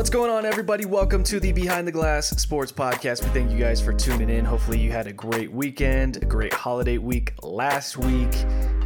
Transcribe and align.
What's 0.00 0.08
going 0.08 0.30
on, 0.30 0.46
everybody? 0.46 0.86
Welcome 0.86 1.22
to 1.24 1.38
the 1.38 1.52
Behind 1.52 1.86
the 1.86 1.92
Glass 1.92 2.30
Sports 2.30 2.72
Podcast. 2.72 3.22
We 3.22 3.28
thank 3.38 3.50
you 3.50 3.58
guys 3.58 3.82
for 3.82 3.92
tuning 3.92 4.30
in. 4.30 4.46
Hopefully, 4.46 4.78
you 4.78 4.90
had 4.90 5.06
a 5.06 5.12
great 5.12 5.52
weekend, 5.52 6.16
a 6.22 6.24
great 6.24 6.54
holiday 6.54 6.96
week 6.96 7.34
last 7.42 7.98
week, 7.98 8.34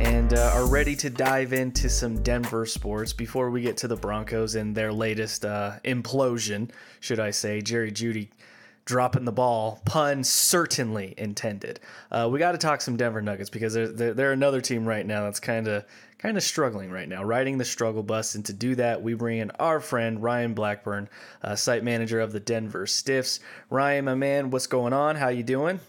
and 0.01 0.35
uh, 0.35 0.51
are 0.55 0.67
ready 0.67 0.97
to 0.97 1.11
dive 1.11 1.53
into 1.53 1.89
some 1.89 2.21
Denver 2.25 2.67
sports 2.67 3.13
before 3.13 3.51
we 3.51 3.63
get 3.63 3.77
to 3.77 3.87
the 3.87 3.95
Broncos 3.95 4.57
and 4.57 4.75
their 4.75 4.93
latest 4.93 5.45
uh, 5.45 5.75
implosion, 5.85 6.73
should 6.99 7.21
I 7.21 7.31
say. 7.31 7.61
Jerry 7.61 7.93
Jeudy 7.93 8.31
dropping 8.85 9.25
the 9.25 9.33
ball, 9.33 9.81
pun 9.85 10.25
certainly 10.25 11.15
intended. 11.17 11.79
Uh, 12.11 12.29
we 12.31 12.41
got 12.41 12.53
to 12.53 12.59
talk 12.59 12.81
some 12.81 12.97
Denver 12.97 13.23
Nuggets 13.23 13.51
because 13.51 13.73
they're, 13.73 13.87
they're, 13.87 14.15
they're 14.15 14.33
another 14.33 14.61
team 14.61 14.85
right 14.85 15.07
now 15.07 15.23
that's 15.23 15.39
kind 15.39 15.69
of 15.69 15.85
kind 16.25 16.39
of 16.39 16.43
struggling 16.43 16.91
right 16.91 17.07
now, 17.07 17.23
riding 17.23 17.59
the 17.59 17.65
struggle 17.67 18.03
bus. 18.03 18.35
And 18.35 18.43
to 18.47 18.55
do 18.55 18.75
that, 18.77 19.03
we 19.03 19.13
bring 19.13 19.41
in 19.41 19.51
our 19.59 19.79
friend 19.79 20.23
Ryan 20.23 20.55
Blackburn, 20.55 21.11
uh, 21.43 21.55
site 21.55 21.85
manager 21.85 22.19
of 22.19 22.33
the 22.33 22.41
Denver 22.41 22.87
Stiffs. 22.87 23.41
Ryan, 23.69 24.07
my 24.07 24.15
man, 24.15 24.49
what's 24.49 24.67
going 24.67 24.95
on? 24.95 25.17
How 25.17 25.29
you 25.29 25.43
doing? 25.43 25.81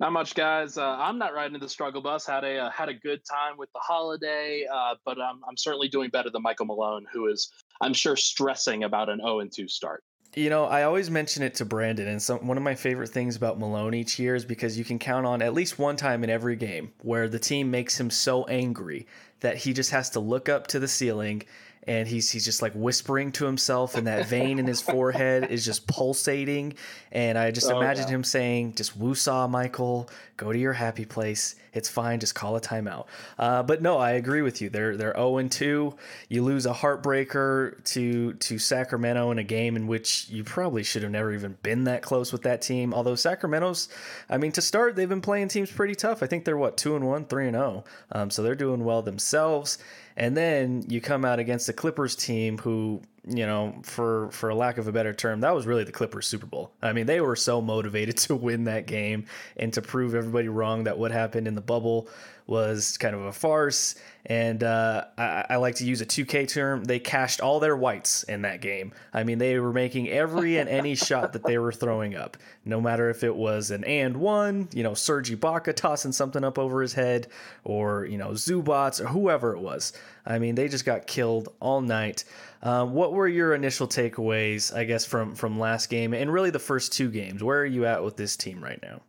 Not 0.00 0.12
much, 0.12 0.34
guys. 0.34 0.76
Uh, 0.76 0.84
I'm 0.84 1.16
not 1.16 1.32
riding 1.32 1.58
the 1.58 1.68
struggle 1.68 2.02
bus. 2.02 2.26
Had 2.26 2.44
a 2.44 2.58
uh, 2.58 2.70
had 2.70 2.90
a 2.90 2.94
good 2.94 3.22
time 3.24 3.56
with 3.56 3.72
the 3.72 3.80
holiday, 3.80 4.66
uh, 4.70 4.96
but 5.06 5.18
I'm 5.18 5.40
I'm 5.48 5.56
certainly 5.56 5.88
doing 5.88 6.10
better 6.10 6.28
than 6.28 6.42
Michael 6.42 6.66
Malone, 6.66 7.06
who 7.10 7.26
is 7.26 7.50
I'm 7.80 7.94
sure 7.94 8.16
stressing 8.16 8.84
about 8.84 9.08
an 9.08 9.18
0 9.18 9.40
and 9.40 9.50
2 9.50 9.66
start. 9.66 10.04
You 10.34 10.50
know, 10.50 10.64
I 10.64 10.82
always 10.82 11.10
mention 11.10 11.42
it 11.42 11.54
to 11.56 11.64
Brandon, 11.64 12.06
and 12.06 12.22
some 12.22 12.46
one 12.46 12.56
of 12.56 12.62
my 12.62 12.74
favorite 12.74 13.08
things 13.08 13.34
about 13.34 13.58
Malone 13.58 13.94
each 13.94 14.18
year 14.18 14.34
is 14.34 14.44
because 14.44 14.78
you 14.78 14.84
can 14.84 14.98
count 14.98 15.26
on 15.26 15.40
at 15.42 15.54
least 15.54 15.78
one 15.78 15.96
time 15.96 16.22
in 16.22 16.30
every 16.30 16.54
game 16.54 16.92
where 17.02 17.28
the 17.28 17.38
team 17.38 17.70
makes 17.70 17.98
him 17.98 18.10
so 18.10 18.44
angry 18.44 19.06
that 19.40 19.56
he 19.56 19.72
just 19.72 19.90
has 19.90 20.10
to 20.10 20.20
look 20.20 20.48
up 20.48 20.66
to 20.68 20.78
the 20.78 20.88
ceiling 20.88 21.42
and 21.88 22.06
he's 22.06 22.30
he's 22.30 22.44
just 22.44 22.60
like 22.60 22.72
whispering 22.74 23.32
to 23.32 23.46
himself 23.46 23.96
and 23.96 24.06
that 24.06 24.26
vein 24.26 24.58
in 24.58 24.66
his 24.66 24.82
forehead 24.82 25.50
is 25.50 25.64
just 25.64 25.86
pulsating. 25.86 26.74
And 27.10 27.38
i 27.38 27.50
just 27.50 27.70
oh, 27.70 27.80
imagine 27.80 28.04
yeah. 28.04 28.16
him 28.16 28.24
saying 28.24 28.74
just 28.74 28.98
woosah 28.98 29.48
michael. 29.48 30.10
Go 30.36 30.52
to 30.52 30.58
your 30.58 30.74
happy 30.74 31.06
place 31.06 31.56
it's 31.78 31.88
fine 31.88 32.20
just 32.20 32.34
call 32.34 32.56
a 32.56 32.60
timeout. 32.60 33.06
Uh, 33.38 33.62
but 33.62 33.80
no 33.80 33.96
i 33.98 34.12
agree 34.12 34.42
with 34.42 34.60
you. 34.60 34.68
They're 34.68 34.96
they're 34.96 35.14
0 35.14 35.38
and 35.38 35.50
2 35.50 35.94
you 36.28 36.44
lose 36.44 36.66
a 36.66 36.74
heartbreaker 36.74 37.82
to 37.92 38.34
to 38.34 38.58
sacramento 38.58 39.30
in 39.30 39.38
a 39.38 39.44
game 39.44 39.76
in 39.76 39.86
which 39.86 40.28
you 40.28 40.44
probably 40.44 40.82
should 40.82 41.02
have 41.02 41.12
never 41.12 41.32
even 41.32 41.56
been 41.62 41.84
that 41.84 42.02
close 42.02 42.32
with 42.32 42.42
that 42.42 42.60
team. 42.60 42.92
Although 42.92 43.14
sacramento's 43.14 43.88
i 44.28 44.36
mean 44.36 44.52
to 44.52 44.62
start 44.62 44.96
they've 44.96 45.08
been 45.08 45.22
playing 45.22 45.48
teams 45.48 45.70
pretty 45.70 45.94
tough. 45.94 46.22
I 46.22 46.26
think 46.26 46.44
they're 46.44 46.58
what 46.58 46.76
2 46.76 46.96
and 46.96 47.06
1 47.06 47.24
3 47.24 47.46
and 47.48 47.56
0 47.56 47.84
um, 48.12 48.30
so 48.30 48.42
they're 48.42 48.54
doing 48.54 48.84
well 48.84 49.02
themselves. 49.02 49.78
And 50.16 50.36
then 50.36 50.84
you 50.88 51.00
come 51.00 51.24
out 51.24 51.38
against 51.38 51.68
the 51.68 51.72
Clippers 51.72 52.16
team 52.16 52.58
who, 52.58 53.02
you 53.28 53.46
know, 53.46 53.74
for 53.82 54.30
for 54.30 54.48
a 54.48 54.54
lack 54.54 54.78
of 54.78 54.88
a 54.88 54.92
better 54.92 55.12
term, 55.12 55.40
that 55.40 55.54
was 55.54 55.66
really 55.66 55.84
the 55.84 55.92
Clippers 55.92 56.26
Super 56.26 56.46
Bowl. 56.46 56.72
I 56.82 56.92
mean, 56.92 57.06
they 57.06 57.20
were 57.20 57.36
so 57.36 57.60
motivated 57.60 58.16
to 58.18 58.34
win 58.34 58.64
that 58.64 58.86
game 58.86 59.26
and 59.56 59.72
to 59.74 59.82
prove 59.82 60.14
everybody 60.14 60.48
wrong 60.48 60.84
that 60.84 60.98
what 60.98 61.10
happened 61.10 61.46
in 61.46 61.54
the 61.54 61.60
bubble 61.60 62.08
was 62.48 62.96
kind 62.96 63.14
of 63.14 63.20
a 63.26 63.32
farce. 63.32 63.94
And 64.24 64.64
uh, 64.64 65.04
I, 65.18 65.44
I, 65.50 65.56
like 65.56 65.76
to 65.76 65.84
use 65.84 66.00
a 66.00 66.06
2K 66.06 66.48
term. 66.48 66.82
They 66.82 66.98
cashed 66.98 67.42
all 67.42 67.60
their 67.60 67.76
whites 67.76 68.22
in 68.22 68.42
that 68.42 68.62
game. 68.62 68.92
I 69.12 69.22
mean, 69.22 69.36
they 69.36 69.58
were 69.58 69.72
making 69.72 70.08
every 70.08 70.56
and 70.56 70.68
any 70.68 70.94
shot 70.94 71.34
that 71.34 71.44
they 71.44 71.58
were 71.58 71.72
throwing 71.72 72.16
up, 72.16 72.38
no 72.64 72.80
matter 72.80 73.10
if 73.10 73.22
it 73.22 73.36
was 73.36 73.70
an 73.70 73.84
and 73.84 74.16
one, 74.16 74.68
you 74.72 74.82
know, 74.82 74.94
Serge 74.94 75.30
Ibaka 75.30 75.74
tossing 75.76 76.12
something 76.12 76.42
up 76.42 76.58
over 76.58 76.80
his 76.80 76.94
head, 76.94 77.28
or 77.64 78.06
you 78.06 78.16
know, 78.16 78.30
Zubac 78.30 78.98
or 79.00 79.08
whoever 79.08 79.54
it 79.54 79.60
was. 79.60 79.92
I 80.26 80.38
mean, 80.38 80.54
they 80.54 80.68
just 80.68 80.84
got 80.84 81.06
killed 81.06 81.50
all 81.60 81.80
night. 81.80 82.24
Uh, 82.62 82.84
what 82.84 83.12
were 83.12 83.28
your 83.28 83.54
initial 83.54 83.86
takeaways, 83.86 84.74
I 84.74 84.84
guess, 84.84 85.04
from 85.04 85.34
from 85.34 85.58
last 85.58 85.88
game 85.88 86.12
and 86.12 86.32
really 86.32 86.50
the 86.50 86.58
first 86.58 86.92
two 86.92 87.10
games? 87.10 87.42
Where 87.42 87.60
are 87.60 87.66
you 87.66 87.86
at 87.86 88.02
with 88.02 88.16
this 88.16 88.36
team 88.36 88.62
right 88.62 88.80
now? 88.82 89.02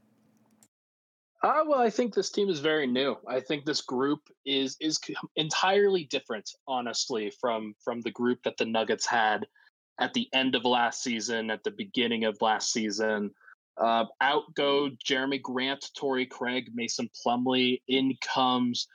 Uh, 1.41 1.64
well, 1.66 1.80
I 1.80 1.89
think 1.89 2.14
this 2.14 2.30
team 2.30 2.50
is 2.50 2.59
very 2.59 2.86
new. 2.86 3.16
I 3.28 3.40
think 3.40 3.66
this 3.66 3.81
group 3.81 4.19
is 4.46 4.78
is 4.79 5.00
entirely 5.35 6.03
different, 6.06 6.50
honestly, 6.68 7.31
from 7.41 7.74
from 7.84 8.01
the 8.01 8.12
group 8.12 8.44
that 8.44 8.57
the 8.57 8.66
Nuggets 8.66 9.07
had 9.07 9.47
at 10.00 10.13
the 10.13 10.28
end 10.34 10.56
of 10.56 10.63
last 10.66 11.01
season, 11.01 11.50
at 11.50 11.63
the 11.63 11.72
beginning 11.72 12.25
of 12.25 12.38
last 12.41 12.72
season. 12.72 13.31
Uh, 13.78 14.06
out 14.19 14.44
go 14.56 14.90
Jerami 15.03 15.41
Grant, 15.41 15.90
Torrey 15.97 16.25
Craig, 16.25 16.69
Mason 16.74 17.09
Plumlee. 17.25 17.81
In 17.88 18.16
comes 18.22 18.88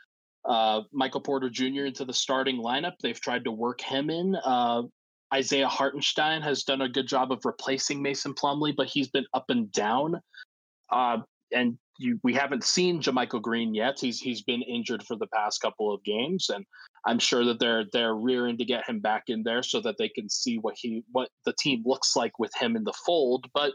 uh, 0.46 0.82
Michael 0.92 1.20
Porter 1.20 1.50
Jr. 1.50 1.86
into 1.86 2.04
the 2.04 2.12
starting 2.12 2.58
lineup. 2.58 2.92
They've 3.02 3.20
tried 3.20 3.44
to 3.44 3.52
work 3.52 3.80
him 3.80 4.10
in. 4.10 4.36
Uh, 4.36 4.82
Isaiah 5.32 5.68
Hartenstein 5.68 6.42
has 6.42 6.62
done 6.62 6.82
a 6.82 6.88
good 6.88 7.08
job 7.08 7.32
of 7.32 7.44
replacing 7.44 8.02
Mason 8.02 8.34
Plumlee, 8.34 8.76
but 8.76 8.86
he's 8.86 9.08
been 9.08 9.26
up 9.34 9.46
and 9.48 9.70
down. 9.72 10.20
Uh, 10.90 11.18
and 11.52 11.78
you, 11.98 12.18
we 12.22 12.34
haven't 12.34 12.64
seen 12.64 13.00
JaMychal 13.00 13.42
Green 13.42 13.74
yet. 13.74 13.98
He's 13.98 14.20
he's 14.20 14.42
been 14.42 14.62
injured 14.62 15.02
for 15.04 15.16
the 15.16 15.28
past 15.28 15.60
couple 15.60 15.92
of 15.92 16.02
games, 16.04 16.50
and 16.50 16.64
I'm 17.06 17.18
sure 17.18 17.44
that 17.44 17.60
they're 17.60 17.84
they're 17.92 18.14
rearing 18.14 18.58
to 18.58 18.64
get 18.64 18.88
him 18.88 19.00
back 19.00 19.24
in 19.28 19.42
there 19.44 19.62
so 19.62 19.80
that 19.82 19.96
they 19.98 20.08
can 20.08 20.28
see 20.28 20.58
what 20.58 20.74
he 20.76 21.04
what 21.12 21.28
the 21.44 21.54
team 21.58 21.82
looks 21.86 22.16
like 22.16 22.38
with 22.38 22.52
him 22.60 22.76
in 22.76 22.84
the 22.84 22.94
fold. 23.06 23.46
But 23.54 23.72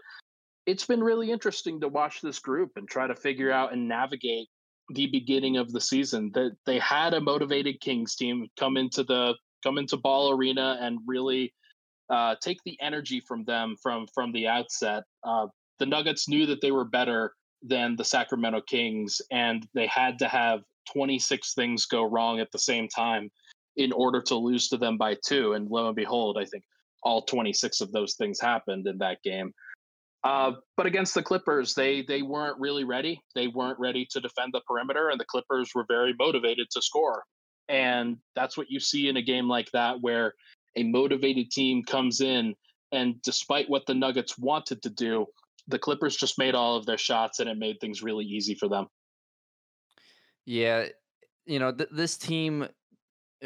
it's 0.66 0.86
been 0.86 1.04
really 1.04 1.32
interesting 1.32 1.80
to 1.82 1.88
watch 1.88 2.22
this 2.22 2.40
group 2.40 2.72
and 2.76 2.88
try 2.88 3.08
to 3.08 3.16
figure 3.16 3.52
out 3.52 3.74
and 3.74 3.88
navigate 3.88 4.48
the 4.94 5.08
beginning 5.08 5.58
of 5.58 5.72
the 5.72 5.82
season. 5.82 6.32
That 6.34 6.56
they 6.66 6.80
had 6.80 7.14
a 7.14 7.22
motivated 7.22 7.80
Kings 7.82 8.16
team 8.16 8.48
come 8.60 8.78
into 8.78 9.04
the 9.04 9.36
come 9.64 9.78
into 9.78 9.98
Ball 9.98 10.32
Arena 10.32 10.78
and 10.82 11.00
really 11.06 11.54
uh, 12.10 12.36
take 12.42 12.60
the 12.66 12.78
energy 12.82 13.22
from 13.28 13.44
them 13.46 13.76
from 13.82 14.08
from 14.14 14.32
the 14.32 14.48
outset. 14.48 15.04
Uh, 15.24 15.48
the 15.80 15.86
Nuggets 15.86 16.28
knew 16.28 16.46
that 16.46 16.62
they 16.62 16.72
were 16.72 16.86
better 16.86 17.34
than 17.62 17.96
the 17.96 18.06
Sacramento 18.06 18.62
Kings, 18.68 19.22
and 19.32 19.68
they 19.74 19.88
had 19.88 20.20
to 20.20 20.28
have 20.28 20.62
26 20.94 21.54
things 21.54 21.86
go 21.86 22.04
wrong 22.04 22.40
at 22.40 22.52
the 22.52 22.60
same 22.60 22.88
time 22.88 23.30
in 23.78 23.92
order 23.92 24.22
to 24.22 24.36
lose 24.36 24.68
to 24.70 24.78
them 24.78 24.98
by 24.98 25.16
two. 25.26 25.54
And 25.54 25.70
lo 25.70 25.88
and 25.88 25.96
behold, 25.96 26.38
I 26.38 26.46
think 26.46 26.64
all 27.04 27.22
26 27.22 27.82
of 27.82 27.92
those 27.92 28.16
things 28.16 28.40
happened 28.40 28.88
in 28.88 28.98
that 29.00 29.22
game. 29.24 29.54
Uh, 30.24 30.52
but 30.76 30.86
against 30.86 31.14
the 31.14 31.24
Clippers, 31.24 31.74
they 31.74 32.02
they 32.02 32.22
weren't 32.22 32.60
really 32.60 32.84
ready. 32.84 33.22
They 33.36 33.48
weren't 33.48 33.80
ready 33.80 34.06
to 34.12 34.20
defend 34.20 34.54
the 34.54 34.62
perimeter, 34.68 35.10
and 35.10 35.20
the 35.20 35.26
Clippers 35.26 35.72
were 35.74 35.86
very 35.88 36.14
motivated 36.18 36.68
to 36.72 36.82
score. 36.82 37.24
And 37.70 38.18
that's 38.36 38.58
what 38.58 38.70
you 38.70 38.80
see 38.80 39.08
in 39.08 39.18
a 39.18 39.22
game 39.22 39.48
like 39.48 39.70
that, 39.72 40.02
where 40.02 40.34
a 40.76 40.84
motivated 40.84 41.52
team 41.52 41.84
comes 41.84 42.20
in, 42.20 42.56
and 42.92 43.22
despite 43.22 43.70
what 43.70 43.86
the 43.86 43.94
Nuggets 43.94 44.38
wanted 44.38 44.82
to 44.82 44.90
do, 44.90 45.26
the 45.68 45.80
Clippers 45.80 46.18
just 46.18 46.38
made 46.38 46.56
all 46.56 46.76
of 46.76 46.86
their 46.86 46.98
shots 46.98 47.40
and 47.40 47.50
it 47.50 47.58
made 47.58 47.80
things 47.80 48.02
really 48.02 48.26
easy 48.26 48.56
for 48.56 48.68
them. 48.68 48.88
Yeah, 50.46 50.88
you 51.46 51.60
know, 51.60 51.72
th- 51.72 51.90
this 51.92 52.18
team 52.18 52.68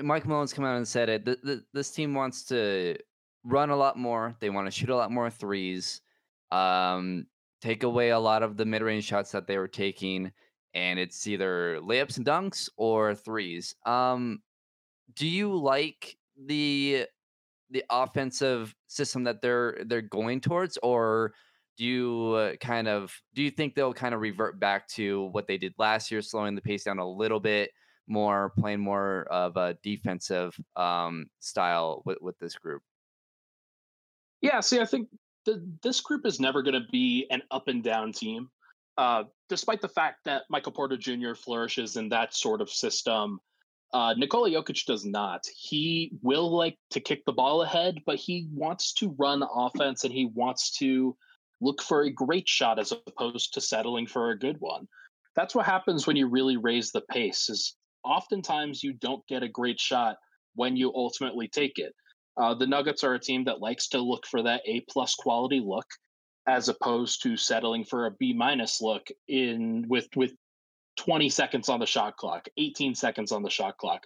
Mike 0.01 0.25
Malone's 0.25 0.53
come 0.53 0.66
out 0.66 0.78
and 0.78 0.88
said 0.88 1.09
it. 1.09 1.25
Th- 1.25 1.41
th- 1.45 1.61
this 1.73 1.91
team 1.91 2.13
wants 2.13 2.44
to 2.45 2.97
run 3.44 3.69
a 3.69 3.75
lot 3.75 3.97
more. 3.97 4.35
They 4.40 4.50
want 4.50 4.67
to 4.67 4.72
shoot 4.72 4.90
a 4.90 4.95
lot 4.95 5.11
more 5.11 5.29
threes. 5.29 6.01
Um, 6.53 7.25
take 7.62 7.84
away 7.84 8.09
a 8.09 8.19
lot 8.19 8.44
of 8.44 8.58
the 8.58 8.66
mid-range 8.66 9.06
shots 9.06 9.31
that 9.31 9.47
they 9.47 9.58
were 9.58 9.68
taking 9.68 10.31
and 10.74 11.00
it's 11.00 11.28
either 11.28 11.80
layups 11.81 12.18
and 12.18 12.25
dunks 12.25 12.69
or 12.78 13.16
threes. 13.16 13.75
Um, 13.86 14.41
do 15.16 15.28
you 15.28 15.56
like 15.56 16.18
the 16.38 17.06
the 17.69 17.84
offensive 17.90 18.75
system 18.88 19.24
that 19.24 19.41
they're 19.41 19.78
they're 19.86 20.02
going 20.02 20.41
towards 20.41 20.78
or 20.84 21.34
do 21.78 21.86
you 21.86 22.34
uh, 22.34 22.56
kind 22.58 22.88
of 22.88 23.14
do 23.34 23.41
you 23.41 23.50
think 23.50 23.74
they'll 23.74 23.94
kind 23.94 24.14
of 24.14 24.22
revert 24.22 24.59
back 24.59 24.88
to 24.90 25.30
what 25.31 25.47
they 25.47 25.58
did 25.58 25.74
last 25.78 26.12
year, 26.12 26.22
slowing 26.22 26.56
the 26.56 26.62
pace 26.62 26.84
down 26.84 27.00
a 27.00 27.09
little 27.09 27.40
bit 27.40 27.72
more, 28.08 28.53
playing 28.59 28.80
more 28.80 29.24
of 29.31 29.58
a 29.58 29.75
defensive 29.81 30.56
um, 30.75 31.25
style 31.40 32.03
with, 32.06 32.18
with 32.22 32.38
this 32.40 32.56
group? 32.56 32.81
Yeah, 34.41 34.59
see, 34.59 34.80
I 34.80 34.85
think 34.85 35.08
the, 35.45 35.63
this 35.81 36.01
group 36.01 36.25
is 36.25 36.40
never 36.40 36.61
going 36.61 36.81
to 36.81 36.87
be 36.91 37.28
an 37.29 37.41
up 37.51 37.67
and 37.67 37.84
down 37.84 38.11
team, 38.11 38.49
uh, 38.97 39.23
despite 39.49 39.81
the 39.81 39.90
fact 39.90 40.19
that 40.25 40.43
Michael 40.49 40.72
Porter 40.72 40.97
Jr. 40.97 41.34
flourishes 41.34 41.97
in 41.97 42.09
that 42.09 42.34
sort 42.34 42.61
of 42.61 42.69
system. 42.69 43.40
Uh, 43.93 44.13
Nikola 44.16 44.49
Jokic 44.49 44.85
does 44.85 45.05
not. 45.05 45.45
He 45.55 46.13
will 46.23 46.49
like 46.49 46.78
to 46.91 46.99
kick 46.99 47.23
the 47.25 47.31
ball 47.31 47.61
ahead, 47.61 47.99
but 48.05 48.16
he 48.16 48.47
wants 48.51 48.93
to 48.93 49.16
run 49.19 49.43
offense 49.53 50.03
and 50.03 50.11
he 50.11 50.25
wants 50.25 50.72
to 50.78 51.16
look 51.61 51.81
for 51.81 52.01
a 52.01 52.11
great 52.11 52.47
shot 52.47 52.79
as 52.79 52.91
opposed 52.91 53.53
to 53.53 53.61
settling 53.61 54.07
for 54.07 54.31
a 54.31 54.37
good 54.37 54.59
one. 54.59 54.87
That's 55.35 55.53
what 55.53 55.66
happens 55.66 56.07
when 56.07 56.16
you 56.16 56.28
really 56.28 56.57
raise 56.57 56.91
the 56.91 57.01
pace. 57.01 57.49
Is 57.49 57.75
oftentimes 58.03 58.84
you 58.84 58.93
don't 58.93 59.25
get 59.28 59.43
a 59.43 59.47
great 59.47 59.79
shot 59.79 60.17
when 60.55 60.75
you 60.75 60.91
ultimately 60.93 61.47
take 61.47 61.78
it. 61.78 61.93
Uh, 62.38 62.53
the 62.53 62.68
Nuggets 62.68 63.03
are 63.03 63.14
a 63.14 63.20
team 63.20 63.44
that 63.46 63.62
likes 63.62 63.90
to 63.90 64.00
look 64.00 64.26
for 64.26 64.41
that 64.44 64.62
A 64.66 64.82
plus 64.90 65.16
quality 65.16 65.62
look, 65.64 65.85
as 66.47 66.68
opposed 66.70 67.24
to 67.24 67.38
settling 67.38 67.85
for 67.85 68.06
a 68.06 68.12
B 68.12 68.34
minus 68.34 68.82
look 68.82 69.08
in 69.28 69.85
with 69.88 70.08
with 70.16 70.34
20 70.97 71.30
seconds 71.30 71.70
on 71.70 71.80
the 71.80 71.85
shot 71.85 72.18
clock, 72.18 72.47
18 72.58 72.96
seconds 72.96 73.32
on 73.32 73.44
the 73.44 73.50
shot 73.50 73.78
clock. 73.78 74.06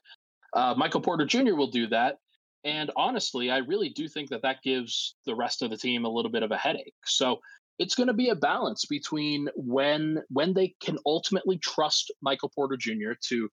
Uh, 0.53 0.73
Michael 0.77 1.01
Porter 1.01 1.25
Jr. 1.25 1.55
will 1.55 1.71
do 1.71 1.87
that, 1.87 2.17
And 2.63 2.91
honestly, 2.95 3.51
I 3.51 3.57
really 3.57 3.89
do 3.89 4.07
think 4.07 4.29
that 4.29 4.41
that 4.43 4.61
gives 4.63 5.15
the 5.25 5.35
rest 5.35 5.61
of 5.61 5.69
the 5.69 5.77
team 5.77 6.05
a 6.05 6.09
little 6.09 6.31
bit 6.31 6.43
of 6.43 6.51
a 6.51 6.57
headache. 6.57 6.95
So 7.05 7.39
it's 7.79 7.95
going 7.95 8.07
to 8.07 8.13
be 8.13 8.29
a 8.29 8.35
balance 8.35 8.85
between 8.85 9.49
when 9.55 10.21
when 10.29 10.53
they 10.53 10.75
can 10.81 10.97
ultimately 11.05 11.57
trust 11.57 12.11
Michael 12.21 12.51
Porter 12.55 12.77
Jr. 12.77 13.13
to 13.29 13.49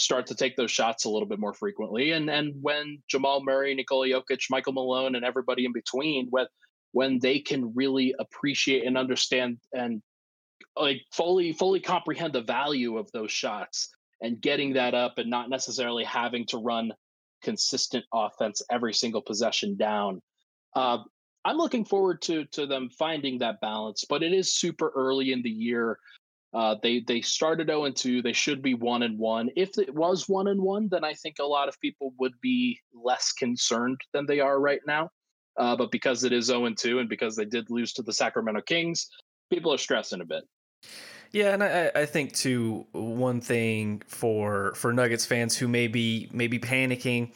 start 0.00 0.26
to 0.26 0.34
take 0.34 0.56
those 0.56 0.70
shots 0.70 1.04
a 1.04 1.10
little 1.10 1.28
bit 1.28 1.38
more 1.38 1.54
frequently, 1.54 2.12
and 2.12 2.30
and 2.30 2.54
when 2.60 3.02
Jamal 3.08 3.42
Murray, 3.42 3.74
Nikola 3.74 4.08
Jokic, 4.08 4.50
Michael 4.50 4.72
Malone, 4.72 5.14
and 5.14 5.24
everybody 5.24 5.64
in 5.64 5.72
between, 5.72 6.28
when 6.30 6.46
when 6.92 7.18
they 7.20 7.38
can 7.38 7.72
really 7.74 8.14
appreciate 8.18 8.86
and 8.86 8.98
understand 8.98 9.58
and 9.72 10.02
like 10.76 11.02
fully 11.12 11.52
fully 11.52 11.80
comprehend 11.80 12.32
the 12.32 12.42
value 12.42 12.96
of 12.96 13.10
those 13.12 13.30
shots 13.30 13.90
and 14.22 14.40
getting 14.40 14.74
that 14.74 14.94
up 14.94 15.18
and 15.18 15.30
not 15.30 15.48
necessarily 15.48 16.04
having 16.04 16.46
to 16.46 16.58
run 16.58 16.92
consistent 17.42 18.04
offense 18.12 18.62
every 18.70 18.92
single 18.92 19.22
possession 19.22 19.76
down. 19.76 20.20
Uh, 20.76 20.98
I'm 21.44 21.56
looking 21.56 21.84
forward 21.84 22.20
to 22.22 22.44
to 22.52 22.66
them 22.66 22.90
finding 22.98 23.38
that 23.38 23.60
balance, 23.60 24.04
but 24.08 24.22
it 24.22 24.32
is 24.32 24.54
super 24.54 24.92
early 24.94 25.32
in 25.32 25.42
the 25.42 25.50
year. 25.50 25.98
Uh, 26.52 26.74
they 26.82 27.00
they 27.00 27.20
started 27.20 27.68
0 27.68 27.84
and 27.84 27.96
2. 27.96 28.22
They 28.22 28.32
should 28.32 28.60
be 28.60 28.74
one 28.74 29.02
and 29.02 29.18
one. 29.18 29.50
If 29.56 29.78
it 29.78 29.94
was 29.94 30.28
one 30.28 30.48
and 30.48 30.60
one, 30.60 30.88
then 30.90 31.04
I 31.04 31.14
think 31.14 31.36
a 31.38 31.44
lot 31.44 31.68
of 31.68 31.78
people 31.80 32.12
would 32.18 32.34
be 32.40 32.80
less 32.92 33.32
concerned 33.32 34.00
than 34.12 34.26
they 34.26 34.40
are 34.40 34.58
right 34.58 34.80
now. 34.86 35.10
Uh, 35.56 35.76
but 35.76 35.90
because 35.90 36.24
it 36.24 36.32
is 36.32 36.46
0 36.46 36.66
and 36.66 36.76
2, 36.76 37.00
and 37.00 37.08
because 37.08 37.36
they 37.36 37.44
did 37.44 37.70
lose 37.70 37.92
to 37.92 38.02
the 38.02 38.12
Sacramento 38.12 38.62
Kings, 38.62 39.08
people 39.50 39.72
are 39.72 39.78
stressing 39.78 40.20
a 40.20 40.24
bit. 40.24 40.44
Yeah, 41.32 41.54
and 41.54 41.62
I, 41.62 41.90
I 41.94 42.06
think 42.06 42.34
too 42.34 42.86
one 42.92 43.40
thing 43.40 44.02
for 44.08 44.74
for 44.74 44.92
Nuggets 44.92 45.26
fans 45.26 45.56
who 45.56 45.68
may 45.68 45.86
be 45.86 46.28
maybe 46.32 46.58
panicking, 46.58 47.32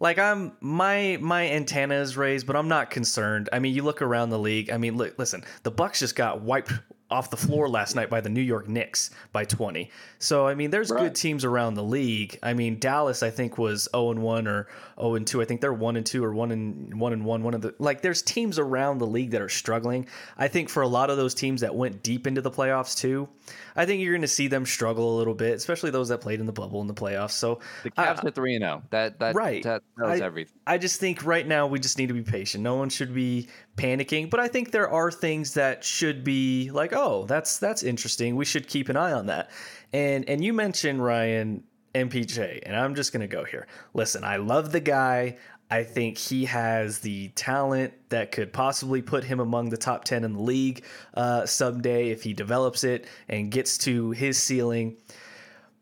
like 0.00 0.18
I'm 0.18 0.56
my 0.60 1.18
my 1.20 1.50
antenna 1.50 1.96
is 1.96 2.16
raised, 2.16 2.46
but 2.46 2.56
I'm 2.56 2.68
not 2.68 2.90
concerned. 2.90 3.50
I 3.52 3.58
mean, 3.58 3.74
you 3.74 3.82
look 3.82 4.00
around 4.00 4.30
the 4.30 4.38
league. 4.38 4.70
I 4.70 4.78
mean, 4.78 4.96
look, 4.96 5.18
listen, 5.18 5.44
the 5.64 5.70
Bucks 5.70 6.00
just 6.00 6.16
got 6.16 6.40
wiped 6.40 6.72
off 7.10 7.30
the 7.30 7.36
floor 7.36 7.68
last 7.68 7.94
night 7.94 8.10
by 8.10 8.20
the 8.20 8.28
New 8.28 8.40
York 8.40 8.68
Knicks 8.68 9.10
by 9.32 9.44
20. 9.44 9.90
So 10.18 10.46
I 10.46 10.54
mean, 10.54 10.70
there's 10.70 10.90
right. 10.90 11.02
good 11.02 11.14
teams 11.14 11.44
around 11.44 11.74
the 11.74 11.82
league. 11.82 12.38
I 12.42 12.52
mean, 12.52 12.78
Dallas 12.78 13.22
I 13.22 13.30
think 13.30 13.58
was 13.58 13.88
0 13.92 14.10
and 14.10 14.22
1 14.22 14.48
or 14.48 14.68
0 14.98 15.14
and 15.14 15.26
2. 15.26 15.40
I 15.40 15.44
think 15.44 15.60
they're 15.60 15.72
1 15.72 15.96
and 15.96 16.04
2 16.04 16.24
or 16.24 16.34
1 16.34 16.50
and 16.50 17.00
1 17.00 17.12
and 17.12 17.24
1 17.24 17.42
one 17.42 17.54
of 17.54 17.60
the 17.60 17.74
like 17.78 18.02
there's 18.02 18.22
teams 18.22 18.58
around 18.58 18.98
the 18.98 19.06
league 19.06 19.30
that 19.30 19.40
are 19.40 19.48
struggling. 19.48 20.06
I 20.36 20.48
think 20.48 20.68
for 20.68 20.82
a 20.82 20.88
lot 20.88 21.10
of 21.10 21.16
those 21.16 21.34
teams 21.34 21.60
that 21.60 21.74
went 21.74 22.02
deep 22.02 22.26
into 22.26 22.40
the 22.40 22.50
playoffs 22.50 22.96
too, 22.96 23.28
I 23.76 23.86
think 23.86 24.02
you're 24.02 24.12
going 24.12 24.22
to 24.22 24.28
see 24.28 24.48
them 24.48 24.66
struggle 24.66 25.16
a 25.16 25.18
little 25.18 25.34
bit, 25.34 25.54
especially 25.54 25.90
those 25.90 26.08
that 26.08 26.20
played 26.20 26.40
in 26.40 26.46
the 26.46 26.52
bubble 26.52 26.80
in 26.80 26.86
the 26.86 26.94
playoffs. 26.94 27.32
So 27.32 27.60
the 27.84 27.90
Cavs 27.90 28.24
uh, 28.24 28.28
at 28.28 28.34
3 28.34 28.56
and 28.56 28.62
0. 28.62 28.82
That 28.90 29.18
that 29.20 29.34
right. 29.34 29.62
that 29.62 29.82
tells 29.98 30.20
I, 30.20 30.24
everything. 30.24 30.58
I 30.66 30.78
just 30.78 30.98
think 30.98 31.24
right 31.24 31.46
now 31.46 31.66
we 31.66 31.78
just 31.78 31.98
need 31.98 32.08
to 32.08 32.14
be 32.14 32.22
patient. 32.22 32.64
No 32.64 32.74
one 32.74 32.88
should 32.88 33.14
be 33.14 33.48
panicking, 33.76 34.30
but 34.30 34.40
I 34.40 34.48
think 34.48 34.70
there 34.70 34.88
are 34.88 35.10
things 35.10 35.54
that 35.54 35.84
should 35.84 36.24
be 36.24 36.70
like, 36.70 36.92
"Oh, 36.92 37.24
that's 37.26 37.58
that's 37.58 37.82
interesting. 37.82 38.36
We 38.36 38.44
should 38.44 38.68
keep 38.68 38.88
an 38.88 38.96
eye 38.96 39.12
on 39.12 39.26
that." 39.26 39.50
And 39.92 40.28
and 40.28 40.44
you 40.44 40.52
mentioned 40.52 41.04
Ryan 41.04 41.62
MPJ, 41.94 42.62
and 42.64 42.76
I'm 42.76 42.94
just 42.94 43.12
gonna 43.12 43.28
go 43.28 43.44
here. 43.44 43.66
Listen, 43.94 44.24
I 44.24 44.36
love 44.36 44.72
the 44.72 44.80
guy. 44.80 45.36
I 45.70 45.82
think 45.82 46.16
he 46.16 46.44
has 46.44 47.00
the 47.00 47.28
talent 47.28 47.92
that 48.10 48.30
could 48.30 48.52
possibly 48.52 49.02
put 49.02 49.24
him 49.24 49.40
among 49.40 49.70
the 49.70 49.76
top 49.76 50.04
10 50.04 50.22
in 50.22 50.34
the 50.34 50.40
league 50.40 50.84
uh, 51.14 51.44
someday 51.44 52.10
if 52.10 52.22
he 52.22 52.32
develops 52.32 52.84
it 52.84 53.08
and 53.28 53.50
gets 53.50 53.76
to 53.78 54.12
his 54.12 54.40
ceiling. 54.40 54.96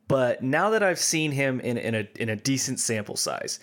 But 0.09 0.43
now 0.43 0.71
that 0.71 0.83
I've 0.83 0.99
seen 0.99 1.33
him 1.33 1.61
in, 1.61 1.77
in, 1.77 1.95
a, 1.95 2.09
in 2.17 2.31
a 2.31 2.37
decent 2.37 2.81
sample 2.81 3.17
size, 3.17 3.61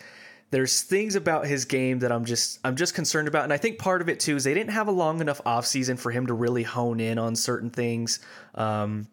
there's 0.51 0.81
things 0.81 1.15
about 1.15 1.47
his 1.47 1.65
game 1.65 1.99
that 1.99 2.11
I'm 2.11 2.25
just 2.25 2.59
I'm 2.63 2.75
just 2.75 2.93
concerned 2.93 3.27
about, 3.27 3.45
and 3.45 3.53
I 3.53 3.57
think 3.57 3.79
part 3.79 4.01
of 4.01 4.09
it 4.09 4.19
too 4.19 4.35
is 4.35 4.43
they 4.43 4.53
didn't 4.53 4.71
have 4.71 4.87
a 4.87 4.91
long 4.91 5.21
enough 5.21 5.41
offseason 5.45 5.97
for 5.97 6.11
him 6.11 6.27
to 6.27 6.33
really 6.33 6.63
hone 6.63 6.99
in 6.99 7.17
on 7.17 7.35
certain 7.35 7.69
things. 7.69 8.19
Um, 8.53 9.07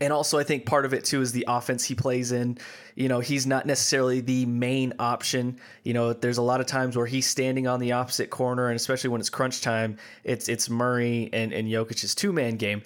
and 0.00 0.12
also, 0.12 0.38
I 0.38 0.44
think 0.44 0.66
part 0.66 0.84
of 0.84 0.94
it 0.94 1.04
too 1.04 1.22
is 1.22 1.32
the 1.32 1.46
offense 1.48 1.84
he 1.84 1.94
plays 1.94 2.32
in. 2.32 2.58
You 2.94 3.08
know, 3.08 3.18
he's 3.20 3.46
not 3.46 3.66
necessarily 3.66 4.20
the 4.20 4.46
main 4.46 4.92
option. 4.98 5.58
You 5.82 5.94
know, 5.94 6.12
there's 6.12 6.38
a 6.38 6.42
lot 6.42 6.60
of 6.60 6.66
times 6.66 6.96
where 6.96 7.06
he's 7.06 7.26
standing 7.26 7.66
on 7.66 7.80
the 7.80 7.92
opposite 7.92 8.30
corner, 8.30 8.68
and 8.68 8.76
especially 8.76 9.10
when 9.10 9.20
it's 9.20 9.30
crunch 9.30 9.62
time, 9.62 9.96
it's 10.22 10.48
it's 10.48 10.68
Murray 10.68 11.30
and 11.32 11.52
and 11.52 11.66
Jokic's 11.66 12.14
two 12.14 12.32
man 12.32 12.56
game. 12.56 12.82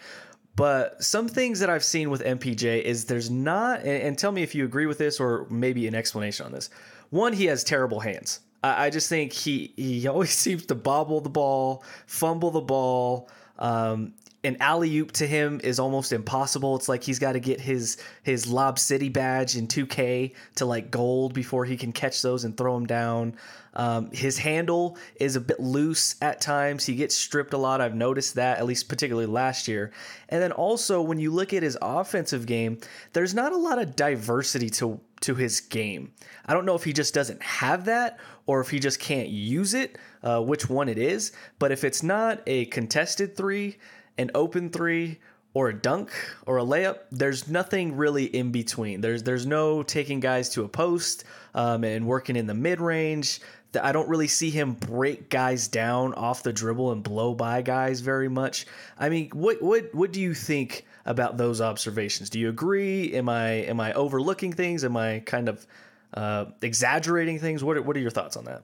But 0.55 1.03
some 1.03 1.29
things 1.29 1.61
that 1.61 1.71
I've 1.71 1.85
seen 1.85 2.11
with 2.11 2.23
MPJ 2.23 2.83
is 2.83 3.07
there's 3.07 3.31
not, 3.31 3.81
and, 3.81 4.03
and, 4.03 4.19
tell 4.19 4.33
me 4.33 4.43
if 4.43 4.55
you 4.55 4.67
agree 4.67 4.85
with 4.85 4.99
this 4.99 5.19
or 5.19 5.47
maybe 5.49 5.87
an 5.87 5.95
explanation 5.95 6.45
on 6.45 6.53
this. 6.53 6.69
One, 7.13 7.35
he 7.35 7.45
has 7.45 7.63
terrible 7.63 8.01
hands. 8.01 8.41
I, 8.65 8.87
I 8.87 8.91
just 8.91 9.07
think 9.11 9.35
he 9.35 9.75
he 9.77 10.09
always 10.09 10.31
seems 10.47 10.65
to 10.67 10.75
bobble 10.75 11.21
the 11.21 11.29
ball, 11.29 11.85
fumble 12.07 12.51
the 12.51 12.63
ball. 12.63 13.29
Um, 13.59 14.15
an 14.45 14.57
alley 14.59 14.97
oop 14.99 15.13
to 15.13 15.27
him 15.27 15.61
is 15.63 15.79
almost 15.79 16.13
impossible. 16.13 16.75
It's 16.75 16.89
like 16.89 17.05
he's 17.05 17.21
got 17.21 17.33
to 17.33 17.41
get 17.41 17.61
his 17.61 17.99
his 18.25 18.49
Lob 18.49 18.79
City 18.79 19.09
badge 19.09 19.57
in 19.57 19.69
2K 19.69 20.35
to 20.57 20.67
like 20.67 20.91
gold 20.91 21.33
before 21.33 21.65
he 21.65 21.77
can 21.77 21.93
catch 21.93 22.23
those 22.23 22.45
and 22.45 22.57
throw 22.57 22.75
them 22.75 22.87
down. 22.87 23.37
Um, 23.75 24.11
his 24.11 24.37
handle 24.37 24.99
is 25.17 25.37
a 25.37 25.41
bit 25.41 25.61
loose 25.61 26.17
at 26.21 26.41
times. 26.41 26.85
He 26.85 26.97
gets 26.97 27.15
stripped 27.15 27.55
a 27.55 27.59
lot. 27.59 27.81
I've 27.81 27.95
noticed 27.95 28.35
that 28.35 28.59
at 28.59 28.67
least 28.67 28.89
particularly 28.89 29.27
last 29.27 29.69
year. 29.69 29.93
And 30.29 30.43
then 30.43 30.53
also 30.53 31.01
when 31.01 31.21
you 31.21 31.31
look 31.31 31.55
at 31.55 31.63
his 31.63 31.79
offensive 31.81 32.45
game, 32.45 32.79
there's 33.13 33.35
not 33.35 33.53
a 33.53 33.57
lot 33.57 33.79
of 33.79 33.95
diversity 33.95 34.71
to 34.71 35.01
to 35.21 35.37
his 35.37 35.61
game. 35.61 36.11
I 36.47 36.53
don't 36.53 36.67
know 36.67 36.75
if 36.75 36.83
he 36.83 36.93
just 36.93 37.15
doesn't 37.15 37.41
have 37.41 37.85
that 37.85 38.19
or 38.47 38.61
if 38.61 38.71
he 38.71 38.81
just 38.81 38.99
can't 38.99 39.29
use 39.29 39.73
it. 39.73 39.99
Uh, 40.25 40.41
which 40.41 40.69
one 40.69 40.89
it 40.89 40.99
is, 40.99 41.33
but 41.59 41.73
if 41.73 41.83
it's 41.83 42.03
not 42.03 42.43
a 42.47 42.65
contested 42.67 43.37
three, 43.37 43.77
an 44.19 44.31
open 44.35 44.71
three 44.71 45.19
or 45.55 45.69
a 45.69 45.75
dunk 45.75 46.11
or 46.47 46.59
a 46.59 46.63
layup. 46.63 46.99
There's 47.11 47.49
nothing 47.49 47.97
really 47.97 48.25
in 48.25 48.53
between. 48.53 49.01
There's 49.01 49.23
there's 49.23 49.47
no 49.47 49.83
taking 49.83 50.21
guys 50.21 50.49
to 50.51 50.65
a 50.65 50.69
post 50.69 51.25
um, 51.55 51.85
and 51.85 52.07
working 52.07 52.37
in 52.37 52.47
the 52.47 52.55
mid 52.55 52.81
range. 52.81 53.41
I 53.81 53.93
don't 53.93 54.09
really 54.09 54.29
see 54.29 54.51
him 54.51 54.75
break 54.75 55.31
guys 55.31 55.67
down 55.69 56.13
off 56.15 56.43
the 56.43 56.53
dribble 56.53 56.93
and 56.93 57.03
blow 57.03 57.35
by 57.35 57.63
guys 57.63 58.01
very 58.01 58.29
much. 58.29 58.67
I 58.99 59.09
mean, 59.09 59.31
what 59.33 59.63
what 59.63 59.95
what 59.95 60.13
do 60.13 60.21
you 60.21 60.35
think 60.35 60.85
about 61.05 61.37
those 61.37 61.61
observations? 61.61 62.31
Do 62.31 62.39
you 62.39 62.49
agree? 62.49 63.15
Am 63.15 63.29
I 63.29 63.51
am 63.51 63.81
I 63.81 63.93
overlooking 63.95 64.53
things? 64.53 64.85
Am 64.85 64.97
I 64.97 65.21
kind 65.21 65.49
of 65.49 65.67
uh, 66.15 66.47
exaggerating 66.61 67.39
things? 67.39 67.65
What 67.65 67.83
what 67.85 67.97
are 67.97 68.01
your 68.01 68.11
thoughts 68.11 68.37
on 68.37 68.45
that? 68.45 68.63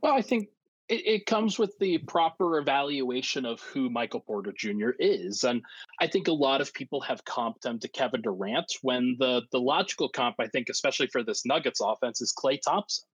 Well, 0.00 0.14
I 0.14 0.22
think 0.22 0.48
it, 0.92 1.06
it, 1.06 1.26
comes 1.26 1.58
with 1.58 1.78
the 1.78 1.96
proper 1.98 2.58
evaluation 2.58 3.46
of 3.46 3.60
who 3.60 3.88
Michael 3.88 4.20
Porter 4.20 4.52
Jr. 4.52 4.90
is. 4.98 5.42
And 5.42 5.62
I 6.00 6.06
think 6.06 6.28
a 6.28 6.32
lot 6.32 6.60
of 6.60 6.74
people 6.74 7.00
have 7.00 7.24
comped 7.24 7.64
him 7.64 7.78
to 7.78 7.88
Kevin 7.88 8.20
Durant 8.20 8.70
when 8.82 9.16
the, 9.18 9.42
the 9.52 9.60
logical 9.60 10.10
comp, 10.10 10.36
I 10.38 10.48
think, 10.48 10.68
especially 10.68 11.06
for 11.06 11.22
this 11.22 11.46
Nuggets 11.46 11.80
offense, 11.82 12.20
is 12.20 12.34
Klay 12.38 12.60
Thompson. 12.60 13.06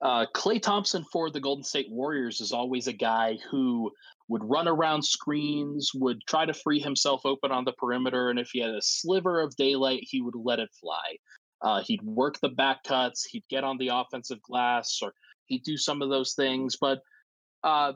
Uh, 0.00 0.26
Klay 0.32 0.62
Thompson 0.62 1.04
for 1.12 1.28
the 1.28 1.40
Golden 1.40 1.64
State 1.64 1.90
Warriors 1.90 2.40
is 2.40 2.52
always 2.52 2.86
a 2.86 2.92
guy 2.92 3.36
who 3.50 3.90
would 4.28 4.44
run 4.44 4.68
around 4.68 5.02
screens, 5.02 5.90
would 5.94 6.20
try 6.28 6.46
to 6.46 6.54
free 6.54 6.78
himself 6.78 7.22
open 7.24 7.50
on 7.50 7.64
the 7.64 7.72
perimeter, 7.72 8.30
and 8.30 8.38
if 8.38 8.50
he 8.52 8.60
had 8.60 8.70
a 8.70 8.82
sliver 8.82 9.40
of 9.40 9.56
daylight, 9.56 10.00
he 10.02 10.20
would 10.20 10.36
let 10.36 10.60
it 10.60 10.70
fly. 10.80 11.16
Uh, 11.62 11.82
he'd 11.82 12.02
work 12.02 12.38
the 12.38 12.48
back 12.48 12.84
cuts, 12.84 13.24
he'd 13.24 13.42
get 13.50 13.64
on 13.64 13.76
the 13.78 13.88
offensive 13.88 14.40
glass, 14.42 15.00
or 15.02 15.12
he'd 15.48 15.64
do 15.64 15.76
some 15.76 16.02
of 16.02 16.10
those 16.10 16.34
things. 16.34 16.76
But 16.80 17.02
uh, 17.64 17.94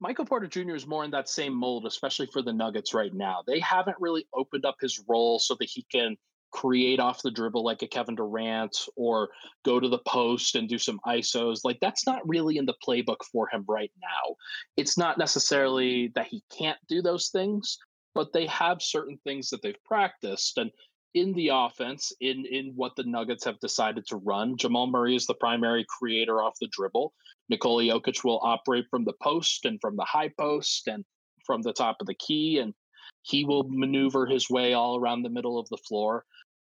Michael 0.00 0.24
Porter 0.24 0.46
Jr. 0.46 0.74
is 0.74 0.86
more 0.86 1.04
in 1.04 1.10
that 1.12 1.28
same 1.28 1.54
mold, 1.54 1.86
especially 1.86 2.26
for 2.26 2.42
the 2.42 2.52
Nuggets 2.52 2.94
right 2.94 3.12
now. 3.14 3.42
They 3.46 3.60
haven't 3.60 3.96
really 4.00 4.26
opened 4.34 4.64
up 4.64 4.76
his 4.80 5.02
role 5.08 5.38
so 5.38 5.56
that 5.58 5.68
he 5.68 5.86
can 5.90 6.16
create 6.50 6.98
off 6.98 7.22
the 7.22 7.30
dribble 7.30 7.62
like 7.62 7.82
a 7.82 7.86
Kevin 7.86 8.14
Durant 8.14 8.76
or 8.96 9.28
go 9.64 9.78
to 9.78 9.88
the 9.88 9.98
post 10.06 10.54
and 10.54 10.68
do 10.68 10.78
some 10.78 11.00
ISOs. 11.06 11.60
Like 11.64 11.78
that's 11.80 12.06
not 12.06 12.26
really 12.26 12.56
in 12.56 12.64
the 12.64 12.76
playbook 12.86 13.22
for 13.30 13.48
him 13.48 13.64
right 13.68 13.92
now. 14.00 14.36
It's 14.76 14.96
not 14.96 15.18
necessarily 15.18 16.10
that 16.14 16.26
he 16.26 16.42
can't 16.56 16.78
do 16.88 17.02
those 17.02 17.28
things, 17.28 17.78
but 18.14 18.32
they 18.32 18.46
have 18.46 18.80
certain 18.80 19.18
things 19.24 19.50
that 19.50 19.62
they've 19.62 19.84
practiced. 19.84 20.56
And 20.58 20.70
in 21.14 21.32
the 21.32 21.50
offense, 21.52 22.12
in 22.20 22.44
in 22.46 22.72
what 22.74 22.92
the 22.96 23.04
Nuggets 23.04 23.44
have 23.44 23.58
decided 23.60 24.06
to 24.06 24.16
run. 24.16 24.56
Jamal 24.56 24.86
Murray 24.86 25.16
is 25.16 25.26
the 25.26 25.34
primary 25.34 25.86
creator 25.88 26.42
off 26.42 26.58
the 26.60 26.68
dribble. 26.70 27.12
Nikola 27.48 27.84
Jokic 27.84 28.24
will 28.24 28.40
operate 28.42 28.86
from 28.90 29.04
the 29.04 29.14
post 29.22 29.64
and 29.64 29.80
from 29.80 29.96
the 29.96 30.04
high 30.04 30.30
post 30.38 30.86
and 30.86 31.04
from 31.46 31.62
the 31.62 31.72
top 31.72 31.96
of 32.00 32.06
the 32.06 32.14
key, 32.14 32.58
and 32.58 32.74
he 33.22 33.44
will 33.44 33.64
maneuver 33.68 34.26
his 34.26 34.50
way 34.50 34.74
all 34.74 34.98
around 34.98 35.22
the 35.22 35.30
middle 35.30 35.58
of 35.58 35.68
the 35.70 35.78
floor. 35.78 36.24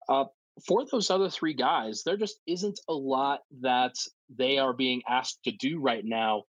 Uh, 0.07 0.25
for 0.65 0.85
those 0.91 1.09
other 1.09 1.29
three 1.29 1.53
guys, 1.53 2.03
there 2.03 2.17
just 2.17 2.39
isn't 2.47 2.79
a 2.87 2.93
lot 2.93 3.41
that 3.61 3.93
they 4.35 4.57
are 4.57 4.73
being 4.73 5.01
asked 5.07 5.39
to 5.43 5.51
do 5.51 5.79
right 5.79 6.03
now, 6.05 6.43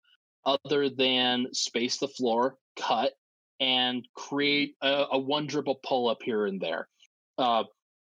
other 0.46 0.89
than 0.89 1.48
space 1.53 1.98
the 1.98 2.08
floor, 2.08 2.58
cut, 2.77 3.13
and 3.60 4.08
create 4.15 4.75
a, 4.82 5.06
a 5.12 5.20
one 5.20 5.48
dribble 5.48 5.79
pull 5.84 6.10
up 6.10 6.20
here 6.24 6.46
and 6.46 6.62
there. 6.62 6.88
Uh, 7.38 7.63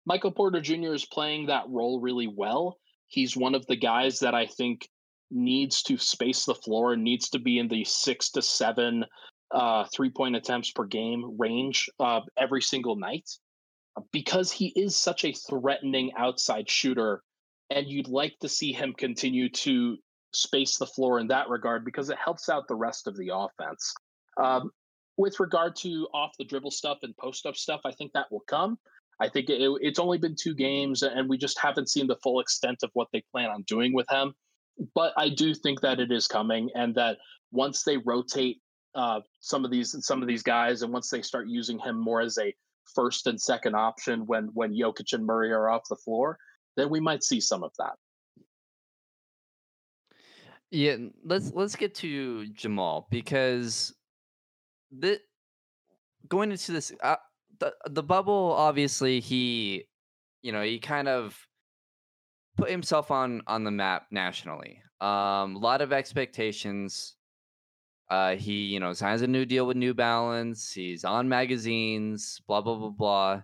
Michael 0.05 0.31
Porter 0.31 0.61
Jr. 0.61 0.93
is 0.93 1.05
playing 1.05 1.47
that 1.47 1.63
role 1.67 1.99
really 1.99 2.27
well. 2.27 2.77
He's 3.07 3.35
one 3.35 3.55
of 3.55 3.65
the 3.67 3.75
guys 3.75 4.19
that 4.19 4.35
I 4.35 4.45
think 4.45 4.87
needs 5.31 5.81
to 5.83 5.97
space 5.97 6.45
the 6.45 6.55
floor 6.55 6.93
and 6.93 7.03
needs 7.03 7.29
to 7.29 7.39
be 7.39 7.59
in 7.59 7.67
the 7.67 7.83
six 7.83 8.29
to 8.31 8.41
seven 8.41 9.05
uh, 9.51 9.85
three 9.93 10.09
point 10.09 10.35
attempts 10.35 10.71
per 10.71 10.85
game 10.85 11.35
range 11.37 11.89
uh, 11.99 12.21
every 12.37 12.61
single 12.61 12.95
night 12.95 13.29
because 14.11 14.51
he 14.51 14.67
is 14.75 14.97
such 14.97 15.23
a 15.23 15.33
threatening 15.33 16.11
outside 16.17 16.69
shooter. 16.69 17.21
And 17.69 17.87
you'd 17.87 18.07
like 18.07 18.35
to 18.41 18.49
see 18.49 18.73
him 18.73 18.93
continue 18.93 19.49
to 19.49 19.97
space 20.33 20.77
the 20.77 20.85
floor 20.85 21.19
in 21.19 21.27
that 21.27 21.49
regard 21.49 21.85
because 21.85 22.09
it 22.09 22.17
helps 22.23 22.49
out 22.49 22.67
the 22.67 22.75
rest 22.75 23.07
of 23.07 23.17
the 23.17 23.31
offense. 23.33 23.93
Um, 24.41 24.69
with 25.17 25.39
regard 25.39 25.75
to 25.77 26.07
off 26.13 26.33
the 26.37 26.45
dribble 26.45 26.71
stuff 26.71 26.99
and 27.01 27.15
post 27.17 27.45
up 27.45 27.55
stuff, 27.55 27.81
I 27.85 27.91
think 27.91 28.11
that 28.13 28.31
will 28.31 28.43
come. 28.47 28.77
I 29.19 29.29
think 29.29 29.49
it, 29.49 29.61
it's 29.81 29.99
only 29.99 30.17
been 30.17 30.35
two 30.35 30.53
games, 30.53 31.03
and 31.03 31.29
we 31.29 31.37
just 31.37 31.59
haven't 31.59 31.89
seen 31.89 32.07
the 32.07 32.17
full 32.17 32.39
extent 32.39 32.79
of 32.83 32.89
what 32.93 33.07
they 33.13 33.23
plan 33.31 33.49
on 33.49 33.63
doing 33.63 33.93
with 33.93 34.09
him. 34.09 34.33
But 34.93 35.13
I 35.17 35.29
do 35.29 35.53
think 35.53 35.81
that 35.81 35.99
it 35.99 36.11
is 36.11 36.27
coming, 36.27 36.69
and 36.75 36.95
that 36.95 37.17
once 37.51 37.83
they 37.83 37.97
rotate 37.97 38.61
uh, 38.93 39.21
some 39.39 39.65
of 39.65 39.71
these 39.71 39.95
some 40.05 40.21
of 40.21 40.27
these 40.27 40.43
guys, 40.43 40.81
and 40.81 40.91
once 40.91 41.09
they 41.09 41.21
start 41.21 41.47
using 41.47 41.79
him 41.79 41.97
more 41.99 42.21
as 42.21 42.37
a 42.37 42.53
first 42.93 43.27
and 43.27 43.39
second 43.39 43.75
option 43.75 44.25
when 44.25 44.49
when 44.53 44.73
Jokic 44.73 45.13
and 45.13 45.25
Murray 45.25 45.51
are 45.51 45.69
off 45.69 45.83
the 45.89 45.95
floor, 45.95 46.37
then 46.75 46.89
we 46.89 46.99
might 46.99 47.23
see 47.23 47.39
some 47.39 47.63
of 47.63 47.71
that. 47.79 47.93
Yeah, 50.71 50.97
let's 51.23 51.53
let's 51.53 51.75
get 51.75 51.95
to 51.95 52.47
Jamal 52.47 53.07
because 53.09 53.93
the 54.91 55.21
going 56.27 56.51
into 56.51 56.71
this 56.71 56.91
uh, 57.01 57.15
the 57.59 57.73
the 57.89 58.03
bubble 58.03 58.53
obviously 58.57 59.19
he 59.19 59.85
you 60.41 60.51
know 60.51 60.61
he 60.61 60.79
kind 60.79 61.07
of 61.07 61.37
put 62.57 62.69
himself 62.69 63.11
on 63.11 63.41
on 63.47 63.63
the 63.63 63.71
map 63.71 64.07
nationally. 64.11 64.81
Um 65.01 65.55
a 65.55 65.59
lot 65.59 65.81
of 65.81 65.91
expectations. 65.93 67.15
Uh 68.09 68.35
he 68.35 68.65
you 68.65 68.79
know 68.79 68.93
signs 68.93 69.21
a 69.21 69.27
new 69.27 69.45
deal 69.45 69.67
with 69.67 69.77
new 69.77 69.93
balance. 69.93 70.71
He's 70.71 71.03
on 71.03 71.29
magazines 71.29 72.41
blah 72.47 72.61
blah 72.61 72.89
blah 72.89 73.41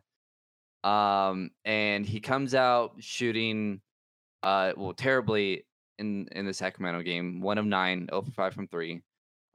blah. 0.83 1.29
Um 1.29 1.51
and 1.65 2.05
he 2.05 2.19
comes 2.19 2.55
out 2.55 2.93
shooting 2.99 3.81
uh 4.43 4.73
well 4.77 4.93
terribly 4.93 5.65
in 5.99 6.27
in 6.31 6.45
the 6.45 6.53
sacramento 6.53 7.01
game 7.03 7.41
one 7.41 7.57
of 7.57 7.65
nine 7.65 8.07
0 8.09 8.21
for 8.23 8.31
5 8.31 8.53
from 8.53 8.67
three. 8.67 9.01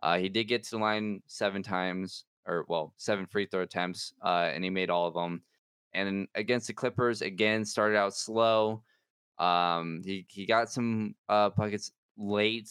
Uh 0.03 0.19
he 0.19 0.29
did 0.29 0.45
get 0.45 0.65
to 0.65 0.71
the 0.73 0.79
line 0.79 1.23
seven 1.27 1.63
times 1.63 2.26
or 2.47 2.65
well, 2.69 2.93
seven 2.97 3.27
free 3.27 3.47
throw 3.47 3.63
attempts, 3.63 4.13
uh, 4.25 4.51
and 4.53 4.63
he 4.63 4.71
made 4.71 4.91
all 4.91 5.07
of 5.07 5.15
them. 5.15 5.43
And 5.95 6.29
against 6.35 6.67
the 6.67 6.75
Clippers, 6.75 7.23
again, 7.23 7.65
started 7.65 7.97
out 7.97 8.15
slow. 8.15 8.83
Um, 9.39 10.03
he 10.05 10.27
he 10.29 10.47
got 10.47 10.71
some 10.71 11.15
uh, 11.29 11.51
buckets 11.51 11.93
late, 12.17 12.71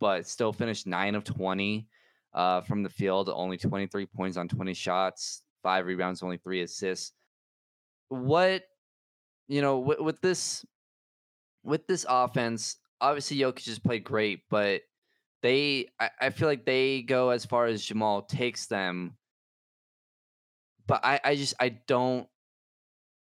but 0.00 0.26
still 0.26 0.52
finished 0.52 0.86
nine 0.86 1.14
of 1.14 1.24
twenty 1.24 1.88
uh, 2.34 2.60
from 2.62 2.82
the 2.82 2.90
field. 2.90 3.30
Only 3.32 3.56
twenty 3.56 3.86
three 3.86 4.06
points 4.06 4.36
on 4.36 4.48
twenty 4.48 4.74
shots, 4.74 5.42
five 5.62 5.86
rebounds, 5.86 6.22
only 6.22 6.38
three 6.38 6.62
assists. 6.62 7.12
What 8.08 8.62
you 9.48 9.62
know 9.62 9.78
with, 9.78 10.00
with 10.00 10.20
this 10.20 10.64
with 11.64 11.86
this 11.86 12.06
offense, 12.08 12.76
obviously 13.00 13.38
Jokic 13.38 13.64
just 13.64 13.82
played 13.82 14.04
great, 14.04 14.42
but 14.48 14.82
they 15.46 15.86
I, 16.00 16.10
I 16.20 16.30
feel 16.30 16.48
like 16.48 16.64
they 16.64 17.02
go 17.02 17.30
as 17.30 17.44
far 17.44 17.66
as 17.66 17.84
Jamal 17.84 18.22
takes 18.22 18.66
them. 18.66 19.16
But 20.88 21.04
I, 21.04 21.20
I 21.22 21.36
just 21.36 21.54
I 21.60 21.68
don't 21.86 22.26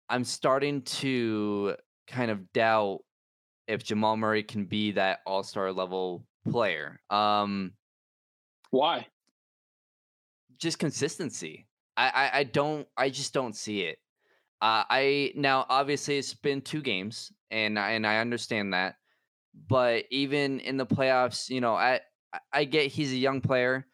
I'm 0.08 0.24
starting 0.24 0.84
to 0.84 1.76
kind 2.08 2.32
of 2.32 2.54
doubt 2.54 3.00
if 3.68 3.84
Jamal 3.84 4.16
Murray 4.16 4.44
can 4.44 4.66
be 4.66 4.92
that 4.94 5.20
all-star 5.26 5.74
level 5.74 6.26
player. 6.50 7.02
Um 7.10 7.74
why? 8.72 9.08
Just 10.58 10.80
consistency. 10.80 11.68
I, 11.98 12.08
I, 12.08 12.40
I 12.40 12.44
don't 12.46 12.88
I 12.96 13.10
just 13.10 13.34
don't 13.34 13.56
see 13.56 13.82
it. 13.82 13.98
Uh, 14.62 14.86
I 14.90 15.34
now 15.36 15.66
obviously 15.70 16.18
it's 16.18 16.34
been 16.34 16.62
two 16.62 16.82
games 16.82 17.34
and 17.52 17.78
and 17.78 18.08
I 18.08 18.20
understand 18.20 18.74
that 18.74 18.96
but 19.68 20.06
even 20.10 20.60
in 20.60 20.78
the 20.78 20.86
playoffs, 20.86 21.50
you 21.50 21.62
know, 21.62 21.76
I 21.76 22.00
I 22.52 22.66
get 22.66 22.92
he's 22.92 23.12
a 23.12 23.18
young 23.18 23.42
player, 23.42 23.86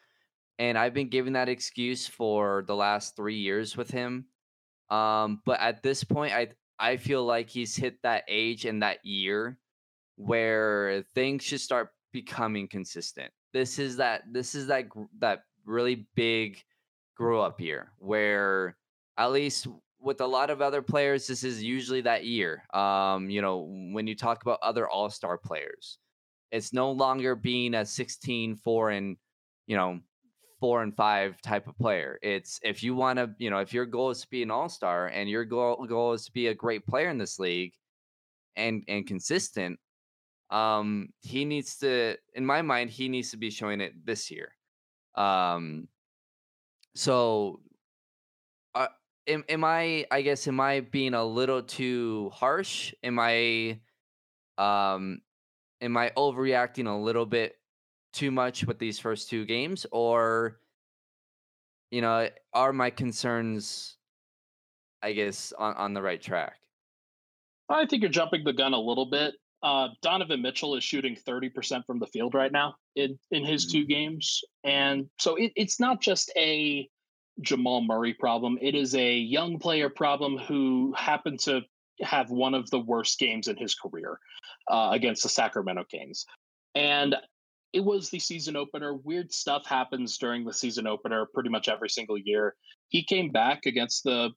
and 0.58 0.78
I've 0.78 0.94
been 0.94 1.10
giving 1.10 1.34
that 1.34 1.50
excuse 1.50 2.08
for 2.08 2.64
the 2.68 2.76
last 2.76 3.16
three 3.16 3.38
years 3.38 3.76
with 3.76 3.90
him. 3.90 4.26
Um, 4.90 5.42
but 5.46 5.60
at 5.60 5.84
this 5.84 6.04
point, 6.04 6.34
I 6.34 6.50
I 6.80 6.98
feel 6.98 7.26
like 7.26 7.50
he's 7.50 7.76
hit 7.76 8.02
that 8.04 8.24
age 8.28 8.66
and 8.66 8.82
that 8.82 9.04
year 9.04 9.58
where 10.16 11.04
things 11.14 11.44
should 11.44 11.62
start 11.62 11.90
becoming 12.12 12.68
consistent. 12.68 13.32
This 13.54 13.80
is 13.80 13.98
that 13.98 14.24
this 14.32 14.56
is 14.56 14.68
that 14.68 14.86
that 15.20 15.44
really 15.66 16.08
big 16.16 16.64
grow 17.16 17.42
up 17.42 17.60
year 17.60 17.92
where 17.98 18.78
at 19.18 19.32
least 19.32 19.68
with 20.00 20.22
a 20.22 20.26
lot 20.26 20.50
of 20.50 20.62
other 20.62 20.82
players, 20.82 21.28
this 21.28 21.44
is 21.44 21.62
usually 21.62 22.02
that 22.02 22.24
year. 22.24 22.64
Um, 22.74 23.30
you 23.30 23.42
know, 23.42 23.68
when 23.92 24.08
you 24.08 24.16
talk 24.16 24.42
about 24.42 24.60
other 24.62 24.88
all 24.90 25.10
star 25.10 25.38
players, 25.38 26.00
it's 26.52 26.74
no 26.74 26.92
longer 26.92 27.36
being 27.36 27.76
a 27.76 27.86
16, 27.86 28.56
4, 28.56 28.90
and, 28.92 29.18
you 29.68 29.76
know, 29.76 30.00
four 30.60 30.84
and 30.84 30.96
five 30.96 31.42
type 31.42 31.68
of 31.68 31.78
player. 31.78 32.20
It's 32.22 32.60
if 32.64 32.84
you 32.84 32.96
want 32.96 33.18
to, 33.20 33.32
you 33.38 33.50
know, 33.50 33.60
if 33.60 33.74
your 33.74 33.86
goal 33.86 34.10
is 34.10 34.22
to 34.22 34.28
be 34.30 34.44
an 34.44 34.52
all 34.52 34.68
star 34.70 35.08
and 35.08 35.30
your 35.30 35.46
goal, 35.46 35.86
goal 35.88 36.14
is 36.14 36.26
to 36.26 36.32
be 36.32 36.48
a 36.48 36.54
great 36.54 36.86
player 36.86 37.10
in 37.10 37.18
this 37.18 37.40
league 37.40 37.74
and 38.56 38.84
and 38.88 39.08
consistent, 39.08 39.80
um, 40.50 41.10
he 41.22 41.46
needs 41.46 41.78
to, 41.78 42.18
in 42.34 42.46
my 42.46 42.62
mind, 42.62 42.90
he 42.90 43.08
needs 43.08 43.32
to 43.32 43.38
be 43.38 43.52
showing 43.52 43.80
it 43.80 43.94
this 44.06 44.30
year. 44.32 44.54
Um, 45.16 45.88
so 46.96 47.62
am, 49.30 49.44
am 49.48 49.64
I 49.64 50.06
I 50.12 50.22
guess 50.22 50.48
am 50.48 50.60
I 50.60 50.82
being 50.82 51.14
a 51.14 51.24
little 51.24 51.62
too 51.62 52.32
harsh? 52.34 52.94
Am 53.04 53.18
I 53.20 53.80
um 54.58 55.22
am 55.82 55.98
I 55.98 56.12
overreacting 56.18 56.88
a 56.88 56.98
little 56.98 57.26
bit 57.26 57.56
too 58.14 58.32
much 58.32 58.66
with 58.66 58.80
these 58.80 59.00
first 59.00 59.30
two 59.30 59.46
games 59.46 59.86
or 59.92 60.60
you 61.92 62.02
know, 62.02 62.30
are 62.54 62.72
my 62.72 62.90
concerns 62.90 63.98
I 65.02 65.14
guess 65.14 65.54
on, 65.58 65.76
on 65.76 65.94
the 65.94 66.02
right 66.02 66.22
track? 66.22 66.56
I 67.70 67.86
think 67.86 68.02
you're 68.02 68.12
jumping 68.12 68.44
the 68.44 68.54
gun 68.54 68.74
a 68.74 68.80
little 68.80 69.06
bit. 69.06 69.36
Uh, 69.62 69.90
Donovan 70.02 70.42
Mitchell 70.42 70.76
is 70.76 70.84
shooting 70.84 71.16
30% 71.16 71.86
from 71.86 72.00
the 72.00 72.08
field 72.08 72.34
right 72.34 72.52
now 72.52 72.76
in, 72.96 73.20
in 73.32 73.46
his 73.46 73.66
mm-hmm. 73.66 73.80
two 73.80 73.86
games. 73.86 74.42
And 74.64 75.08
so 75.20 75.36
it, 75.36 75.52
it's 75.56 75.80
not 75.80 76.02
just 76.02 76.32
a 76.38 76.90
Jamal 77.42 77.82
Murray 77.82 78.14
problem. 78.14 78.58
It 78.62 78.76
is 78.76 78.96
a 78.96 79.14
young 79.14 79.60
player 79.60 79.90
problem 79.90 80.38
who 80.38 80.94
happened 80.98 81.40
to 81.42 81.62
have 82.02 82.30
one 82.30 82.54
of 82.54 82.70
the 82.70 82.80
worst 82.80 83.20
games 83.20 83.48
in 83.48 83.58
his 83.58 83.76
career 83.76 84.20
uh, 84.70 84.90
against 84.92 85.24
the 85.24 85.30
Sacramento 85.30 85.84
Kings. 85.90 86.26
And 86.76 87.16
it 87.74 87.82
was 87.82 88.10
the 88.10 88.20
season 88.20 88.56
opener. 88.56 88.96
Weird 88.96 89.32
stuff 89.32 89.66
happens 89.66 90.18
during 90.18 90.46
the 90.46 90.54
season 90.54 90.88
opener 90.88 91.28
pretty 91.34 91.50
much 91.50 91.68
every 91.68 91.90
single 91.90 92.18
year. 92.18 92.56
He 92.88 93.04
came 93.04 93.30
back 93.30 93.66
against 93.66 94.04
the 94.04 94.32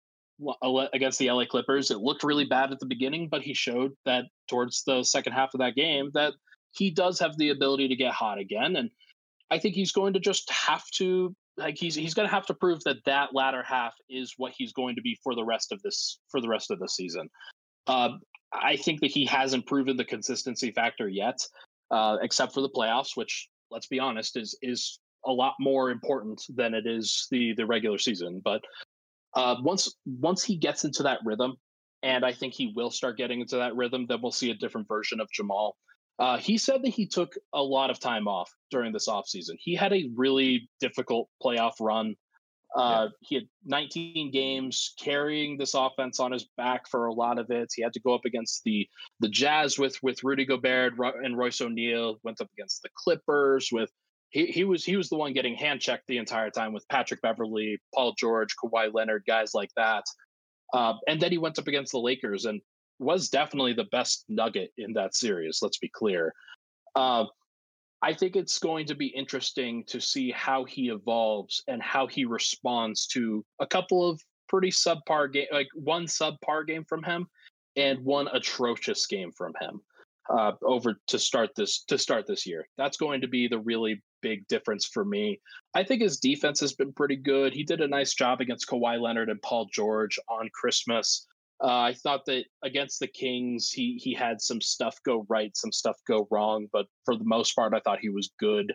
against 0.92 1.18
the 1.18 1.30
LA 1.30 1.44
Clippers. 1.44 1.90
It 1.90 1.98
looked 1.98 2.24
really 2.24 2.44
bad 2.44 2.72
at 2.72 2.80
the 2.80 2.86
beginning, 2.86 3.28
but 3.28 3.42
he 3.42 3.54
showed 3.54 3.92
that 4.06 4.24
towards 4.48 4.82
the 4.82 5.04
second 5.04 5.34
half 5.34 5.54
of 5.54 5.60
that 5.60 5.76
game 5.76 6.10
that 6.14 6.32
he 6.72 6.90
does 6.90 7.20
have 7.20 7.36
the 7.36 7.50
ability 7.50 7.88
to 7.88 7.96
get 7.96 8.12
hot 8.12 8.38
again 8.38 8.76
and 8.76 8.90
I 9.52 9.58
think 9.58 9.74
he's 9.74 9.92
going 9.92 10.14
to 10.14 10.20
just 10.20 10.50
have 10.50 10.84
to 10.94 11.36
like 11.56 11.76
he's 11.76 11.94
he's 11.94 12.14
going 12.14 12.28
to 12.28 12.34
have 12.34 12.46
to 12.46 12.54
prove 12.54 12.82
that 12.84 13.04
that 13.04 13.34
latter 13.34 13.62
half 13.62 13.94
is 14.08 14.34
what 14.36 14.52
he's 14.56 14.72
going 14.72 14.96
to 14.96 15.02
be 15.02 15.18
for 15.22 15.34
the 15.34 15.44
rest 15.44 15.72
of 15.72 15.82
this 15.82 16.18
for 16.30 16.40
the 16.40 16.48
rest 16.48 16.70
of 16.70 16.78
the 16.78 16.88
season. 16.88 17.28
Uh, 17.86 18.10
I 18.52 18.76
think 18.76 19.00
that 19.00 19.10
he 19.10 19.24
hasn't 19.26 19.66
proven 19.66 19.96
the 19.96 20.04
consistency 20.04 20.70
factor 20.72 21.08
yet, 21.08 21.38
uh, 21.90 22.18
except 22.22 22.54
for 22.54 22.60
the 22.60 22.68
playoffs, 22.68 23.16
which 23.16 23.48
let's 23.70 23.86
be 23.86 24.00
honest 24.00 24.36
is 24.36 24.56
is 24.62 24.98
a 25.26 25.32
lot 25.32 25.54
more 25.60 25.90
important 25.90 26.42
than 26.54 26.74
it 26.74 26.86
is 26.86 27.26
the 27.30 27.54
the 27.54 27.66
regular 27.66 27.98
season. 27.98 28.40
But 28.44 28.62
uh, 29.34 29.56
once 29.62 29.94
once 30.06 30.42
he 30.42 30.56
gets 30.56 30.84
into 30.84 31.02
that 31.04 31.20
rhythm, 31.24 31.56
and 32.02 32.24
I 32.24 32.32
think 32.32 32.54
he 32.54 32.72
will 32.74 32.90
start 32.90 33.16
getting 33.16 33.40
into 33.40 33.56
that 33.56 33.76
rhythm, 33.76 34.06
then 34.06 34.20
we'll 34.22 34.32
see 34.32 34.50
a 34.50 34.54
different 34.54 34.88
version 34.88 35.20
of 35.20 35.28
Jamal. 35.32 35.76
Uh, 36.22 36.38
he 36.38 36.56
said 36.56 36.84
that 36.84 36.90
he 36.90 37.04
took 37.04 37.34
a 37.52 37.60
lot 37.60 37.90
of 37.90 37.98
time 37.98 38.28
off 38.28 38.54
during 38.70 38.92
this 38.92 39.08
offseason. 39.08 39.56
He 39.58 39.74
had 39.74 39.92
a 39.92 40.08
really 40.14 40.70
difficult 40.78 41.28
playoff 41.42 41.72
run. 41.80 42.14
Uh, 42.76 43.08
yeah. 43.10 43.28
He 43.28 43.34
had 43.34 43.48
19 43.64 44.30
games 44.30 44.94
carrying 45.00 45.58
this 45.58 45.74
offense 45.74 46.20
on 46.20 46.30
his 46.30 46.46
back 46.56 46.88
for 46.88 47.06
a 47.06 47.12
lot 47.12 47.40
of 47.40 47.50
it. 47.50 47.72
He 47.74 47.82
had 47.82 47.92
to 47.94 48.00
go 48.00 48.14
up 48.14 48.24
against 48.24 48.62
the 48.62 48.88
the 49.18 49.28
Jazz 49.28 49.80
with 49.80 50.00
with 50.00 50.22
Rudy 50.22 50.44
Gobert 50.44 50.94
and 51.24 51.36
Royce 51.36 51.60
O'Neale. 51.60 52.20
Went 52.22 52.40
up 52.40 52.50
against 52.56 52.82
the 52.82 52.88
Clippers 52.94 53.70
with 53.72 53.90
he 54.30 54.46
he 54.46 54.62
was 54.62 54.84
he 54.84 54.96
was 54.96 55.08
the 55.08 55.16
one 55.16 55.32
getting 55.32 55.56
hand 55.56 55.80
checked 55.80 56.06
the 56.06 56.18
entire 56.18 56.50
time 56.50 56.72
with 56.72 56.88
Patrick 56.88 57.20
Beverley, 57.20 57.80
Paul 57.92 58.14
George, 58.16 58.54
Kawhi 58.62 58.94
Leonard, 58.94 59.24
guys 59.26 59.54
like 59.54 59.70
that. 59.76 60.04
Uh, 60.72 60.94
and 61.08 61.20
then 61.20 61.32
he 61.32 61.38
went 61.38 61.58
up 61.58 61.66
against 61.66 61.90
the 61.90 61.98
Lakers 61.98 62.44
and 62.44 62.60
was 63.02 63.28
definitely 63.28 63.72
the 63.72 63.88
best 63.92 64.24
nugget 64.28 64.72
in 64.78 64.92
that 64.94 65.14
series. 65.14 65.60
Let's 65.62 65.78
be 65.78 65.88
clear. 65.88 66.32
Uh, 66.94 67.24
I 68.02 68.12
think 68.12 68.34
it's 68.34 68.58
going 68.58 68.86
to 68.86 68.94
be 68.94 69.06
interesting 69.06 69.84
to 69.84 70.00
see 70.00 70.32
how 70.32 70.64
he 70.64 70.88
evolves 70.88 71.62
and 71.68 71.80
how 71.80 72.06
he 72.08 72.24
responds 72.24 73.06
to 73.08 73.44
a 73.60 73.66
couple 73.66 74.08
of 74.08 74.20
pretty 74.48 74.70
subpar 74.70 75.32
game, 75.32 75.46
like 75.52 75.68
one 75.74 76.06
subpar 76.06 76.66
game 76.66 76.84
from 76.84 77.02
him 77.04 77.26
and 77.76 78.04
one 78.04 78.28
atrocious 78.32 79.06
game 79.06 79.30
from 79.32 79.52
him 79.60 79.80
uh, 80.30 80.52
over 80.62 80.96
to 81.06 81.18
start 81.18 81.50
this 81.56 81.84
to 81.84 81.96
start 81.98 82.26
this 82.26 82.46
year. 82.46 82.68
That's 82.76 82.96
going 82.96 83.20
to 83.20 83.28
be 83.28 83.48
the 83.48 83.58
really 83.58 84.02
big 84.20 84.46
difference 84.48 84.86
for 84.86 85.04
me. 85.04 85.40
I 85.74 85.84
think 85.84 86.02
his 86.02 86.18
defense 86.18 86.60
has 86.60 86.74
been 86.74 86.92
pretty 86.92 87.16
good. 87.16 87.52
He 87.52 87.64
did 87.64 87.80
a 87.80 87.88
nice 87.88 88.14
job 88.14 88.40
against 88.40 88.68
Kawhi 88.68 89.00
Leonard 89.00 89.30
and 89.30 89.42
Paul 89.42 89.68
George 89.72 90.18
on 90.28 90.48
Christmas. 90.52 91.26
Uh, 91.62 91.78
I 91.78 91.94
thought 91.94 92.24
that 92.26 92.44
against 92.64 92.98
the 92.98 93.06
Kings, 93.06 93.70
he 93.70 94.00
he 94.02 94.14
had 94.14 94.40
some 94.40 94.60
stuff 94.60 94.98
go 95.04 95.24
right, 95.28 95.56
some 95.56 95.70
stuff 95.70 95.96
go 96.08 96.26
wrong, 96.30 96.66
but 96.72 96.86
for 97.04 97.16
the 97.16 97.24
most 97.24 97.54
part, 97.54 97.72
I 97.72 97.80
thought 97.80 98.00
he 98.00 98.08
was 98.08 98.32
good. 98.38 98.74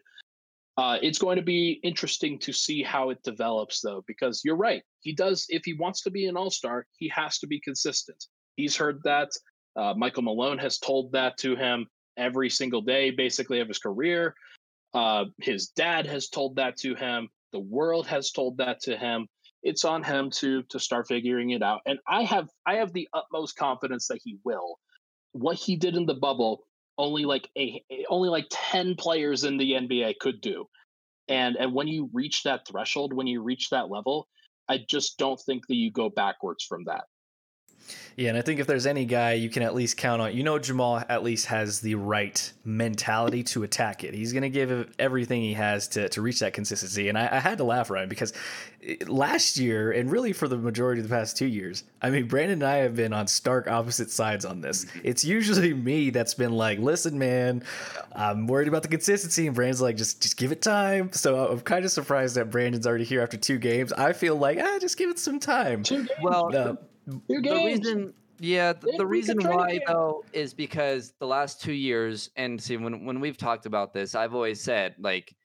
Uh, 0.77 0.98
it's 1.01 1.17
going 1.17 1.38
to 1.38 1.44
be 1.44 1.79
interesting 1.84 2.38
to 2.38 2.53
see 2.53 2.84
how 2.84 3.10
it 3.10 3.22
develops, 3.24 3.82
though, 3.82 4.03
because 4.08 4.41
you're 4.46 4.56
right. 4.56 4.84
He 5.01 5.12
does, 5.12 5.48
if 5.50 5.65
he 5.65 5.74
wants 5.74 6.03
to 6.03 6.12
be 6.12 6.27
an 6.27 6.38
all 6.38 6.51
star, 6.51 6.86
he 6.98 7.10
has 7.10 7.39
to 7.39 7.48
be 7.48 7.60
consistent. 7.60 8.25
He's 8.56 8.75
heard 8.75 9.01
that. 9.03 9.29
Uh, 9.75 9.96
Michael 9.98 10.24
Malone 10.24 10.60
has 10.60 10.77
told 10.77 11.12
that 11.13 11.38
to 11.39 11.56
him 11.56 11.88
every 12.15 12.50
single 12.50 12.82
day, 12.82 13.10
basically, 13.10 13.60
of 13.60 13.67
his 13.67 13.79
career. 13.79 14.36
Uh, 14.94 15.25
his 15.39 15.70
dad 15.70 16.06
has 16.06 16.29
told 16.29 16.56
that 16.56 16.77
to 16.77 16.94
him. 16.94 17.29
The 17.53 17.60
world 17.60 18.06
has 18.08 18.32
told 18.32 18.58
that 18.58 18.79
to 18.82 18.96
him. 18.96 19.27
It's 19.63 19.85
on 19.85 20.03
him 20.03 20.29
to 20.31 20.63
to 20.63 20.79
start 20.79 21.07
figuring 21.07 21.51
it 21.51 21.63
out. 21.63 21.81
And 21.85 21.99
I 22.07 22.23
have 22.23 22.49
I 22.65 22.75
have 22.75 22.93
the 22.93 23.07
utmost 23.13 23.57
confidence 23.57 24.07
that 24.07 24.19
he 24.23 24.37
will. 24.43 24.79
What 25.33 25.57
he 25.57 25.75
did 25.75 25.95
in 25.95 26.05
the 26.05 26.13
bubble, 26.13 26.63
only 26.97 27.25
like 27.25 27.49
a 27.57 27.83
only 28.09 28.29
like 28.29 28.47
ten 28.49 28.95
players 28.95 29.43
in 29.43 29.57
the 29.57 29.71
NBA 29.71 30.19
could 30.19 30.41
do. 30.41 30.65
And 31.27 31.55
and 31.57 31.73
when 31.73 31.87
you 31.87 32.09
reach 32.13 32.43
that 32.43 32.67
threshold, 32.67 33.13
when 33.13 33.27
you 33.27 33.41
reach 33.41 33.69
that 33.69 33.89
level, 33.89 34.27
I 34.69 34.79
just 34.89 35.17
don't 35.17 35.39
think 35.39 35.67
that 35.67 35.75
you 35.75 35.91
go 35.91 36.09
backwards 36.09 36.63
from 36.63 36.85
that. 36.85 37.05
Yeah, 38.15 38.29
and 38.29 38.38
I 38.38 38.41
think 38.41 38.60
if 38.60 38.65
there's 38.65 38.88
any 38.88 39.06
guy 39.06 39.34
you 39.34 39.50
can 39.50 39.62
at 39.62 39.75
least 39.75 39.96
count 39.96 40.22
on, 40.22 40.36
you 40.36 40.44
know, 40.44 40.58
Jamal 40.58 41.03
at 41.08 41.24
least 41.24 41.46
has 41.48 41.82
the 41.82 41.94
right 41.96 42.51
mentality 42.65 43.44
to 43.44 43.63
attack 43.63 44.03
it. 44.03 44.13
He's 44.13 44.34
going 44.34 44.41
to 44.41 44.50
give 44.50 44.91
everything 44.98 45.41
he 45.41 45.53
has 45.53 45.88
to, 45.89 46.10
to 46.10 46.22
reach 46.22 46.39
that 46.39 46.53
consistency. 46.53 47.10
And 47.10 47.17
I, 47.17 47.29
I, 47.32 47.39
had 47.39 47.60
to 47.60 47.63
laugh, 47.63 47.91
Ryan, 47.91 48.10
because 48.10 48.34
eh, 48.84 48.96
last 49.06 49.58
year, 49.58 49.91
and 49.91 50.12
really 50.12 50.34
for 50.34 50.48
the 50.48 50.58
majority 50.58 51.01
of 51.01 51.08
the 51.08 51.13
past 51.13 51.38
two 51.38 51.46
years, 51.46 51.84
I 52.01 52.10
mean, 52.10 52.27
Brandon 52.27 52.53
and 52.53 52.63
I 52.63 52.77
have 52.77 52.96
been 52.96 53.13
on 53.13 53.27
stark 53.27 53.67
opposite 53.67 54.10
sides 54.10 54.46
on 54.46 54.62
this. 54.62 54.88
It's 55.03 55.24
usually 55.24 55.74
me 55.74 56.10
that's 56.10 56.34
been 56.34 56.53
like, 56.53 56.79
listen, 56.79 57.20
man, 57.20 57.63
I'm 58.13 58.48
worried 58.48 58.67
about 58.67 58.82
the 58.82 58.89
consistency. 58.89 59.46
And 59.46 59.56
Brandon's 59.56 59.82
like, 59.82 59.96
just, 59.96 60.24
just 60.24 60.38
give 60.38 60.51
it 60.51 60.63
time. 60.63 61.12
So 61.13 61.51
I'm 61.51 61.62
kind 61.62 61.86
of 61.86 61.91
surprised 61.91 62.36
that 62.36 62.50
Brandon's 62.50 62.88
already 62.88 63.06
here 63.06 63.22
after 63.22 63.38
two 63.38 63.60
games. 63.60 63.94
I 63.94 64.13
feel 64.13 64.36
like, 64.36 64.58
ah, 64.60 64.79
just 64.82 64.98
give 64.98 65.12
it 65.12 65.20
some 65.20 65.39
time. 65.39 65.84
Well, 66.20 66.77
uh, 67.07 67.13
the 67.27 67.61
reason, 67.65 68.13
yeah, 68.39 68.73
the, 68.73 68.93
the 68.97 69.05
reason 69.05 69.37
why 69.41 69.79
though 69.87 70.23
is 70.33 70.53
because 70.53 71.13
the 71.19 71.27
last 71.27 71.61
two 71.61 71.73
years, 71.73 72.29
and 72.35 72.61
see, 72.61 72.77
when 72.77 73.05
when 73.05 73.19
we've 73.19 73.37
talked 73.37 73.65
about 73.65 73.93
this, 73.93 74.15
I've 74.15 74.35
always 74.35 74.61
said 74.61 74.95
like, 74.99 75.35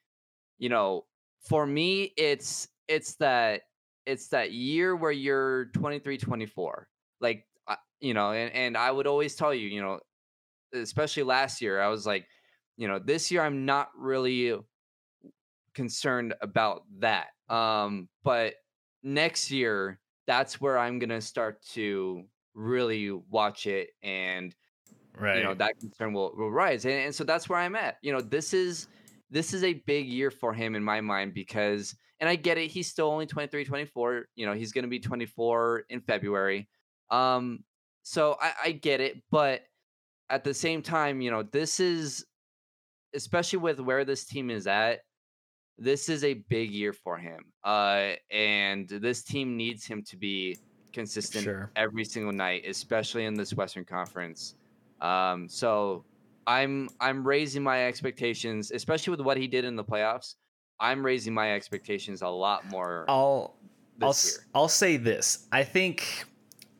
you 0.59 0.69
know, 0.69 1.05
for 1.49 1.67
me, 1.67 2.13
it's 2.17 2.69
it's 2.89 3.15
that 3.17 3.63
it's 4.07 4.29
that 4.29 4.53
year 4.53 4.97
where 4.97 5.13
you're 5.13 5.67
23, 5.67 6.19
24, 6.19 6.89
like, 7.21 7.47
you 8.01 8.15
know, 8.15 8.33
and 8.33 8.53
and 8.53 8.77
I 8.77 8.91
would 8.91 9.07
always 9.07 9.37
tell 9.37 9.55
you, 9.55 9.69
you 9.69 9.81
know, 9.81 10.01
especially 10.75 11.23
last 11.23 11.61
year, 11.61 11.81
I 11.81 11.89
was 11.89 12.07
like, 12.07 12.27
you 12.77 12.89
know, 12.89 12.99
this 12.99 13.31
year 13.31 13.43
I'm 13.43 13.65
not 13.65 13.91
really 13.97 14.57
concerned 15.75 16.35
about 16.41 16.83
that. 16.99 17.29
Um, 17.49 18.09
but 18.25 18.55
next 19.03 19.51
year 19.51 20.01
that's 20.27 20.61
where 20.61 20.79
I'm 20.79 20.99
gonna 20.99 21.21
start 21.21 21.63
to 21.73 22.25
really 22.55 23.11
watch 23.31 23.67
it 23.67 23.91
and 24.03 24.55
right 25.19 25.39
you 25.39 25.45
know 25.45 25.55
that 25.55 25.79
concern 25.79 26.13
will, 26.13 26.33
will 26.37 26.51
rise 26.51 26.85
and, 26.85 26.95
and 26.95 27.15
so 27.15 27.25
that's 27.25 27.49
where 27.49 27.59
i'm 27.59 27.77
at. 27.77 27.97
You 28.03 28.13
know 28.13 28.21
this 28.21 28.55
is 28.55 28.89
this 29.31 29.55
is 29.55 29.65
a 29.65 29.75
big 29.87 30.07
year 30.07 30.31
for 30.31 30.53
him 30.53 30.75
in 30.75 30.85
my 30.85 31.01
mind 31.01 31.35
because 31.35 31.95
and 32.21 32.29
i 32.29 32.37
get 32.37 32.59
it 32.59 32.71
he's 32.71 32.89
still 32.89 33.09
only 33.09 33.27
23 33.27 33.65
24 33.65 34.27
you 34.35 34.47
know 34.47 34.53
he's 34.53 34.73
going 34.73 34.85
to 34.85 34.89
be 34.89 35.01
24 35.01 35.85
in 35.89 36.01
february 36.01 36.69
um 37.11 37.61
so 38.03 38.37
I, 38.41 38.53
I 38.65 38.73
get 38.73 39.01
it 39.01 39.23
but 39.31 39.63
at 40.29 40.45
the 40.45 40.55
same 40.55 40.83
time 40.83 41.21
you 41.21 41.31
know 41.31 41.43
this 41.43 41.81
is 41.81 42.25
especially 43.15 43.59
with 43.59 43.81
where 43.81 44.05
this 44.05 44.25
team 44.25 44.51
is 44.51 44.67
at 44.67 45.01
this 45.79 46.09
is 46.09 46.25
a 46.25 46.35
big 46.35 46.71
year 46.71 46.93
for 46.93 47.17
him. 47.17 47.45
Uh, 47.65 48.13
and 48.31 48.89
this 48.89 49.23
team 49.23 49.57
needs 49.57 49.87
him 49.87 50.03
to 50.05 50.17
be 50.17 50.59
consistent 50.93 51.45
sure. 51.45 51.71
every 51.77 52.05
single 52.05 52.33
night, 52.33 52.65
especially 52.67 53.25
in 53.25 53.35
this 53.35 53.55
Western 53.55 53.85
Conference. 53.85 54.55
Um, 55.01 55.49
so 55.49 56.05
I'm 56.47 56.89
I'm 57.01 57.27
raising 57.27 57.63
my 57.63 57.87
expectations, 57.87 58.71
especially 58.71 59.13
with 59.13 59.21
what 59.21 59.37
he 59.37 59.47
did 59.47 59.65
in 59.65 59.77
the 59.77 59.85
playoffs. 59.85 60.37
I'm 60.81 61.05
raising 61.05 61.33
my 61.35 61.55
expectations 61.55 62.23
a 62.23 62.29
lot 62.29 62.69
more. 62.71 63.05
I'll 63.09 63.57
I'll 64.01 64.09
year. 64.09 64.47
I'll 64.55 64.69
say 64.69 64.97
this. 64.97 65.47
I 65.53 65.65
think 65.65 66.25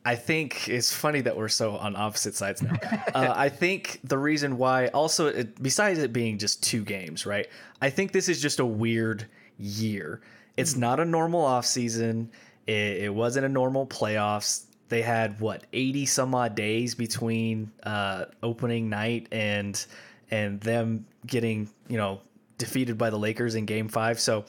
I 0.05 0.15
think 0.15 0.67
it's 0.67 0.93
funny 0.93 1.21
that 1.21 1.37
we're 1.37 1.47
so 1.47 1.77
on 1.77 1.95
opposite 1.95 2.35
sides 2.35 2.61
now. 2.61 2.73
uh, 3.15 3.33
I 3.35 3.49
think 3.49 4.01
the 4.03 4.17
reason 4.17 4.57
why, 4.57 4.87
also, 4.87 5.27
it, 5.27 5.61
besides 5.61 5.99
it 5.99 6.11
being 6.11 6.37
just 6.37 6.61
two 6.61 6.83
games, 6.83 7.25
right? 7.25 7.47
I 7.81 7.89
think 7.89 8.11
this 8.11 8.27
is 8.27 8.41
just 8.41 8.59
a 8.59 8.65
weird 8.65 9.25
year. 9.57 10.21
It's 10.57 10.73
hmm. 10.73 10.81
not 10.81 10.99
a 10.99 11.05
normal 11.05 11.43
offseason. 11.43 12.27
It, 12.67 13.03
it 13.03 13.13
wasn't 13.13 13.45
a 13.45 13.49
normal 13.49 13.87
playoffs. 13.87 14.65
They 14.89 15.01
had 15.01 15.39
what 15.39 15.63
eighty 15.73 16.05
some 16.05 16.35
odd 16.35 16.55
days 16.55 16.93
between 16.93 17.71
uh, 17.83 18.25
opening 18.43 18.89
night 18.89 19.27
and 19.31 19.83
and 20.29 20.59
them 20.61 21.05
getting 21.25 21.69
you 21.87 21.97
know 21.97 22.21
defeated 22.57 22.97
by 22.97 23.09
the 23.09 23.17
Lakers 23.17 23.55
in 23.55 23.65
Game 23.65 23.87
Five. 23.87 24.19
So 24.19 24.45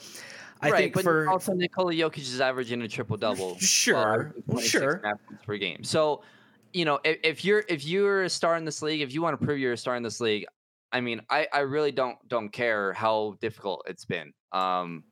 I 0.61 0.71
right, 0.71 0.79
think 0.79 0.93
but 0.93 1.03
for 1.03 1.29
also 1.29 1.53
Nikola 1.53 1.93
Jokic 1.93 2.19
is 2.19 2.41
averaging 2.41 2.81
a 2.81 2.87
triple 2.87 3.17
double. 3.17 3.57
Sure, 3.59 4.33
uh, 4.53 4.59
sure. 4.59 5.01
Per 5.45 5.57
game. 5.57 5.83
So, 5.83 6.23
you 6.73 6.85
know, 6.85 6.99
if, 7.03 7.17
if, 7.23 7.45
you're 7.45 7.63
if 7.67 7.85
you're 7.85 8.23
a 8.23 8.29
star 8.29 8.55
in 8.55 8.65
this 8.65 8.81
league, 8.81 9.01
if 9.01 9.13
you 9.13 9.21
want 9.21 9.39
to 9.39 9.45
prove 9.45 9.59
you're 9.59 9.73
a 9.73 9.77
star 9.77 9.95
in 9.95 10.03
this 10.03 10.19
league, 10.19 10.45
I 10.91 11.01
mean, 11.01 11.21
I, 11.29 11.47
I 11.51 11.59
really 11.59 11.91
don't 11.91 12.17
don't 12.27 12.49
care 12.49 12.93
how 12.93 13.37
difficult 13.41 13.83
it's 13.87 14.05
been. 14.05 14.31
Um, 14.51 15.03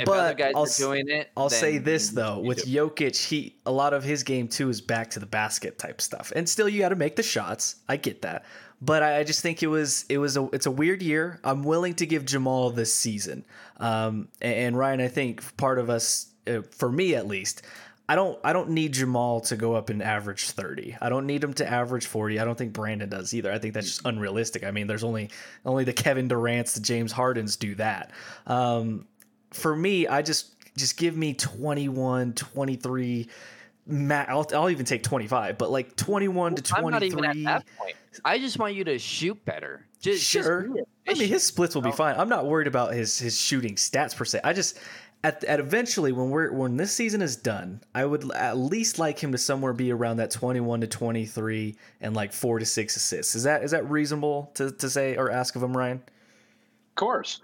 if 0.00 0.06
but 0.06 0.18
other 0.18 0.34
guys 0.34 0.52
I'll, 0.56 0.64
are 0.64 0.78
doing 0.78 1.08
it, 1.08 1.30
I'll 1.36 1.48
say 1.48 1.78
this 1.78 2.08
though: 2.08 2.40
with 2.40 2.64
do. 2.64 2.70
Jokic, 2.70 3.24
he 3.24 3.60
a 3.66 3.70
lot 3.70 3.94
of 3.94 4.02
his 4.02 4.24
game 4.24 4.48
too 4.48 4.68
is 4.68 4.80
back 4.80 5.10
to 5.10 5.20
the 5.20 5.26
basket 5.26 5.78
type 5.78 6.00
stuff, 6.00 6.32
and 6.34 6.48
still 6.48 6.68
you 6.68 6.80
got 6.80 6.88
to 6.88 6.96
make 6.96 7.14
the 7.14 7.22
shots. 7.22 7.76
I 7.88 7.96
get 7.96 8.20
that, 8.22 8.44
but 8.80 9.02
I 9.02 9.24
just 9.24 9.40
think 9.40 9.62
it 9.62 9.68
was 9.68 10.04
it 10.08 10.18
was 10.18 10.36
a 10.36 10.48
it's 10.52 10.66
a 10.66 10.70
weird 10.70 11.02
year. 11.02 11.40
I'm 11.42 11.62
willing 11.62 11.94
to 11.94 12.06
give 12.06 12.24
Jamal 12.24 12.70
this 12.70 12.94
season. 12.94 13.44
Um, 13.78 14.28
and 14.40 14.76
Ryan, 14.76 15.00
I 15.00 15.08
think 15.08 15.56
part 15.56 15.78
of 15.78 15.88
us, 15.88 16.26
uh, 16.46 16.62
for 16.70 16.90
me 16.90 17.14
at 17.14 17.26
least, 17.26 17.62
I 18.08 18.14
don't 18.14 18.38
I 18.44 18.52
don't 18.52 18.70
need 18.70 18.92
Jamal 18.92 19.40
to 19.42 19.56
go 19.56 19.74
up 19.74 19.88
and 19.88 20.02
average 20.02 20.50
30. 20.50 20.96
I 21.00 21.08
don't 21.08 21.26
need 21.26 21.42
him 21.42 21.54
to 21.54 21.66
average 21.66 22.06
40. 22.06 22.38
I 22.38 22.44
don't 22.44 22.56
think 22.56 22.74
Brandon 22.74 23.08
does 23.08 23.32
either. 23.32 23.50
I 23.50 23.58
think 23.58 23.74
that's 23.74 23.88
just 23.88 24.02
unrealistic. 24.04 24.62
I 24.62 24.70
mean, 24.70 24.86
there's 24.86 25.04
only 25.04 25.30
only 25.64 25.84
the 25.84 25.94
Kevin 25.94 26.28
Durant's, 26.28 26.74
the 26.74 26.80
James 26.80 27.12
Hardens 27.12 27.56
do 27.56 27.74
that. 27.76 28.10
Um, 28.46 29.06
for 29.52 29.74
me, 29.74 30.06
I 30.06 30.20
just 30.20 30.52
just 30.76 30.98
give 30.98 31.16
me 31.16 31.32
21, 31.32 32.34
23 32.34 33.28
I'll, 33.88 34.46
I'll 34.52 34.70
even 34.70 34.84
take 34.84 35.02
25, 35.02 35.58
but 35.58 35.70
like 35.70 35.94
21 35.96 36.56
to 36.56 36.62
23. 36.62 36.84
I'm 36.84 36.90
not 36.90 37.02
even 37.02 37.24
at 37.24 37.44
that 37.44 37.76
point. 37.78 37.96
I 38.24 38.38
just 38.38 38.58
want 38.58 38.74
you 38.74 38.84
to 38.84 38.98
shoot 38.98 39.42
better. 39.44 39.86
Just, 40.00 40.24
sure. 40.24 40.68
Just 40.68 40.88
I 41.08 41.14
mean, 41.14 41.28
his 41.28 41.44
splits 41.44 41.74
will 41.74 41.82
be 41.82 41.92
fine. 41.92 42.16
I'm 42.16 42.28
not 42.28 42.46
worried 42.46 42.66
about 42.66 42.94
his 42.94 43.18
his 43.18 43.38
shooting 43.38 43.76
stats 43.76 44.14
per 44.16 44.24
se. 44.24 44.40
I 44.42 44.52
just 44.52 44.80
at, 45.22 45.42
at 45.44 45.60
eventually 45.60 46.12
when 46.12 46.30
we're 46.30 46.52
when 46.52 46.76
this 46.76 46.92
season 46.92 47.22
is 47.22 47.36
done, 47.36 47.80
I 47.94 48.04
would 48.04 48.30
at 48.32 48.56
least 48.56 48.98
like 48.98 49.18
him 49.18 49.32
to 49.32 49.38
somewhere 49.38 49.72
be 49.72 49.92
around 49.92 50.18
that 50.18 50.30
21 50.30 50.82
to 50.82 50.86
23 50.86 51.76
and 52.00 52.14
like 52.14 52.32
4 52.32 52.58
to 52.58 52.66
6 52.66 52.96
assists. 52.96 53.34
Is 53.34 53.42
that 53.44 53.62
is 53.62 53.70
that 53.70 53.88
reasonable 53.90 54.50
to 54.54 54.70
to 54.72 54.90
say 54.90 55.16
or 55.16 55.30
ask 55.30 55.56
of 55.56 55.62
him, 55.62 55.76
Ryan? 55.76 55.98
Of 55.98 56.94
course. 56.96 57.40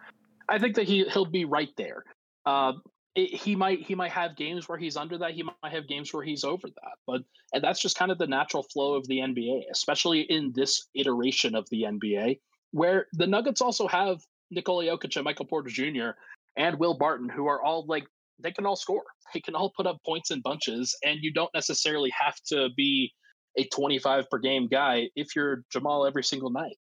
I 0.49 0.59
think 0.59 0.77
that 0.77 0.85
he 0.85 1.05
he'll 1.05 1.25
be 1.25 1.45
right 1.45 1.71
there. 1.77 2.05
Uh, 2.45 2.73
it, 3.15 3.35
he 3.35 3.55
might 3.57 3.81
he 3.81 3.95
might 3.95 4.11
have 4.13 4.37
games 4.37 4.69
where 4.69 4.79
he's 4.79 4.97
under 4.97 5.19
that. 5.19 5.33
He 5.33 5.43
might 5.43 5.73
have 5.73 5.89
games 5.89 6.13
where 6.13 6.25
he's 6.25 6.45
over 6.45 6.69
that. 6.69 6.97
But 7.07 7.23
and 7.53 7.63
that's 7.63 7.81
just 7.81 7.97
kind 7.97 8.11
of 8.11 8.19
the 8.19 8.27
natural 8.27 8.63
flow 8.63 8.95
of 8.95 9.07
the 9.07 9.19
NBA, 9.19 9.63
especially 9.71 10.21
in 10.23 10.53
this 10.55 10.89
iteration 10.95 11.55
of 11.55 11.69
the 11.71 11.83
NBA, 11.83 12.41
where 12.71 13.07
the 13.13 13.27
Nuggets 13.27 13.61
also 13.61 13.87
have 13.89 14.21
Nikola 14.51 14.85
Jokic 14.85 15.17
and 15.17 15.25
Michael 15.25 15.47
Porter 15.47 15.71
Jr. 15.71 16.11
and 16.57 16.79
Will 16.79 16.95
Barton, 16.95 17.29
who 17.29 17.47
are 17.47 17.63
all 17.63 17.85
like 17.87 18.05
they 18.39 18.53
can 18.53 18.67
all 18.67 18.77
score. 18.77 19.05
They 19.35 19.41
can 19.41 19.55
all 19.55 19.73
put 19.75 19.87
up 19.87 19.99
points 20.05 20.31
in 20.31 20.43
bunches, 20.43 20.95
and 21.03 21.19
you 21.23 21.33
don't 21.33 21.53
necessarily 21.55 22.13
have 22.19 22.37
to 22.49 22.69
be 22.77 23.13
a 23.57 23.65
25 23.65 24.29
per 24.31 24.39
game 24.39 24.69
guy 24.69 25.09
if 25.17 25.35
you're 25.37 25.65
Jamal 25.71 26.07
every 26.07 26.25
single 26.25 26.51
night. 26.51 26.77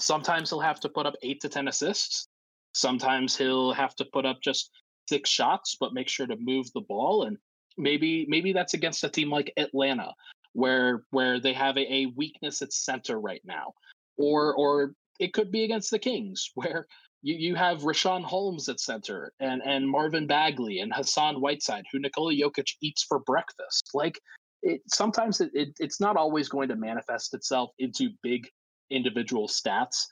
Sometimes 0.00 0.50
he'll 0.50 0.60
have 0.60 0.80
to 0.80 0.88
put 0.88 1.06
up 1.06 1.14
eight 1.22 1.40
to 1.40 1.48
10 1.48 1.68
assists. 1.68 2.28
Sometimes 2.72 3.36
he'll 3.36 3.72
have 3.72 3.94
to 3.96 4.04
put 4.12 4.26
up 4.26 4.38
just 4.42 4.70
six 5.08 5.30
shots, 5.30 5.76
but 5.78 5.94
make 5.94 6.08
sure 6.08 6.26
to 6.26 6.36
move 6.38 6.72
the 6.72 6.80
ball. 6.80 7.24
And 7.24 7.36
maybe 7.76 8.26
maybe 8.28 8.52
that's 8.52 8.74
against 8.74 9.04
a 9.04 9.08
team 9.08 9.30
like 9.30 9.52
Atlanta, 9.56 10.12
where 10.52 11.04
where 11.10 11.40
they 11.40 11.52
have 11.52 11.76
a, 11.76 11.92
a 11.92 12.06
weakness 12.16 12.62
at 12.62 12.72
center 12.72 13.20
right 13.20 13.42
now. 13.44 13.72
Or 14.16 14.54
or 14.54 14.94
it 15.20 15.32
could 15.32 15.50
be 15.50 15.64
against 15.64 15.90
the 15.90 15.98
Kings, 15.98 16.50
where 16.54 16.86
you, 17.22 17.36
you 17.36 17.54
have 17.54 17.82
Richaun 17.82 18.22
Holmes 18.22 18.68
at 18.68 18.80
center 18.80 19.32
and, 19.40 19.62
and 19.62 19.88
Marvin 19.88 20.26
Bagley 20.26 20.80
and 20.80 20.92
Hassan 20.92 21.40
Whiteside, 21.40 21.84
who 21.90 21.98
Nikola 21.98 22.34
Jokic 22.34 22.74
eats 22.82 23.02
for 23.02 23.18
breakfast. 23.20 23.90
Like 23.94 24.20
it, 24.62 24.82
sometimes 24.88 25.40
it, 25.40 25.50
it, 25.54 25.68
it's 25.78 26.00
not 26.00 26.16
always 26.16 26.48
going 26.48 26.68
to 26.68 26.76
manifest 26.76 27.34
itself 27.34 27.70
into 27.78 28.10
big 28.22 28.46
individual 28.90 29.48
stats. 29.48 30.04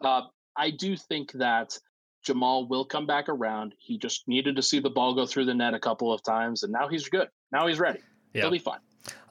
Uh, 0.00 0.22
I 0.56 0.70
do 0.70 0.96
think 0.96 1.32
that 1.32 1.76
Jamal 2.22 2.66
will 2.66 2.84
come 2.84 3.06
back 3.06 3.28
around. 3.28 3.74
He 3.78 3.98
just 3.98 4.26
needed 4.28 4.56
to 4.56 4.62
see 4.62 4.78
the 4.78 4.90
ball 4.90 5.14
go 5.14 5.26
through 5.26 5.46
the 5.46 5.54
net 5.54 5.74
a 5.74 5.78
couple 5.78 6.12
of 6.12 6.22
times, 6.22 6.62
and 6.62 6.72
now 6.72 6.88
he's 6.88 7.08
good. 7.08 7.28
Now 7.50 7.66
he's 7.66 7.78
ready. 7.78 8.00
Yeah. 8.32 8.42
He'll 8.42 8.50
be 8.50 8.58
fine. 8.58 8.78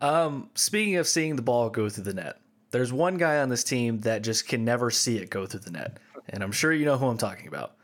Um, 0.02 0.50
speaking 0.56 0.98
of 0.98 1.08
seeing 1.08 1.36
the 1.36 1.42
ball 1.42 1.70
go 1.70 1.90
through 1.90 2.04
the 2.04 2.14
net, 2.14 2.40
there's 2.72 2.92
one 2.92 3.18
guy 3.18 3.40
on 3.40 3.50
this 3.50 3.64
team 3.64 4.02
that 4.02 4.22
just 4.22 4.48
can 4.48 4.66
never 4.66 4.92
see 4.92 5.18
it 5.18 5.30
go 5.30 5.46
through 5.46 5.62
the 5.62 5.72
net, 5.72 5.98
and 6.30 6.44
I'm 6.44 6.52
sure 6.52 6.74
you 6.74 6.86
know 6.86 6.98
who 6.98 7.08
I'm 7.08 7.18
talking 7.18 7.48
about. 7.48 7.76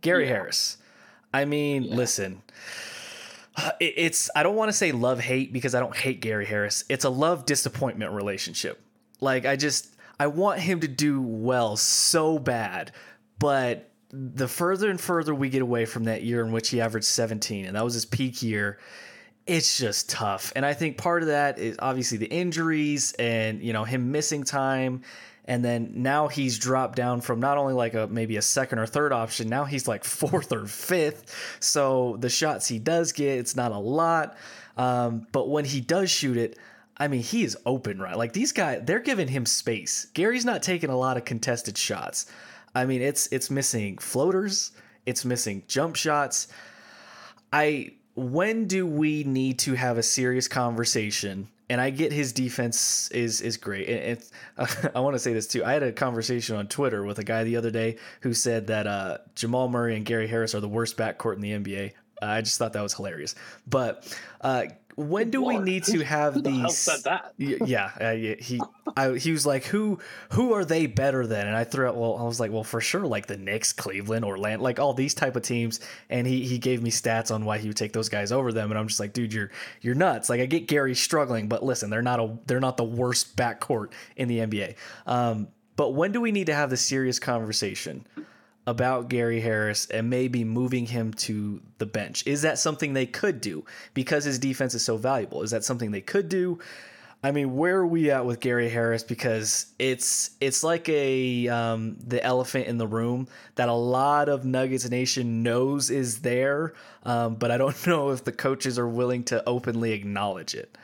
Gary 0.00 0.24
yeah. 0.24 0.30
Harris. 0.30 0.78
I 1.32 1.44
mean, 1.44 1.84
yeah. 1.84 1.94
listen. 1.94 2.42
It's 3.78 4.30
I 4.34 4.42
don't 4.42 4.54
want 4.54 4.70
to 4.70 4.72
say 4.72 4.90
love 4.92 5.20
hate 5.20 5.52
because 5.52 5.74
I 5.74 5.80
don't 5.80 5.94
hate 5.94 6.20
Gary 6.20 6.46
Harris. 6.46 6.84
It's 6.88 7.04
a 7.04 7.10
love 7.10 7.44
disappointment 7.44 8.12
relationship. 8.12 8.80
Like 9.20 9.44
I 9.44 9.56
just 9.56 9.96
I 10.18 10.28
want 10.28 10.60
him 10.60 10.80
to 10.80 10.88
do 10.88 11.20
well 11.20 11.76
so 11.76 12.38
bad, 12.38 12.92
but 13.38 13.89
the 14.12 14.48
further 14.48 14.90
and 14.90 15.00
further 15.00 15.34
we 15.34 15.48
get 15.48 15.62
away 15.62 15.84
from 15.84 16.04
that 16.04 16.22
year 16.22 16.44
in 16.44 16.52
which 16.52 16.70
he 16.70 16.80
averaged 16.80 17.06
17 17.06 17.66
and 17.66 17.76
that 17.76 17.84
was 17.84 17.94
his 17.94 18.04
peak 18.04 18.42
year 18.42 18.78
it's 19.46 19.78
just 19.78 20.10
tough 20.10 20.52
and 20.56 20.66
i 20.66 20.74
think 20.74 20.96
part 20.96 21.22
of 21.22 21.28
that 21.28 21.58
is 21.58 21.76
obviously 21.78 22.18
the 22.18 22.26
injuries 22.26 23.12
and 23.18 23.62
you 23.62 23.72
know 23.72 23.84
him 23.84 24.10
missing 24.10 24.42
time 24.42 25.02
and 25.44 25.64
then 25.64 25.90
now 25.94 26.28
he's 26.28 26.58
dropped 26.58 26.96
down 26.96 27.20
from 27.20 27.40
not 27.40 27.56
only 27.56 27.72
like 27.72 27.94
a 27.94 28.06
maybe 28.08 28.36
a 28.36 28.42
second 28.42 28.78
or 28.78 28.86
third 28.86 29.12
option 29.12 29.48
now 29.48 29.64
he's 29.64 29.86
like 29.86 30.04
fourth 30.20 30.52
or 30.52 30.66
fifth 30.66 31.56
so 31.60 32.16
the 32.18 32.28
shots 32.28 32.66
he 32.66 32.78
does 32.78 33.12
get 33.12 33.38
it's 33.38 33.56
not 33.56 33.72
a 33.72 33.78
lot 33.78 34.36
um, 34.76 35.26
but 35.32 35.48
when 35.48 35.64
he 35.64 35.80
does 35.80 36.10
shoot 36.10 36.36
it 36.36 36.58
I 36.96 37.08
mean, 37.08 37.22
he 37.22 37.44
is 37.44 37.56
open, 37.64 37.98
right? 37.98 38.14
Like 38.14 38.34
these 38.34 38.52
guys, 38.52 38.82
they're 38.84 39.00
giving 39.00 39.26
him 39.26 39.46
space. 39.46 40.08
Gary's 40.12 40.44
not 40.44 40.62
taking 40.62 40.90
a 40.90 40.96
lot 40.98 41.16
of 41.16 41.24
contested 41.24 41.78
shots. 41.78 42.26
I 42.74 42.86
mean, 42.86 43.02
it's 43.02 43.26
it's 43.28 43.50
missing 43.50 43.98
floaters, 43.98 44.72
it's 45.06 45.24
missing 45.24 45.62
jump 45.66 45.96
shots. 45.96 46.48
I 47.52 47.92
when 48.14 48.66
do 48.66 48.86
we 48.86 49.24
need 49.24 49.58
to 49.60 49.74
have 49.74 49.98
a 49.98 50.02
serious 50.02 50.48
conversation? 50.48 51.48
And 51.68 51.80
I 51.80 51.90
get 51.90 52.12
his 52.12 52.32
defense 52.32 53.10
is 53.12 53.40
is 53.40 53.56
great. 53.56 53.88
And 53.88 54.22
uh, 54.58 54.66
I 54.94 55.00
want 55.00 55.14
to 55.14 55.18
say 55.18 55.32
this 55.32 55.46
too. 55.46 55.64
I 55.64 55.72
had 55.72 55.82
a 55.82 55.92
conversation 55.92 56.56
on 56.56 56.66
Twitter 56.68 57.04
with 57.04 57.18
a 57.18 57.24
guy 57.24 57.44
the 57.44 57.56
other 57.56 57.70
day 57.70 57.96
who 58.20 58.34
said 58.34 58.66
that 58.68 58.86
uh, 58.86 59.18
Jamal 59.34 59.68
Murray 59.68 59.96
and 59.96 60.04
Gary 60.04 60.26
Harris 60.26 60.54
are 60.54 60.60
the 60.60 60.68
worst 60.68 60.96
backcourt 60.96 61.34
in 61.34 61.40
the 61.40 61.52
NBA. 61.52 61.92
I 62.22 62.42
just 62.42 62.58
thought 62.58 62.72
that 62.74 62.82
was 62.82 62.94
hilarious. 62.94 63.34
But 63.66 64.16
uh, 64.40 64.66
when 64.96 65.30
do 65.30 65.42
we 65.42 65.58
need 65.58 65.84
to 65.84 66.04
have 66.04 66.34
who 66.34 66.42
the 66.42 66.50
these? 66.50 66.76
said 66.76 67.04
that? 67.04 67.34
yeah, 67.38 67.90
uh, 68.00 68.12
he 68.12 68.60
I, 68.96 69.16
he 69.16 69.32
was 69.32 69.46
like, 69.46 69.64
who 69.64 69.98
who 70.30 70.52
are 70.54 70.64
they 70.64 70.86
better 70.86 71.26
than? 71.26 71.46
And 71.46 71.56
I 71.56 71.64
threw 71.64 71.88
out, 71.88 71.96
well, 71.96 72.16
I 72.18 72.24
was 72.24 72.40
like, 72.40 72.50
well, 72.50 72.64
for 72.64 72.80
sure, 72.80 73.06
like 73.06 73.26
the 73.26 73.36
Knicks, 73.36 73.72
Cleveland, 73.72 74.24
Orlando, 74.24 74.62
like 74.62 74.78
all 74.78 74.94
these 74.94 75.14
type 75.14 75.36
of 75.36 75.42
teams. 75.42 75.80
And 76.08 76.26
he 76.26 76.44
he 76.44 76.58
gave 76.58 76.82
me 76.82 76.90
stats 76.90 77.34
on 77.34 77.44
why 77.44 77.58
he 77.58 77.68
would 77.68 77.76
take 77.76 77.92
those 77.92 78.08
guys 78.08 78.32
over 78.32 78.52
them, 78.52 78.70
and 78.70 78.78
I'm 78.78 78.88
just 78.88 79.00
like, 79.00 79.12
dude, 79.12 79.32
you're 79.32 79.50
you're 79.80 79.94
nuts. 79.94 80.28
Like 80.28 80.40
I 80.40 80.46
get 80.46 80.66
Gary 80.66 80.94
struggling, 80.94 81.48
but 81.48 81.62
listen, 81.62 81.90
they're 81.90 82.02
not 82.02 82.20
a 82.20 82.36
they're 82.46 82.60
not 82.60 82.76
the 82.76 82.84
worst 82.84 83.36
backcourt 83.36 83.92
in 84.16 84.28
the 84.28 84.38
NBA. 84.38 84.76
Um, 85.06 85.48
but 85.76 85.90
when 85.90 86.12
do 86.12 86.20
we 86.20 86.32
need 86.32 86.46
to 86.46 86.54
have 86.54 86.70
the 86.70 86.76
serious 86.76 87.18
conversation? 87.18 88.06
About 88.70 89.08
Gary 89.08 89.40
Harris 89.40 89.86
and 89.86 90.08
maybe 90.08 90.44
moving 90.44 90.86
him 90.86 91.12
to 91.12 91.60
the 91.78 91.86
bench. 91.86 92.24
Is 92.24 92.42
that 92.42 92.56
something 92.56 92.92
they 92.92 93.04
could 93.04 93.40
do 93.40 93.64
because 93.94 94.22
his 94.22 94.38
defense 94.38 94.74
is 94.74 94.84
so 94.84 94.96
valuable? 94.96 95.42
Is 95.42 95.50
that 95.50 95.64
something 95.64 95.90
they 95.90 96.00
could 96.00 96.28
do? 96.28 96.60
I 97.22 97.32
mean, 97.32 97.56
where 97.56 97.78
are 97.78 97.86
we 97.86 98.12
at 98.12 98.24
with 98.24 98.38
Gary 98.38 98.70
Harris? 98.70 99.02
Because 99.02 99.66
it's 99.80 100.30
it's 100.40 100.62
like 100.62 100.88
a 100.88 101.48
um, 101.48 101.96
the 101.98 102.22
elephant 102.22 102.68
in 102.68 102.78
the 102.78 102.86
room 102.86 103.26
that 103.56 103.68
a 103.68 103.74
lot 103.74 104.28
of 104.28 104.44
Nuggets 104.44 104.88
Nation 104.88 105.42
knows 105.42 105.90
is 105.90 106.20
there, 106.20 106.74
um, 107.02 107.34
but 107.34 107.50
I 107.50 107.58
don't 107.58 107.86
know 107.88 108.10
if 108.10 108.22
the 108.22 108.32
coaches 108.32 108.78
are 108.78 108.88
willing 108.88 109.24
to 109.24 109.46
openly 109.48 109.92
acknowledge 109.92 110.54
it. 110.54 110.78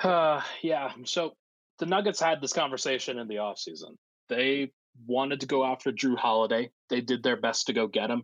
Uh, 0.00 0.40
yeah. 0.62 0.92
So 1.04 1.32
the 1.80 1.86
Nuggets 1.86 2.20
had 2.20 2.40
this 2.40 2.52
conversation 2.52 3.18
in 3.18 3.26
the 3.26 3.36
offseason. 3.36 3.96
They 4.28 4.70
wanted 5.06 5.40
to 5.40 5.46
go 5.46 5.64
after 5.64 5.92
Jrue 5.92 6.16
Holiday. 6.16 6.70
They 6.88 7.00
did 7.00 7.22
their 7.22 7.36
best 7.36 7.66
to 7.66 7.72
go 7.72 7.86
get 7.86 8.10
him. 8.10 8.22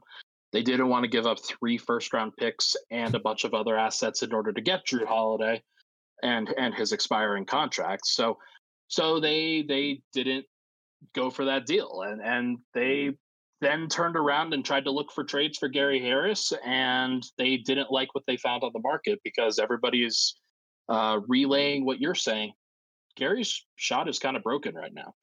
They 0.53 0.63
didn't 0.63 0.89
want 0.89 1.05
to 1.05 1.11
give 1.11 1.27
up 1.27 1.39
three 1.41 1.79
first 1.79 2.13
round 2.13 2.33
picks 2.37 2.77
and 2.91 3.15
a 3.15 3.21
bunch 3.21 3.45
of 3.45 3.55
other 3.55 3.77
assets 3.77 4.23
in 4.23 4.33
order 4.33 4.53
to 4.53 4.61
get 4.61 4.87
Jrue 4.87 5.07
Holiday 5.07 5.63
and 6.23 6.49
and 6.57 6.75
his 6.75 6.93
expiring 6.93 7.47
contract. 7.47 8.07
So 8.07 8.39
so 8.89 9.19
they 9.19 9.65
they 9.67 10.03
didn't 10.13 10.47
go 11.15 11.31
for 11.31 11.47
that 11.47 11.67
deal 11.67 12.03
and 12.07 12.21
and 12.21 12.59
they 12.75 13.13
then 13.61 13.89
turned 13.89 14.17
around 14.17 14.53
and 14.53 14.65
tried 14.65 14.85
to 14.85 14.91
look 14.91 15.13
for 15.13 15.25
trades 15.25 15.57
for 15.57 15.69
Gary 15.69 16.01
Harris 16.01 16.53
and 16.65 17.25
they 17.39 17.57
didn't 17.57 17.93
like 17.93 18.13
what 18.15 18.25
they 18.27 18.37
found 18.37 18.65
on 18.65 18.73
the 18.73 18.81
market 18.81 19.21
because 19.23 19.59
everybody 19.59 20.05
is 20.05 20.35
uh, 20.89 21.21
relaying 21.29 21.85
what 21.85 22.01
you're 22.01 22.15
saying. 22.15 22.53
Gary's 23.17 23.65
shot 23.77 24.09
is 24.09 24.19
kind 24.19 24.37
of 24.37 24.43
broken 24.43 24.75
right 24.75 24.93
now 24.93 25.15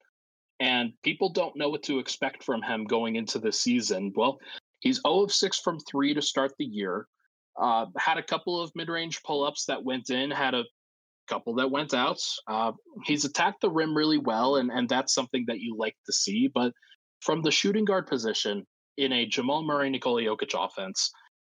and 0.60 0.92
people 1.02 1.30
don't 1.30 1.56
know 1.56 1.70
what 1.70 1.82
to 1.84 1.98
expect 1.98 2.44
from 2.44 2.62
him 2.62 2.84
going 2.84 3.16
into 3.16 3.38
the 3.38 3.50
season. 3.50 4.12
Well, 4.14 4.38
he's 4.80 5.00
0 5.06 5.24
of 5.24 5.32
6 5.32 5.58
from 5.60 5.78
three 5.80 6.14
to 6.14 6.22
start 6.22 6.52
the 6.58 6.64
year. 6.64 7.06
Uh, 7.60 7.86
had 7.98 8.18
a 8.18 8.22
couple 8.22 8.60
of 8.60 8.70
mid-range 8.74 9.22
pull-ups 9.22 9.64
that 9.66 9.82
went 9.82 10.10
in, 10.10 10.30
had 10.30 10.54
a 10.54 10.64
couple 11.28 11.54
that 11.54 11.70
went 11.70 11.94
out. 11.94 12.20
Uh, 12.46 12.72
he's 13.04 13.24
attacked 13.24 13.60
the 13.62 13.70
rim 13.70 13.96
really 13.96 14.18
well, 14.18 14.56
and 14.56 14.70
and 14.70 14.88
that's 14.88 15.14
something 15.14 15.44
that 15.46 15.60
you 15.60 15.76
like 15.76 15.96
to 16.06 16.12
see. 16.12 16.50
But 16.52 16.72
from 17.20 17.42
the 17.42 17.50
shooting 17.50 17.84
guard 17.84 18.06
position 18.06 18.66
in 18.96 19.12
a 19.12 19.26
Jamal 19.26 19.62
Murray 19.62 19.90
Nikola 19.90 20.22
Jokic 20.22 20.54
offense, 20.54 21.10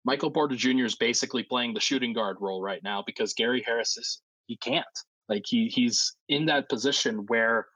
Michael 0.04 0.30
Porter 0.30 0.56
Jr. 0.56 0.84
is 0.84 0.96
basically 0.96 1.42
playing 1.42 1.74
the 1.74 1.80
shooting 1.80 2.12
guard 2.12 2.36
role 2.40 2.62
right 2.62 2.82
now 2.82 3.02
because 3.06 3.34
Gary 3.34 3.62
Harris 3.66 3.96
is 3.96 4.20
he 4.46 4.56
can't 4.56 4.84
like 5.28 5.42
he 5.46 5.68
he's 5.68 6.14
in 6.28 6.46
that 6.46 6.68
position 6.68 7.24
where 7.28 7.66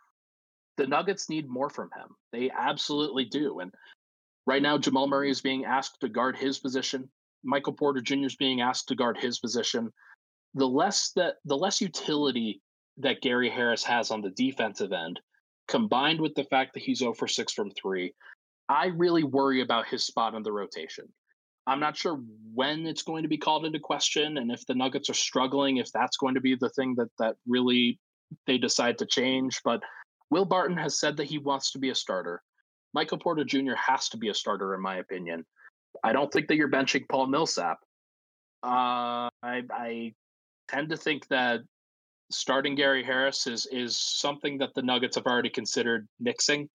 the 0.77 0.87
Nuggets 0.87 1.29
need 1.29 1.49
more 1.49 1.71
from 1.71 1.91
him. 1.97 2.09
They 2.33 2.51
absolutely 2.51 3.25
do. 3.25 3.61
And 3.61 3.73
right 4.47 4.63
now, 4.63 4.79
Jamal 4.79 5.07
Murray 5.07 5.31
is 5.31 5.41
being 5.41 5.65
asked 5.65 6.01
to 6.01 6.09
guard 6.09 6.37
his 6.37 6.59
position. 6.59 7.09
Michael 7.45 7.73
Porter 7.73 8.01
Jr. 8.01 8.27
is 8.27 8.37
being 8.37 8.61
asked 8.61 8.89
to 8.89 8.95
guard 8.95 9.17
his 9.17 9.39
position. 9.39 9.93
The 10.55 10.67
less 10.67 11.13
that 11.17 11.37
the 11.45 11.57
less 11.57 11.81
utility 11.81 12.61
that 12.99 13.21
Gary 13.21 13.51
Harris 13.51 13.85
has 13.85 14.11
on 14.11 14.23
the 14.23 14.31
defensive 14.31 14.93
end, 14.93 15.21
combined 15.69 16.21
with 16.21 16.35
the 16.35 16.45
fact 16.45 16.75
that 16.75 16.83
he's 16.83 16.99
0 16.99 17.15
for 17.15 17.29
6 17.29 17.53
from 17.53 17.71
three, 17.71 18.15
I 18.69 18.87
really 18.87 19.23
worry 19.23 19.61
about 19.61 19.87
his 19.87 20.05
spot 20.05 20.35
in 20.35 20.43
the 20.43 20.53
rotation. 20.53 21.07
I'm 21.67 21.81
not 21.81 21.97
sure 21.97 22.21
when 22.55 22.87
it's 22.87 23.03
going 23.03 23.23
to 23.25 23.29
be 23.29 23.39
called 23.39 23.67
into 23.67 23.81
question 23.81 24.39
and 24.39 24.51
if 24.51 24.65
the 24.67 24.75
Nuggets 24.75 25.11
are 25.11 25.15
struggling, 25.15 25.79
if 25.79 25.91
that's 25.93 26.17
going 26.17 26.35
to 26.35 26.41
be 26.41 26.55
the 26.55 26.71
thing 26.71 26.95
that 26.97 27.11
that 27.19 27.37
really 27.47 27.99
they 28.47 28.59
decide 28.59 28.99
to 28.99 29.07
change. 29.07 29.61
But 29.65 29.83
Will 30.31 30.45
Barton 30.45 30.77
has 30.77 30.99
said 30.99 31.17
that 31.17 31.27
he 31.27 31.39
wants 31.39 31.73
to 31.73 31.79
be 31.79 31.91
a 31.91 31.95
starter. 31.95 32.43
Michael 32.93 33.19
Porter 33.19 33.45
Jr. 33.45 33.75
has 33.75 34.09
to 34.11 34.17
be 34.17 34.29
a 34.29 34.35
starter, 34.35 34.75
in 34.75 34.81
my 34.81 34.97
opinion. 34.97 35.45
I 36.03 36.13
don't 36.13 36.33
think 36.33 36.49
that 36.49 36.57
you're 36.57 36.71
benching 36.71 37.09
Paul 37.09 37.27
Millsap. 37.27 37.79
Uh, 38.63 39.29
I, 39.43 39.63
I 39.71 40.15
tend 40.69 40.91
to 40.91 40.97
think 40.97 41.29
that 41.29 41.61
starting 42.31 42.75
Gary 42.75 43.05
Harris 43.05 43.47
is 43.47 43.67
is 43.71 43.97
something 43.97 44.59
that 44.59 44.75
the 44.75 44.83
Nuggets 44.83 45.17
have 45.17 45.27
already 45.27 45.51
considered 45.51 46.09
mixing, 46.19 46.69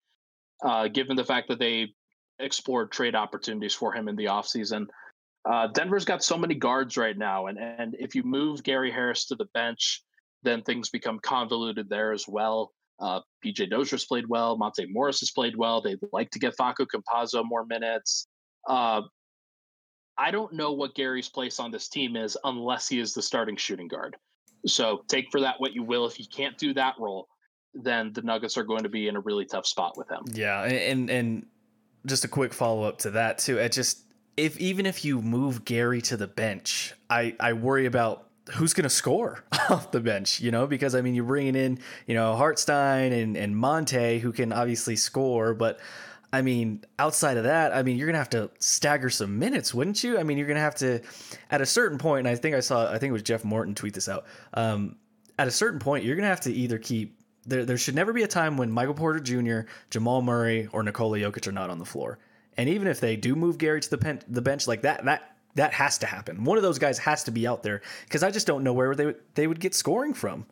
uh, 0.65 0.89
given 0.89 1.17
the 1.17 1.25
fact 1.25 1.49
that 1.49 1.59
they 1.59 1.89
explored 2.39 2.93
trade 2.93 3.15
opportunities 3.15 3.75
for 3.75 3.93
him 3.93 4.09
in 4.09 4.17
the 4.17 4.27
offseason. 4.27 4.87
Uh, 5.49 5.69
Denver's 5.69 6.05
got 6.05 6.23
so 6.23 6.37
many 6.37 6.55
guards 6.55 6.97
right 6.97 7.17
now, 7.17 7.47
and 7.47 7.59
and 7.59 7.97
if 7.99 8.15
you 8.15 8.23
move 8.23 8.63
Gary 8.63 8.91
Harris 8.91 9.27
to 9.27 9.37
the 9.37 9.47
bench, 9.55 10.03
then 10.43 10.63
things 10.63 10.91
become 10.91 11.19
convoluted 11.19 11.89
there 11.89 12.13
as 12.13 12.27
well. 12.29 12.73
Uh, 13.01 13.21
PJ 13.45 13.71
Dozier's 13.71 14.05
played 14.05 14.27
well. 14.29 14.57
Monte 14.57 14.87
Morris 14.91 15.21
has 15.21 15.31
played 15.31 15.57
well. 15.57 15.81
They'd 15.81 15.99
like 16.13 16.31
to 16.31 16.39
get 16.39 16.57
Facu 16.57 16.87
Campazzo 16.87 17.43
more 17.45 17.65
minutes. 17.65 18.27
Uh, 18.69 19.03
I 20.19 20.31
don't 20.31 20.53
know 20.53 20.73
what 20.73 20.95
Gary's 20.95 21.29
place 21.29 21.59
on 21.59 21.71
this 21.71 21.89
team 21.89 22.15
is 22.15 22.37
unless 22.45 22.89
he 22.89 23.01
is 23.01 23.15
the 23.15 23.23
starting 23.23 23.57
shooting 23.57 23.89
guard. 23.89 24.17
So 24.67 25.03
take 25.09 25.31
for 25.31 25.41
that 25.41 25.55
what 25.59 25.73
you 25.73 25.83
will. 25.83 26.07
If 26.07 26.17
he 26.17 26.27
can't 26.27 26.59
do 26.59 26.75
that 26.75 26.95
role, 26.99 27.27
then 27.73 28.13
the 28.13 28.21
Nuggets 28.21 28.59
are 28.59 28.65
going 28.65 28.83
to 28.83 28.91
be 28.91 29.09
in 29.09 29.17
a 29.17 29.21
really 29.21 29.47
tough 29.47 29.67
spot 29.67 29.97
with 29.97 30.11
him. 30.11 30.25
Yeah, 30.33 30.63
and 30.65 31.09
and 31.09 31.47
just 32.05 32.25
a 32.25 32.29
quick 32.29 32.53
follow 32.53 32.83
up 32.83 32.99
to 32.99 33.13
that 33.13 33.39
too. 33.39 33.59
It 33.59 33.73
just 33.73 34.05
if 34.37 34.59
even 34.59 34.85
if 34.85 35.05
you 35.05 35.23
move 35.23 35.65
Gary 35.65 36.03
to 36.03 36.17
the 36.17 36.27
bench, 36.27 36.95
I 37.09 37.35
I 37.41 37.55
worry 37.55 37.87
about 37.87 38.30
who's 38.53 38.75
going 38.75 38.85
to 38.85 38.91
score 38.91 39.45
off 39.71 39.91
the 39.91 40.01
bench, 40.01 40.41
you 40.41 40.51
know, 40.51 40.67
because 40.67 40.95
I 40.95 41.01
mean, 41.01 41.15
you're 41.15 41.25
bringing 41.25 41.57
in, 41.57 41.79
you 42.07 42.15
know, 42.15 42.37
Hartenstein 42.37 43.13
and, 43.13 43.37
and 43.37 43.57
Monte 43.57 44.19
who 44.19 44.33
can 44.33 44.53
obviously 44.53 44.97
score, 44.97 45.55
but 45.55 45.81
I 46.33 46.43
mean, 46.43 46.85
outside 46.99 47.37
of 47.37 47.45
that, 47.45 47.75
I 47.75 47.83
mean, 47.83 47.97
you're 47.97 48.07
going 48.07 48.15
to 48.15 48.19
have 48.19 48.31
to 48.31 48.51
stagger 48.61 49.11
some 49.11 49.39
minutes, 49.39 49.75
wouldn't 49.75 50.03
you? 50.05 50.19
I 50.19 50.23
mean, 50.23 50.39
you're 50.39 50.47
going 50.47 50.57
to 50.57 50.63
have 50.63 50.77
to, 50.77 51.01
at 51.51 51.61
a 51.61 51.67
certain 51.67 51.99
point, 51.99 52.27
and 52.27 52.29
I 52.29 52.37
think 52.37 52.55
I 52.55 52.61
saw, 52.61 52.87
I 52.89 52.99
think 52.99 53.11
it 53.11 53.13
was 53.13 53.23
Jeff 53.23 53.45
Morton 53.45 53.75
tweet 53.75 53.95
this 53.95 54.09
out. 54.09 54.27
Um, 54.55 54.97
at 55.39 55.49
a 55.49 55.51
certain 55.51 55.81
point, 55.81 56.05
you're 56.05 56.15
going 56.15 56.25
to 56.25 56.29
have 56.29 56.43
to 56.43 56.53
either 56.53 56.79
keep, 56.79 57.19
there, 57.47 57.65
there 57.65 57.77
should 57.77 57.97
never 57.97 58.13
be 58.13 58.23
a 58.23 58.29
time 58.29 58.57
when 58.57 58.71
Michael 58.71 58.95
Porter 58.95 59.19
Jr., 59.19 59.69
Jamal 59.91 60.23
Murray, 60.23 60.69
or 60.73 60.83
Nikola 60.83 61.19
Jokic 61.19 61.49
are 61.49 61.53
not 61.53 61.71
on 61.71 61.79
the 61.79 61.85
floor. 61.85 62.19
And 62.57 62.69
even 62.69 62.87
if 62.87 63.01
they 63.01 63.17
do 63.17 63.35
move 63.35 63.59
Gary 63.59 63.81
to 63.81 63.91
the, 63.91 63.99
pen, 63.99 64.21
the 64.29 64.43
bench 64.43 64.69
like 64.69 64.83
that, 64.83 65.05
that 65.07 65.37
that 65.55 65.73
has 65.73 65.99
to 65.99 66.07
happen. 66.07 66.45
One 66.45 66.57
of 66.57 66.63
those 66.63 66.79
guys 66.79 66.99
has 66.99 67.25
to 67.25 67.31
be 67.31 67.47
out 67.47 67.63
there 67.63 67.83
because 68.05 68.23
I 68.23 68.31
just 68.31 68.47
don't 68.47 68.63
know 68.63 68.73
where 68.73 68.95
they 68.95 69.15
they 69.35 69.47
would 69.47 69.61
get 69.61 69.75
scoring 69.75 70.15
from. 70.15 70.47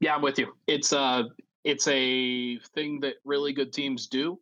Yeah, 0.00 0.14
I'm 0.14 0.22
with 0.22 0.38
you. 0.38 0.54
It's 0.66 0.92
a 0.92 1.24
it's 1.64 1.88
a 1.88 2.58
thing 2.74 3.00
that 3.00 3.14
really 3.24 3.52
good 3.52 3.72
teams 3.72 4.06
do, 4.06 4.38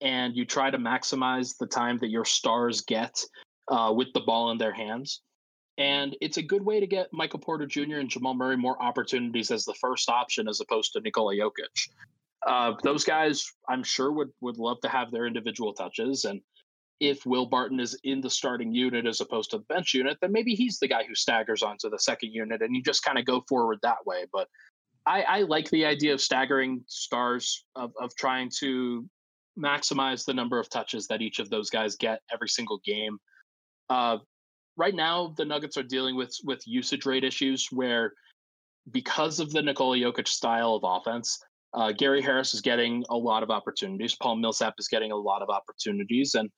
and 0.00 0.34
you 0.34 0.44
try 0.44 0.70
to 0.70 0.78
maximize 0.78 1.56
the 1.58 1.66
time 1.66 1.98
that 1.98 2.08
your 2.08 2.24
stars 2.24 2.80
get 2.80 3.22
uh, 3.68 3.92
with 3.94 4.08
the 4.14 4.20
ball 4.20 4.50
in 4.50 4.58
their 4.58 4.72
hands. 4.72 5.20
And 5.78 6.16
it's 6.20 6.36
a 6.36 6.42
good 6.42 6.64
way 6.64 6.80
to 6.80 6.86
get 6.86 7.12
Michael 7.12 7.38
Porter 7.38 7.66
Jr. 7.66 7.96
and 7.96 8.08
Jamal 8.08 8.34
Murray 8.34 8.56
more 8.56 8.80
opportunities 8.82 9.50
as 9.50 9.64
the 9.64 9.74
first 9.74 10.08
option 10.10 10.46
as 10.46 10.60
opposed 10.60 10.92
to 10.92 11.00
Nikola 11.00 11.34
Jokic. 11.34 11.88
Uh, 12.46 12.74
those 12.82 13.04
guys, 13.04 13.44
I'm 13.68 13.82
sure, 13.82 14.12
would 14.12 14.30
would 14.40 14.58
love 14.58 14.80
to 14.80 14.88
have 14.88 15.10
their 15.10 15.26
individual 15.26 15.72
touches, 15.72 16.24
and 16.24 16.40
if 17.02 17.26
Will 17.26 17.46
Barton 17.46 17.80
is 17.80 17.98
in 18.04 18.20
the 18.20 18.30
starting 18.30 18.72
unit 18.72 19.06
as 19.06 19.20
opposed 19.20 19.50
to 19.50 19.58
the 19.58 19.64
bench 19.64 19.92
unit, 19.92 20.16
then 20.20 20.30
maybe 20.30 20.54
he's 20.54 20.78
the 20.78 20.86
guy 20.86 21.02
who 21.02 21.16
staggers 21.16 21.60
onto 21.60 21.90
the 21.90 21.98
second 21.98 22.30
unit 22.32 22.62
and 22.62 22.76
you 22.76 22.80
just 22.80 23.02
kind 23.02 23.18
of 23.18 23.24
go 23.24 23.42
forward 23.48 23.80
that 23.82 24.06
way. 24.06 24.24
But 24.32 24.46
I, 25.04 25.22
I, 25.22 25.42
like 25.42 25.68
the 25.70 25.84
idea 25.84 26.14
of 26.14 26.20
staggering 26.20 26.84
stars, 26.86 27.64
of, 27.74 27.90
of 28.00 28.14
trying 28.14 28.52
to 28.60 29.04
maximize 29.58 30.24
the 30.24 30.32
number 30.32 30.60
of 30.60 30.70
touches 30.70 31.08
that 31.08 31.20
each 31.20 31.40
of 31.40 31.50
those 31.50 31.70
guys 31.70 31.96
get 31.96 32.20
every 32.32 32.48
single 32.48 32.80
game. 32.84 33.18
Uh, 33.90 34.18
right 34.76 34.94
now, 34.94 35.34
the 35.36 35.44
Nuggets 35.44 35.76
are 35.76 35.82
dealing 35.82 36.14
with 36.14 36.32
with 36.44 36.62
usage 36.66 37.04
rate 37.04 37.24
issues 37.24 37.66
where 37.72 38.12
because 38.92 39.40
of 39.40 39.50
the 39.50 39.60
Nikola 39.60 39.96
Jokic 39.96 40.28
style 40.28 40.76
of 40.76 40.84
offense, 40.84 41.36
uh, 41.74 41.90
Gary 41.90 42.22
Harris 42.22 42.54
is 42.54 42.60
getting 42.60 43.04
a 43.10 43.16
lot 43.16 43.42
of 43.42 43.50
opportunities. 43.50 44.14
Paul 44.14 44.36
Millsap 44.36 44.74
is 44.78 44.86
getting 44.86 45.10
a 45.10 45.16
lot 45.16 45.42
of 45.42 45.48
opportunities, 45.50 46.36
and 46.36 46.48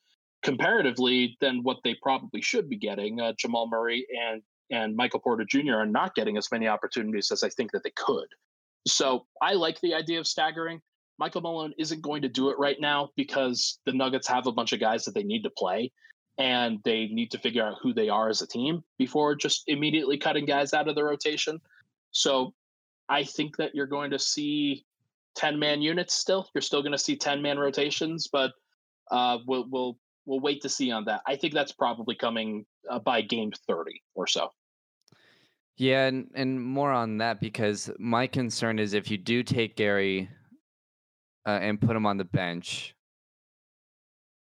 comparatively 0.45 1.37
than 1.41 1.63
what 1.63 1.79
they 1.83 1.97
probably 2.03 2.41
should 2.41 2.69
be 2.69 2.77
getting. 2.77 3.21
Uh, 3.21 3.33
Jamal 3.37 3.67
Murray 3.67 4.07
and 4.23 4.43
and 4.71 4.97
Michael 4.97 5.21
Porter 5.21 5.45
Jr. 5.45 5.75
are 5.75 5.87
not 5.87 6.15
getting 6.15 6.37
as 6.39 6.51
many 6.51 6.69
opportunities 6.69 7.31
as 7.31 7.43
I 7.43 7.49
think 7.49 7.73
that 7.73 7.83
they 7.83 7.93
could. 7.97 8.29
So 8.87 9.27
I 9.43 9.55
like 9.55 9.81
the 9.81 9.95
idea 9.95 10.19
of 10.19 10.27
staggering. 10.27 10.81
Michael 11.19 11.43
Malone 11.43 11.75
isn't 11.79 12.01
going 12.01 12.23
to 12.23 12.29
do 12.29 12.51
it 12.51 12.59
right 12.59 12.81
now 12.81 13.11
because 13.17 13.79
the 13.85 13.93
Nuggets 13.93 14.27
have 14.29 14.47
a 14.47 14.53
bunch 14.53 14.73
of 14.73 14.81
guys 14.81 15.05
that 15.05 15.15
they 15.15 15.23
need 15.23 15.43
to 15.43 15.51
play 15.51 15.93
and 16.39 16.81
they 16.85 17.07
need 17.07 17.31
to 17.31 17.39
figure 17.39 17.65
out 17.65 17.77
who 17.81 17.93
they 17.93 18.09
are 18.09 18.29
as 18.29 18.43
a 18.43 18.47
team 18.47 18.83
before 18.99 19.37
just 19.37 19.65
immediately 19.69 20.19
cutting 20.19 20.47
guys 20.47 20.73
out 20.73 20.89
of 20.89 20.95
the 20.95 21.05
rotation. 21.05 21.61
So 22.11 22.55
I 23.09 23.23
think 23.23 23.57
that 23.59 23.75
you're 23.75 23.87
going 23.87 24.11
to 24.11 24.19
see 24.19 24.85
10 25.37 25.59
man 25.59 25.83
units 25.83 26.15
still. 26.15 26.49
You're 26.55 26.63
still 26.63 26.83
going 26.83 26.93
to 26.93 26.99
see 26.99 27.17
10 27.17 27.43
man 27.43 27.59
rotations, 27.59 28.29
but 28.33 28.53
uh, 29.11 29.39
we'll, 29.47 29.67
we'll 29.71 29.99
we'll 30.27 30.41
wait 30.41 30.63
to 30.63 30.69
see 30.69 30.91
on 30.91 31.05
that. 31.07 31.23
I 31.27 31.37
think 31.37 31.55
that's 31.55 31.73
probably 31.73 32.15
coming 32.15 32.67
uh, 32.91 32.99
by 32.99 33.23
game 33.23 33.53
30 33.67 34.03
or 34.15 34.27
so. 34.27 34.51
Yeah, 35.77 36.07
and, 36.07 36.31
and 36.35 36.63
more 36.63 36.93
on 36.93 37.19
that 37.19 37.41
because 37.41 37.91
my 37.99 38.27
concern 38.27 38.79
is 38.79 38.95
if 38.95 39.11
you 39.11 39.19
do 39.19 39.43
take 39.43 39.77
Gary 39.77 40.29
uh, 41.47 41.59
and 41.61 41.81
put 41.81 41.97
him 41.97 42.07
on 42.07 42.17
the 42.17 42.25
bench, 42.25 42.95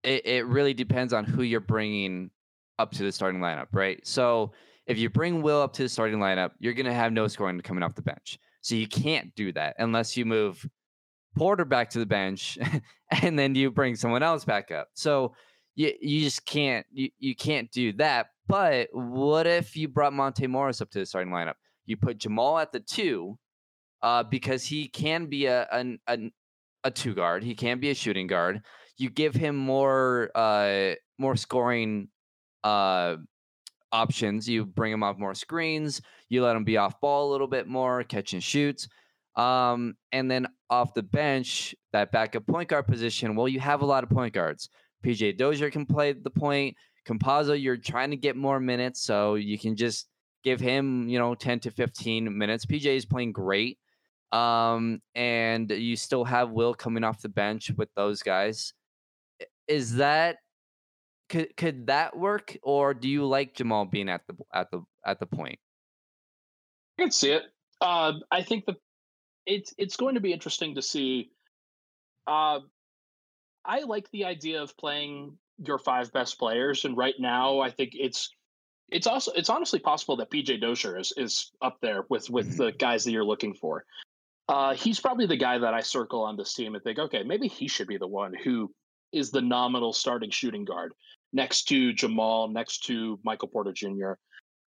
it, 0.02 0.26
it 0.26 0.46
really 0.46 0.74
depends 0.74 1.12
on 1.12 1.24
who 1.24 1.42
you're 1.42 1.60
bringing 1.60 2.30
up 2.78 2.90
to 2.92 3.04
the 3.04 3.12
starting 3.12 3.40
lineup, 3.40 3.68
right? 3.72 4.04
So 4.06 4.52
if 4.86 4.98
you 4.98 5.08
bring 5.08 5.42
Will 5.42 5.62
up 5.62 5.72
to 5.74 5.82
the 5.84 5.88
starting 5.88 6.18
lineup, 6.18 6.50
you're 6.58 6.74
going 6.74 6.86
to 6.86 6.92
have 6.92 7.12
no 7.12 7.28
scoring 7.28 7.60
coming 7.60 7.84
off 7.84 7.94
the 7.94 8.02
bench. 8.02 8.38
So 8.62 8.74
you 8.74 8.88
can't 8.88 9.32
do 9.36 9.52
that 9.52 9.76
unless 9.78 10.16
you 10.16 10.24
move 10.24 10.68
Porter 11.36 11.64
back 11.64 11.90
to 11.90 12.00
the 12.00 12.06
bench 12.06 12.58
and 13.22 13.38
then 13.38 13.54
you 13.54 13.70
bring 13.70 13.94
someone 13.94 14.22
else 14.22 14.44
back 14.44 14.70
up. 14.70 14.88
So 14.94 15.34
you 15.80 15.92
you 16.00 16.20
just 16.20 16.44
can't 16.44 16.84
you, 16.92 17.08
you 17.18 17.34
can't 17.34 17.70
do 17.70 17.92
that. 17.94 18.26
But 18.46 18.88
what 18.92 19.46
if 19.46 19.76
you 19.76 19.88
brought 19.88 20.12
Monte 20.12 20.46
Morris 20.46 20.82
up 20.82 20.90
to 20.90 20.98
the 20.98 21.06
starting 21.06 21.32
lineup? 21.32 21.54
You 21.86 21.96
put 21.96 22.18
Jamal 22.18 22.58
at 22.58 22.72
the 22.72 22.80
two, 22.80 23.38
uh, 24.02 24.24
because 24.24 24.64
he 24.64 24.88
can 24.88 25.26
be 25.26 25.46
a, 25.46 25.66
a 25.72 25.98
a, 26.06 26.18
a 26.84 26.90
two 26.90 27.14
guard. 27.14 27.42
He 27.42 27.54
can 27.54 27.80
be 27.80 27.90
a 27.90 27.94
shooting 27.94 28.26
guard. 28.26 28.60
You 28.98 29.08
give 29.08 29.34
him 29.34 29.56
more 29.56 30.30
uh 30.34 30.94
more 31.18 31.36
scoring 31.36 32.08
uh 32.62 33.16
options. 33.90 34.46
You 34.46 34.66
bring 34.66 34.92
him 34.92 35.02
off 35.02 35.18
more 35.18 35.34
screens. 35.34 36.02
You 36.28 36.42
let 36.44 36.56
him 36.56 36.64
be 36.64 36.76
off 36.76 37.00
ball 37.00 37.30
a 37.30 37.32
little 37.32 37.48
bit 37.48 37.66
more, 37.66 38.04
catch 38.04 38.34
and 38.34 38.42
shoots. 38.42 38.86
Um, 39.34 39.94
and 40.12 40.30
then 40.30 40.46
off 40.68 40.92
the 40.92 41.02
bench, 41.02 41.74
that 41.92 42.12
backup 42.12 42.46
point 42.46 42.68
guard 42.68 42.86
position. 42.86 43.34
Well, 43.34 43.48
you 43.48 43.60
have 43.60 43.80
a 43.80 43.86
lot 43.86 44.04
of 44.04 44.10
point 44.10 44.34
guards. 44.34 44.68
PJ 45.04 45.36
Dozier 45.38 45.70
can 45.70 45.86
play 45.86 46.12
the 46.12 46.30
point. 46.30 46.76
Campazzo, 47.06 47.60
you're 47.60 47.76
trying 47.76 48.10
to 48.10 48.16
get 48.16 48.36
more 48.36 48.60
minutes, 48.60 49.02
so 49.02 49.34
you 49.34 49.58
can 49.58 49.76
just 49.76 50.08
give 50.44 50.60
him, 50.60 51.08
you 51.08 51.18
know, 51.18 51.34
10 51.34 51.60
to 51.60 51.70
15 51.70 52.36
minutes. 52.36 52.66
PJ 52.66 52.86
is 52.86 53.04
playing 53.04 53.32
great. 53.32 53.78
Um, 54.32 55.00
and 55.14 55.70
you 55.70 55.96
still 55.96 56.24
have 56.24 56.50
Will 56.50 56.74
coming 56.74 57.04
off 57.04 57.20
the 57.20 57.28
bench 57.28 57.70
with 57.76 57.88
those 57.96 58.22
guys. 58.22 58.72
Is 59.66 59.96
that 59.96 60.36
could 61.28 61.56
could 61.56 61.86
that 61.86 62.16
work, 62.16 62.56
or 62.62 62.92
do 62.94 63.08
you 63.08 63.24
like 63.24 63.54
Jamal 63.54 63.86
being 63.86 64.08
at 64.08 64.22
the 64.26 64.34
at 64.52 64.70
the 64.70 64.82
at 65.06 65.20
the 65.20 65.26
point? 65.26 65.58
I 66.98 67.02
can 67.02 67.10
see 67.10 67.30
it. 67.30 67.42
Uh, 67.80 68.14
I 68.30 68.42
think 68.42 68.66
that 68.66 68.76
it's 69.46 69.72
it's 69.78 69.96
going 69.96 70.14
to 70.14 70.20
be 70.20 70.32
interesting 70.32 70.74
to 70.74 70.82
see. 70.82 71.30
Uh, 72.26 72.60
I 73.64 73.80
like 73.80 74.10
the 74.10 74.24
idea 74.24 74.62
of 74.62 74.76
playing 74.76 75.36
your 75.58 75.78
five 75.78 76.12
best 76.12 76.38
players, 76.38 76.84
and 76.84 76.96
right 76.96 77.14
now 77.18 77.60
I 77.60 77.70
think 77.70 77.92
it's 77.94 78.30
it's 78.90 79.06
also 79.06 79.32
it's 79.32 79.50
honestly 79.50 79.78
possible 79.78 80.16
that 80.16 80.30
PJ 80.30 80.60
Dozier 80.60 80.98
is 80.98 81.12
is 81.16 81.50
up 81.62 81.78
there 81.80 82.04
with 82.08 82.30
with 82.30 82.48
mm-hmm. 82.48 82.64
the 82.64 82.72
guys 82.72 83.04
that 83.04 83.12
you're 83.12 83.24
looking 83.24 83.54
for. 83.54 83.84
Uh, 84.48 84.74
he's 84.74 84.98
probably 84.98 85.26
the 85.26 85.36
guy 85.36 85.58
that 85.58 85.74
I 85.74 85.80
circle 85.80 86.22
on 86.22 86.36
this 86.36 86.54
team 86.54 86.74
and 86.74 86.82
think, 86.82 86.98
okay, 86.98 87.22
maybe 87.22 87.46
he 87.46 87.68
should 87.68 87.86
be 87.86 87.98
the 87.98 88.08
one 88.08 88.34
who 88.34 88.72
is 89.12 89.30
the 89.30 89.40
nominal 89.40 89.92
starting 89.92 90.30
shooting 90.30 90.64
guard 90.64 90.92
next 91.32 91.64
to 91.68 91.92
Jamal, 91.92 92.48
next 92.48 92.84
to 92.86 93.20
Michael 93.22 93.46
Porter 93.46 93.72
Jr 93.72 94.14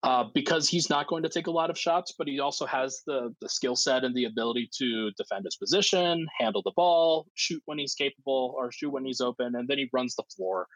uh, 0.05 0.25
because 0.33 0.69
he's 0.69 0.89
not 0.89 1.09
going 1.09 1.23
to 1.25 1.29
take 1.29 1.49
a 1.49 1.51
lot 1.51 1.71
of 1.71 1.79
shots, 1.79 2.15
but 2.17 2.29
he 2.29 2.39
also 2.39 2.65
has 2.67 3.03
the 3.07 3.35
the 3.41 3.49
skill 3.49 3.75
set 3.75 4.05
and 4.05 4.15
the 4.15 4.25
ability 4.25 4.69
to 4.79 5.11
defend 5.17 5.45
his 5.45 5.57
position, 5.57 6.27
handle 6.39 6.63
the 6.63 6.73
ball, 6.77 7.27
shoot 7.35 7.61
when 7.67 7.79
he's 7.79 7.95
capable, 7.95 8.55
or 8.57 8.71
shoot 8.71 8.91
when 8.91 9.05
he's 9.05 9.21
open, 9.21 9.57
and 9.57 9.69
then 9.69 9.79
he 9.79 9.89
runs 9.93 10.15
the 10.15 10.23
floor. 10.37 10.67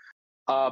Uh, 0.48 0.70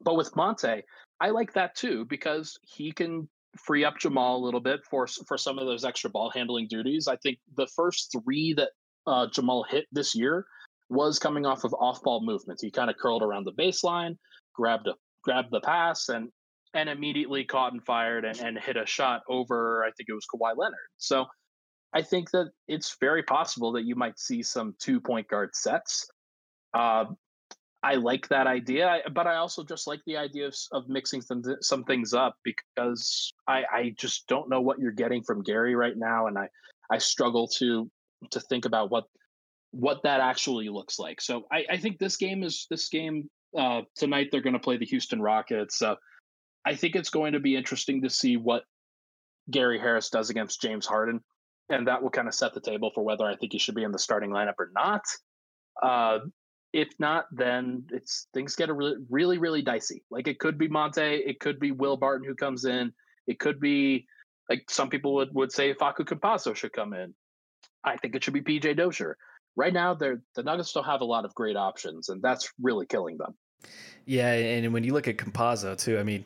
but 0.00 0.16
with 0.16 0.34
Monte, 0.34 0.82
I 1.20 1.30
like 1.30 1.52
that 1.52 1.74
too 1.74 2.06
because 2.06 2.58
he 2.62 2.92
can 2.92 3.28
free 3.58 3.84
up 3.84 3.98
Jamal 3.98 4.36
a 4.36 4.44
little 4.44 4.60
bit 4.60 4.80
for 4.88 5.06
for 5.06 5.36
some 5.36 5.58
of 5.58 5.66
those 5.66 5.84
extra 5.84 6.08
ball 6.08 6.30
handling 6.30 6.66
duties. 6.68 7.08
I 7.08 7.16
think 7.16 7.38
the 7.56 7.66
first 7.76 8.10
three 8.12 8.54
that 8.54 8.70
uh, 9.06 9.26
Jamal 9.26 9.64
hit 9.68 9.86
this 9.92 10.14
year 10.14 10.46
was 10.88 11.18
coming 11.18 11.44
off 11.44 11.64
of 11.64 11.74
off 11.74 12.02
ball 12.02 12.24
movements. 12.24 12.62
He 12.62 12.70
kind 12.70 12.88
of 12.88 12.96
curled 12.96 13.22
around 13.22 13.44
the 13.44 13.52
baseline, 13.52 14.16
grabbed 14.54 14.86
a 14.88 14.94
grabbed 15.22 15.50
the 15.50 15.60
pass, 15.60 16.08
and 16.08 16.30
and 16.74 16.88
immediately 16.88 17.44
caught 17.44 17.72
and 17.72 17.84
fired 17.84 18.24
and, 18.24 18.38
and 18.38 18.58
hit 18.58 18.76
a 18.76 18.86
shot 18.86 19.22
over, 19.28 19.84
I 19.84 19.90
think 19.96 20.08
it 20.08 20.14
was 20.14 20.26
Kawhi 20.32 20.56
Leonard. 20.56 20.78
So 20.98 21.26
I 21.92 22.02
think 22.02 22.30
that 22.30 22.50
it's 22.68 22.96
very 23.00 23.22
possible 23.22 23.72
that 23.72 23.84
you 23.84 23.96
might 23.96 24.18
see 24.18 24.42
some 24.42 24.74
two 24.78 25.00
point 25.00 25.28
guard 25.28 25.50
sets. 25.54 26.08
Uh, 26.72 27.06
I 27.82 27.94
like 27.94 28.28
that 28.28 28.46
idea, 28.46 28.98
but 29.12 29.26
I 29.26 29.36
also 29.36 29.64
just 29.64 29.86
like 29.86 30.00
the 30.06 30.18
idea 30.18 30.46
of, 30.48 30.54
of 30.72 30.88
mixing 30.88 31.22
some, 31.22 31.42
some 31.62 31.84
things 31.84 32.12
up 32.12 32.34
because 32.44 33.32
I, 33.48 33.64
I 33.72 33.94
just 33.98 34.26
don't 34.28 34.50
know 34.50 34.60
what 34.60 34.78
you're 34.78 34.92
getting 34.92 35.22
from 35.22 35.42
Gary 35.42 35.74
right 35.74 35.96
now, 35.96 36.26
and 36.26 36.38
I, 36.38 36.48
I 36.90 36.98
struggle 36.98 37.48
to 37.58 37.90
to 38.32 38.40
think 38.40 38.66
about 38.66 38.90
what 38.90 39.04
what 39.70 40.02
that 40.02 40.20
actually 40.20 40.68
looks 40.68 40.98
like. 40.98 41.20
So 41.20 41.44
I, 41.50 41.64
I 41.70 41.76
think 41.78 41.98
this 41.98 42.16
game 42.16 42.42
is 42.42 42.66
this 42.70 42.88
game 42.88 43.30
uh, 43.56 43.82
tonight. 43.96 44.28
They're 44.30 44.42
going 44.42 44.54
to 44.54 44.58
play 44.58 44.76
the 44.76 44.86
Houston 44.86 45.22
Rockets. 45.22 45.80
Uh, 45.80 45.94
I 46.64 46.74
think 46.74 46.96
it's 46.96 47.10
going 47.10 47.32
to 47.32 47.40
be 47.40 47.56
interesting 47.56 48.02
to 48.02 48.10
see 48.10 48.36
what 48.36 48.64
Gary 49.50 49.78
Harris 49.78 50.10
does 50.10 50.30
against 50.30 50.60
James 50.60 50.86
Harden, 50.86 51.20
and 51.68 51.86
that 51.86 52.02
will 52.02 52.10
kind 52.10 52.28
of 52.28 52.34
set 52.34 52.54
the 52.54 52.60
table 52.60 52.90
for 52.94 53.02
whether 53.04 53.24
I 53.24 53.36
think 53.36 53.52
he 53.52 53.58
should 53.58 53.74
be 53.74 53.82
in 53.82 53.92
the 53.92 53.98
starting 53.98 54.30
lineup 54.30 54.58
or 54.58 54.70
not. 54.74 55.02
Uh, 55.82 56.18
if 56.72 56.88
not, 56.98 57.26
then 57.32 57.84
it's 57.90 58.28
things 58.32 58.54
get 58.54 58.72
really, 58.74 58.96
really, 59.08 59.38
really 59.38 59.62
dicey. 59.62 60.04
Like 60.10 60.28
it 60.28 60.38
could 60.38 60.58
be 60.58 60.68
Monte, 60.68 61.00
it 61.02 61.40
could 61.40 61.58
be 61.58 61.72
Will 61.72 61.96
Barton 61.96 62.26
who 62.26 62.34
comes 62.34 62.64
in, 62.64 62.92
it 63.26 63.40
could 63.40 63.60
be 63.60 64.06
like 64.48 64.64
some 64.68 64.88
people 64.88 65.14
would, 65.14 65.30
would 65.32 65.52
say 65.52 65.74
Facu 65.74 66.00
Campazzo 66.00 66.54
should 66.54 66.72
come 66.72 66.92
in. 66.92 67.14
I 67.84 67.96
think 67.96 68.14
it 68.14 68.22
should 68.22 68.34
be 68.34 68.42
PJ 68.42 68.76
Dozier. 68.76 69.16
Right 69.56 69.72
now, 69.72 69.94
they're 69.94 70.22
the 70.36 70.42
Nuggets 70.42 70.72
don't 70.72 70.84
have 70.84 71.00
a 71.00 71.04
lot 71.04 71.24
of 71.24 71.34
great 71.34 71.56
options, 71.56 72.08
and 72.08 72.22
that's 72.22 72.52
really 72.60 72.86
killing 72.86 73.16
them. 73.18 73.34
Yeah, 74.06 74.32
and 74.32 74.72
when 74.72 74.84
you 74.84 74.92
look 74.92 75.08
at 75.08 75.16
Campazzo 75.16 75.78
too, 75.78 75.98
I 75.98 76.02
mean, 76.02 76.24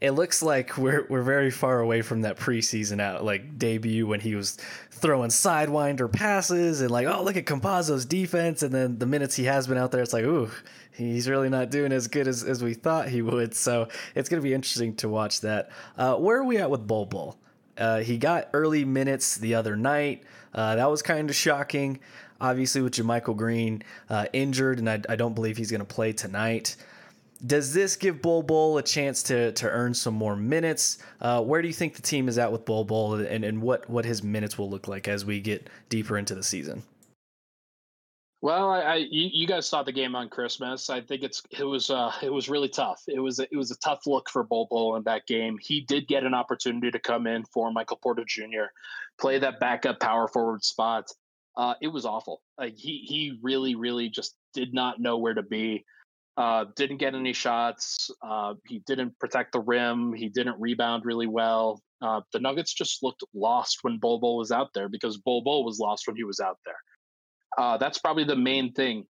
it 0.00 0.12
looks 0.12 0.42
like 0.42 0.76
we're 0.76 1.06
we're 1.08 1.22
very 1.22 1.50
far 1.50 1.80
away 1.80 2.02
from 2.02 2.22
that 2.22 2.36
preseason 2.36 3.00
out 3.00 3.24
like 3.24 3.58
debut 3.58 4.06
when 4.06 4.20
he 4.20 4.34
was 4.34 4.58
throwing 4.90 5.30
sidewinder 5.30 6.10
passes 6.10 6.82
and 6.82 6.90
like 6.90 7.06
oh 7.06 7.22
look 7.22 7.36
at 7.36 7.46
Campazzo's 7.46 8.04
defense 8.04 8.62
and 8.62 8.74
then 8.74 8.98
the 8.98 9.06
minutes 9.06 9.34
he 9.34 9.44
has 9.44 9.66
been 9.66 9.78
out 9.78 9.92
there 9.92 10.02
it's 10.02 10.12
like 10.12 10.24
ooh 10.24 10.50
he's 10.96 11.28
really 11.28 11.48
not 11.48 11.70
doing 11.70 11.92
as 11.92 12.08
good 12.08 12.26
as, 12.26 12.42
as 12.42 12.62
we 12.62 12.74
thought 12.74 13.08
he 13.08 13.22
would. 13.22 13.54
So 13.54 13.88
it's 14.14 14.28
to 14.28 14.40
be 14.40 14.54
interesting 14.54 14.94
to 14.96 15.08
watch 15.08 15.42
that. 15.42 15.70
Uh, 15.96 16.16
where 16.16 16.38
are 16.38 16.44
we 16.44 16.58
at 16.58 16.70
with 16.70 16.86
Bol 16.86 17.06
Bol? 17.06 17.36
Uh, 17.76 17.98
he 17.98 18.16
got 18.16 18.48
early 18.54 18.84
minutes 18.84 19.36
the 19.36 19.54
other 19.54 19.76
night. 19.76 20.24
Uh, 20.54 20.76
that 20.76 20.90
was 20.90 21.02
kind 21.02 21.28
of 21.28 21.36
shocking 21.36 22.00
obviously 22.40 22.82
with 22.82 22.94
JaMychal 22.94 23.36
Green 23.36 23.82
uh, 24.10 24.26
injured 24.32 24.78
and 24.78 24.88
I, 24.88 25.00
I 25.08 25.16
don't 25.16 25.34
believe 25.34 25.56
he's 25.56 25.70
going 25.70 25.80
to 25.80 25.86
play 25.86 26.12
tonight 26.12 26.76
does 27.44 27.74
this 27.74 27.96
give 27.96 28.22
Bol 28.22 28.42
Bol 28.42 28.78
a 28.78 28.82
chance 28.82 29.22
to 29.24 29.52
to 29.52 29.68
earn 29.68 29.92
some 29.94 30.14
more 30.14 30.36
minutes? 30.36 30.98
Uh, 31.20 31.42
where 31.42 31.60
do 31.60 31.68
you 31.68 31.74
think 31.74 31.94
the 31.94 32.02
team 32.02 32.28
is 32.28 32.38
at 32.38 32.50
with 32.50 32.64
Bol 32.64 32.84
Bol, 32.84 33.14
and, 33.14 33.44
and 33.44 33.60
what 33.60 33.88
what 33.90 34.04
his 34.04 34.22
minutes 34.22 34.56
will 34.56 34.70
look 34.70 34.88
like 34.88 35.08
as 35.08 35.24
we 35.24 35.40
get 35.40 35.68
deeper 35.88 36.16
into 36.16 36.34
the 36.34 36.42
season? 36.42 36.82
Well, 38.42 38.70
I, 38.70 38.80
I 38.80 38.94
you, 38.96 39.28
you, 39.32 39.46
guys 39.46 39.66
saw 39.66 39.82
the 39.82 39.92
game 39.92 40.14
on 40.14 40.28
Christmas. 40.28 40.88
I 40.88 41.00
think 41.00 41.22
it's 41.22 41.42
it 41.50 41.64
was 41.64 41.90
uh, 41.90 42.12
it 42.22 42.32
was 42.32 42.48
really 42.48 42.68
tough. 42.68 43.02
It 43.08 43.18
was 43.18 43.38
it 43.38 43.56
was 43.56 43.70
a 43.70 43.78
tough 43.78 44.06
look 44.06 44.30
for 44.30 44.44
Bol 44.44 44.68
Bol 44.70 44.96
in 44.96 45.02
that 45.04 45.26
game. 45.26 45.58
He 45.60 45.80
did 45.80 46.06
get 46.06 46.24
an 46.24 46.34
opportunity 46.34 46.90
to 46.90 46.98
come 46.98 47.26
in 47.26 47.44
for 47.44 47.70
Michael 47.72 47.98
Porter 48.02 48.24
Jr., 48.26 48.66
play 49.18 49.38
that 49.38 49.58
backup 49.58 50.00
power 50.00 50.28
forward 50.28 50.64
spot. 50.64 51.10
Uh, 51.56 51.74
it 51.80 51.88
was 51.88 52.04
awful. 52.04 52.42
Like 52.58 52.74
he 52.76 53.04
he 53.06 53.38
really 53.42 53.74
really 53.74 54.08
just 54.08 54.36
did 54.52 54.74
not 54.74 55.00
know 55.00 55.18
where 55.18 55.34
to 55.34 55.42
be. 55.42 55.84
Uh, 56.36 56.66
didn't 56.76 56.98
get 56.98 57.14
any 57.14 57.32
shots. 57.32 58.10
Uh, 58.22 58.54
he 58.66 58.80
didn't 58.86 59.18
protect 59.18 59.52
the 59.52 59.60
rim. 59.60 60.12
He 60.12 60.28
didn't 60.28 60.60
rebound 60.60 61.04
really 61.06 61.26
well. 61.26 61.80
Uh, 62.02 62.20
the 62.32 62.40
Nuggets 62.40 62.74
just 62.74 63.02
looked 63.02 63.22
lost 63.34 63.78
when 63.82 63.98
Bol 63.98 64.20
Bol 64.20 64.36
was 64.36 64.52
out 64.52 64.68
there 64.74 64.88
because 64.88 65.16
Bol 65.16 65.42
Bol 65.42 65.64
was 65.64 65.78
lost 65.78 66.06
when 66.06 66.16
he 66.16 66.24
was 66.24 66.40
out 66.40 66.58
there. 66.66 66.76
Uh, 67.56 67.78
that's 67.78 67.98
probably 67.98 68.24
the 68.24 68.36
main 68.36 68.72
thing. 68.74 69.06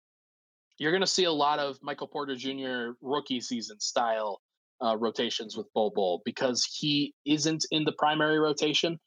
You're 0.78 0.90
going 0.90 1.02
to 1.02 1.06
see 1.06 1.24
a 1.24 1.32
lot 1.32 1.60
of 1.60 1.78
Michael 1.80 2.08
Porter 2.08 2.34
Jr. 2.34 2.96
rookie 3.00 3.40
season 3.40 3.78
style 3.78 4.40
uh, 4.84 4.96
rotations 4.96 5.56
with 5.56 5.72
Bol 5.74 5.92
Bol 5.94 6.22
because 6.24 6.64
he 6.64 7.14
isn't 7.24 7.64
in 7.70 7.84
the 7.84 7.92
primary 7.92 8.40
rotation. 8.40 8.98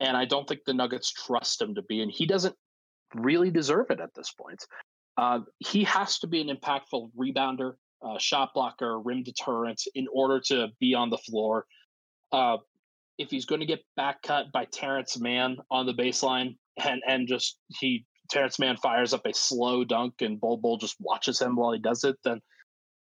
And 0.00 0.16
I 0.16 0.24
don't 0.24 0.48
think 0.48 0.60
the 0.64 0.72
Nuggets 0.72 1.12
trust 1.12 1.60
him 1.60 1.74
to 1.74 1.82
be. 1.82 2.00
And 2.00 2.10
he 2.10 2.24
doesn't 2.24 2.54
really 3.14 3.50
deserve 3.50 3.86
it 3.90 4.00
at 4.00 4.14
this 4.14 4.32
point. 4.32 4.64
Uh, 5.16 5.40
he 5.58 5.84
has 5.84 6.18
to 6.20 6.26
be 6.26 6.40
an 6.40 6.56
impactful 6.56 7.10
rebounder, 7.18 7.74
uh, 8.02 8.18
shot 8.18 8.50
blocker, 8.54 9.00
rim 9.00 9.22
deterrent 9.22 9.82
in 9.94 10.06
order 10.12 10.40
to 10.40 10.68
be 10.78 10.94
on 10.94 11.10
the 11.10 11.18
floor. 11.18 11.66
Uh, 12.30 12.58
if 13.18 13.30
he's 13.30 13.44
going 13.44 13.60
to 13.60 13.66
get 13.66 13.84
back 13.96 14.22
cut 14.22 14.52
by 14.52 14.64
Terance 14.66 15.18
Mann 15.18 15.56
on 15.70 15.86
the 15.86 15.94
baseline 15.94 16.56
and 16.84 17.02
and 17.06 17.26
just 17.26 17.58
he 17.68 18.06
Terance 18.30 18.58
Mann 18.60 18.76
fires 18.76 19.12
up 19.12 19.26
a 19.26 19.34
slow 19.34 19.84
dunk 19.84 20.14
and 20.20 20.40
Bol 20.40 20.58
Bol 20.58 20.76
just 20.76 20.96
watches 21.00 21.40
him 21.40 21.56
while 21.56 21.72
he 21.72 21.80
does 21.80 22.04
it, 22.04 22.16
then 22.22 22.40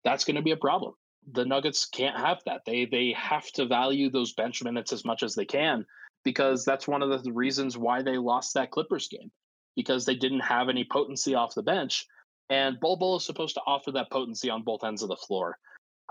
that's 0.03 0.25
going 0.25 0.37
to 0.37 0.43
be 0.43 0.51
a 0.51 0.57
problem. 0.57 0.95
The 1.33 1.45
Nuggets 1.45 1.87
can't 1.87 2.17
have 2.17 2.39
that. 2.47 2.63
They 2.67 2.87
they 2.87 3.15
have 3.17 3.47
to 3.53 3.67
value 3.67 4.11
those 4.11 4.33
bench 4.33 4.65
minutes 4.65 4.93
as 4.93 5.05
much 5.05 5.23
as 5.23 5.37
they 5.37 5.45
can 5.45 5.87
because 6.25 6.65
that's 6.65 6.89
one 6.89 7.03
of 7.03 7.23
the 7.23 7.33
reasons 7.33 7.79
why 7.79 8.03
they 8.03 8.19
lost 8.19 8.55
that 8.55 8.73
Clippers 8.73 9.07
game 9.07 9.31
because 9.76 10.04
they 10.04 10.14
didn't 10.14 10.40
have 10.40 10.68
any 10.68 10.85
potency 10.90 11.35
off 11.35 11.54
the 11.54 11.62
bench. 11.62 12.06
And 12.48 12.80
Bol 12.80 12.96
Bol 12.96 13.16
is 13.16 13.24
supposed 13.24 13.54
to 13.54 13.62
offer 13.66 13.92
that 13.92 14.11
potency 14.11 14.50
on 14.50 14.62
both 14.62 14.85
ends 14.85 15.02
of 15.02 15.09
the 15.09 15.16
floor. 15.16 15.56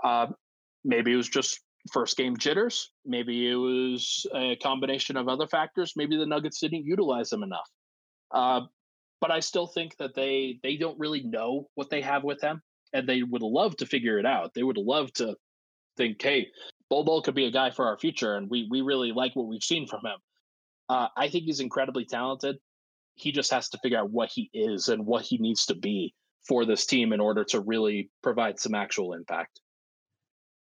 Uh, 0.02 0.28
maybe 0.84 1.12
it 1.12 1.16
was 1.16 1.28
just 1.28 1.60
first 1.92 2.16
game 2.16 2.36
jitters. 2.36 2.90
Maybe 3.04 3.48
it 3.48 3.54
was 3.54 4.26
a 4.34 4.56
combination 4.56 5.16
of 5.16 5.28
other 5.28 5.46
factors. 5.46 5.92
Maybe 5.96 6.16
the 6.16 6.26
Nuggets 6.26 6.60
didn't 6.60 6.84
utilize 6.84 7.32
him 7.32 7.42
enough. 7.42 7.68
Uh, 8.32 8.62
but 9.20 9.30
I 9.30 9.40
still 9.40 9.66
think 9.66 9.96
that 9.98 10.14
they 10.14 10.58
they 10.62 10.76
don't 10.76 10.98
really 10.98 11.22
know 11.22 11.68
what 11.74 11.90
they 11.90 12.00
have 12.00 12.24
with 12.24 12.40
them, 12.40 12.62
and 12.92 13.06
they 13.06 13.22
would 13.22 13.42
love 13.42 13.76
to 13.76 13.86
figure 13.86 14.18
it 14.18 14.24
out. 14.24 14.54
They 14.54 14.62
would 14.62 14.78
love 14.78 15.12
to 15.14 15.36
think, 15.98 16.22
hey, 16.22 16.48
Bol 16.88 17.04
Bol 17.04 17.22
could 17.22 17.34
be 17.34 17.44
a 17.44 17.50
guy 17.50 17.70
for 17.70 17.86
our 17.86 17.98
future, 17.98 18.36
and 18.36 18.48
we 18.48 18.66
we 18.70 18.80
really 18.80 19.12
like 19.12 19.36
what 19.36 19.46
we've 19.46 19.62
seen 19.62 19.86
from 19.86 20.06
him. 20.06 20.18
Uh, 20.88 21.08
I 21.16 21.28
think 21.28 21.44
he's 21.44 21.60
incredibly 21.60 22.06
talented 22.06 22.56
he 23.20 23.32
just 23.32 23.50
has 23.50 23.68
to 23.68 23.78
figure 23.78 23.98
out 23.98 24.10
what 24.10 24.30
he 24.32 24.50
is 24.54 24.88
and 24.88 25.04
what 25.04 25.22
he 25.22 25.38
needs 25.38 25.66
to 25.66 25.74
be 25.74 26.14
for 26.46 26.64
this 26.64 26.86
team 26.86 27.12
in 27.12 27.20
order 27.20 27.44
to 27.44 27.60
really 27.60 28.10
provide 28.22 28.58
some 28.58 28.74
actual 28.74 29.12
impact. 29.12 29.60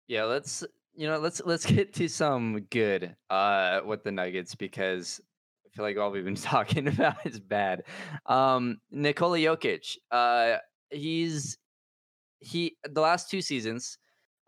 Yeah, 0.07 0.25
let's 0.25 0.63
you 0.95 1.07
know 1.07 1.19
let's 1.19 1.41
let's 1.45 1.65
get 1.77 1.93
to 1.93 2.07
some 2.07 2.61
good 2.69 3.15
uh 3.29 3.81
with 3.85 4.03
the 4.03 4.11
Nuggets 4.11 4.55
because 4.55 5.21
I 5.65 5.69
feel 5.75 5.85
like 5.85 5.97
all 5.97 6.11
we've 6.11 6.25
been 6.25 6.35
talking 6.53 6.87
about 6.87 7.25
is 7.25 7.39
bad. 7.39 7.83
Um 8.25 8.79
Nikola 8.91 9.37
Jokic, 9.37 9.97
uh 10.11 10.57
he's 10.89 11.57
he 12.39 12.75
the 12.83 13.01
last 13.01 13.29
two 13.29 13.41
seasons, 13.41 13.97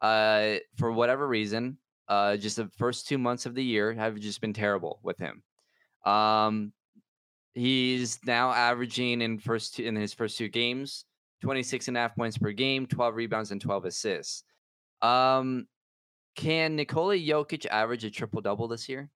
uh 0.01 0.55
for 0.75 0.91
whatever 0.91 1.27
reason, 1.27 1.77
uh 2.09 2.35
just 2.35 2.57
the 2.57 2.69
first 2.77 3.07
two 3.07 3.17
months 3.17 3.45
of 3.45 3.55
the 3.55 3.63
year 3.63 3.93
have 3.93 4.19
just 4.19 4.41
been 4.41 4.53
terrible 4.53 4.99
with 5.01 5.17
him. 5.17 5.41
Um 6.05 6.73
He's 7.55 8.19
now 8.25 8.51
averaging 8.51 9.21
in 9.21 9.39
first 9.39 9.75
two, 9.75 9.83
in 9.83 9.95
his 9.95 10.13
first 10.13 10.37
two 10.37 10.49
games 10.49 11.05
26 11.41 11.87
and 11.87 11.97
a 11.97 11.99
half 12.01 12.15
points 12.15 12.37
per 12.37 12.51
game, 12.51 12.85
12 12.85 13.15
rebounds 13.15 13.51
and 13.51 13.61
12 13.61 13.85
assists. 13.85 14.43
Um, 15.01 15.67
can 16.35 16.75
Nikola 16.75 17.15
Jokic 17.15 17.65
average 17.67 18.03
a 18.03 18.09
triple 18.09 18.41
double 18.41 18.67
this 18.67 18.89
year? 18.89 19.09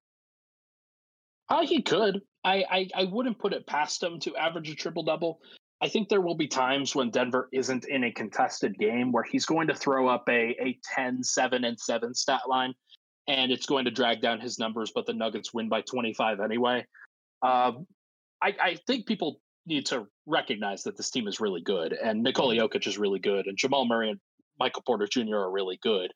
Uh, 1.49 1.65
he 1.65 1.81
could. 1.81 2.21
I, 2.43 2.63
I 2.69 2.89
I 2.95 3.03
wouldn't 3.05 3.39
put 3.39 3.53
it 3.53 3.67
past 3.67 4.01
him 4.01 4.19
to 4.21 4.35
average 4.37 4.69
a 4.69 4.75
triple 4.75 5.03
double. 5.03 5.39
I 5.81 5.89
think 5.89 6.07
there 6.07 6.21
will 6.21 6.35
be 6.35 6.47
times 6.47 6.95
when 6.95 7.09
Denver 7.09 7.49
isn't 7.51 7.85
in 7.87 8.03
a 8.03 8.11
contested 8.11 8.77
game 8.77 9.11
where 9.11 9.23
he's 9.23 9.45
going 9.45 9.67
to 9.67 9.73
throw 9.73 10.07
up 10.07 10.25
a, 10.29 10.55
a 10.61 10.77
10, 10.93 11.23
7, 11.23 11.63
and 11.63 11.79
7 11.79 12.13
stat 12.13 12.41
line, 12.47 12.73
and 13.27 13.51
it's 13.51 13.65
going 13.65 13.85
to 13.85 13.91
drag 13.91 14.21
down 14.21 14.41
his 14.41 14.59
numbers, 14.59 14.91
but 14.93 15.05
the 15.05 15.13
Nuggets 15.13 15.53
win 15.53 15.69
by 15.69 15.81
25 15.81 16.41
anyway. 16.41 16.85
Uh, 17.41 17.71
I, 18.41 18.55
I 18.61 18.75
think 18.87 19.05
people 19.05 19.41
need 19.65 19.85
to 19.87 20.07
recognize 20.25 20.83
that 20.83 20.97
this 20.97 21.09
team 21.09 21.27
is 21.27 21.39
really 21.39 21.61
good, 21.61 21.93
and 21.93 22.23
Nikola 22.23 22.55
mm-hmm. 22.55 22.65
Jokic 22.65 22.87
is 22.87 22.97
really 22.97 23.19
good, 23.19 23.47
and 23.47 23.57
Jamal 23.57 23.85
Murray 23.85 24.09
and 24.09 24.19
Michael 24.59 24.83
Porter 24.85 25.07
Jr. 25.07 25.35
are 25.35 25.51
really 25.51 25.79
good, 25.81 26.11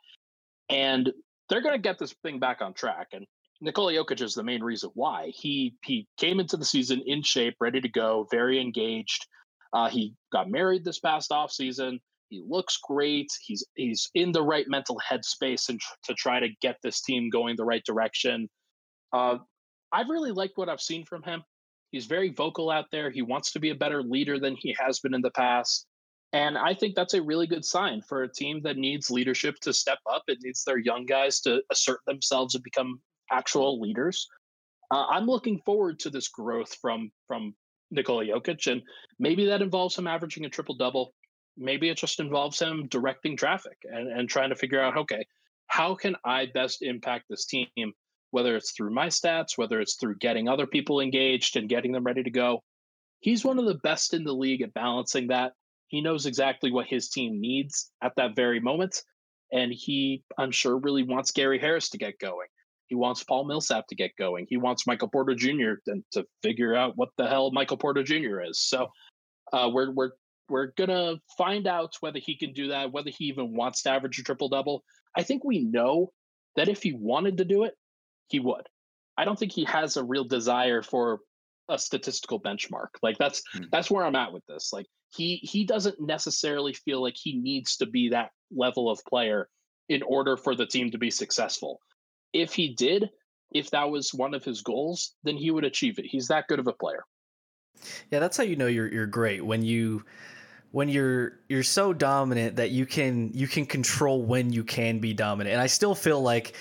and 0.70 1.12
they're 1.50 1.62
going 1.62 1.76
to 1.76 1.82
get 1.82 2.00
this 2.00 2.14
thing 2.24 2.40
back 2.40 2.62
on 2.62 2.74
track. 2.74 3.08
And 3.14 3.26
Nikola 3.62 3.94
Jokic 3.94 4.22
is 4.22 4.34
the 4.34 4.44
main 4.44 4.64
reason 4.64 4.90
why 4.94 5.32
he 5.34 5.76
he 5.84 6.08
came 6.18 6.40
into 6.40 6.58
the 6.58 6.66
season 6.66 7.02
in 7.06 7.22
shape, 7.24 7.56
ready 7.60 7.82
to 7.82 7.90
go, 7.90 8.28
very 8.32 8.60
engaged. 8.60 9.26
Uh, 9.72 9.90
he 9.90 10.14
got 10.32 10.50
married 10.50 10.84
this 10.84 11.00
past 11.00 11.32
off 11.32 11.52
season. 11.52 12.00
He 12.30 12.44
looks 12.48 12.78
great. 12.78 13.28
He's 13.42 13.64
he's 13.76 14.10
in 14.16 14.32
the 14.32 14.44
right 14.44 14.68
mental 14.68 15.00
headspace 15.10 15.70
and 15.70 15.80
tr- 15.80 15.94
to 16.06 16.14
try 16.14 16.40
to 16.40 16.50
get 16.62 16.78
this 16.84 17.02
team 17.02 17.30
going 17.30 17.56
the 17.56 17.66
right 17.66 17.84
direction. 17.86 18.50
Uh, 19.12 19.38
I've 19.92 20.10
really 20.10 20.32
liked 20.32 20.58
what 20.58 20.70
I've 20.70 20.82
seen 20.82 21.06
from 21.06 21.24
him. 21.24 21.44
He's 21.94 22.08
very 22.08 22.32
vocal 22.32 22.72
out 22.72 22.88
there. 22.92 23.12
He 23.12 23.22
wants 23.22 23.52
to 23.52 23.60
be 23.60 23.70
a 23.70 23.76
better 23.76 24.02
leader 24.02 24.40
than 24.40 24.56
he 24.58 24.76
has 24.80 25.00
been 25.00 25.14
in 25.14 25.22
the 25.22 25.30
past. 25.30 25.86
And 26.34 26.58
I 26.58 26.74
think 26.74 26.96
that's 26.96 27.14
a 27.14 27.22
really 27.22 27.46
good 27.46 27.64
sign 27.64 28.02
for 28.02 28.24
a 28.24 28.34
team 28.34 28.62
that 28.64 28.78
needs 28.78 29.12
leadership 29.12 29.60
to 29.60 29.74
step 29.74 30.00
up. 30.12 30.24
It 30.28 30.40
needs 30.42 30.64
their 30.64 30.80
young 30.80 31.06
guys 31.06 31.40
to 31.42 31.62
assert 31.72 32.00
themselves 32.08 32.56
and 32.56 32.64
become 32.64 33.00
actual 33.32 33.80
leaders. 33.80 34.28
Uh, 34.90 35.06
I'm 35.06 35.28
looking 35.28 35.62
forward 35.68 36.00
to 36.00 36.10
this 36.10 36.30
growth 36.30 36.76
from 36.82 37.12
from 37.28 37.54
Nikola 37.92 38.26
Jokic, 38.26 38.66
and 38.72 38.82
maybe 39.20 39.46
that 39.46 39.62
involves 39.62 39.96
him 39.96 40.08
averaging 40.08 40.46
a 40.46 40.50
triple 40.50 40.76
double. 40.76 41.14
Maybe 41.58 41.90
it 41.90 41.98
just 41.98 42.20
involves 42.20 42.60
him 42.60 42.88
directing 42.88 43.38
traffic 43.38 43.78
and, 43.84 44.08
and 44.08 44.28
trying 44.28 44.50
to 44.50 44.56
figure 44.56 44.82
out, 44.82 44.98
okay, 44.98 45.24
how 45.68 45.94
can 45.94 46.16
I 46.26 46.48
best 46.48 46.82
impact 46.82 47.26
this 47.30 47.46
team 47.46 47.68
whether 48.34 48.56
it's 48.56 48.72
through 48.72 48.90
my 48.90 49.08
stats, 49.08 49.58
whether 49.58 49.80
it's 49.80 49.94
through 49.96 50.16
getting 50.18 50.48
other 50.48 50.66
people 50.66 51.00
engaged 51.00 51.56
and 51.56 51.70
getting 51.70 51.92
them 51.92 52.04
ready 52.04 52.24
to 52.24 52.32
go. 52.32 52.64
He's 53.20 53.46
one 53.46 53.60
of 53.60 53.66
the 53.66 53.80
best 53.84 54.16
in 54.16 54.24
the 54.24 54.34
league 54.34 54.64
at 54.64 54.74
balancing 54.74 55.28
that. 55.28 55.54
He 55.88 56.02
knows 56.02 56.26
exactly 56.26 56.72
what 56.72 56.88
his 56.88 57.10
team 57.10 57.40
needs 57.40 57.92
at 58.02 58.14
that 58.18 58.36
very 58.36 58.60
moment. 58.60 59.04
And 59.52 59.72
he, 59.72 60.24
I'm 60.36 60.50
sure, 60.50 60.80
really 60.80 61.04
wants 61.04 61.30
Gary 61.30 61.60
Harris 61.60 61.92
to 61.92 62.00
get 62.00 62.18
going. 62.18 62.48
He 62.88 62.96
wants 62.96 63.24
Paul 63.24 63.46
Millsap 63.46 63.86
to 63.90 63.96
get 63.96 64.16
going. 64.18 64.48
He 64.50 64.58
wants 64.58 64.88
Michael 64.88 65.10
Porter 65.10 65.36
Jr. 65.36 65.74
to, 66.14 66.26
figure 66.42 66.76
out 66.76 66.94
what 66.96 67.10
the 67.18 67.28
hell 67.28 67.52
Michael 67.52 67.78
Porter 67.78 68.02
Jr. 68.02 68.42
is. 68.42 68.60
So 68.60 68.88
uh, 69.54 69.70
we're 69.72 69.92
we're 69.92 70.12
we're 70.50 70.72
gonna 70.76 71.18
find 71.38 71.68
out 71.68 71.94
whether 72.00 72.20
he 72.20 72.36
can 72.36 72.52
do 72.54 72.70
that, 72.70 72.92
whether 72.92 73.12
he 73.12 73.26
even 73.26 73.56
wants 73.56 73.84
to 73.84 73.92
average 73.92 74.18
a 74.18 74.24
triple 74.24 74.50
double. 74.50 74.84
I 75.16 75.22
think 75.22 75.44
we 75.44 75.60
know 75.60 76.12
that 76.56 76.68
if 76.68 76.82
he 76.82 76.94
wanted 76.94 77.38
to 77.38 77.46
do 77.46 77.64
it, 77.64 77.76
he 78.28 78.40
would. 78.40 78.68
I 79.18 79.26
don't 79.26 79.38
think 79.38 79.52
he 79.52 79.66
has 79.66 79.98
a 79.98 80.04
real 80.04 80.24
desire 80.24 80.82
for 80.82 81.20
a 81.70 81.78
statistical 81.78 82.40
benchmark. 82.42 82.88
Like 83.02 83.18
that's 83.18 83.42
mm. 83.56 83.70
that's 83.72 83.90
where 83.90 84.06
I'm 84.06 84.16
at 84.16 84.34
with 84.34 84.46
this. 84.48 84.72
Like 84.74 84.88
he 85.10 85.38
he 85.38 85.66
doesn't 85.66 86.00
necessarily 86.00 86.74
feel 86.74 87.02
like 87.02 87.16
he 87.18 87.38
needs 87.40 87.78
to 87.78 87.86
be 87.86 88.10
that 88.10 88.32
level 88.52 88.90
of 88.90 89.00
player 89.06 89.48
in 89.90 90.02
order 90.04 90.38
for 90.38 90.56
the 90.56 90.66
team 90.66 90.92
to 90.92 90.98
be 90.98 91.12
successful. 91.12 91.80
If 92.34 92.54
he 92.54 92.74
did, 92.74 93.10
if 93.54 93.70
that 93.72 93.90
was 93.90 94.14
one 94.14 94.34
of 94.34 94.44
his 94.44 94.62
goals, 94.62 95.14
then 95.24 95.38
he 95.38 95.52
would 95.52 95.66
achieve 95.66 96.00
it. 96.00 96.06
He's 96.06 96.28
that 96.28 96.48
good 96.48 96.60
of 96.60 96.68
a 96.68 96.74
player. 96.74 97.04
Yeah, 98.12 98.20
that's 98.20 98.38
how 98.38 98.44
you 98.44 98.56
know 98.56 98.68
you're 98.68 98.92
you're 98.92 99.08
great 99.08 99.46
when 99.46 99.64
you 99.64 100.04
when 100.72 100.90
you're 100.90 101.40
you're 101.50 101.64
so 101.64 101.94
dominant 101.94 102.56
that 102.56 102.72
you 102.72 102.86
can 102.86 103.32
you 103.34 103.48
can 103.48 103.66
control 103.66 104.24
when 104.24 104.52
you 104.52 104.64
can 104.64 105.00
be 105.00 105.14
dominant. 105.14 105.54
And 105.54 105.62
I 105.62 105.68
still 105.68 105.96
feel 105.96 106.22
like 106.22 106.56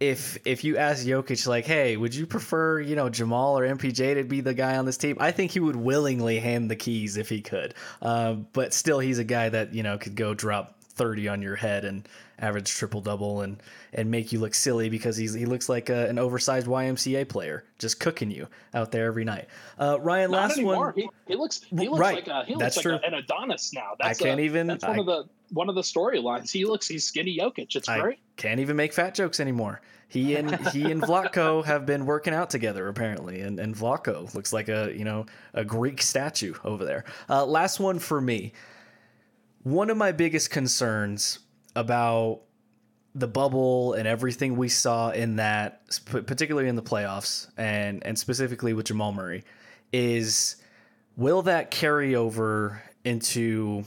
if 0.00 0.38
if 0.44 0.64
you 0.64 0.76
ask 0.76 1.04
Jokic 1.04 1.46
like, 1.46 1.66
hey, 1.66 1.96
would 1.96 2.14
you 2.14 2.26
prefer 2.26 2.80
you 2.80 2.96
know 2.96 3.08
Jamal 3.08 3.58
or 3.58 3.66
MPJ 3.66 4.14
to 4.14 4.24
be 4.24 4.40
the 4.40 4.54
guy 4.54 4.76
on 4.76 4.84
this 4.84 4.96
team? 4.96 5.16
I 5.20 5.32
think 5.32 5.50
he 5.50 5.60
would 5.60 5.76
willingly 5.76 6.38
hand 6.38 6.70
the 6.70 6.76
keys 6.76 7.16
if 7.16 7.28
he 7.28 7.40
could. 7.40 7.74
Uh, 8.00 8.34
but 8.34 8.72
still, 8.72 8.98
he's 9.00 9.18
a 9.18 9.24
guy 9.24 9.48
that 9.48 9.74
you 9.74 9.82
know 9.82 9.98
could 9.98 10.14
go 10.14 10.34
drop 10.34 10.77
thirty 10.98 11.28
on 11.28 11.40
your 11.40 11.56
head 11.56 11.84
and 11.84 12.06
average 12.40 12.70
triple 12.70 13.00
double 13.00 13.40
and 13.40 13.62
and 13.92 14.10
make 14.10 14.32
you 14.32 14.38
look 14.38 14.54
silly 14.54 14.88
because 14.88 15.16
he's 15.16 15.32
he 15.32 15.46
looks 15.46 15.68
like 15.68 15.88
a, 15.88 16.08
an 16.08 16.18
oversized 16.18 16.66
YMCA 16.66 17.28
player 17.28 17.64
just 17.78 18.00
cooking 18.00 18.30
you 18.30 18.46
out 18.74 18.92
there 18.92 19.06
every 19.06 19.24
night. 19.24 19.48
Uh, 19.78 19.98
Ryan, 20.00 20.30
Not 20.30 20.36
last 20.36 20.56
anymore. 20.58 20.86
one. 20.86 20.94
He, 20.96 21.08
he 21.26 21.34
looks 21.36 21.62
he 21.70 21.88
looks 21.88 21.98
right. 21.98 22.14
like 22.16 22.28
a, 22.28 22.44
he 22.44 22.54
looks 22.54 22.62
That's 22.62 22.76
like 22.76 22.82
true. 22.82 22.94
A, 22.96 23.06
an 23.06 23.14
Adonis 23.14 23.72
now. 23.72 23.92
That's 23.98 24.20
I 24.20 24.24
can't 24.24 24.40
a, 24.40 24.42
even. 24.42 24.66
That's 24.66 24.84
one 24.84 24.96
I, 24.96 25.00
of 25.00 25.06
the 25.06 25.24
one 25.50 25.68
of 25.68 25.74
the 25.74 25.82
storylines. 25.82 26.50
He 26.50 26.64
looks 26.64 26.86
he's 26.88 27.04
skinny 27.04 27.38
Jokic. 27.38 27.74
It's 27.74 27.88
I 27.88 28.00
great. 28.00 28.18
can't 28.36 28.60
even 28.60 28.76
make 28.76 28.92
fat 28.92 29.14
jokes 29.14 29.40
anymore. 29.40 29.80
He 30.08 30.36
and 30.36 30.54
he 30.68 30.90
and 30.90 31.02
Vlatko 31.02 31.64
have 31.66 31.84
been 31.84 32.06
working 32.06 32.32
out 32.32 32.50
together 32.50 32.88
apparently, 32.88 33.40
and 33.40 33.60
and 33.60 33.74
Vlatko 33.74 34.34
looks 34.34 34.52
like 34.52 34.68
a 34.68 34.92
you 34.94 35.04
know 35.04 35.26
a 35.54 35.64
Greek 35.64 36.00
statue 36.00 36.54
over 36.64 36.84
there. 36.84 37.04
Uh, 37.28 37.44
last 37.44 37.78
one 37.78 37.98
for 37.98 38.20
me. 38.20 38.52
One 39.68 39.90
of 39.90 39.98
my 39.98 40.12
biggest 40.12 40.48
concerns 40.48 41.40
about 41.76 42.40
the 43.14 43.28
bubble 43.28 43.92
and 43.92 44.08
everything 44.08 44.56
we 44.56 44.70
saw 44.70 45.10
in 45.10 45.36
that, 45.36 45.82
particularly 46.06 46.70
in 46.70 46.74
the 46.74 46.82
playoffs 46.82 47.50
and 47.58 48.02
and 48.06 48.18
specifically 48.18 48.72
with 48.72 48.86
Jamal 48.86 49.12
Murray, 49.12 49.44
is 49.92 50.56
will 51.18 51.42
that 51.42 51.70
carry 51.70 52.14
over 52.14 52.82
into 53.04 53.84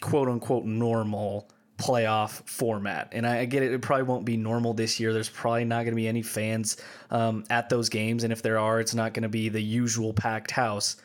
quote 0.00 0.28
unquote 0.28 0.64
normal 0.64 1.50
playoff 1.76 2.48
format? 2.48 3.10
And 3.12 3.26
I, 3.26 3.40
I 3.40 3.44
get 3.44 3.62
it; 3.62 3.70
it 3.70 3.82
probably 3.82 4.04
won't 4.04 4.24
be 4.24 4.38
normal 4.38 4.72
this 4.72 4.98
year. 4.98 5.12
There's 5.12 5.28
probably 5.28 5.66
not 5.66 5.82
going 5.82 5.92
to 5.92 5.96
be 5.96 6.08
any 6.08 6.22
fans 6.22 6.78
um, 7.10 7.44
at 7.50 7.68
those 7.68 7.90
games, 7.90 8.24
and 8.24 8.32
if 8.32 8.40
there 8.40 8.58
are, 8.58 8.80
it's 8.80 8.94
not 8.94 9.12
going 9.12 9.24
to 9.24 9.28
be 9.28 9.50
the 9.50 9.62
usual 9.62 10.14
packed 10.14 10.52
house. 10.52 10.96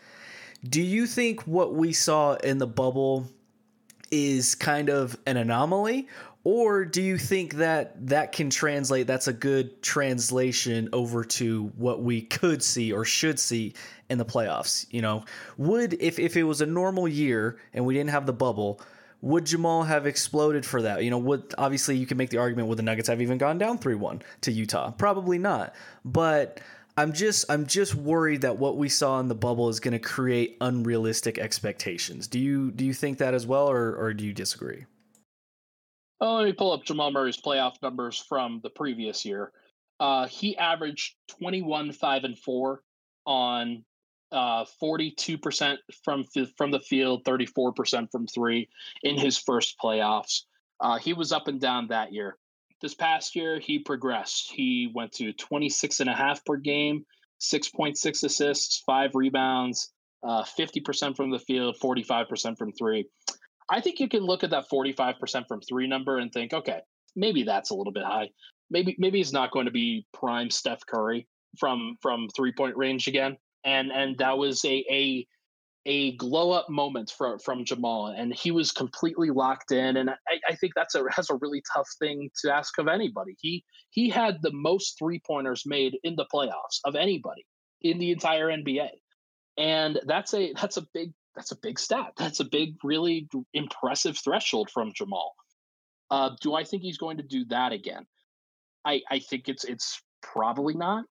Do 0.64 0.82
you 0.82 1.08
think 1.08 1.42
what 1.42 1.74
we 1.74 1.92
saw 1.92 2.36
in 2.36 2.58
the 2.58 2.68
bubble 2.68 3.28
is 4.14 4.53
kind 4.53 4.89
of 4.89 5.18
an 5.26 5.38
anomaly, 5.38 6.07
or 6.43 6.86
do 6.86 7.01
you 7.01 7.18
think 7.18 7.55
that 7.55 8.07
that 8.07 8.32
can 8.32 8.51
translate 8.51 9.07
that's 9.07 9.28
a 9.28 9.34
good 9.34 9.82
translation 9.82 10.88
over 10.93 11.24
to 11.24 11.72
what 11.78 12.03
we 12.03 12.22
could 12.22 12.61
see 12.61 12.93
or 12.93 13.03
should 13.03 13.39
see 13.39 13.74
in 14.09 14.18
the 14.18 14.26
playoffs 14.26 14.86
you 14.91 15.01
know 15.01 15.24
would 15.57 15.93
if, 16.01 16.20
if 16.20 16.36
it 16.36 16.43
was 16.43 16.61
a 16.61 16.66
normal 16.66 17.07
year 17.07 17.57
and 17.74 17.86
we 17.86 17.93
didn't 17.93 18.09
have 18.09 18.26
the 18.26 18.34
bubble 18.34 18.80
would 19.22 19.45
Jamal 19.45 19.84
have 19.84 20.05
exploded 20.05 20.66
for 20.66 20.82
that? 20.82 21.01
You 21.01 21.09
know, 21.09 21.18
would 21.18 21.55
obviously 21.57 21.95
you 21.95 22.05
can 22.05 22.18
make 22.18 22.30
the 22.30 22.39
argument 22.39 22.68
would 22.68 22.78
the 22.78 22.84
Nuggets 22.84 23.07
have 23.07 23.22
even 23.22 23.38
gone 23.38 23.57
down 23.57 23.80
3-1 23.80 24.22
to 24.41 24.51
Utah? 24.51 24.91
Probably 24.91 25.38
not. 25.38 25.74
But 26.03 26.59
I'm 26.96 27.14
just 27.14 27.46
I'm 27.50 27.66
just 27.66 27.96
worried 27.96 28.41
that 28.41 28.58
what 28.58 28.78
we 28.78 28.88
saw 28.89 29.20
in 29.20 29.28
the 29.28 29.36
bubble 29.36 29.70
is 29.70 29.80
going 29.80 29.94
to 29.94 30.00
create 30.00 30.58
unrealistic 30.62 31.39
expectations. 31.39 32.28
Do 32.28 32.39
you 32.39 32.72
do 32.72 32.86
you 32.86 32.94
think 32.94 33.18
that 33.18 33.34
as 33.34 33.48
well 33.48 33.70
or 33.70 33.96
or 33.96 34.14
do 34.14 34.24
you 34.24 34.34
disagree? 34.34 34.86
Oh, 36.22 36.36
let 36.36 36.46
me 36.46 36.54
pull 36.54 36.72
up 36.72 36.86
Jamal 36.86 37.12
Murray's 37.12 37.41
playoff 37.41 37.82
numbers 37.82 38.18
from 38.18 38.62
the 38.64 38.70
previous 38.70 39.26
year. 39.26 39.52
Uh, 40.00 40.28
he 40.28 40.58
averaged 40.58 41.16
21, 41.39 41.91
5, 41.91 42.24
and 42.24 42.38
4 42.38 42.82
on 43.26 43.84
uh, 44.32 44.66
42% 44.82 45.78
from 46.04 46.24
from 46.58 46.72
the 46.72 46.80
field, 46.80 47.24
34% 47.26 48.08
from 48.12 48.28
three 48.28 48.70
in 49.04 49.18
his 49.18 49.38
first 49.38 49.76
playoffs. 49.84 50.41
Uh, 50.80 50.98
he 50.98 51.14
was 51.14 51.32
up 51.32 51.48
and 51.48 51.60
down 51.60 51.88
that 51.88 52.14
year. 52.14 52.38
This 52.84 52.94
past 52.94 53.34
year, 53.34 53.60
he 53.60 53.80
progressed. 53.80 54.52
He 54.52 54.92
went 54.94 55.14
to 55.14 55.32
26 55.32 56.02
and 56.02 56.10
a 56.10 56.14
half 56.14 56.44
per 56.44 56.58
game, 56.58 57.06
6.6 57.40 58.24
assists, 58.26 58.84
five 58.86 59.12
rebounds, 59.14 59.94
uh, 60.22 60.44
50% 60.44 61.16
from 61.16 61.32
the 61.32 61.40
field, 61.40 61.78
45% 61.82 62.58
from 62.58 62.74
three. 62.74 63.08
I 63.72 63.80
think 63.80 64.02
you 64.02 64.10
can 64.10 64.24
look 64.24 64.44
at 64.44 64.50
that 64.50 64.66
45% 64.70 65.48
from 65.48 65.62
three 65.62 65.88
number 65.88 66.18
and 66.18 66.30
think, 66.30 66.52
okay, 66.52 66.82
maybe 67.16 67.44
that's 67.44 67.70
a 67.70 67.74
little 67.74 67.94
bit 67.94 68.04
high. 68.04 68.30
Maybe 68.70 68.98
maybe 69.00 69.20
he's 69.20 69.32
not 69.32 69.52
going 69.52 69.66
to 69.66 69.72
be 69.72 70.06
prime 70.14 70.50
Steph 70.50 70.86
Curry 70.86 71.26
from 71.58 71.96
from 72.02 72.28
three 72.36 72.52
point 72.52 72.76
range 72.76 73.08
again. 73.08 73.38
And 73.64 73.94
and 73.94 74.18
that 74.18 74.38
was 74.38 74.66
a 74.66 74.84
a 74.92 75.26
a 75.86 76.16
glow 76.16 76.52
up 76.52 76.70
moment 76.70 77.12
from 77.16 77.40
from 77.40 77.66
Jamal, 77.66 78.08
and 78.08 78.34
he 78.34 78.52
was 78.52 78.72
completely 78.72 79.30
locked 79.30 79.72
in. 79.72 79.98
And 79.98 80.10
I, 80.10 80.16
I 80.50 80.56
think 80.56 80.74
that's 80.76 80.96
a 80.96 81.04
has 81.10 81.30
a 81.30 81.36
really 81.36 81.62
tough 81.74 81.90
thing 82.00 82.30
to 82.42 82.54
ask 82.54 82.78
of 82.78 82.88
anybody. 82.88 83.36
He 83.40 83.64
he 83.90 84.10
had 84.10 84.42
the 84.42 84.54
most 84.54 84.98
three 84.98 85.22
pointers 85.26 85.64
made 85.66 85.98
in 86.04 86.16
the 86.16 86.28
playoffs 86.34 86.80
of 86.86 86.96
anybody 86.96 87.46
in 87.82 88.00
the 88.00 88.12
entire 88.12 88.48
NBA, 88.48 88.90
and 89.58 90.00
that's 90.06 90.34
a 90.34 90.54
that's 90.54 90.78
a 90.78 90.86
big 90.94 91.12
that's 91.36 91.52
a 91.52 91.58
big 91.58 91.80
stat. 91.80 92.14
That's 92.18 92.40
a 92.40 92.46
big, 92.46 92.76
really 92.84 93.28
impressive 93.54 94.18
threshold 94.18 94.70
from 94.70 94.94
Jamal. 94.94 95.34
Uh, 96.10 96.32
do 96.42 96.54
I 96.54 96.64
think 96.64 96.84
he's 96.84 96.98
going 96.98 97.18
to 97.18 97.24
do 97.24 97.46
that 97.46 97.72
again? 97.72 98.06
I, 98.86 99.02
I 99.10 99.20
think 99.20 99.48
it's 99.48 99.64
it's 99.64 100.02
probably 100.22 100.76
not, 100.76 101.06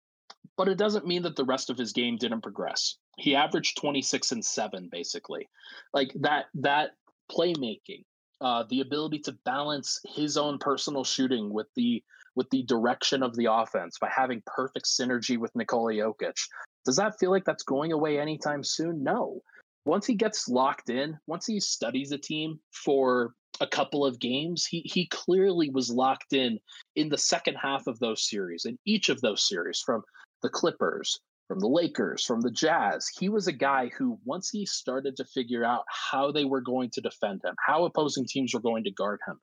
but 0.57 0.69
it 0.69 0.79
doesn't 0.79 1.07
mean 1.07 1.23
that 1.23 1.37
the 1.37 1.45
rest 1.45 1.71
of 1.71 1.79
his 1.79 1.93
game 1.93 2.19
didn't 2.19 2.43
progress. 2.43 2.97
He 3.19 3.35
averaged 3.35 3.77
26 3.79 4.33
and 4.33 4.45
7 4.45 4.89
basically. 4.91 5.49
Like 5.93 6.13
that 6.21 6.47
that 6.55 6.91
playmaking, 7.31 8.05
uh, 8.41 8.65
the 8.69 8.81
ability 8.81 9.21
to 9.21 9.37
balance 9.45 10.01
his 10.15 10.37
own 10.37 10.59
personal 10.59 11.05
shooting 11.05 11.53
with 11.53 11.69
the 11.77 12.03
with 12.35 12.49
the 12.51 12.63
direction 12.63 13.23
of 13.23 13.37
the 13.37 13.53
offense 13.53 13.99
by 14.01 14.09
having 14.15 14.43
perfect 14.47 14.87
synergy 14.87 15.39
with 15.39 15.55
Nikola 15.55 15.93
Jokic. 15.93 16.39
Does 16.85 16.97
that 16.97 17.19
feel 17.19 17.31
like 17.31 17.45
that's 17.45 17.63
going 17.63 17.93
away 17.93 18.19
anytime 18.19 18.65
soon? 18.65 19.03
No 19.03 19.43
once 19.85 20.07
he 20.07 20.15
gets 20.15 20.49
locked 20.49 20.91
in, 20.91 21.19
once 21.27 21.47
he 21.47 21.59
studies 21.59 22.13
a 22.13 22.19
team 22.19 22.61
for 22.71 23.35
a 23.61 23.67
couple 23.67 24.05
of 24.05 24.19
games, 24.21 24.65
he 24.65 24.81
he 24.81 25.07
clearly 25.07 25.71
was 25.71 25.91
locked 25.91 26.33
in 26.33 26.59
in 26.97 27.09
the 27.09 27.19
second 27.19 27.57
half 27.57 27.87
of 27.87 27.99
those 27.99 28.29
series, 28.29 28.65
in 28.65 28.79
each 28.85 29.09
of 29.09 29.21
those 29.21 29.47
series, 29.47 29.81
from 29.81 30.03
the 30.43 30.49
Clippers, 30.49 31.21
from 31.53 31.61
the 31.61 31.69
Lakers, 31.69 32.25
from 32.25 32.41
the 32.41 32.51
Jazz. 32.51 33.07
He 33.19 33.29
was 33.29 33.47
a 33.47 33.53
guy 33.53 33.91
who, 33.99 34.19
once 34.25 34.49
he 34.49 34.65
started 34.65 35.19
to 35.19 35.25
figure 35.27 35.67
out 35.67 35.85
how 35.87 36.33
they 36.33 36.47
were 36.47 36.63
going 36.63 36.89
to 36.95 37.03
defend 37.03 37.43
him, 37.45 37.55
how 37.59 37.85
opposing 37.85 38.25
teams 38.25 38.55
were 38.55 38.61
going 38.61 38.85
to 38.85 38.91
guard 38.91 39.21
him, 39.29 39.39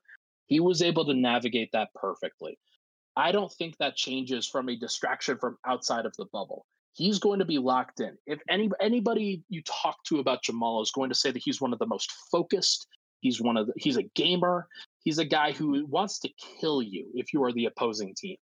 he 0.46 0.58
was 0.58 0.82
able 0.82 1.04
to 1.04 1.14
navigate 1.14 1.70
that 1.72 1.94
perfectly. 1.94 2.58
I 3.14 3.30
don't 3.30 3.52
think 3.52 3.76
that 3.76 3.94
changes 3.94 4.48
from 4.48 4.68
a 4.68 4.76
distraction 4.76 5.38
from 5.38 5.56
outside 5.64 6.04
of 6.04 6.12
the 6.16 6.26
bubble 6.32 6.66
he's 6.94 7.20
going 7.20 7.38
to 7.38 7.44
be 7.44 7.58
locked 7.58 8.00
in. 8.00 8.16
If 8.26 8.40
any 8.48 8.68
anybody 8.80 9.44
you 9.48 9.62
talk 9.62 10.02
to 10.06 10.18
about 10.18 10.42
Jamal 10.42 10.82
is 10.82 10.90
going 10.90 11.10
to 11.10 11.14
say 11.14 11.30
that 11.30 11.40
he's 11.40 11.60
one 11.60 11.72
of 11.72 11.78
the 11.78 11.86
most 11.86 12.10
focused, 12.32 12.88
he's 13.20 13.40
one 13.40 13.56
of 13.56 13.68
the, 13.68 13.72
he's 13.76 13.96
a 13.96 14.02
gamer, 14.16 14.66
he's 15.04 15.18
a 15.18 15.24
guy 15.24 15.52
who 15.52 15.86
wants 15.86 16.18
to 16.18 16.30
kill 16.60 16.82
you 16.82 17.06
if 17.14 17.32
you 17.32 17.44
are 17.44 17.52
the 17.52 17.66
opposing 17.66 18.12
team. 18.16 18.36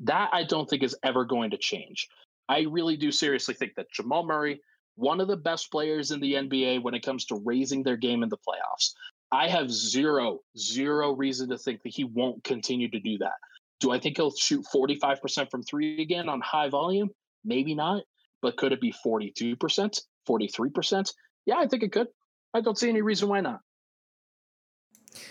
That 0.00 0.30
I 0.32 0.44
don't 0.44 0.68
think 0.70 0.82
is 0.82 0.96
ever 1.02 1.26
going 1.26 1.50
to 1.50 1.58
change. 1.58 2.08
I 2.48 2.66
really 2.70 2.96
do 2.96 3.10
seriously 3.10 3.54
think 3.54 3.72
that 3.76 3.90
Jamal 3.92 4.24
Murray, 4.24 4.60
one 4.96 5.20
of 5.20 5.28
the 5.28 5.36
best 5.36 5.70
players 5.70 6.10
in 6.10 6.20
the 6.20 6.34
NBA 6.34 6.82
when 6.82 6.94
it 6.94 7.04
comes 7.04 7.24
to 7.26 7.40
raising 7.44 7.82
their 7.82 7.96
game 7.96 8.22
in 8.22 8.28
the 8.28 8.36
playoffs. 8.36 8.92
I 9.32 9.48
have 9.48 9.70
zero, 9.70 10.40
zero 10.56 11.12
reason 11.12 11.48
to 11.48 11.58
think 11.58 11.82
that 11.82 11.94
he 11.94 12.04
won't 12.04 12.44
continue 12.44 12.88
to 12.90 13.00
do 13.00 13.18
that. 13.18 13.32
Do 13.80 13.90
I 13.90 13.98
think 13.98 14.16
he'll 14.16 14.34
shoot 14.34 14.64
45% 14.72 15.50
from 15.50 15.62
three 15.62 16.00
again 16.00 16.28
on 16.28 16.40
high 16.40 16.68
volume? 16.68 17.10
Maybe 17.44 17.74
not, 17.74 18.04
but 18.42 18.56
could 18.56 18.72
it 18.72 18.80
be 18.80 18.94
42%, 19.04 20.00
43%? 20.28 21.12
Yeah, 21.46 21.56
I 21.56 21.66
think 21.66 21.82
it 21.82 21.92
could. 21.92 22.08
I 22.54 22.60
don't 22.60 22.78
see 22.78 22.88
any 22.88 23.02
reason 23.02 23.28
why 23.28 23.40
not. 23.40 23.60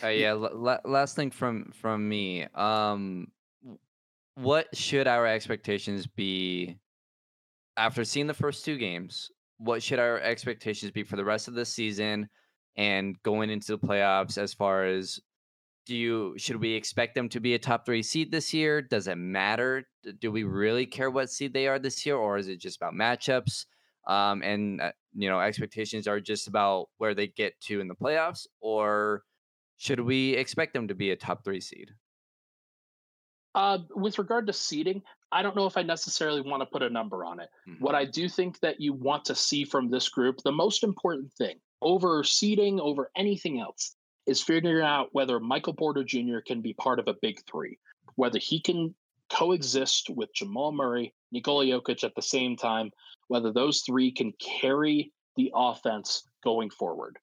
Uh, 0.03 0.07
yeah, 0.07 0.31
l- 0.31 0.79
last 0.85 1.15
thing 1.15 1.31
from 1.31 1.71
from 1.73 2.07
me. 2.07 2.45
Um, 2.55 3.27
what 4.35 4.67
should 4.75 5.07
our 5.07 5.27
expectations 5.27 6.07
be 6.07 6.77
after 7.77 8.03
seeing 8.03 8.27
the 8.27 8.33
first 8.33 8.65
two 8.65 8.77
games? 8.77 9.31
What 9.57 9.81
should 9.81 9.99
our 9.99 10.19
expectations 10.19 10.91
be 10.91 11.03
for 11.03 11.15
the 11.15 11.25
rest 11.25 11.47
of 11.47 11.53
the 11.53 11.65
season 11.65 12.29
and 12.75 13.21
going 13.23 13.49
into 13.49 13.71
the 13.71 13.87
playoffs 13.87 14.37
as 14.37 14.53
far 14.53 14.85
as 14.85 15.19
do 15.85 15.95
you 15.95 16.33
should 16.37 16.55
we 16.57 16.73
expect 16.73 17.13
them 17.13 17.27
to 17.29 17.39
be 17.39 17.53
a 17.55 17.59
top 17.59 17.85
3 17.85 18.01
seed 18.03 18.31
this 18.31 18.53
year? 18.53 18.81
Does 18.81 19.07
it 19.07 19.17
matter? 19.17 19.83
Do 20.19 20.31
we 20.31 20.43
really 20.43 20.85
care 20.85 21.09
what 21.09 21.29
seed 21.29 21.53
they 21.53 21.67
are 21.67 21.79
this 21.79 22.05
year 22.05 22.15
or 22.15 22.37
is 22.37 22.47
it 22.47 22.59
just 22.59 22.77
about 22.77 22.93
matchups? 22.93 23.65
Um, 24.07 24.41
and 24.41 24.81
uh, 24.81 24.91
you 25.13 25.29
know, 25.29 25.39
expectations 25.39 26.07
are 26.07 26.19
just 26.19 26.47
about 26.47 26.87
where 26.97 27.13
they 27.13 27.27
get 27.27 27.59
to 27.61 27.81
in 27.81 27.87
the 27.87 27.95
playoffs 27.95 28.47
or 28.61 29.23
should 29.77 29.99
we 29.99 30.33
expect 30.33 30.73
them 30.73 30.87
to 30.87 30.95
be 30.95 31.11
a 31.11 31.15
top 31.15 31.43
3 31.43 31.59
seed? 31.59 31.91
Uh, 33.55 33.79
with 33.95 34.17
regard 34.17 34.47
to 34.47 34.53
seeding, 34.53 35.03
I 35.33 35.41
don't 35.41 35.55
know 35.55 35.65
if 35.65 35.77
I 35.77 35.81
necessarily 35.81 36.41
want 36.41 36.61
to 36.61 36.65
put 36.65 36.83
a 36.83 36.89
number 36.89 37.25
on 37.25 37.39
it. 37.39 37.49
Mm-hmm. 37.67 37.83
What 37.83 37.95
I 37.95 38.05
do 38.05 38.29
think 38.29 38.59
that 38.59 38.79
you 38.79 38.93
want 38.93 39.25
to 39.25 39.35
see 39.35 39.65
from 39.65 39.89
this 39.89 40.07
group, 40.07 40.37
the 40.43 40.51
most 40.51 40.83
important 40.83 41.33
thing 41.33 41.57
over 41.81 42.23
seeding, 42.23 42.79
over 42.79 43.11
anything 43.17 43.59
else, 43.59 43.95
is 44.25 44.41
figuring 44.41 44.85
out 44.85 45.09
whether 45.11 45.39
Michael 45.39 45.73
Porter 45.73 46.03
Jr. 46.03 46.39
can 46.45 46.61
be 46.61 46.73
part 46.73 46.99
of 46.99 47.07
a 47.07 47.15
big 47.21 47.39
three, 47.49 47.77
whether 48.15 48.39
he 48.39 48.61
can 48.61 48.95
coexist 49.29 50.09
with 50.09 50.33
Jamal 50.33 50.71
Murray, 50.71 51.13
Nikola 51.31 51.65
Jokic 51.65 52.03
at 52.03 52.15
the 52.15 52.21
same 52.21 52.55
time, 52.55 52.91
whether 53.27 53.51
those 53.51 53.81
three 53.81 54.11
can 54.11 54.33
carry 54.39 55.11
the 55.35 55.51
offense 55.55 56.23
going 56.43 56.69
forward. 56.69 57.17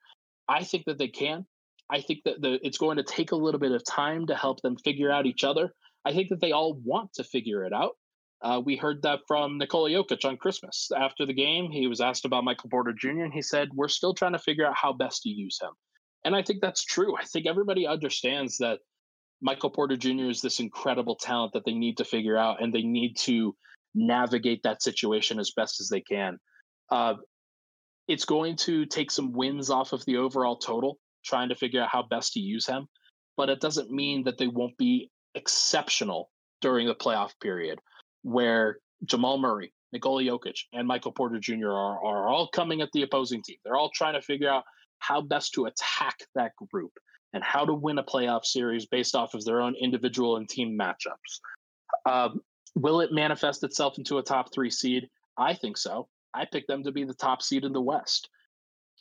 I 0.48 0.64
think 0.64 0.84
that 0.86 0.98
they 0.98 1.08
can. 1.08 1.46
I 1.90 2.00
think 2.00 2.22
that 2.24 2.40
the, 2.40 2.58
it's 2.66 2.78
going 2.78 2.96
to 2.96 3.02
take 3.02 3.32
a 3.32 3.36
little 3.36 3.60
bit 3.60 3.72
of 3.72 3.84
time 3.84 4.26
to 4.26 4.34
help 4.34 4.60
them 4.62 4.76
figure 4.76 5.10
out 5.10 5.26
each 5.26 5.44
other. 5.44 5.72
I 6.04 6.12
think 6.12 6.28
that 6.30 6.40
they 6.40 6.52
all 6.52 6.74
want 6.84 7.12
to 7.14 7.24
figure 7.24 7.64
it 7.64 7.72
out. 7.72 7.92
Uh, 8.42 8.60
we 8.64 8.76
heard 8.76 9.02
that 9.02 9.20
from 9.28 9.58
Nikola 9.58 9.90
Jokic 9.90 10.24
on 10.24 10.38
Christmas. 10.38 10.90
After 10.96 11.26
the 11.26 11.34
game, 11.34 11.70
he 11.70 11.86
was 11.86 12.00
asked 12.00 12.24
about 12.24 12.44
Michael 12.44 12.70
Porter 12.70 12.94
Jr., 12.98 13.24
and 13.24 13.32
he 13.32 13.42
said, 13.42 13.68
We're 13.74 13.88
still 13.88 14.14
trying 14.14 14.32
to 14.32 14.38
figure 14.38 14.66
out 14.66 14.76
how 14.76 14.94
best 14.94 15.22
to 15.22 15.28
use 15.28 15.58
him. 15.60 15.70
And 16.24 16.34
I 16.34 16.42
think 16.42 16.60
that's 16.60 16.84
true. 16.84 17.16
I 17.16 17.24
think 17.24 17.46
everybody 17.46 17.86
understands 17.86 18.58
that 18.58 18.80
Michael 19.42 19.70
Porter 19.70 19.96
Jr. 19.96 20.28
is 20.30 20.40
this 20.40 20.60
incredible 20.60 21.16
talent 21.16 21.52
that 21.52 21.64
they 21.64 21.72
need 21.72 21.98
to 21.98 22.04
figure 22.04 22.36
out, 22.36 22.62
and 22.62 22.72
they 22.72 22.82
need 22.82 23.16
to 23.18 23.54
navigate 23.94 24.62
that 24.62 24.82
situation 24.82 25.38
as 25.38 25.52
best 25.54 25.80
as 25.80 25.88
they 25.88 26.00
can. 26.00 26.38
Uh, 26.90 27.14
it's 28.08 28.24
going 28.24 28.56
to 28.56 28.86
take 28.86 29.10
some 29.10 29.32
wins 29.32 29.70
off 29.70 29.92
of 29.92 30.04
the 30.04 30.16
overall 30.16 30.56
total, 30.56 30.98
trying 31.24 31.50
to 31.50 31.54
figure 31.54 31.82
out 31.82 31.90
how 31.90 32.02
best 32.02 32.32
to 32.32 32.40
use 32.40 32.66
him. 32.66 32.86
But 33.36 33.50
it 33.50 33.60
doesn't 33.60 33.90
mean 33.90 34.24
that 34.24 34.38
they 34.38 34.48
won't 34.48 34.76
be 34.76 35.10
exceptional 35.34 36.30
during 36.60 36.86
the 36.86 36.94
playoff 36.94 37.32
period 37.40 37.80
where 38.22 38.78
Jamal 39.04 39.38
Murray, 39.38 39.72
Nikola 39.92 40.22
Jokic, 40.22 40.58
and 40.72 40.86
Michael 40.86 41.12
Porter 41.12 41.38
Jr. 41.38 41.70
are, 41.70 42.04
are 42.04 42.28
all 42.28 42.48
coming 42.48 42.80
at 42.82 42.90
the 42.92 43.02
opposing 43.02 43.42
team. 43.42 43.56
They're 43.64 43.76
all 43.76 43.90
trying 43.94 44.14
to 44.14 44.22
figure 44.22 44.50
out 44.50 44.64
how 44.98 45.22
best 45.22 45.54
to 45.54 45.66
attack 45.66 46.18
that 46.34 46.52
group 46.70 46.92
and 47.32 47.42
how 47.42 47.64
to 47.64 47.74
win 47.74 47.98
a 47.98 48.02
playoff 48.02 48.44
series 48.44 48.86
based 48.86 49.14
off 49.14 49.34
of 49.34 49.44
their 49.44 49.60
own 49.60 49.74
individual 49.80 50.36
and 50.36 50.48
team 50.48 50.78
matchups. 50.78 51.40
Um, 52.04 52.40
will 52.74 53.00
it 53.00 53.12
manifest 53.12 53.64
itself 53.64 53.98
into 53.98 54.18
a 54.18 54.22
top 54.22 54.52
three 54.52 54.70
seed? 54.70 55.08
I 55.38 55.54
think 55.54 55.76
so. 55.76 56.08
I 56.34 56.44
picked 56.44 56.68
them 56.68 56.84
to 56.84 56.92
be 56.92 57.04
the 57.04 57.14
top 57.14 57.42
seed 57.42 57.64
in 57.64 57.72
the 57.72 57.80
West. 57.80 58.28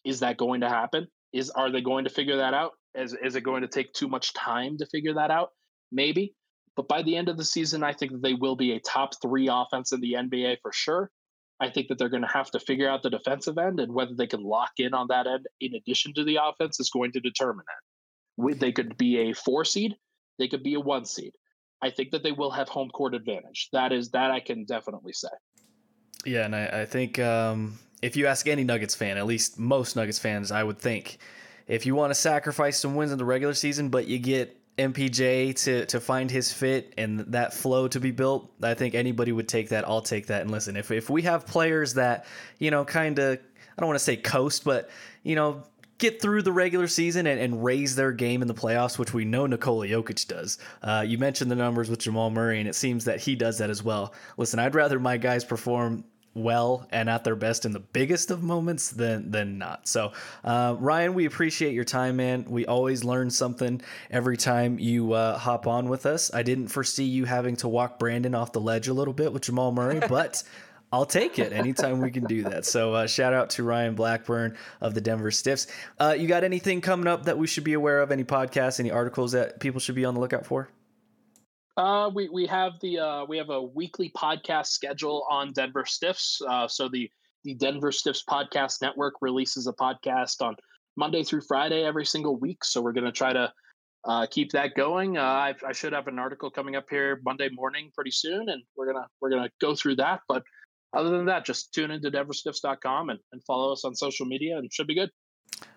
Is 0.05 0.21
that 0.21 0.38
going 0.38 0.61
to 0.61 0.69
happen? 0.69 1.07
Is 1.34 1.49
are 1.51 1.71
they 1.71 1.82
going 1.82 2.05
to 2.05 2.09
figure 2.09 2.38
that 2.38 2.53
out? 2.53 2.71
Is 2.95 3.15
is 3.21 3.36
it 3.36 3.41
going 3.41 3.61
to 3.61 3.67
take 3.67 3.93
too 3.93 4.07
much 4.07 4.34
time 4.34 4.77
to 4.77 4.86
figure 4.88 5.13
that 5.15 5.30
out? 5.30 5.49
Maybe. 5.91 6.35
But 6.75 6.87
by 6.87 7.03
the 7.03 7.17
end 7.17 7.29
of 7.29 7.37
the 7.37 7.43
season, 7.43 7.83
I 7.83 7.93
think 7.93 8.11
that 8.13 8.21
they 8.21 8.33
will 8.33 8.55
be 8.55 8.73
a 8.73 8.79
top 8.79 9.11
three 9.21 9.49
offense 9.51 9.91
in 9.91 9.99
the 9.99 10.13
NBA 10.13 10.57
for 10.61 10.71
sure. 10.71 11.11
I 11.59 11.69
think 11.69 11.89
that 11.89 11.97
they're 11.97 12.09
going 12.09 12.23
to 12.23 12.29
have 12.29 12.51
to 12.51 12.59
figure 12.59 12.89
out 12.89 13.03
the 13.03 13.09
defensive 13.09 13.57
end 13.57 13.79
and 13.79 13.93
whether 13.93 14.13
they 14.15 14.27
can 14.27 14.43
lock 14.43 14.71
in 14.77 14.93
on 14.93 15.07
that 15.09 15.27
end 15.27 15.45
in 15.59 15.75
addition 15.75 16.13
to 16.13 16.23
the 16.23 16.39
offense 16.41 16.79
is 16.79 16.89
going 16.89 17.11
to 17.13 17.19
determine 17.19 17.65
that. 17.67 18.59
They 18.59 18.71
could 18.71 18.97
be 18.97 19.29
a 19.29 19.33
four 19.33 19.65
seed, 19.65 19.95
they 20.37 20.47
could 20.47 20.63
be 20.63 20.75
a 20.75 20.79
one 20.79 21.05
seed. 21.05 21.33
I 21.81 21.89
think 21.89 22.11
that 22.11 22.23
they 22.23 22.31
will 22.31 22.51
have 22.51 22.69
home 22.69 22.89
court 22.89 23.13
advantage. 23.13 23.69
That 23.73 23.91
is 23.91 24.11
that 24.11 24.31
I 24.31 24.39
can 24.39 24.65
definitely 24.65 25.13
say. 25.13 25.29
Yeah, 26.25 26.45
and 26.45 26.55
I, 26.55 26.81
I 26.81 26.85
think 26.85 27.19
um, 27.19 27.79
if 28.01 28.15
you 28.15 28.27
ask 28.27 28.47
any 28.47 28.63
Nuggets 28.63 28.95
fan, 28.95 29.17
at 29.17 29.25
least 29.25 29.59
most 29.59 29.95
Nuggets 29.95 30.19
fans, 30.19 30.51
I 30.51 30.63
would 30.63 30.79
think 30.79 31.17
if 31.67 31.85
you 31.85 31.95
want 31.95 32.11
to 32.11 32.15
sacrifice 32.15 32.79
some 32.79 32.95
wins 32.95 33.11
in 33.11 33.17
the 33.17 33.25
regular 33.25 33.53
season, 33.53 33.89
but 33.89 34.07
you 34.07 34.19
get 34.19 34.59
MPJ 34.78 35.55
to 35.63 35.86
to 35.88 35.99
find 35.99 36.32
his 36.32 36.51
fit 36.53 36.93
and 36.97 37.20
that 37.34 37.53
flow 37.53 37.88
to 37.89 37.99
be 37.99 38.11
built, 38.11 38.51
I 38.61 38.74
think 38.74 38.95
anybody 38.95 39.32
would 39.32 39.47
take 39.47 39.70
that. 39.70 39.88
I'll 39.88 40.01
take 40.01 40.28
that. 40.28 40.41
And 40.41 40.51
listen, 40.51 40.78
if 40.78 40.91
if 40.91 41.09
we 41.09 41.24
have 41.24 41.45
players 41.45 41.95
that 41.95 42.26
you 42.59 42.72
know 42.72 42.86
kind 42.86 43.20
of 43.20 43.38
I 43.38 43.82
don't 43.82 43.88
want 43.88 43.99
to 43.99 44.03
say 44.05 44.15
coast, 44.15 44.63
but 44.63 44.89
you 45.24 45.36
know 45.36 45.63
get 45.99 46.22
through 46.22 46.41
the 46.41 46.51
regular 46.51 46.88
season 46.88 47.28
and, 47.28 47.39
and, 47.39 47.61
raise 47.61 47.93
their 47.93 48.13
game 48.13 48.41
in 48.41 48.47
the 48.47 48.53
playoffs, 48.53 48.97
which 48.97 49.13
we 49.13 49.26
know 49.26 49.45
Nikola 49.45 49.86
Jokic 49.86 50.28
does. 50.30 50.57
Uh, 50.82 51.03
you 51.05 51.17
mentioned 51.17 51.51
the 51.51 51.55
numbers 51.55 51.89
with 51.89 51.99
Jamal 51.99 52.30
Murray, 52.30 52.59
and 52.59 52.70
it 52.70 52.76
seems 52.76 53.03
that 53.03 53.20
he 53.20 53.36
does 53.36 53.57
that 53.57 53.70
as 53.70 53.84
well. 53.84 54.13
Listen, 54.38 54.59
I'd 54.59 54.76
rather 54.76 54.97
my 54.97 55.17
guys 55.17 55.43
perform 55.43 56.05
well 56.43 56.87
and 56.91 57.09
at 57.09 57.23
their 57.23 57.35
best 57.35 57.65
in 57.65 57.71
the 57.71 57.79
biggest 57.79 58.31
of 58.31 58.43
moments 58.43 58.89
than 58.89 59.31
than 59.31 59.57
not. 59.57 59.87
So, 59.87 60.13
uh, 60.43 60.75
Ryan, 60.79 61.13
we 61.13 61.25
appreciate 61.25 61.73
your 61.73 61.83
time, 61.83 62.17
man. 62.17 62.45
We 62.47 62.65
always 62.65 63.03
learn 63.03 63.29
something 63.29 63.81
every 64.09 64.37
time 64.37 64.79
you 64.79 65.13
uh, 65.13 65.37
hop 65.37 65.67
on 65.67 65.89
with 65.89 66.05
us. 66.05 66.33
I 66.33 66.43
didn't 66.43 66.67
foresee 66.69 67.05
you 67.05 67.25
having 67.25 67.55
to 67.57 67.67
walk 67.67 67.99
Brandon 67.99 68.35
off 68.35 68.51
the 68.51 68.61
ledge 68.61 68.87
a 68.87 68.93
little 68.93 69.13
bit 69.13 69.33
with 69.33 69.43
Jamal 69.43 69.71
Murray, 69.71 69.99
but. 70.09 70.43
I'll 70.91 71.05
take 71.05 71.37
it 71.37 71.53
anytime 71.53 72.01
we 72.01 72.09
can 72.09 72.23
do 72.23 72.41
that. 72.45 72.65
So, 72.65 72.95
uh, 72.95 73.05
shout 73.05 73.31
out 73.31 73.51
to 73.51 73.63
Ryan 73.63 73.93
Blackburn 73.93 74.57
of 74.81 74.95
the 74.95 75.01
Denver 75.01 75.29
Stiffs. 75.29 75.67
Uh, 75.99 76.15
you 76.17 76.27
got 76.27 76.43
anything 76.43 76.81
coming 76.81 77.05
up 77.05 77.25
that 77.25 77.37
we 77.37 77.45
should 77.45 77.63
be 77.63 77.73
aware 77.73 78.01
of? 78.01 78.11
Any 78.11 78.23
podcasts, 78.23 78.79
any 78.79 78.89
articles 78.89 79.33
that 79.33 79.59
people 79.59 79.79
should 79.79 79.93
be 79.93 80.03
on 80.03 80.15
the 80.15 80.19
lookout 80.19 80.47
for? 80.47 80.67
Uh, 81.80 82.09
we 82.13 82.27
we 82.27 82.45
have 82.45 82.73
the 82.82 82.99
uh, 82.99 83.25
we 83.25 83.38
have 83.38 83.49
a 83.49 83.63
weekly 83.63 84.11
podcast 84.17 84.67
schedule 84.67 85.25
on 85.32 85.53
Denver 85.53 85.86
Stiffs. 85.86 86.41
Uh, 86.45 86.67
so 86.67 86.89
the 86.89 87.09
the 87.45 87.53
Denver 87.53 87.93
Stiffs 87.93 88.21
podcast 88.30 88.82
network 88.82 89.13
releases 89.21 89.65
a 89.65 89.71
podcast 89.71 90.41
on 90.41 90.57
Monday 90.97 91.23
through 91.23 91.39
Friday 91.47 91.86
every 91.86 92.05
single 92.05 92.36
week. 92.36 92.65
So 92.65 92.82
we're 92.82 92.91
going 92.91 93.05
to 93.05 93.13
try 93.13 93.32
to 93.32 93.53
uh, 94.03 94.27
keep 94.30 94.51
that 94.51 94.75
going. 94.75 95.17
Uh, 95.17 95.21
I, 95.21 95.55
I, 95.65 95.71
should 95.71 95.93
have 95.93 96.07
an 96.07 96.19
article 96.19 96.51
coming 96.51 96.75
up 96.75 96.88
here 96.89 97.21
Monday 97.23 97.47
morning 97.53 97.91
pretty 97.95 98.11
soon, 98.11 98.49
and 98.49 98.61
we're 98.75 98.91
gonna 98.91 99.07
we're 99.21 99.30
gonna 99.30 99.49
go 99.61 99.73
through 99.73 99.95
that. 99.95 100.19
But 100.27 100.43
other 100.93 101.11
than 101.11 101.27
that, 101.27 101.45
just 101.45 101.73
tune 101.73 101.91
into 101.91 102.11
DenverStiffs.com 102.11 103.09
and, 103.09 103.19
and 103.32 103.41
follow 103.45 103.71
us 103.71 103.86
on 103.86 103.95
social 103.95 104.25
media, 104.25 104.57
and 104.57 104.69
should 104.73 104.88
be 104.88 104.95
good. 104.95 105.11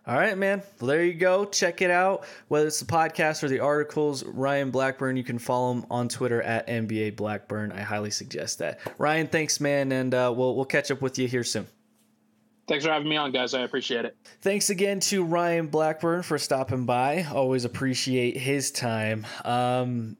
All 0.05 0.17
right, 0.17 0.37
man. 0.37 0.63
Well, 0.81 0.89
there 0.89 1.05
you 1.05 1.15
go. 1.15 1.45
Check 1.45 1.81
it 1.81 1.91
out. 1.91 2.25
Whether 2.49 2.67
it's 2.67 2.81
the 2.81 2.87
podcast 2.87 3.45
or 3.45 3.49
the 3.49 3.61
articles, 3.61 4.25
Ryan 4.25 4.73
Blackburn, 4.73 5.17
you 5.17 5.23
can 5.23 5.39
follow 5.39 5.73
him 5.73 5.87
on 5.91 6.09
Twitter 6.09 6.43
at 6.43 6.67
NBA 6.67 7.15
Blackburn. 7.15 7.71
I 7.71 7.83
highly 7.83 8.11
suggest 8.11 8.59
that. 8.59 8.81
Ryan, 8.99 9.29
thanks, 9.29 9.61
man, 9.61 9.93
and 9.93 10.13
uh, 10.13 10.33
we'll 10.37 10.57
we'll 10.57 10.65
catch 10.65 10.91
up 10.91 11.03
with 11.03 11.19
you 11.19 11.29
here 11.29 11.45
soon. 11.45 11.69
Thanks 12.67 12.85
for 12.85 12.91
having 12.91 13.09
me 13.09 13.17
on, 13.17 13.33
guys. 13.33 13.55
I 13.55 13.61
appreciate 13.61 14.05
it. 14.05 14.17
Thanks 14.41 14.71
again 14.71 15.01
to 15.01 15.25
Ryan 15.25 15.67
Blackburn 15.67 16.23
for 16.23 16.39
stopping 16.39 16.85
by. 16.85 17.27
Always 17.33 17.65
appreciate 17.65 18.37
his 18.37 18.71
time. 18.71 19.27
Um, 19.45 20.17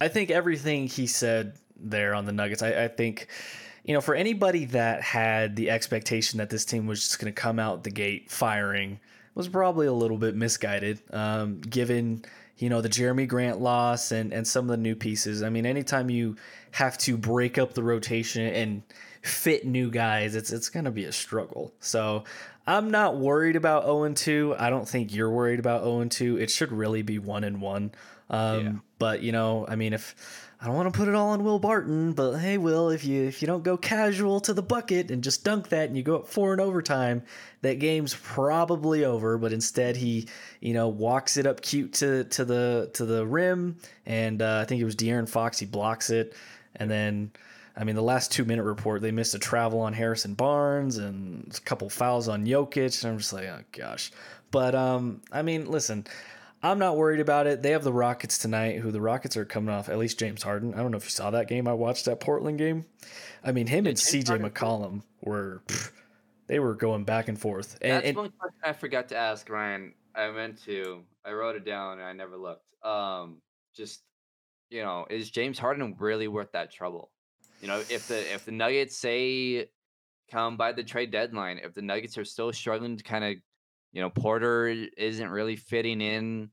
I 0.00 0.08
think 0.08 0.30
everything 0.30 0.88
he 0.88 1.06
said 1.06 1.54
there 1.76 2.14
on 2.14 2.26
the 2.26 2.32
Nuggets, 2.32 2.62
I, 2.62 2.84
I 2.84 2.88
think 2.88 3.28
you 3.86 3.94
know, 3.94 4.00
for 4.00 4.16
anybody 4.16 4.64
that 4.66 5.00
had 5.00 5.54
the 5.54 5.70
expectation 5.70 6.38
that 6.38 6.50
this 6.50 6.64
team 6.64 6.86
was 6.86 7.00
just 7.00 7.20
going 7.20 7.32
to 7.32 7.40
come 7.40 7.60
out 7.60 7.84
the 7.84 7.90
gate 7.90 8.30
firing, 8.30 8.98
was 9.36 9.48
probably 9.48 9.86
a 9.86 9.92
little 9.92 10.18
bit 10.18 10.34
misguided, 10.34 11.00
um, 11.12 11.60
given 11.60 12.24
you 12.58 12.68
know 12.68 12.80
the 12.80 12.88
Jerami 12.88 13.28
Grant 13.28 13.60
loss 13.60 14.10
and 14.10 14.32
and 14.32 14.46
some 14.46 14.64
of 14.64 14.70
the 14.70 14.76
new 14.76 14.96
pieces. 14.96 15.42
I 15.42 15.50
mean, 15.50 15.64
anytime 15.66 16.10
you 16.10 16.36
have 16.72 16.98
to 16.98 17.16
break 17.16 17.58
up 17.58 17.74
the 17.74 17.82
rotation 17.84 18.42
and 18.42 18.82
fit 19.22 19.64
new 19.64 19.88
guys, 19.88 20.34
it's 20.34 20.52
it's 20.52 20.68
going 20.68 20.86
to 20.86 20.90
be 20.90 21.04
a 21.04 21.12
struggle. 21.12 21.72
So 21.78 22.24
I'm 22.66 22.90
not 22.90 23.18
worried 23.18 23.54
about 23.54 23.84
0 23.84 24.12
2. 24.14 24.56
I 24.58 24.68
don't 24.68 24.88
think 24.88 25.14
you're 25.14 25.30
worried 25.30 25.60
about 25.60 25.84
0 25.84 26.06
2. 26.06 26.38
It 26.38 26.50
should 26.50 26.72
really 26.72 27.02
be 27.02 27.20
1 27.20 27.44
and 27.44 27.60
1. 27.60 27.92
Um, 28.30 28.64
yeah. 28.64 28.72
But 28.98 29.22
you 29.22 29.30
know, 29.30 29.64
I 29.68 29.76
mean, 29.76 29.92
if 29.92 30.45
I 30.60 30.66
don't 30.66 30.74
want 30.74 30.92
to 30.92 30.98
put 30.98 31.08
it 31.08 31.14
all 31.14 31.28
on 31.28 31.44
Will 31.44 31.58
Barton, 31.58 32.12
but 32.12 32.38
hey, 32.38 32.56
Will, 32.56 32.88
if 32.88 33.04
you 33.04 33.24
if 33.24 33.42
you 33.42 33.46
don't 33.46 33.62
go 33.62 33.76
casual 33.76 34.40
to 34.40 34.54
the 34.54 34.62
bucket 34.62 35.10
and 35.10 35.22
just 35.22 35.44
dunk 35.44 35.68
that, 35.68 35.88
and 35.88 35.96
you 35.96 36.02
go 36.02 36.16
up 36.16 36.28
four 36.28 36.54
in 36.54 36.60
overtime, 36.60 37.22
that 37.60 37.78
game's 37.78 38.14
probably 38.14 39.04
over. 39.04 39.36
But 39.36 39.52
instead, 39.52 39.96
he 39.96 40.28
you 40.60 40.72
know 40.72 40.88
walks 40.88 41.36
it 41.36 41.46
up 41.46 41.60
cute 41.60 41.92
to 41.94 42.24
to 42.24 42.44
the 42.44 42.90
to 42.94 43.04
the 43.04 43.26
rim, 43.26 43.76
and 44.06 44.40
uh, 44.40 44.60
I 44.62 44.64
think 44.64 44.80
it 44.80 44.86
was 44.86 44.96
De'Aaron 44.96 45.28
Fox. 45.28 45.58
He 45.58 45.66
blocks 45.66 46.10
it, 46.10 46.34
and 46.76 46.90
then. 46.90 47.32
I 47.78 47.84
mean, 47.84 47.94
the 47.94 48.02
last 48.02 48.32
two 48.32 48.46
minute 48.46 48.62
report, 48.62 49.02
they 49.02 49.10
missed 49.10 49.34
a 49.34 49.38
travel 49.38 49.80
on 49.80 49.92
Harrison 49.92 50.32
Barnes 50.32 50.96
and 50.96 51.54
a 51.54 51.60
couple 51.60 51.90
fouls 51.90 52.26
on 52.26 52.46
Jokic. 52.46 53.04
And 53.04 53.12
I'm 53.12 53.18
just 53.18 53.34
like, 53.34 53.44
oh 53.44 53.60
gosh. 53.72 54.12
But 54.50 54.74
um, 54.74 55.20
I 55.30 55.42
mean, 55.42 55.66
listen, 55.66 56.06
I'm 56.62 56.78
not 56.78 56.96
worried 56.96 57.20
about 57.20 57.46
it. 57.46 57.62
They 57.62 57.70
have 57.70 57.84
the 57.84 57.92
Rockets 57.92 58.38
tonight, 58.38 58.78
who 58.80 58.90
the 58.90 59.00
Rockets 59.00 59.36
are 59.36 59.44
coming 59.44 59.74
off, 59.74 59.88
at 59.88 59.98
least 59.98 60.18
James 60.18 60.42
Harden. 60.42 60.74
I 60.74 60.78
don't 60.78 60.90
know 60.90 60.96
if 60.96 61.04
you 61.04 61.10
saw 61.10 61.30
that 61.30 61.48
game. 61.48 61.68
I 61.68 61.74
watched 61.74 62.06
that 62.06 62.18
Portland 62.20 62.58
game. 62.58 62.86
I 63.44 63.52
mean, 63.52 63.66
him 63.66 63.84
Yeah, 63.84 63.90
and 63.90 63.98
James 63.98 64.24
CJ 64.24 64.28
Harden- 64.28 64.50
McCollum 64.50 65.02
were, 65.20 65.62
pff, 65.66 65.92
they 66.46 66.58
were 66.58 66.74
going 66.74 67.04
back 67.04 67.28
and 67.28 67.38
forth. 67.38 67.78
And, 67.80 67.92
That's 67.92 68.06
and 68.08 68.16
one 68.16 68.32
question 68.38 68.58
I 68.64 68.72
forgot 68.72 69.08
to 69.08 69.16
ask 69.16 69.48
Ryan. 69.48 69.94
I 70.14 70.30
meant 70.30 70.62
to. 70.64 71.02
I 71.24 71.32
wrote 71.32 71.56
it 71.56 71.64
down 71.64 71.98
and 71.98 72.06
I 72.08 72.12
never 72.12 72.36
looked. 72.36 72.64
Um, 72.84 73.42
just 73.76 74.02
you 74.70 74.82
know, 74.82 75.06
is 75.10 75.30
James 75.30 75.58
Harden 75.58 75.94
really 75.98 76.26
worth 76.28 76.52
that 76.52 76.72
trouble? 76.72 77.10
You 77.60 77.68
know, 77.68 77.78
if 77.78 78.08
the 78.08 78.18
if 78.32 78.44
the 78.44 78.52
Nuggets 78.52 78.96
say 78.96 79.68
come 80.30 80.56
by 80.56 80.72
the 80.72 80.82
trade 80.82 81.10
deadline, 81.10 81.60
if 81.62 81.74
the 81.74 81.82
Nuggets 81.82 82.16
are 82.18 82.24
still 82.24 82.52
struggling 82.52 82.96
to 82.96 83.04
kind 83.04 83.24
of, 83.24 83.34
you 83.96 84.02
know, 84.02 84.10
Porter 84.10 84.68
isn't 84.68 85.30
really 85.30 85.56
fitting 85.56 86.02
in 86.02 86.50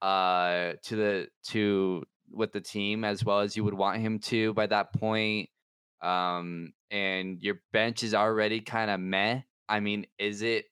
uh 0.00 0.72
to 0.82 0.96
the 0.96 1.28
to 1.48 2.02
with 2.30 2.52
the 2.52 2.60
team 2.62 3.04
as 3.04 3.22
well 3.22 3.40
as 3.40 3.54
you 3.54 3.62
would 3.62 3.74
want 3.74 4.00
him 4.00 4.18
to 4.18 4.54
by 4.54 4.66
that 4.66 4.94
point 4.94 5.50
um 6.00 6.72
and 6.90 7.42
your 7.42 7.56
bench 7.74 8.02
is 8.02 8.14
already 8.14 8.62
kind 8.62 8.90
of 8.90 8.98
meh. 8.98 9.42
I 9.68 9.80
mean 9.80 10.06
is 10.18 10.40
it 10.40 10.64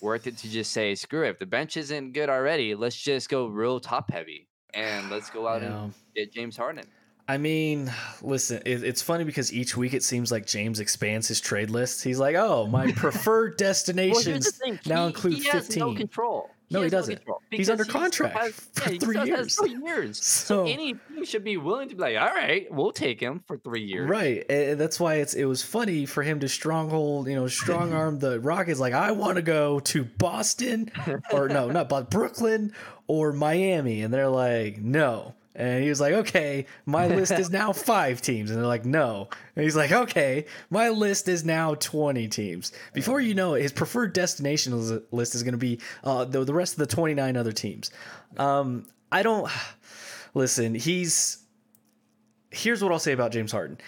worth 0.00 0.26
it 0.26 0.36
to 0.38 0.50
just 0.50 0.72
say 0.72 0.96
screw 0.96 1.24
it 1.24 1.30
if 1.30 1.38
the 1.38 1.46
bench 1.46 1.76
isn't 1.76 2.14
good 2.14 2.28
already 2.28 2.74
let's 2.74 2.96
just 2.96 3.28
go 3.28 3.46
real 3.46 3.78
top 3.78 4.10
heavy 4.10 4.48
and 4.74 5.08
let's 5.08 5.30
go 5.30 5.46
out 5.48 5.62
know, 5.62 5.84
and 5.84 5.94
get 6.16 6.32
james 6.32 6.56
harden 6.56 6.84
I 7.26 7.38
mean, 7.38 7.90
listen, 8.20 8.60
it, 8.66 8.82
it's 8.84 9.00
funny 9.00 9.24
because 9.24 9.50
each 9.52 9.76
week 9.76 9.94
it 9.94 10.02
seems 10.02 10.30
like 10.30 10.44
James 10.46 10.78
expands 10.78 11.26
his 11.26 11.40
trade 11.40 11.70
list. 11.70 12.04
He's 12.04 12.18
like, 12.18 12.36
oh, 12.36 12.66
my 12.66 12.92
preferred 12.96 13.56
destinations 13.56 14.60
now 14.86 15.06
include 15.06 15.34
he 15.38 15.44
has 15.44 15.66
15. 15.68 15.80
no 15.80 15.94
control 15.94 16.50
No, 16.70 16.82
he 16.82 16.90
doesn't. 16.90 17.16
control 17.16 17.40
He's 17.50 17.70
under 17.70 17.84
he 17.84 17.90
contract 17.90 18.36
has- 18.36 18.52
for 18.74 18.82
yeah, 18.84 18.90
he 18.90 18.98
three 18.98 19.16
has 19.16 19.26
years. 19.28 19.56
three 19.56 19.76
years 19.86 20.18
So, 20.22 20.66
any 20.66 20.94
team 20.94 21.24
should 21.24 21.44
be 21.44 21.56
willing 21.56 21.88
to 21.88 21.94
be 21.94 22.02
like 22.02 22.16
all 22.18 22.34
right 22.34 22.66
we'll 22.70 22.92
take 22.92 23.20
him 23.20 23.42
for 23.46 23.56
three 23.56 23.84
years 23.84 24.06
Right, 24.10 24.44
and 24.50 24.78
that's 24.78 25.00
why 25.00 25.14
it's 25.16 25.32
it 25.32 25.46
was 25.46 25.62
funny 25.62 26.04
for 26.04 26.22
him 26.22 26.40
to 26.40 26.48
stronghold, 26.48 27.28
you 27.28 27.36
know, 27.36 27.46
strong 27.62 27.94
arm 27.94 28.18
the 28.18 28.38
Rockets. 28.40 28.80
Like, 28.80 28.92
I 28.92 29.12
want 29.12 29.36
to 29.36 29.42
go 29.42 29.80
to 29.80 30.04
Boston, 30.04 30.90
or 31.32 31.48
no, 31.48 31.70
not 31.70 31.88
but 31.88 32.10
Brooklyn 32.10 32.74
or 33.06 33.32
Miami, 33.32 34.02
and 34.02 34.12
they're 34.12 34.28
like, 34.28 34.76
no. 34.78 35.34
And 35.56 35.84
he 35.84 35.88
was 35.88 36.00
like, 36.00 36.14
okay, 36.14 36.66
my 36.84 37.06
list 37.06 37.32
is 37.32 37.50
now 37.50 37.72
five 37.72 38.20
teams, 38.20 38.50
and 38.50 38.58
they're 38.58 38.66
like, 38.66 38.84
no. 38.84 39.28
And 39.54 39.62
he's 39.64 39.76
like, 39.76 39.92
okay, 39.92 40.46
my 40.68 40.88
list 40.88 41.28
is 41.28 41.44
now 41.44 41.74
twenty 41.76 42.26
teams. 42.26 42.72
Before 42.92 43.20
you 43.20 43.34
know 43.34 43.54
it, 43.54 43.62
his 43.62 43.72
preferred 43.72 44.12
destination 44.12 45.02
list 45.12 45.34
is 45.34 45.42
going 45.42 45.52
to 45.52 45.58
be 45.58 45.80
uh, 46.02 46.24
the 46.24 46.44
the 46.44 46.54
rest 46.54 46.74
of 46.74 46.78
the 46.80 46.92
twenty 46.92 47.14
nine 47.14 47.36
other 47.36 47.52
teams. 47.52 47.90
Um, 48.36 48.86
I 49.12 49.22
don't 49.22 49.50
listen. 50.34 50.74
He's 50.74 51.44
here's 52.50 52.82
what 52.82 52.92
I'll 52.92 52.98
say 52.98 53.12
about 53.12 53.32
James 53.32 53.52
Harden. 53.52 53.78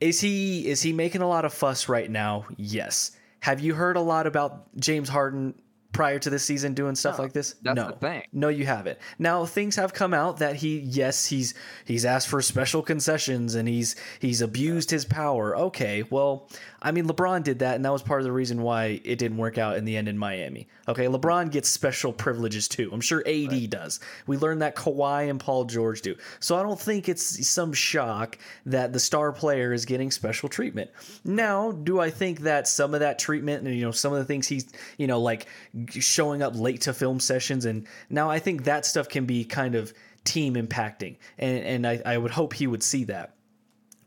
Is 0.00 0.20
he 0.20 0.66
is 0.66 0.82
he 0.82 0.92
making 0.92 1.20
a 1.20 1.28
lot 1.28 1.44
of 1.44 1.52
fuss 1.52 1.88
right 1.88 2.10
now? 2.10 2.46
Yes. 2.56 3.12
Have 3.40 3.60
you 3.60 3.74
heard 3.74 3.96
a 3.96 4.00
lot 4.00 4.26
about 4.26 4.74
James 4.76 5.08
Harden 5.08 5.54
prior 5.92 6.18
to 6.18 6.30
this 6.30 6.42
season 6.42 6.74
doing 6.74 6.94
stuff 6.94 7.18
No, 7.18 7.22
like 7.24 7.32
this? 7.32 7.54
that's 7.62 7.76
no. 7.76 7.88
the 7.88 7.92
thing. 7.96 8.22
No, 8.32 8.48
you 8.48 8.64
haven't. 8.66 8.98
Now 9.18 9.44
things 9.46 9.76
have 9.76 9.92
come 9.92 10.14
out 10.14 10.38
that 10.38 10.56
he 10.56 10.78
yes, 10.80 11.26
he's 11.26 11.54
he's 11.84 12.04
asked 12.04 12.28
for 12.28 12.40
special 12.42 12.82
concessions 12.82 13.54
and 13.54 13.68
he's 13.68 13.94
he's 14.18 14.40
abused 14.40 14.90
his 14.90 15.04
power. 15.04 15.56
Okay, 15.56 16.02
well, 16.10 16.48
I 16.82 16.90
mean 16.90 17.06
LeBron 17.06 17.44
did 17.44 17.60
that 17.60 17.76
and 17.76 17.84
that 17.84 17.92
was 17.92 18.02
part 18.02 18.20
of 18.20 18.24
the 18.24 18.32
reason 18.32 18.60
why 18.62 19.00
it 19.04 19.16
didn't 19.18 19.36
work 19.36 19.56
out 19.56 19.76
in 19.76 19.84
the 19.84 19.96
end 19.96 20.08
in 20.08 20.18
Miami. 20.18 20.68
Okay, 20.88 21.06
LeBron 21.06 21.50
gets 21.50 21.68
special 21.68 22.12
privileges 22.12 22.68
too. 22.68 22.90
I'm 22.92 23.00
sure 23.00 23.22
AD 23.26 23.70
does. 23.70 24.00
We 24.26 24.36
learned 24.36 24.62
that 24.62 24.74
Kawhi 24.74 25.30
and 25.30 25.38
Paul 25.38 25.64
George 25.64 26.02
do. 26.02 26.16
So 26.40 26.56
I 26.56 26.62
don't 26.62 26.78
think 26.78 27.08
it's 27.08 27.46
some 27.48 27.72
shock 27.72 28.36
that 28.66 28.92
the 28.92 29.00
star 29.00 29.32
player 29.32 29.72
is 29.72 29.84
getting 29.84 30.10
special 30.10 30.48
treatment. 30.48 30.90
Now, 31.24 31.72
do 31.72 32.00
I 32.00 32.10
think 32.10 32.40
that 32.40 32.66
some 32.66 32.94
of 32.94 33.00
that 33.00 33.18
treatment 33.18 33.66
and 33.66 33.74
you 33.76 33.84
know 33.84 33.92
some 33.92 34.12
of 34.12 34.18
the 34.18 34.24
things 34.24 34.48
he's, 34.48 34.66
you 34.98 35.06
know, 35.06 35.20
like 35.20 35.46
showing 35.88 36.42
up 36.42 36.56
late 36.56 36.82
to 36.82 36.92
film 36.92 37.20
sessions 37.20 37.64
and 37.64 37.86
now 38.10 38.28
I 38.28 38.40
think 38.40 38.64
that 38.64 38.84
stuff 38.84 39.08
can 39.08 39.24
be 39.24 39.44
kind 39.44 39.74
of 39.74 39.92
team 40.24 40.54
impacting. 40.54 41.16
And 41.38 41.64
and 41.64 41.86
I, 41.86 42.02
I 42.04 42.18
would 42.18 42.32
hope 42.32 42.54
he 42.54 42.66
would 42.66 42.82
see 42.82 43.04
that. 43.04 43.34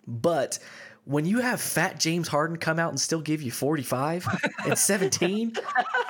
But 0.08 0.60
when 1.06 1.26
you 1.26 1.40
have 1.40 1.62
fat 1.62 2.00
James 2.00 2.28
Harden 2.28 2.58
come 2.58 2.80
out 2.80 2.90
and 2.90 3.00
still 3.00 3.22
give 3.22 3.42
you 3.42 3.52
45 3.52 4.28
and 4.66 4.78
17, 4.78 5.54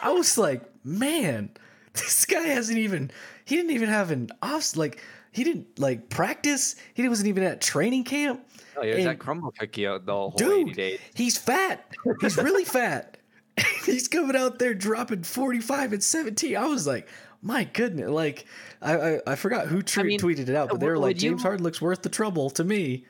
I 0.02 0.12
was 0.12 0.38
like, 0.38 0.62
man, 0.84 1.50
this 1.94 2.26
guy 2.26 2.42
hasn't 2.48 2.78
even, 2.78 3.12
he 3.44 3.56
didn't 3.56 3.72
even 3.72 3.90
have 3.90 4.12
an 4.12 4.30
off, 4.42 4.76
like, 4.76 5.02
he 5.32 5.44
didn't 5.44 5.78
like 5.80 6.10
practice. 6.10 6.78
He 6.94 7.08
wasn't 7.10 7.28
even 7.28 7.44
at 7.44 7.60
training 7.60 8.06
camp. 8.06 8.46
Oh, 8.78 8.82
he 8.84 8.88
was 8.90 8.98
And- 9.00 9.08
that 9.08 9.20
crumble 9.20 9.52
cookie 9.52 9.86
out 9.86 10.06
the 10.06 10.14
whole 10.14 10.34
80 10.34 10.72
Dude, 10.72 11.00
he's 11.14 11.38
fat. 11.38 11.86
He's 12.22 12.38
really 12.38 12.64
fat. 12.64 13.18
he's 13.86 14.08
coming 14.08 14.36
out 14.38 14.60
there 14.60 14.74
dropping 14.74 15.24
45 15.24 15.92
and 15.94 16.04
17. 16.04 16.56
I 16.56 16.66
was 16.68 16.88
like, 16.88 17.10
my 17.42 17.66
goodness. 17.66 18.10
Like, 18.10 18.46
I 18.82 18.96
I, 18.96 19.20
I 19.28 19.36
forgot 19.36 19.68
who 19.68 19.82
tre- 19.82 20.04
mean, 20.04 20.20
tweeted 20.22 20.48
it 20.48 20.56
out, 20.56 20.70
but 20.70 20.80
they 20.80 20.88
were 20.88 20.98
like, 20.98 21.16
would 21.16 21.22
you- 21.22 21.32
James 21.32 21.42
Harden 21.42 21.64
looks 21.64 21.82
worth 21.82 22.02
the 22.02 22.10
trouble 22.10 22.50
to 22.52 22.64
me. 22.64 23.06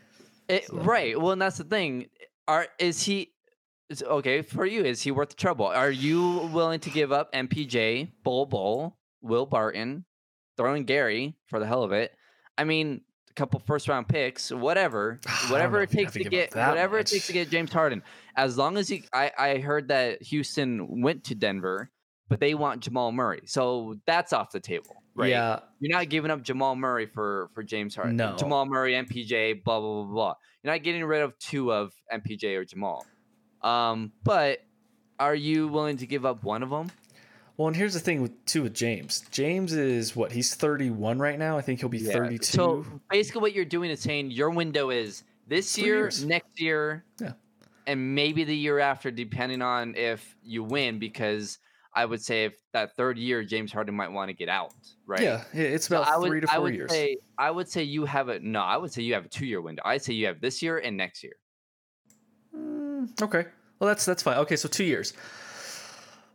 Eh, 0.49 0.55
it, 0.55 0.69
Right. 0.71 1.19
Well, 1.19 1.31
and 1.31 1.41
that's 1.41 1.57
the 1.57 1.63
thing. 1.63 2.07
Are 2.47 2.67
is 2.79 3.03
he 3.03 3.31
is, 3.89 4.03
okay 4.03 4.41
for 4.41 4.65
you? 4.65 4.83
Is 4.83 5.01
he 5.01 5.11
worth 5.11 5.29
the 5.29 5.35
trouble? 5.35 5.65
Are 5.65 5.91
you 5.91 6.49
willing 6.53 6.79
to 6.81 6.89
give 6.89 7.11
up 7.11 7.33
MPJ, 7.33 8.11
Bol 8.23 8.45
Bol, 8.45 8.97
Will 9.21 9.45
Barton, 9.45 10.05
throwing 10.57 10.85
Gary 10.85 11.35
for 11.47 11.59
the 11.59 11.65
hell 11.65 11.83
of 11.83 11.91
it? 11.91 12.11
I 12.57 12.63
mean, 12.63 13.01
a 13.29 13.33
couple 13.33 13.59
first 13.59 13.87
round 13.87 14.07
picks, 14.07 14.51
whatever, 14.51 15.19
whatever 15.49 15.81
it 15.81 15.91
takes 15.91 16.13
to 16.13 16.23
to 16.23 16.29
get 16.29 16.55
whatever 16.55 16.97
much. 16.97 17.11
it 17.11 17.15
takes 17.15 17.27
to 17.27 17.33
get 17.33 17.49
James 17.49 17.71
Harden. 17.73 18.03
As 18.35 18.57
long 18.57 18.77
as 18.77 18.87
he, 18.87 19.05
I 19.13 19.31
I 19.37 19.57
heard 19.57 19.87
that 19.89 20.21
Houston 20.23 21.01
went 21.01 21.23
to 21.25 21.35
Denver, 21.35 21.89
but 22.29 22.39
they 22.39 22.53
want 22.53 22.81
Jamal 22.81 23.11
Murray, 23.11 23.41
so 23.45 23.95
that's 24.05 24.33
off 24.33 24.51
the 24.51 24.59
table. 24.59 24.95
Right. 25.15 25.29
Yeah. 25.29 25.59
You're 25.79 25.97
not 25.97 26.09
giving 26.09 26.29
up 26.29 26.41
Jamal 26.43 26.75
Murray 26.75 27.05
for 27.05 27.49
for 27.53 27.63
James 27.63 27.95
Harden. 27.95 28.17
No. 28.17 28.35
Jamal 28.35 28.65
Murray, 28.65 28.93
MPJ, 28.93 29.63
blah 29.63 29.79
blah 29.79 30.03
blah 30.03 30.13
blah. 30.13 30.33
You're 30.63 30.73
not 30.73 30.83
getting 30.83 31.03
rid 31.05 31.21
of 31.21 31.37
two 31.39 31.71
of 31.71 31.93
MPJ 32.11 32.57
or 32.57 32.65
Jamal. 32.65 33.05
Um, 33.61 34.11
but 34.23 34.59
are 35.19 35.35
you 35.35 35.67
willing 35.69 35.97
to 35.97 36.05
give 36.07 36.25
up 36.25 36.43
one 36.43 36.63
of 36.63 36.69
them? 36.69 36.91
Well, 37.57 37.67
and 37.69 37.75
here's 37.77 37.93
the 37.93 38.01
thing 38.01 38.21
with 38.21 38.43
too 38.45 38.63
with 38.63 38.73
James. 38.73 39.23
James 39.31 39.71
is 39.71 40.13
what 40.15 40.33
he's 40.33 40.53
31 40.53 41.19
right 41.19 41.39
now. 41.39 41.57
I 41.57 41.61
think 41.61 41.79
he'll 41.79 41.87
be 41.87 41.99
32. 41.99 42.43
So 42.43 42.85
basically, 43.09 43.41
what 43.41 43.53
you're 43.53 43.63
doing 43.63 43.89
is 43.89 44.01
saying 44.01 44.31
your 44.31 44.49
window 44.49 44.89
is 44.89 45.23
this 45.47 45.73
Three 45.75 45.85
year, 45.85 45.95
years. 45.99 46.25
next 46.25 46.59
year, 46.59 47.05
Yeah. 47.21 47.33
and 47.87 48.13
maybe 48.13 48.43
the 48.43 48.55
year 48.55 48.79
after, 48.79 49.09
depending 49.11 49.61
on 49.61 49.95
if 49.95 50.35
you 50.43 50.65
win. 50.65 50.99
Because 50.99 51.59
I 51.95 52.03
would 52.05 52.21
say 52.21 52.43
if 52.45 52.55
that 52.73 52.95
third 52.97 53.17
year, 53.17 53.43
James 53.43 53.71
Harden 53.71 53.95
might 53.95 54.11
want 54.11 54.27
to 54.29 54.33
get 54.33 54.49
out, 54.49 54.73
right? 55.05 55.21
Yeah, 55.21 55.43
it- 55.53 55.59
it's 55.73 55.87
So 55.87 55.95
about 56.01 56.07
I 56.13 56.17
would, 56.17 56.27
three 56.29 56.41
to 56.41 56.51
I 56.51 56.55
four 56.55 56.63
would 56.63 56.75
years. 56.75 56.91
Say, 56.91 57.17
I 57.37 57.49
would 57.51 57.69
say 57.69 57.83
you 57.83 58.05
have 58.05 58.27
a 58.29 58.39
no. 58.39 58.59
I 58.59 58.75
would 58.77 58.91
say 58.91 59.01
you 59.01 59.13
have 59.13 59.25
a 59.25 59.29
two 59.29 59.45
year 59.45 59.61
window. 59.61 59.81
I'd 59.85 60.01
say 60.03 60.13
you 60.13 60.25
have 60.27 60.41
this 60.41 60.61
year 60.61 60.77
and 60.77 60.97
next 60.97 61.23
year. 61.23 61.33
Mm, 62.55 63.21
okay, 63.21 63.45
well 63.79 63.87
that's 63.87 64.05
that's 64.05 64.23
fine. 64.23 64.37
Okay, 64.39 64.55
so 64.55 64.67
two 64.67 64.83
years. 64.83 65.13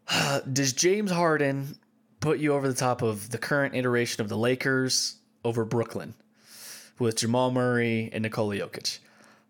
Does 0.53 0.73
James 0.73 1.11
Harden 1.11 1.77
put 2.21 2.39
you 2.39 2.53
over 2.55 2.67
the 2.69 2.75
top 2.75 3.03
of 3.03 3.31
the 3.31 3.39
current 3.39 3.75
iteration 3.75 4.23
of 4.23 4.29
the 4.29 4.37
Lakers 4.37 5.17
over 5.45 5.65
Brooklyn 5.65 6.15
with 6.99 7.17
Jamal 7.17 7.51
Murray 7.51 8.11
and 8.13 8.23
Nikola 8.23 8.57
Jokic? 8.57 8.99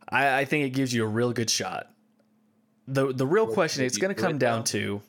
I, 0.08 0.40
I 0.40 0.44
think 0.44 0.66
it 0.66 0.70
gives 0.70 0.92
you 0.92 1.04
a 1.04 1.08
real 1.08 1.32
good 1.32 1.50
shot. 1.50 1.88
the 2.86 3.12
The 3.12 3.26
real 3.26 3.46
Well, 3.46 3.54
question 3.54 3.84
it's 3.84 3.96
going 3.98 4.14
to 4.14 4.20
come 4.20 4.38
down 4.38 4.64
to: 4.64 5.00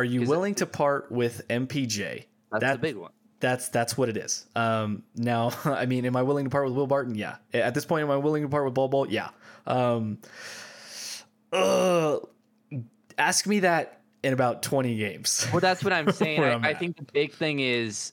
Are 0.00 0.04
you 0.04 0.22
it- 0.22 0.28
willing 0.28 0.54
to 0.56 0.66
part 0.66 1.10
with 1.12 1.46
MPJ? 1.48 2.24
That's 2.50 2.60
That- 2.62 2.72
the 2.74 2.78
big 2.78 2.96
one. 2.96 3.12
That's 3.40 3.70
that's 3.70 3.96
what 3.96 4.10
it 4.10 4.18
is. 4.18 4.44
Um, 4.54 5.02
now, 5.16 5.52
I 5.64 5.86
mean, 5.86 6.04
am 6.04 6.14
I 6.14 6.22
willing 6.22 6.44
to 6.44 6.50
part 6.50 6.66
with 6.66 6.74
Will 6.74 6.86
Barton? 6.86 7.14
Yeah. 7.14 7.36
At 7.54 7.72
this 7.74 7.86
point, 7.86 8.02
am 8.02 8.10
I 8.10 8.16
willing 8.18 8.42
to 8.42 8.48
part 8.50 8.66
with 8.66 8.74
Bol? 8.74 9.06
Yeah. 9.08 9.30
Um, 9.66 10.18
uh, 11.52 12.18
ask 13.18 13.46
me 13.46 13.60
that 13.60 14.02
in 14.22 14.32
about 14.32 14.62
twenty 14.62 14.96
games. 14.96 15.46
Well, 15.52 15.60
that's 15.60 15.82
what 15.82 15.92
I'm 15.92 16.12
saying. 16.12 16.42
I, 16.42 16.52
I'm 16.52 16.64
I 16.64 16.70
at. 16.72 16.78
think 16.78 16.96
the 16.98 17.04
big 17.12 17.32
thing 17.32 17.60
is, 17.60 18.12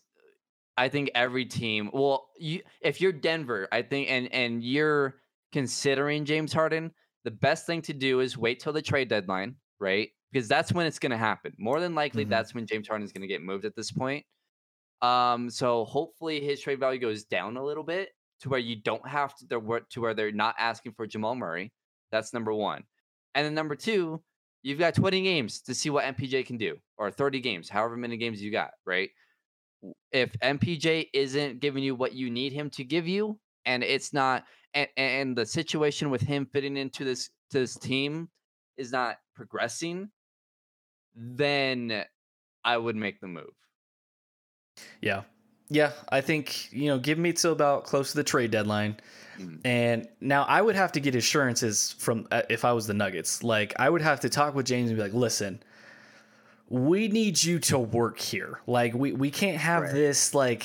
I 0.77 0.89
think 0.89 1.11
every 1.15 1.45
team. 1.45 1.89
Well, 1.93 2.29
you 2.39 2.61
if 2.81 3.01
you're 3.01 3.11
Denver, 3.11 3.67
I 3.71 3.81
think, 3.81 4.09
and 4.09 4.31
and 4.33 4.63
you're 4.63 5.15
considering 5.51 6.25
James 6.25 6.53
Harden, 6.53 6.91
the 7.25 7.31
best 7.31 7.65
thing 7.65 7.81
to 7.83 7.93
do 7.93 8.19
is 8.21 8.37
wait 8.37 8.59
till 8.61 8.73
the 8.73 8.81
trade 8.81 9.09
deadline, 9.09 9.55
right? 9.79 10.09
Because 10.31 10.47
that's 10.47 10.73
when 10.73 10.85
it's 10.85 10.99
going 10.99 11.11
to 11.11 11.17
happen. 11.17 11.53
More 11.57 11.79
than 11.79 11.95
likely, 11.95 12.25
Mhm. 12.25 12.29
that's 12.29 12.53
when 12.53 12.65
James 12.67 12.87
Harden 12.87 13.05
is 13.05 13.13
going 13.13 13.21
to 13.21 13.27
get 13.27 13.41
moved 13.41 13.65
at 13.65 13.75
this 13.75 13.91
point. 13.91 14.25
Um, 15.01 15.49
so 15.49 15.85
hopefully 15.85 16.39
his 16.41 16.59
trade 16.61 16.79
value 16.79 16.99
goes 16.99 17.23
down 17.23 17.55
a 17.57 17.63
little 17.63 17.83
bit 17.83 18.09
to 18.41 18.49
where 18.49 18.59
you 18.59 18.75
don't 18.81 19.07
have 19.07 19.35
to 19.37 19.45
they're 19.45 19.59
to 19.59 20.01
where 20.01 20.13
they're 20.13 20.31
not 20.31 20.55
asking 20.59 20.93
for 20.93 21.07
Jamal 21.07 21.35
Murray. 21.35 21.71
That's 22.11 22.33
number 22.33 22.53
one. 22.53 22.83
And 23.35 23.45
then 23.45 23.53
number 23.53 23.75
two, 23.75 24.23
you've 24.63 24.79
got 24.79 24.95
20 24.95 25.21
games 25.21 25.61
to 25.61 25.75
see 25.75 25.89
what 25.89 26.05
MPJ 26.05 26.43
can 26.45 26.57
do, 26.57 26.77
or 26.97 27.11
30 27.11 27.39
games, 27.41 27.69
however 27.69 27.95
many 27.95 28.17
games 28.17 28.41
you 28.41 28.51
got, 28.51 28.71
right? 28.85 29.09
if 30.11 30.31
MPJ 30.41 31.09
isn't 31.13 31.59
giving 31.59 31.83
you 31.83 31.93
what 31.95 32.13
you 32.13 32.29
need 32.31 32.51
him 32.51 32.69
to 32.71 32.83
give 32.83 33.07
you, 33.07 33.39
and 33.65 33.83
it's 33.83 34.11
not, 34.13 34.45
and, 34.73 34.89
and 34.97 35.37
the 35.37 35.45
situation 35.45 36.09
with 36.09 36.21
him 36.21 36.47
fitting 36.47 36.77
into 36.77 37.03
this 37.03 37.29
to 37.51 37.59
this 37.59 37.75
team 37.77 38.29
is 38.77 38.91
not 38.91 39.17
progressing, 39.35 40.09
then 41.17 42.03
I 42.63 42.77
would 42.77 42.95
make 42.95 43.19
the 43.19 43.27
move. 43.27 43.49
Yeah. 45.01 45.23
Yeah, 45.69 45.91
I 46.07 46.21
think, 46.21 46.71
you 46.71 46.87
know, 46.87 46.97
give 46.97 47.17
me 47.17 47.33
till 47.33 47.51
about 47.51 47.83
close 47.83 48.11
to 48.11 48.17
the 48.17 48.23
trade 48.23 48.51
deadline. 48.51 48.95
Mm. 49.37 49.59
And 49.65 50.07
now 50.21 50.43
I 50.43 50.61
would 50.61 50.75
have 50.75 50.93
to 50.93 51.01
get 51.01 51.13
assurances 51.13 51.93
from 51.99 52.25
uh, 52.31 52.43
if 52.49 52.63
I 52.63 52.71
was 52.71 52.87
the 52.87 52.93
Nuggets. 52.93 53.43
Like 53.43 53.73
I 53.77 53.89
would 53.89 54.01
have 54.01 54.21
to 54.21 54.29
talk 54.29 54.55
with 54.55 54.65
James 54.65 54.89
and 54.89 54.97
be 54.97 55.03
like, 55.03 55.13
"Listen, 55.13 55.61
we 56.69 57.09
need 57.09 57.43
you 57.43 57.59
to 57.59 57.77
work 57.77 58.17
here. 58.17 58.61
Like 58.65 58.93
we 58.93 59.11
we 59.11 59.29
can't 59.29 59.57
have 59.57 59.83
Right. 59.83 59.93
this 59.93 60.33
like 60.33 60.63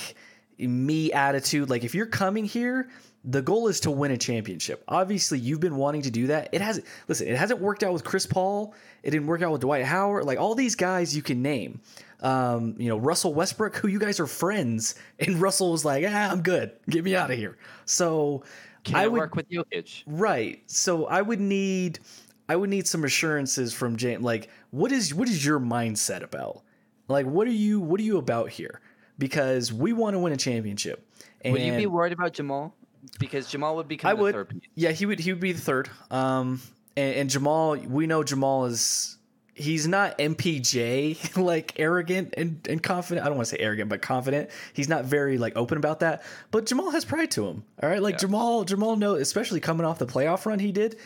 me 0.56 1.12
attitude. 1.12 1.68
Like 1.68 1.82
if 1.82 1.96
you're 1.96 2.06
coming 2.06 2.44
here, 2.44 2.88
the 3.24 3.42
goal 3.42 3.68
is 3.68 3.80
to 3.80 3.90
win 3.90 4.10
a 4.10 4.16
championship. 4.16 4.82
Obviously, 4.88 5.38
you've 5.38 5.60
been 5.60 5.76
wanting 5.76 6.02
to 6.02 6.10
do 6.10 6.26
that. 6.28 6.48
It 6.52 6.60
hasn't 6.60 6.86
listen, 7.08 7.28
it 7.28 7.36
hasn't 7.36 7.60
worked 7.60 7.82
out 7.82 7.92
with 7.92 8.04
Chris 8.04 8.26
Paul. 8.26 8.74
It 9.02 9.10
didn't 9.10 9.26
work 9.26 9.42
out 9.42 9.52
with 9.52 9.60
Dwight 9.60 9.84
Howard. 9.84 10.24
Like 10.24 10.38
all 10.38 10.54
these 10.54 10.74
guys 10.74 11.14
you 11.14 11.22
can 11.22 11.42
name. 11.42 11.80
Um, 12.20 12.76
you 12.78 12.88
know, 12.88 12.96
Russell 12.96 13.34
Westbrook, 13.34 13.76
who 13.76 13.88
you 13.88 13.98
guys 13.98 14.20
are 14.20 14.26
friends, 14.26 14.94
and 15.18 15.40
Russell 15.40 15.72
was 15.72 15.84
like, 15.84 16.04
ah, 16.06 16.30
I'm 16.30 16.42
good. 16.42 16.72
Get 16.88 17.04
me 17.04 17.16
out 17.16 17.30
of 17.30 17.36
here. 17.36 17.58
So 17.84 18.44
Can 18.84 18.96
I 18.96 19.08
would 19.08 19.18
work 19.18 19.34
with 19.34 19.48
Jokic? 19.48 20.02
Right. 20.06 20.62
So 20.66 21.06
I 21.06 21.22
would 21.22 21.40
need 21.40 22.00
I 22.48 22.56
would 22.56 22.70
need 22.70 22.86
some 22.88 23.04
assurances 23.04 23.72
from 23.72 23.96
James 23.96 24.22
like 24.22 24.50
what 24.70 24.90
is 24.90 25.14
what 25.14 25.28
is 25.28 25.44
your 25.44 25.60
mindset 25.60 26.22
about? 26.22 26.62
Like 27.06 27.26
what 27.26 27.46
are 27.46 27.52
you 27.52 27.80
what 27.80 28.00
are 28.00 28.04
you 28.04 28.18
about 28.18 28.50
here? 28.50 28.80
Because 29.18 29.72
we 29.72 29.92
want 29.92 30.14
to 30.14 30.18
win 30.18 30.32
a 30.32 30.36
championship. 30.36 31.06
And 31.42 31.52
Would 31.52 31.62
you 31.62 31.76
be 31.76 31.86
worried 31.86 32.12
about 32.12 32.32
Jamal? 32.32 32.74
Because 33.18 33.48
Jamal 33.48 33.76
would 33.76 33.88
become 33.88 34.10
I 34.10 34.14
the 34.14 34.22
would. 34.22 34.34
third 34.34 34.48
piece. 34.48 34.62
Yeah, 34.74 34.90
he 34.92 35.06
would 35.06 35.18
he 35.18 35.32
would 35.32 35.40
be 35.40 35.52
the 35.52 35.60
third. 35.60 35.90
Um 36.10 36.60
and, 36.96 37.14
and 37.16 37.30
Jamal, 37.30 37.76
we 37.76 38.06
know 38.06 38.22
Jamal 38.22 38.66
is 38.66 39.16
he's 39.54 39.86
not 39.86 40.16
MPJ 40.18 41.36
like 41.42 41.78
arrogant 41.78 42.34
and, 42.36 42.66
and 42.68 42.82
confident. 42.82 43.24
I 43.24 43.28
don't 43.28 43.36
want 43.36 43.48
to 43.48 43.54
say 43.56 43.60
arrogant, 43.62 43.90
but 43.90 44.02
confident. 44.02 44.50
He's 44.72 44.88
not 44.88 45.04
very 45.04 45.38
like 45.38 45.56
open 45.56 45.78
about 45.78 46.00
that. 46.00 46.22
But 46.50 46.66
Jamal 46.66 46.90
has 46.90 47.04
pride 47.04 47.30
to 47.32 47.46
him. 47.46 47.64
All 47.82 47.88
right, 47.88 48.00
like 48.02 48.14
Yeah. 48.14 48.18
Jamal 48.18 48.64
Jamal 48.64 48.96
know, 48.96 49.14
especially 49.14 49.60
coming 49.60 49.86
off 49.86 49.98
the 49.98 50.06
playoff 50.06 50.46
run 50.46 50.58
he 50.58 50.72
did. 50.72 50.96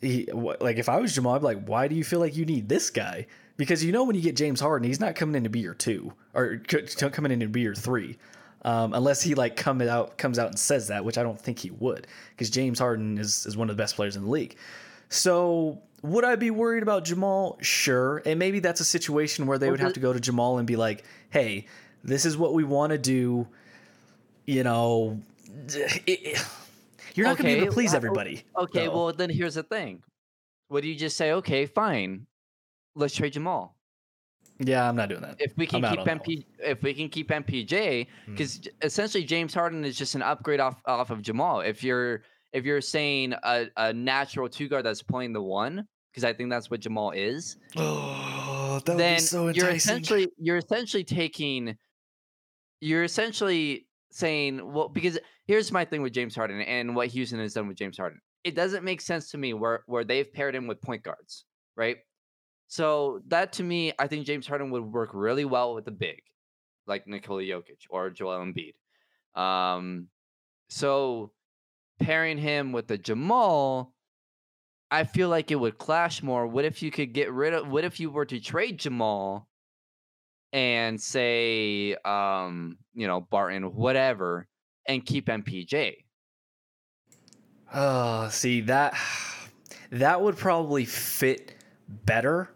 He 0.00 0.28
like 0.32 0.76
if 0.76 0.88
I 0.88 0.98
was 1.00 1.14
Jamal, 1.14 1.34
I'd 1.34 1.38
be 1.40 1.44
like, 1.44 1.64
why 1.66 1.88
do 1.88 1.94
you 1.94 2.04
feel 2.04 2.20
like 2.20 2.36
you 2.36 2.44
need 2.44 2.68
this 2.68 2.90
guy? 2.90 3.26
Because 3.56 3.84
you 3.84 3.90
know 3.90 4.04
when 4.04 4.14
you 4.14 4.22
get 4.22 4.36
James 4.36 4.60
Harden, 4.60 4.86
he's 4.86 5.00
not 5.00 5.16
coming 5.16 5.34
in 5.34 5.42
to 5.44 5.50
be 5.50 5.58
your 5.58 5.74
two 5.74 6.12
or 6.34 6.58
coming 6.58 7.32
in 7.32 7.40
to 7.40 7.48
be 7.48 7.60
your 7.60 7.74
three. 7.74 8.16
Um, 8.68 8.92
unless 8.92 9.22
he 9.22 9.34
like 9.34 9.56
come 9.56 9.80
out 9.80 10.18
comes 10.18 10.38
out 10.38 10.48
and 10.48 10.58
says 10.58 10.88
that, 10.88 11.04
which 11.04 11.16
I 11.16 11.22
don't 11.22 11.40
think 11.40 11.58
he 11.58 11.70
would, 11.70 12.06
because 12.30 12.50
James 12.50 12.78
Harden 12.78 13.16
is 13.16 13.46
is 13.46 13.56
one 13.56 13.70
of 13.70 13.76
the 13.76 13.80
best 13.82 13.96
players 13.96 14.14
in 14.16 14.24
the 14.24 14.30
league. 14.30 14.56
So 15.08 15.80
would 16.02 16.24
I 16.24 16.36
be 16.36 16.50
worried 16.50 16.82
about 16.82 17.04
Jamal? 17.04 17.56
Sure, 17.62 18.22
and 18.26 18.38
maybe 18.38 18.60
that's 18.60 18.80
a 18.80 18.84
situation 18.84 19.46
where 19.46 19.56
they 19.58 19.70
would 19.70 19.80
have 19.80 19.94
to 19.94 20.00
go 20.00 20.12
to 20.12 20.20
Jamal 20.20 20.58
and 20.58 20.66
be 20.66 20.76
like, 20.76 21.04
"Hey, 21.30 21.66
this 22.04 22.26
is 22.26 22.36
what 22.36 22.52
we 22.52 22.62
want 22.64 22.90
to 22.92 22.98
do." 22.98 23.48
You 24.44 24.64
know, 24.64 25.20
it- 25.68 26.02
it- 26.06 26.46
you're 27.14 27.26
not 27.26 27.38
going 27.38 27.48
to 27.50 27.54
be 27.56 27.62
able 27.62 27.66
to 27.68 27.72
please 27.72 27.94
everybody. 27.94 28.44
Okay, 28.56 28.86
though. 28.86 28.92
well 29.06 29.12
then 29.14 29.30
here's 29.30 29.54
the 29.54 29.62
thing. 29.62 30.02
What 30.68 30.82
do 30.82 30.88
you 30.88 30.94
just 30.94 31.16
say? 31.16 31.32
Okay, 31.32 31.64
fine. 31.64 32.26
Let's 32.94 33.14
trade 33.14 33.32
Jamal. 33.32 33.74
Yeah, 34.58 34.88
I'm 34.88 34.96
not 34.96 35.08
doing 35.08 35.22
that. 35.22 35.36
If 35.38 35.56
we 35.56 35.66
can 35.66 35.84
I'm 35.84 35.96
keep 35.96 36.04
MP, 36.06 36.44
if 36.58 36.82
we 36.82 36.94
can 36.94 37.08
keep 37.08 37.28
MPJ, 37.30 38.06
Hmm. 38.26 38.32
because 38.32 38.60
essentially 38.82 39.24
James 39.24 39.54
Harden 39.54 39.84
is 39.84 39.96
just 39.96 40.14
an 40.14 40.22
upgrade 40.22 40.60
off 40.60 40.80
off 40.86 41.10
of 41.10 41.22
Jamal. 41.22 41.60
If 41.60 41.82
you're 41.84 42.22
if 42.52 42.64
you're 42.64 42.80
saying 42.80 43.34
a, 43.42 43.66
a 43.76 43.92
natural 43.92 44.48
two 44.48 44.68
guard 44.68 44.84
that's 44.84 45.02
playing 45.02 45.32
the 45.32 45.42
one, 45.42 45.86
because 46.10 46.24
I 46.24 46.32
think 46.32 46.50
that's 46.50 46.70
what 46.70 46.80
Jamal 46.80 47.10
is, 47.12 47.56
Oh, 47.76 48.80
that 48.84 48.92
would 48.94 49.00
then 49.00 49.16
be 49.16 49.20
so 49.20 49.48
you're 49.48 49.70
essentially 49.70 50.28
you're 50.38 50.56
essentially 50.56 51.04
taking 51.04 51.76
you're 52.80 53.04
essentially 53.04 53.86
saying 54.10 54.72
well 54.72 54.88
because 54.88 55.18
here's 55.46 55.70
my 55.70 55.84
thing 55.84 56.02
with 56.02 56.12
James 56.12 56.34
Harden 56.34 56.60
and 56.62 56.96
what 56.96 57.08
Houston 57.08 57.38
has 57.38 57.52
done 57.54 57.68
with 57.68 57.76
James 57.76 57.98
Harden. 57.98 58.20
It 58.44 58.54
doesn't 58.54 58.84
make 58.84 59.00
sense 59.00 59.30
to 59.32 59.38
me 59.38 59.52
where 59.52 59.82
where 59.86 60.04
they've 60.04 60.32
paired 60.32 60.54
him 60.54 60.66
with 60.66 60.80
point 60.80 61.02
guards, 61.02 61.44
right? 61.76 61.98
So 62.68 63.22
that 63.28 63.54
to 63.54 63.62
me, 63.62 63.92
I 63.98 64.06
think 64.06 64.26
James 64.26 64.46
Harden 64.46 64.70
would 64.70 64.84
work 64.84 65.10
really 65.14 65.46
well 65.46 65.74
with 65.74 65.86
the 65.86 65.90
big, 65.90 66.20
like 66.86 67.06
Nikola 67.06 67.42
Jokic 67.42 67.86
or 67.88 68.10
Joel 68.10 68.44
Embiid. 68.44 68.74
Um, 69.40 70.08
so 70.68 71.32
pairing 71.98 72.36
him 72.36 72.72
with 72.72 72.86
the 72.86 72.98
Jamal, 72.98 73.94
I 74.90 75.04
feel 75.04 75.30
like 75.30 75.50
it 75.50 75.56
would 75.56 75.78
clash 75.78 76.22
more. 76.22 76.46
What 76.46 76.66
if 76.66 76.82
you 76.82 76.90
could 76.90 77.14
get 77.14 77.32
rid 77.32 77.54
of? 77.54 77.68
What 77.68 77.84
if 77.84 78.00
you 78.00 78.10
were 78.10 78.26
to 78.26 78.38
trade 78.38 78.78
Jamal 78.78 79.48
and 80.52 81.00
say, 81.00 81.94
um, 82.04 82.78
you 82.94 83.06
know, 83.06 83.20
Barton, 83.20 83.74
whatever, 83.74 84.46
and 84.86 85.04
keep 85.04 85.26
MPJ? 85.26 85.96
Oh, 87.72 88.28
see 88.28 88.62
that 88.62 88.94
that 89.90 90.20
would 90.20 90.36
probably 90.36 90.84
fit 90.84 91.54
better. 91.88 92.50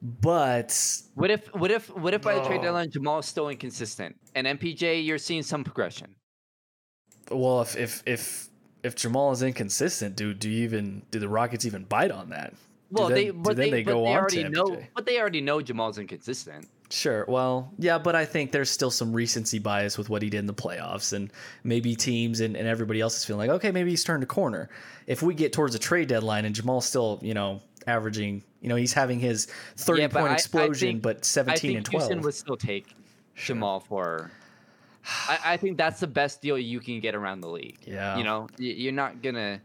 But 0.00 1.02
What 1.14 1.30
if? 1.30 1.52
What 1.54 1.70
if? 1.70 1.88
What 1.96 2.14
if 2.14 2.22
by 2.22 2.34
the 2.34 2.44
trade 2.44 2.62
deadline 2.62 2.90
Jamal 2.90 3.18
is 3.18 3.26
still 3.26 3.48
inconsistent 3.48 4.16
and 4.34 4.46
MPJ 4.46 5.04
you're 5.04 5.18
seeing 5.18 5.42
some 5.42 5.64
progression? 5.64 6.14
well, 7.30 7.60
if 7.62 7.76
if 7.76 8.02
if 8.06 8.48
if 8.82 8.94
Jamal 8.96 9.32
is 9.32 9.42
inconsistent, 9.42 10.16
do 10.16 10.32
do 10.34 10.48
you 10.48 10.64
even 10.64 11.02
do 11.10 11.18
the 11.18 11.28
Rockets 11.28 11.64
even 11.66 11.84
bite 11.84 12.10
on 12.10 12.30
that? 12.30 12.54
Well, 12.90 13.08
they 13.08 13.30
but 13.30 13.56
they, 13.56 13.70
they 13.70 13.82
but 13.82 13.92
go 13.92 14.04
they 14.04 14.10
on 14.10 14.16
already 14.16 14.42
to 14.44 14.48
know, 14.48 14.64
MPJ? 14.66 14.86
but 14.94 15.04
they 15.04 15.20
already 15.20 15.40
know 15.40 15.60
Jamal's 15.60 15.98
inconsistent. 15.98 16.68
Sure. 16.90 17.26
Well, 17.28 17.70
yeah, 17.78 17.98
but 17.98 18.14
I 18.16 18.24
think 18.24 18.50
there's 18.50 18.70
still 18.70 18.90
some 18.90 19.12
recency 19.12 19.58
bias 19.58 19.98
with 19.98 20.08
what 20.08 20.22
he 20.22 20.30
did 20.30 20.38
in 20.38 20.46
the 20.46 20.54
playoffs, 20.54 21.12
and 21.12 21.30
maybe 21.64 21.94
teams 21.94 22.40
and, 22.40 22.56
and 22.56 22.66
everybody 22.66 23.02
else 23.02 23.18
is 23.18 23.26
feeling 23.26 23.46
like, 23.46 23.56
okay, 23.56 23.70
maybe 23.70 23.90
he's 23.90 24.04
turned 24.04 24.22
a 24.22 24.26
corner. 24.26 24.70
If 25.06 25.22
we 25.22 25.34
get 25.34 25.52
towards 25.52 25.74
a 25.74 25.78
trade 25.78 26.08
deadline 26.08 26.46
and 26.46 26.54
Jamal's 26.54 26.86
still, 26.86 27.18
you 27.20 27.34
know, 27.34 27.60
averaging, 27.86 28.42
you 28.60 28.68
know, 28.68 28.76
he's 28.76 28.92
having 28.92 29.20
his 29.20 29.46
30 29.76 30.02
Yeah, 30.02 30.08
point 30.08 30.26
I- 30.26 30.30
I 30.30 30.34
explosion, 30.34 30.88
think- 30.88 31.02
but 31.02 31.16
I 31.18 31.20
17 31.22 31.60
think 31.60 31.76
and 31.78 31.86
12. 31.86 32.02
Houston 32.02 32.22
would 32.22 32.34
still 32.34 32.56
take 32.56 32.94
Sure. 33.34 33.54
Jamal 33.54 33.80
for. 33.80 34.30
I, 35.28 35.38
I 35.44 35.56
think 35.56 35.78
that's 35.78 36.00
the 36.00 36.06
best 36.06 36.42
deal 36.42 36.58
you 36.58 36.80
can 36.80 37.00
get 37.00 37.14
around 37.14 37.40
the 37.40 37.48
league. 37.48 37.78
Yeah. 37.86 38.16
You 38.18 38.24
know, 38.24 38.48
you're 38.58 38.92
not 38.92 39.22
gonna. 39.22 39.60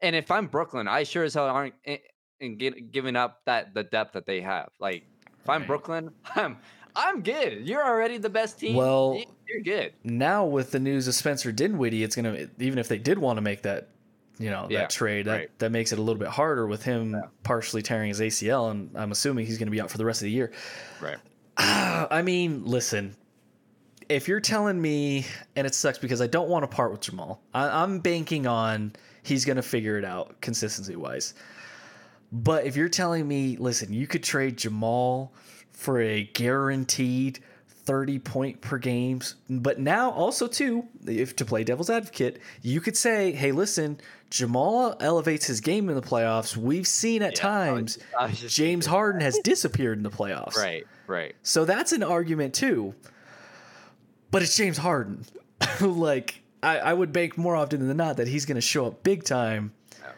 And 0.00 0.16
if 0.16 0.30
I'm 0.30 0.46
Brooklyn, 0.48 0.88
I 0.88 1.04
sure 1.04 1.22
as 1.24 1.34
hell 1.34 1.46
aren't 1.46 1.74
eh, 1.84 1.98
in 2.40 2.56
get, 2.56 2.90
giving 2.90 3.14
up 3.16 3.40
that 3.46 3.74
the 3.74 3.84
depth 3.84 4.12
that 4.14 4.26
they 4.26 4.40
have. 4.40 4.70
Like, 4.80 5.04
if 5.40 5.48
I'm 5.48 5.64
Brooklyn, 5.66 6.10
I'm 6.34 6.58
I'm 6.96 7.22
good. 7.22 7.66
You're 7.66 7.82
already 7.84 8.18
the 8.18 8.28
best 8.28 8.58
team. 8.58 8.74
Well- 8.76 9.22
you're 9.48 9.62
good. 9.62 9.92
now 10.02 10.44
with 10.46 10.70
the 10.72 10.80
news 10.80 11.06
of 11.08 11.14
Spencer 11.14 11.52
Dinwiddie, 11.52 12.02
it's 12.02 12.16
gonna 12.16 12.48
even 12.58 12.78
if 12.78 12.88
they 12.88 12.98
did 12.98 13.18
want 13.18 13.36
to 13.36 13.40
make 13.42 13.62
that, 13.62 13.88
you 14.42 14.50
know, 14.50 14.66
Yeah, 14.68 14.80
that 14.80 14.90
trade, 14.90 15.26
that 15.26 15.32
right. 15.32 15.58
that 15.58 15.70
makes 15.72 15.92
it 15.92 15.98
a 15.98 16.02
little 16.02 16.18
bit 16.18 16.28
harder 16.28 16.66
with 16.66 16.82
him 16.82 17.12
Yeah. 17.12 17.20
partially 17.42 17.82
tearing 17.82 18.08
his 18.08 18.20
ACL, 18.20 18.70
and 18.70 18.90
I'm 18.94 19.12
assuming 19.12 19.46
he's 19.46 19.58
gonna 19.58 19.70
be 19.70 19.80
out 19.80 19.90
for 19.90 19.98
the 19.98 20.04
rest 20.04 20.20
of 20.22 20.24
the 20.26 20.32
year. 20.32 20.52
Right. 21.00 21.18
I 21.56 22.22
mean, 22.22 22.64
listen, 22.64 23.14
if 24.08 24.28
you're 24.28 24.40
telling 24.40 24.80
me, 24.80 25.26
and 25.56 25.66
it 25.66 25.74
sucks 25.74 25.98
because 25.98 26.20
I 26.20 26.26
don't 26.26 26.48
want 26.48 26.64
to 26.64 26.66
part 26.66 26.90
with 26.92 27.00
Jamal, 27.02 27.40
I, 27.54 27.82
I'm 27.82 28.00
banking 28.00 28.46
on 28.46 28.94
he's 29.22 29.44
gonna 29.44 29.62
figure 29.62 29.96
it 29.98 30.04
out 30.04 30.40
consistency 30.40 30.96
wise. 30.96 31.34
But 32.32 32.64
if 32.64 32.76
you're 32.76 32.88
telling 32.88 33.28
me, 33.28 33.56
listen, 33.58 33.92
you 33.92 34.06
could 34.06 34.22
trade 34.22 34.56
Jamal 34.56 35.32
for 35.72 36.00
a 36.00 36.24
guaranteed 36.24 37.40
30 37.84 38.18
point 38.20 38.60
per 38.60 38.78
games, 38.78 39.34
but 39.50 39.78
now 39.78 40.10
also 40.10 40.46
too, 40.46 40.86
if 41.06 41.36
to 41.36 41.44
play 41.44 41.64
devil's 41.64 41.90
advocate, 41.90 42.40
you 42.62 42.80
could 42.80 42.96
say, 42.96 43.32
hey, 43.32 43.52
listen, 43.52 44.00
Jamal 44.32 44.96
elevates 44.98 45.44
his 45.46 45.60
game 45.60 45.90
in 45.90 45.94
the 45.94 46.00
playoffs. 46.00 46.56
We've 46.56 46.86
seen 46.86 47.22
at 47.22 47.38
Yeah, 47.38 47.48
I 47.48 47.72
was- 47.72 47.96
times 47.96 47.98
I 48.18 48.26
was 48.28 48.40
James 48.54 48.86
Harden 48.86 49.20
has 49.20 49.38
disappeared 49.44 49.98
in 49.98 50.02
the 50.02 50.10
playoffs. 50.10 50.56
Right. 50.56 50.86
Right. 51.06 51.34
So 51.42 51.66
that's 51.66 51.92
an 51.92 52.02
argument 52.02 52.54
too. 52.54 52.94
But 54.30 54.40
it's 54.42 54.56
James 54.56 54.78
Harden. 54.78 55.26
like 55.80 56.40
I, 56.62 56.78
I 56.78 56.92
would 56.94 57.12
bank 57.12 57.36
more 57.36 57.54
often 57.54 57.86
than 57.86 57.96
not 57.98 58.16
that 58.16 58.26
he's 58.26 58.46
going 58.46 58.54
to 58.56 58.62
show 58.62 58.86
up 58.86 59.02
big 59.02 59.22
time. 59.24 59.72
Yeah. 60.00 60.08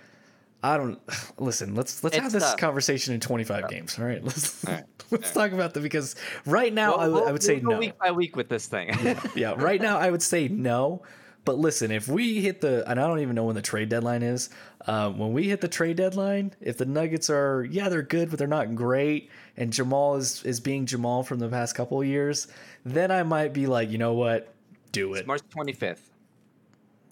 I 0.63 0.77
don't 0.77 1.01
listen. 1.39 1.75
Let's 1.75 2.05
let's 2.05 2.17
have 2.17 2.31
this 2.31 2.45
tough. 2.45 2.57
conversation 2.59 3.15
in 3.15 3.21
25 3.21 3.69
games. 3.69 3.99
All 3.99 4.05
right, 4.05 4.23
let's 4.25 4.65
All 4.65 4.75
right, 4.75 4.85
let's 5.11 5.37
all 5.37 5.43
talk 5.43 5.51
about 5.53 5.75
that 5.75 5.81
because 5.83 6.15
right 6.47 6.73
now 6.73 6.95
I 6.95 7.09
would 7.09 7.17
I 7.17 7.25
We'll- 7.25 7.33
would 7.33 7.43
say 7.43 7.57
we'll 7.59 7.73
no. 7.73 7.79
week 7.81 7.99
by 7.99 8.13
week 8.13 8.37
with 8.37 8.49
this 8.49 8.67
thing. 8.69 8.97
yeah, 9.35 9.55
right 9.57 9.83
now 9.83 9.99
I 9.99 10.09
would 10.11 10.23
say 10.23 10.47
no. 10.47 11.03
But 11.45 11.59
listen, 11.59 11.91
if 11.91 12.09
we 12.09 12.41
hit 12.41 12.61
the, 12.61 12.89
and 12.91 12.99
I 12.99 13.07
don't 13.07 13.21
even 13.21 13.35
know 13.35 13.45
when 13.45 13.55
the 13.55 13.63
trade 13.63 13.89
deadline 13.91 14.23
is. 14.23 14.51
Um, 14.87 15.19
when 15.19 15.33
we 15.33 15.49
hit 15.49 15.61
the 15.61 15.69
trade 15.69 15.97
deadline, 15.97 16.55
if 16.61 16.79
the 16.79 16.87
Nuggets 16.87 17.31
are, 17.31 17.65
yeah, 17.71 17.89
they're 17.89 18.03
good, 18.03 18.31
but 18.31 18.39
they're 18.39 18.49
not 18.49 18.75
great, 18.75 19.31
and 19.57 19.73
Jamal 19.73 20.17
is 20.17 20.43
is 20.45 20.61
being 20.61 20.87
Jamal 20.87 21.23
from 21.23 21.39
the 21.39 21.49
past 21.49 21.75
couple 21.75 22.01
of 22.01 22.07
years, 22.07 22.49
then 22.85 23.11
I 23.11 23.23
might 23.23 23.53
be 23.53 23.67
like, 23.67 23.91
you 23.91 23.99
know 23.99 24.13
what, 24.13 24.53
do 24.93 25.15
it. 25.15 25.21
It's 25.21 25.27
March 25.27 25.43
25th. 25.57 26.01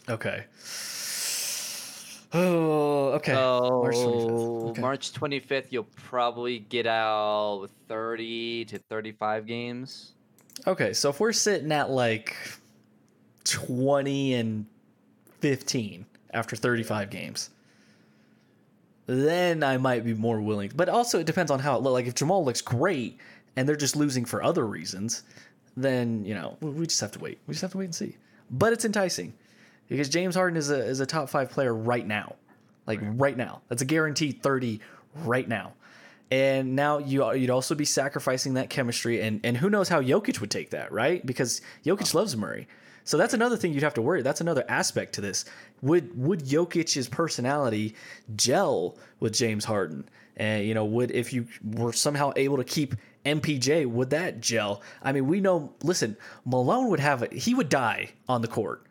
Okay. 0.08 0.44
Oh, 2.34 3.08
okay. 3.12 3.32
So 3.34 3.82
March 3.82 3.96
25th. 3.96 4.70
Okay. 4.70 4.80
March 4.80 5.12
25th, 5.12 5.66
you'll 5.70 5.84
probably 5.84 6.60
get 6.60 6.86
out 6.86 7.68
30 7.88 8.64
to 8.66 8.78
35 8.78 9.46
games. 9.46 10.12
Okay, 10.66 10.92
so 10.92 11.10
if 11.10 11.20
we're 11.20 11.32
sitting 11.32 11.72
at 11.72 11.90
like 11.90 12.36
20 13.44 14.34
and 14.34 14.66
15 15.40 16.06
after 16.32 16.56
35 16.56 17.10
games, 17.10 17.50
then 19.06 19.62
I 19.62 19.76
might 19.76 20.04
be 20.04 20.14
more 20.14 20.40
willing. 20.40 20.72
But 20.74 20.88
also, 20.88 21.18
it 21.18 21.26
depends 21.26 21.50
on 21.50 21.58
how 21.58 21.76
it 21.76 21.82
looks. 21.82 21.92
Like 21.94 22.06
if 22.06 22.14
Jamal 22.14 22.44
looks 22.44 22.60
great 22.60 23.18
and 23.56 23.68
they're 23.68 23.76
just 23.76 23.96
losing 23.96 24.24
for 24.24 24.42
other 24.42 24.66
reasons, 24.66 25.24
then 25.76 26.24
you 26.24 26.34
know 26.34 26.56
we- 26.60 26.86
just 26.86 27.00
have 27.00 27.12
to 27.12 27.18
wait. 27.18 27.38
We 27.46 27.52
just 27.52 27.62
have 27.62 27.72
to 27.72 27.78
wait 27.78 27.86
and 27.86 27.94
see. 27.94 28.16
But 28.50 28.72
it's 28.72 28.84
enticing 28.84 29.34
because 29.88 30.08
James 30.08 30.34
Harden 30.34 30.56
is 30.56 30.70
a 30.70 30.78
is 30.78 31.00
a 31.00 31.06
top 31.06 31.28
five 31.28 31.50
player 31.50 31.74
right 31.74 32.06
now, 32.06 32.36
like 32.86 33.00
right, 33.02 33.36
now. 33.36 33.62
That's 33.68 33.82
a 33.82 33.86
guaranteed 33.86 34.42
30 34.42 34.80
right 35.24 35.48
now. 35.48 35.72
And 36.32 36.74
now 36.74 36.96
you 36.96 37.30
you'd 37.34 37.50
also 37.50 37.74
be 37.74 37.84
sacrificing 37.84 38.54
that 38.54 38.70
chemistry, 38.70 39.20
and 39.20 39.38
and 39.44 39.54
who 39.54 39.68
knows 39.68 39.90
how 39.90 40.00
Jokic 40.00 40.40
would 40.40 40.50
take 40.50 40.70
that, 40.70 40.90
right? 40.90 41.24
Because 41.26 41.60
Jokic 41.84 42.14
oh. 42.14 42.18
loves 42.18 42.34
Murray, 42.34 42.66
so 43.04 43.18
that's 43.18 43.34
another 43.34 43.58
thing 43.58 43.74
you'd 43.74 43.82
have 43.82 43.92
to 43.94 44.00
worry. 44.00 44.22
That's 44.22 44.40
another 44.40 44.64
aspect 44.66 45.12
to 45.16 45.20
this. 45.20 45.44
Would 45.82 46.18
would 46.18 46.40
Jokic's 46.40 47.06
personality 47.06 47.94
gel 48.34 48.96
with 49.20 49.34
James 49.34 49.66
Harden? 49.66 50.08
And 50.38 50.66
you 50.66 50.72
know, 50.72 50.86
would 50.86 51.10
if 51.10 51.34
you 51.34 51.48
were 51.62 51.92
somehow 51.92 52.32
able 52.34 52.56
to 52.56 52.64
keep 52.64 52.94
MPJ, 53.26 53.84
would 53.84 54.08
that 54.08 54.40
gel? 54.40 54.80
I 55.02 55.12
mean, 55.12 55.26
we 55.26 55.38
know. 55.38 55.74
Listen, 55.82 56.16
Malone 56.46 56.88
would 56.88 57.00
have 57.00 57.22
it. 57.22 57.34
He 57.34 57.52
would 57.54 57.68
die 57.68 58.08
on 58.26 58.40
the 58.40 58.48
court 58.48 58.86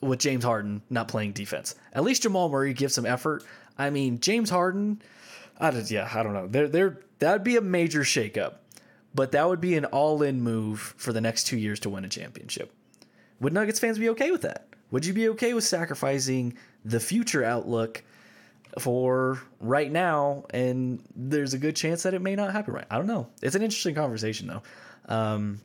with 0.00 0.18
James 0.18 0.42
Harden 0.42 0.82
not 0.90 1.06
playing 1.06 1.34
defense. 1.34 1.76
At 1.92 2.02
least 2.02 2.22
Jamal 2.22 2.48
Murray 2.48 2.74
gives 2.74 2.94
some 2.94 3.06
effort. 3.06 3.44
I 3.78 3.90
mean, 3.90 4.18
James 4.18 4.50
Harden, 4.50 5.00
I 5.60 5.70
just, 5.70 5.90
yeah, 5.90 6.10
I 6.12 6.22
don't 6.22 6.32
know. 6.32 6.46
There, 6.46 6.68
there, 6.68 7.00
that'd 7.18 7.44
be 7.44 7.56
a 7.56 7.60
major 7.60 8.00
shakeup, 8.00 8.54
but 9.14 9.32
that 9.32 9.46
would 9.46 9.60
be 9.60 9.76
an 9.76 9.84
all-in 9.84 10.40
move 10.40 10.94
for 10.96 11.12
the 11.12 11.20
next 11.20 11.44
two 11.44 11.58
years 11.58 11.80
to 11.80 11.90
win 11.90 12.04
a 12.04 12.08
championship. 12.08 12.72
Would 13.40 13.52
Nuggets 13.52 13.78
fans 13.78 13.98
be 13.98 14.08
okay 14.10 14.30
with 14.30 14.42
that? 14.42 14.66
Would 14.90 15.06
you 15.06 15.12
be 15.12 15.28
okay 15.30 15.54
with 15.54 15.64
sacrificing 15.64 16.54
the 16.84 16.98
future 16.98 17.44
outlook 17.44 18.02
for 18.78 19.40
right 19.60 19.90
now? 19.90 20.44
And 20.50 21.02
there's 21.14 21.54
a 21.54 21.58
good 21.58 21.76
chance 21.76 22.02
that 22.02 22.14
it 22.14 22.22
may 22.22 22.34
not 22.34 22.52
happen 22.52 22.74
right. 22.74 22.86
I 22.90 22.96
don't 22.96 23.06
know. 23.06 23.28
It's 23.42 23.54
an 23.54 23.62
interesting 23.62 23.94
conversation 23.94 24.48
though. 24.48 24.62
Um, 25.06 25.60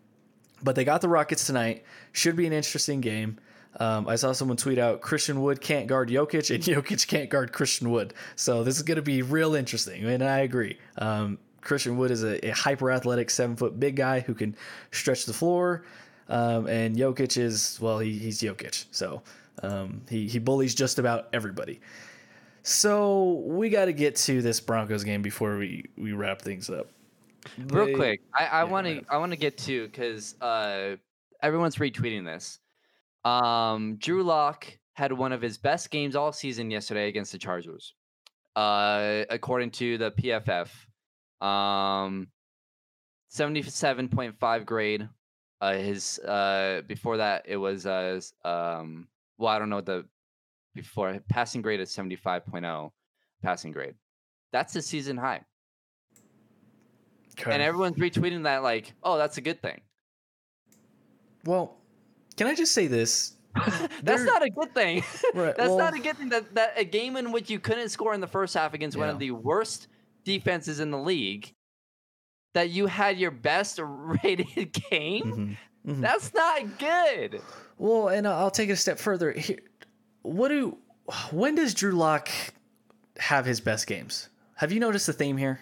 but 0.62 0.76
they 0.76 0.84
got 0.84 1.02
the 1.02 1.10
Rockets 1.10 1.46
tonight. 1.46 1.84
Should 2.12 2.36
be 2.36 2.48
an 2.48 2.54
interesting 2.54 3.02
game. 3.02 3.38
Um, 3.80 4.08
I 4.08 4.16
saw 4.16 4.32
someone 4.32 4.58
tweet 4.58 4.78
out 4.78 5.02
Christian 5.02 5.42
Wood 5.42 5.60
can't 5.60 5.88
guard 5.88 6.10
Jokic 6.10 6.54
and 6.54 6.64
Jokic 6.86 7.08
can't 7.08 7.30
guard 7.30 7.52
Christian 7.52 7.92
Wood. 7.92 8.14
So 8.36 8.64
this 8.64 8.78
is 8.78 8.84
going 8.84 8.96
to 8.96 9.02
be 9.02 9.22
real 9.22 9.56
interesting. 9.56 10.06
And 10.06 10.24
I 10.24 10.40
agree. 10.40 10.78
Um, 10.98 11.38
Christian 11.62 11.98
Wood 11.98 12.12
is 12.12 12.24
a, 12.24 12.48
a 12.48 12.52
hyper 12.52 12.92
athletic 12.92 13.30
seven 13.30 13.56
foot 13.56 13.80
big 13.80 13.96
guy 13.96 14.20
who 14.22 14.34
can 14.34 14.56
stretch 14.92 15.26
the 15.26 15.34
floor. 15.34 15.84
Um, 16.30 16.68
and 16.68 16.96
Jokic 16.96 17.38
is, 17.38 17.78
well, 17.82 18.00
he, 18.00 18.18
he's 18.18 18.42
Jokic. 18.42 18.86
So 18.92 19.22
um, 19.62 20.02
he, 20.10 20.28
he 20.28 20.40
bullies 20.40 20.74
just 20.74 21.00
about 21.00 21.28
everybody. 21.34 21.82
So 22.64 23.44
we 23.46 23.70
got 23.70 23.86
to 23.86 23.94
get 23.94 24.16
to 24.18 24.42
this 24.42 24.60
Broncos 24.60 25.04
game 25.04 25.22
before 25.22 25.58
we, 25.58 25.86
we 25.98 26.14
wrap 26.14 26.42
things 26.42 26.70
up. 26.70 26.88
Real 27.68 27.86
They- 27.86 27.94
quick, 27.94 28.22
I, 28.34 28.64
want 28.64 28.88
to. 28.88 29.04
I 29.08 29.18
want 29.18 29.32
to 29.34 29.38
get 29.38 29.58
to 29.60 29.86
because 29.86 30.34
uh, 30.42 30.96
everyone's 31.44 31.76
retweeting 31.76 32.26
this. 32.26 32.60
Um, 33.26 33.98
Drew 33.98 34.24
Lock 34.24 34.66
had 34.94 35.12
one 35.12 35.32
of 35.34 35.42
his 35.42 35.58
best 35.58 35.90
games 35.92 36.16
all 36.16 36.32
season 36.32 36.72
yesterday 36.72 37.08
against 37.10 37.32
the 37.32 37.38
Chargers, 37.38 37.94
uh, 38.56 39.24
according 39.30 39.72
to 39.72 39.98
the 39.98 40.12
PFF. 40.12 40.70
Um, 41.46 42.28
seventy-seven 43.30 44.08
point 44.10 44.38
five 44.40 44.66
grade. 44.66 45.10
Uh, 45.62 45.74
his 45.74 46.20
uh 46.20 46.82
before 46.86 47.18
that 47.18 47.44
it 47.48 47.56
was 47.58 47.86
uh 47.86 48.20
um 48.44 49.08
well 49.38 49.50
I 49.50 49.58
don't 49.58 49.70
know 49.70 49.80
the 49.82 50.06
before 50.76 51.18
passing 51.30 51.62
grade 51.62 51.80
is 51.80 51.90
seventy 51.92 52.16
five 52.18 52.44
oh 52.64 52.92
passing 53.42 53.72
grade. 53.72 53.96
That's 54.52 54.74
the 54.74 54.82
season 54.82 55.18
high 55.18 55.42
Okay. 57.40 57.52
and 57.52 57.62
everyone's 57.62 57.98
retweeting 57.98 58.44
that 58.44 58.64
like, 58.64 58.94
oh, 59.04 59.18
that's 59.18 59.38
a 59.38 59.42
good 59.42 59.62
thing. 59.62 59.82
well, 61.46 61.78
can 62.38 62.48
I 62.48 62.56
just 62.56 62.74
say 62.74 62.88
this? 62.88 63.34
That's 64.04 64.24
not 64.24 64.44
a 64.44 64.50
good 64.50 64.74
thing. 64.74 65.04
Right, 65.34 65.56
that's 65.56 65.70
well- 65.70 65.78
not 65.78 65.96
a 65.96 66.00
good 66.00 66.18
thing. 66.18 66.30
That 66.30 66.54
that 66.56 66.74
a 66.78 66.84
game 66.84 67.16
in 67.16 67.32
which 67.32 67.50
you 67.50 67.60
couldn't 67.60 67.90
score 67.90 68.14
in 68.14 68.20
the 68.22 68.28
first 68.28 68.54
half 68.54 68.74
against 68.74 68.98
one 68.98 69.10
of 69.10 69.20
the 69.20 69.32
worst 69.32 69.88
defenses 70.26 70.80
in 70.80 70.92
the 70.92 70.98
league, 70.98 71.54
that 72.54 72.70
you 72.70 72.88
had 72.88 73.18
your 73.18 73.32
best 73.32 73.80
rated 73.84 74.74
game. 74.90 75.58
Mhm, 75.86 75.94
mhm. 75.96 76.02
That's 76.02 76.34
not 76.34 76.78
good. 76.80 77.42
Well, 77.78 78.10
and 78.10 78.28
I'll 78.28 78.52
take 78.52 78.70
it 78.70 78.74
a 78.74 78.78
step 78.78 79.00
further. 79.00 79.32
Here, 79.32 79.60
what 80.22 80.50
do? 80.50 80.78
When 81.32 81.56
does 81.56 81.74
Drew 81.74 81.92
Lock 81.94 82.30
have 83.18 83.46
his 83.46 83.62
best 83.62 83.88
games? 83.88 84.28
Have 84.56 84.72
you 84.72 84.80
noticed 84.82 85.08
the 85.08 85.14
theme 85.14 85.38
here? 85.38 85.60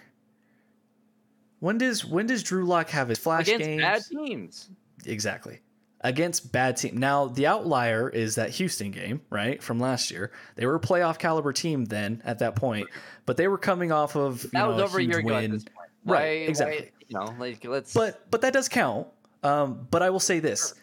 When 1.60 1.78
does 1.78 2.04
when 2.04 2.26
does 2.26 2.42
Drew 2.42 2.64
Lock 2.64 2.90
have 2.90 3.08
his 3.08 3.18
flash 3.18 3.48
against 3.48 3.64
games? 3.66 3.82
bad 3.82 4.02
teams. 4.10 4.68
Exactly. 5.06 5.60
Against 6.04 6.52
bad 6.52 6.76
team. 6.76 6.98
Now 6.98 7.26
the 7.28 7.46
outlier 7.46 8.08
is 8.10 8.34
that 8.34 8.50
Houston 8.50 8.90
game, 8.90 9.22
right, 9.30 9.60
from 9.62 9.80
last 9.80 10.10
year. 10.10 10.30
They 10.54 10.66
were 10.66 10.74
a 10.76 10.80
playoff 10.80 11.18
caliber 11.18 11.52
team 11.52 11.86
then 11.86 12.20
at 12.26 12.38
that 12.40 12.54
point, 12.56 12.88
but 13.24 13.36
they 13.38 13.48
were 13.48 13.56
coming 13.58 13.90
off 13.90 14.14
of 14.14 14.44
you 14.44 14.50
That 14.52 14.58
know, 14.68 14.70
was 14.74 14.82
over 14.82 14.98
a 14.98 15.02
year 15.02 15.18
ago 15.20 15.34
at 15.34 15.40
win. 15.42 15.50
this 15.52 15.64
point. 15.64 15.88
Right, 16.04 16.20
Why- 16.20 16.26
exactly. 16.46 16.78
why- 16.78 16.90
you 17.08 17.18
know, 17.18 17.34
like 17.40 17.64
let's. 17.64 17.94
But 17.94 18.30
but 18.30 18.42
that 18.42 18.52
does 18.52 18.68
count. 18.68 19.06
Um, 19.42 19.86
but 19.90 20.02
I 20.02 20.10
will 20.10 20.20
say 20.20 20.40
this: 20.40 20.74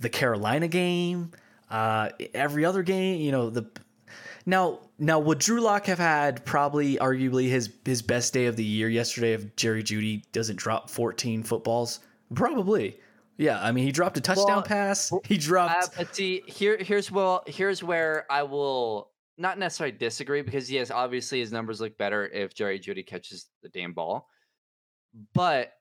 the 0.00 0.08
Carolina 0.08 0.68
game, 0.68 1.32
uh, 1.70 2.10
every 2.32 2.64
other 2.64 2.82
game, 2.84 3.20
you 3.20 3.32
know 3.32 3.50
the. 3.50 3.66
Now 4.46 4.78
now 4.98 5.18
would 5.18 5.38
Drew 5.40 5.60
Lock 5.60 5.86
have 5.86 5.98
had 5.98 6.44
probably 6.44 6.96
arguably 6.96 7.48
his 7.48 7.70
his 7.84 8.00
best 8.02 8.32
day 8.32 8.46
of 8.46 8.54
the 8.56 8.64
year 8.64 8.88
yesterday 8.88 9.32
if 9.34 9.56
Jerry 9.56 9.82
Jeudy 9.82 10.22
doesn't 10.32 10.56
drop 10.56 10.88
14 10.88 11.42
footballs? 11.42 12.00
Probably. 12.34 12.98
Yeah, 13.38 13.62
I 13.62 13.70
mean 13.72 13.84
he 13.84 13.92
dropped 13.92 14.16
a 14.16 14.20
touchdown 14.20 14.46
Well, 14.46 14.62
pass. 14.62 15.12
He 15.24 15.36
Uh, 15.36 15.40
dropped 15.40 15.96
but 15.96 16.14
see, 16.14 16.42
here, 16.46 16.76
here's 16.78 17.10
well, 17.10 17.44
here's 17.46 17.82
where 17.82 18.26
I 18.30 18.42
will 18.42 19.12
not 19.38 19.58
necessarily 19.58 19.96
disagree 19.96 20.42
because 20.42 20.70
yes, 20.70 20.90
obviously 20.90 21.38
his 21.38 21.52
numbers 21.52 21.80
look 21.80 21.96
better 21.96 22.26
if 22.26 22.52
Jerry 22.52 22.80
Jeudy 22.80 23.06
catches 23.06 23.46
the 23.62 23.68
damn 23.68 23.92
ball. 23.92 24.28
But, 25.34 25.72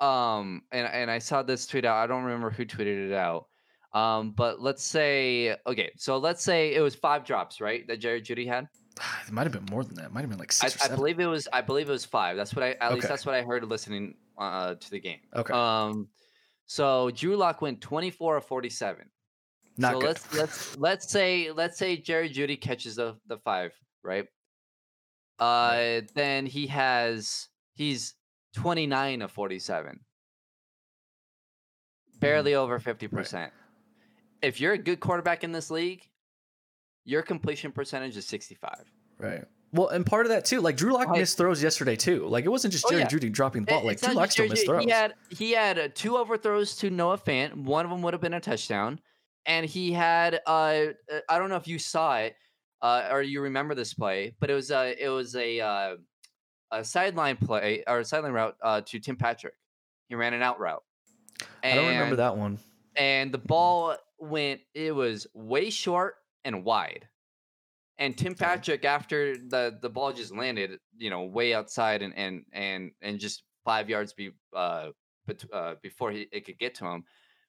um, 0.00 0.62
and 0.70 0.86
and 0.86 1.10
I 1.10 1.18
saw 1.18 1.42
this 1.42 1.66
tweet 1.66 1.86
out. 1.86 1.96
I 1.96 2.06
don't 2.06 2.24
remember 2.24 2.50
who 2.50 2.66
tweeted 2.66 3.08
it 3.08 3.14
out. 3.14 3.46
Um, 3.94 4.32
but 4.32 4.60
let's 4.60 4.82
say 4.82 5.56
okay, 5.66 5.92
so 5.96 6.18
let's 6.18 6.42
say 6.42 6.74
it 6.74 6.80
was 6.80 6.94
five 6.94 7.24
drops, 7.24 7.60
right? 7.60 7.86
That 7.88 7.98
Jerry 7.98 8.20
Jeudy 8.20 8.46
had. 8.46 8.68
it 9.26 9.32
might 9.32 9.44
have 9.44 9.52
been 9.52 9.66
more 9.70 9.84
than 9.84 9.94
that. 9.94 10.06
It 10.06 10.12
might 10.12 10.20
have 10.20 10.30
been 10.30 10.38
like 10.38 10.52
I, 10.62 10.68
six 10.68 10.86
or 10.86 10.92
I 10.92 10.96
believe 10.96 11.18
it 11.18 11.26
was. 11.26 11.48
I 11.52 11.62
believe 11.62 11.88
it 11.88 11.92
was 11.92 12.04
five. 12.04 12.36
That's 12.36 12.54
what 12.54 12.62
I. 12.62 12.72
At 12.80 12.94
least 12.94 13.08
that's 13.08 13.24
what 13.24 13.34
I 13.34 13.42
heard 13.42 13.64
listening 13.64 14.16
uh, 14.38 14.74
to 14.74 14.90
the 14.90 15.00
game. 15.00 15.20
okay, 15.34 15.52
Um, 15.54 16.08
so 16.72 17.10
Drew 17.10 17.36
Lock 17.36 17.60
went 17.60 17.80
twenty 17.80 18.10
four 18.10 18.36
of 18.36 18.44
forty 18.44 18.70
seven 18.70 19.06
not 19.78 19.94
so 19.94 20.00
good. 20.00 20.06
let's 20.06 20.34
let's 20.34 20.78
let's 20.78 21.10
say 21.10 21.50
let's 21.50 21.78
say 21.78 21.96
Jerry 21.96 22.28
Jeudy 22.28 22.60
catches 22.60 22.96
the 22.96 23.16
the 23.26 23.38
five, 23.38 23.72
right? 24.02 24.26
Uh 25.38 26.02
then 26.14 26.46
he 26.46 26.66
has 26.68 27.48
he's 27.74 28.14
29 28.54 29.22
of 29.22 29.30
47. 29.30 30.00
Barely 32.20 32.54
over 32.54 32.78
50%. 32.78 33.50
If 34.42 34.60
you're 34.60 34.74
a 34.74 34.78
good 34.78 35.00
quarterback 35.00 35.42
in 35.42 35.52
this 35.52 35.70
league, 35.70 36.08
your 37.04 37.22
completion 37.22 37.72
percentage 37.72 38.16
is 38.16 38.26
65. 38.26 38.84
right. 39.18 39.44
Well, 39.74 39.88
and 39.88 40.04
part 40.04 40.26
of 40.26 40.30
that 40.30 40.44
too, 40.44 40.60
like 40.60 40.76
Drew 40.76 40.92
Lock 40.92 41.08
Like- 41.08 41.20
missed 41.20 41.38
throws 41.38 41.62
yesterday 41.62 41.96
too. 41.96 42.26
Like 42.26 42.44
it 42.44 42.48
wasn't 42.48 42.72
just 42.72 42.84
Oh, 42.86 42.90
Jerry 42.90 43.02
yeah. 43.02 43.08
Jeudy 43.08 43.32
dropping 43.32 43.64
the 43.64 43.72
It- 43.72 43.74
ball. 43.76 43.84
Like 43.86 43.94
it's 43.94 44.02
Drew 44.06 44.14
Lock 44.14 44.30
still 44.30 44.48
missed 44.48 44.66
throws. 44.66 44.84
He 44.84 44.90
had 44.90 45.14
he 45.30 45.52
had 45.52 45.78
uh, 45.78 45.88
two 45.94 46.16
overthrows 46.18 46.76
to 46.76 46.90
Noah 46.90 47.18
Fant. 47.18 47.54
One 47.54 47.84
of 47.86 47.90
them 47.90 48.02
would 48.02 48.12
have 48.14 48.20
been 48.20 48.34
a 48.34 48.40
touchdown, 48.40 49.00
and 49.46 49.64
he 49.66 49.92
had 49.92 50.40
uh, 50.46 50.50
uh, 50.50 51.20
I 51.28 51.38
don't 51.38 51.48
know 51.48 51.56
if 51.56 51.66
you 51.66 51.78
saw 51.78 52.18
it 52.18 52.36
uh, 52.82 53.08
or 53.10 53.22
you 53.22 53.40
remember 53.40 53.74
this 53.74 53.94
play, 53.94 54.34
but 54.40 54.50
it 54.50 54.54
was 54.54 54.70
uh, 54.70 54.92
it 54.98 55.08
was 55.08 55.34
a 55.36 55.60
uh, 55.60 55.96
a 56.70 56.84
sideline 56.84 57.36
play 57.38 57.82
or 57.86 58.00
a 58.00 58.04
sideline 58.04 58.32
route 58.32 58.56
uh, 58.62 58.82
to 58.86 58.98
Tim 58.98 59.16
Patrick. 59.16 59.54
He 60.08 60.14
ran 60.16 60.34
an 60.34 60.42
out 60.42 60.60
route. 60.60 60.82
I 61.64 61.74
don't 61.76 61.88
remember 61.88 62.16
that 62.16 62.36
one. 62.36 62.58
and 62.96 63.32
the 63.32 63.38
ball 63.38 63.96
went. 64.18 64.60
It 64.74 64.94
was 64.94 65.26
way 65.32 65.70
short 65.70 66.16
and 66.44 66.62
wide. 66.64 67.08
And 68.02 68.16
Tim 68.18 68.34
Patrick, 68.34 68.84
after 68.84 69.36
the 69.36 69.78
the 69.80 69.88
ball 69.96 70.12
just 70.12 70.34
landed, 70.34 70.70
you 70.98 71.10
know, 71.10 71.22
way 71.24 71.54
outside 71.54 72.02
and 72.02 72.12
and 72.16 72.44
and 72.52 72.90
and 73.00 73.18
just 73.18 73.44
five 73.64 73.88
yards 73.88 74.12
be 74.12 74.30
uh, 74.54 74.88
bet- 75.26 75.44
uh 75.52 75.74
before 75.82 76.10
he 76.10 76.26
it 76.32 76.44
could 76.44 76.58
get 76.58 76.74
to 76.76 76.84
him. 76.86 77.04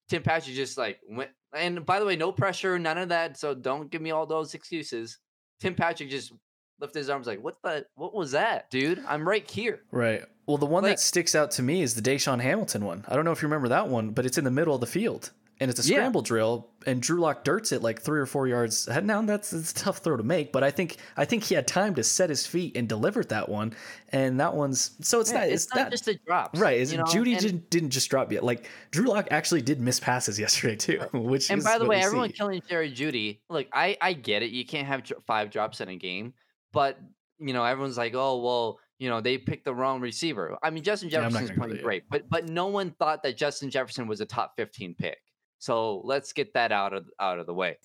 Tim 0.09 0.21
Patrick 0.21 0.55
just 0.55 0.77
like 0.77 0.99
went. 1.09 1.31
And 1.55 1.85
by 1.85 1.99
the 1.99 2.05
way, 2.05 2.15
no 2.15 2.31
pressure, 2.31 2.77
none 2.77 2.97
of 2.97 3.09
that. 3.09 3.37
So 3.37 3.53
don't 3.55 3.89
give 3.91 4.01
me 4.01 4.11
all 4.11 4.25
those 4.25 4.53
excuses. 4.53 5.17
Tim 5.59 5.75
Patrick 5.75 6.09
just 6.09 6.33
lifted 6.79 6.99
his 6.99 7.09
arms 7.09 7.25
like, 7.27 7.41
"What 7.43 7.55
the? 7.63 7.85
What 7.95 8.13
was 8.13 8.31
that, 8.31 8.69
dude? 8.69 9.03
I'm 9.07 9.27
right 9.27 9.49
here." 9.49 9.81
Right. 9.91 10.23
Well, 10.45 10.57
the 10.57 10.65
one 10.65 10.83
Like- 10.83 10.93
that 10.93 10.99
sticks 10.99 11.33
out 11.35 11.51
to 11.51 11.63
me 11.63 11.81
is 11.81 11.95
the 11.95 12.01
DaeSean 12.01 12.41
Hamilton 12.41 12.85
one. 12.85 13.05
I 13.07 13.15
don't 13.15 13.25
know 13.25 13.31
if 13.31 13.41
you 13.41 13.47
remember 13.47 13.69
that 13.69 13.87
one, 13.87 14.11
but 14.11 14.25
it's 14.25 14.37
in 14.37 14.43
the 14.43 14.51
middle 14.51 14.75
of 14.75 14.81
the 14.81 14.87
field 14.87 15.31
and 15.63 15.69
it's 15.71 15.79
a 15.79 15.89
Yeah. 15.89 15.95
scramble 15.99 16.21
drill, 16.21 16.69
and 16.85 17.01
Drew 17.01 17.21
Lock 17.21 17.45
dirts 17.45 17.71
it 17.71 17.81
like 17.81 18.01
three 18.01 18.19
or 18.19 18.25
four 18.25 18.47
yards. 18.49 18.87
Now 19.01 19.21
that's 19.21 19.53
it's 19.53 19.71
a 19.71 19.75
tough 19.75 19.99
throw 19.99 20.17
to 20.17 20.23
make, 20.23 20.51
but 20.51 20.61
I 20.61 20.71
think 20.71 20.97
I 21.15 21.23
think 21.23 21.43
he 21.45 21.55
had 21.55 21.65
time 21.65 21.95
to 21.95 22.03
set 22.03 22.29
his 22.29 22.45
feet 22.45 22.75
and 22.75 22.87
delivered 22.89 23.29
that 23.29 23.47
one, 23.47 23.73
and 24.09 24.41
that 24.41 24.53
one's 24.53 24.91
so 25.01 25.21
it's 25.21 25.31
Yeah, 25.31 25.39
not 25.39 25.47
it's, 25.47 25.73
not, 25.73 25.89
just 25.89 26.03
the 26.05 26.19
drops, 26.27 26.59
right. 26.59 26.77
Is? 26.79 26.93
Jeudy 26.93 27.31
and, 27.31 27.41
didn't, 27.41 27.69
didn't 27.69 27.89
just 27.91 28.09
drop 28.09 28.29
yet. 28.31 28.43
Like 28.43 28.69
Drew 28.91 29.05
Lock 29.05 29.29
actually 29.31 29.61
did 29.61 29.79
miss 29.79 29.99
passes 30.01 30.37
yesterday 30.45 30.75
too, 30.75 30.99
which 31.13 31.49
and 31.49 31.63
by 31.63 31.77
the 31.77 31.85
way, 31.85 32.01
everyone 32.01 32.29
see. 32.29 32.35
killing 32.35 32.61
Jerry 32.67 32.91
Jeudy. 32.91 33.39
Look, 33.49 33.67
I 33.71 33.97
I 34.01 34.11
get 34.11 34.43
it. 34.43 34.51
You 34.51 34.65
can't 34.65 34.87
have 34.87 35.09
five 35.25 35.49
drops 35.49 35.79
in 35.79 35.87
a 35.87 35.95
game, 35.95 36.33
but 36.73 36.99
you 37.39 37.53
know 37.53 37.63
everyone's 37.63 37.97
like, 37.97 38.13
oh 38.15 38.41
well, 38.41 38.79
you 38.99 39.09
know 39.09 39.21
they 39.21 39.37
picked 39.37 39.63
the 39.65 39.73
wrong 39.73 40.01
receiver. 40.01 40.57
I 40.61 40.69
mean, 40.69 40.83
Justin 40.83 41.09
Yeah, 41.09 41.21
Jefferson's 41.21 41.51
gonna 41.51 41.67
playing 41.67 41.81
great, 41.83 42.03
but 42.09 42.29
but 42.29 42.49
no 42.49 42.67
one 42.67 42.91
thought 42.91 43.23
that 43.23 43.37
Justin 43.37 43.69
Jefferson 43.69 44.07
was 44.07 44.19
a 44.19 44.25
top 44.25 44.53
fifteen 44.57 44.95
pick. 44.95 45.17
So 45.63 46.01
let's 46.03 46.33
get 46.33 46.53
that 46.55 46.73
out 46.73 46.93
of 46.93 47.09
out 47.21 47.39
of 47.39 47.45
the 47.45 47.53
way. 47.53 47.77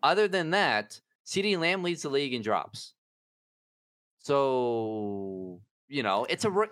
Other 0.00 0.28
than 0.28 0.50
that, 0.50 1.00
CeeDee 1.26 1.58
Lamb 1.58 1.82
leads 1.82 2.02
the 2.02 2.08
league 2.08 2.34
in 2.34 2.40
drops. 2.40 2.94
So 4.20 5.60
you 5.88 6.04
know 6.04 6.24
it's 6.30 6.44
a 6.44 6.68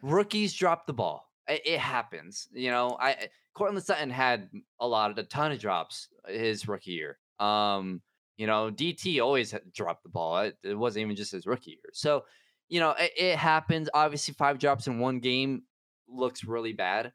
rookies 0.00 0.54
drop 0.54 0.86
the 0.86 0.94
ball. 0.94 1.28
It, 1.46 1.60
it 1.66 1.78
happens. 1.78 2.48
You 2.52 2.70
know, 2.70 2.96
I 2.98 3.28
Courtland 3.52 3.84
Sutton 3.84 4.08
had 4.08 4.48
a 4.80 4.88
lot 4.88 5.10
of 5.10 5.18
a 5.18 5.24
ton 5.24 5.52
of 5.52 5.58
drops 5.58 6.08
his 6.26 6.66
rookie 6.66 6.92
year. 6.92 7.18
Um, 7.38 8.00
you 8.38 8.46
know, 8.46 8.70
DT 8.70 9.22
always 9.22 9.54
dropped 9.74 10.04
the 10.04 10.08
ball. 10.08 10.38
It, 10.38 10.56
it 10.62 10.74
wasn't 10.74 11.02
even 11.02 11.16
just 11.16 11.32
his 11.32 11.46
rookie 11.46 11.72
year. 11.72 11.90
So, 11.92 12.24
you 12.70 12.80
know, 12.80 12.92
it, 12.92 13.12
it 13.14 13.36
happens. 13.36 13.90
Obviously, 13.92 14.32
five 14.32 14.58
drops 14.58 14.86
in 14.86 14.98
one 15.00 15.20
game 15.20 15.64
looks 16.08 16.44
really 16.44 16.72
bad, 16.72 17.12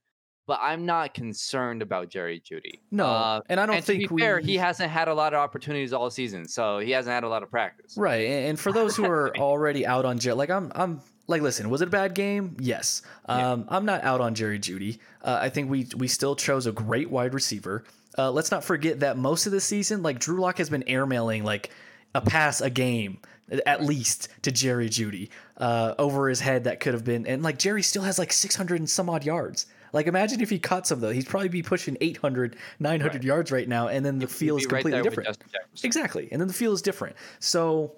but 0.47 0.59
I'm 0.61 0.85
not 0.85 1.13
concerned 1.13 1.81
about 1.83 2.09
Jerry 2.09 2.39
Jeudy. 2.39 2.79
No, 2.89 3.05
Uh, 3.05 3.41
and 3.49 3.59
I 3.59 3.65
don't 3.67 3.75
and 3.75 3.85
think 3.85 4.03
to 4.03 4.07
be 4.09 4.15
we. 4.15 4.21
fair, 4.21 4.39
he 4.39 4.55
hasn't 4.55 4.89
had 4.89 5.07
a 5.07 5.13
lot 5.13 5.33
of 5.35 5.39
opportunities 5.39 5.93
all 5.93 6.09
season, 6.09 6.47
so 6.47 6.79
he 6.79 6.91
hasn't 6.91 7.13
had 7.13 7.23
a 7.23 7.29
lot 7.29 7.43
of 7.43 7.51
practice. 7.51 7.95
Right, 7.95 8.25
and 8.27 8.59
for 8.59 8.71
those 8.71 8.95
who 8.95 9.05
are 9.05 9.37
already 9.37 9.85
out 9.85 10.05
on 10.05 10.17
Jerry, 10.17 10.35
like 10.35 10.49
I'm, 10.49 10.71
I'm 10.73 11.01
like, 11.27 11.41
listen, 11.41 11.69
was 11.69 11.81
it 11.81 11.89
a 11.89 11.91
bad 11.91 12.15
game? 12.15 12.57
Yes. 12.59 13.01
Yeah. 13.29 13.51
Um, 13.51 13.65
I'm 13.69 13.85
not 13.85 14.03
out 14.03 14.21
on 14.21 14.33
Jerry 14.33 14.57
Jeudy. 14.59 14.97
Uh, 15.21 15.37
I 15.41 15.49
think 15.49 15.69
we 15.69 15.85
we 15.97 16.07
still 16.07 16.35
chose 16.35 16.65
a 16.65 16.71
great 16.71 17.11
wide 17.11 17.33
receiver. 17.33 17.83
Uh, 18.17 18.31
let's 18.31 18.49
not 18.49 18.63
forget 18.63 19.01
that 19.01 19.17
most 19.17 19.45
of 19.45 19.51
the 19.51 19.61
season, 19.61 20.01
like 20.01 20.17
Drew 20.17 20.39
Lock 20.39 20.57
has 20.57 20.69
been 20.71 20.83
airmailing 20.83 21.43
like 21.43 21.69
a 22.15 22.21
pass 22.21 22.61
a 22.61 22.69
game 22.69 23.19
at 23.65 23.83
least 23.83 24.27
to 24.41 24.51
Jerry 24.51 24.89
Jeudy 24.89 25.29
uh, 25.57 25.93
over 25.97 26.27
his 26.27 26.39
head 26.41 26.63
that 26.65 26.79
could 26.79 26.93
have 26.93 27.03
been, 27.05 27.25
and 27.27 27.43
like 27.43 27.57
Jerry 27.59 27.81
still 27.83 28.03
has 28.03 28.17
like 28.19 28.33
600 28.33 28.79
and 28.79 28.89
some 28.89 29.09
odd 29.09 29.23
yards. 29.23 29.67
Like 29.97 30.05
imagine 30.05 30.41
if 30.41 30.51
he 30.51 30.59
caught 30.59 30.85
some 30.85 30.99
though, 30.99 31.09
he'd 31.09 31.25
probably 31.25 31.49
be 31.49 31.63
pushing 31.63 31.97
800, 31.99 32.55
900 32.79 33.13
Right. 33.15 33.23
yards 33.23 33.51
right 33.51 33.67
now, 33.67 33.87
and 33.87 34.05
then 34.05 34.19
the 34.19 34.27
field 34.27 34.59
is 34.61 34.67
completely 34.67 35.01
with 35.01 35.09
different. 35.15 35.37
Exactly. 35.83 36.29
And 36.31 36.39
then 36.39 36.47
the 36.47 36.53
field 36.53 36.75
is 36.75 36.83
different. 36.83 37.15
So 37.39 37.95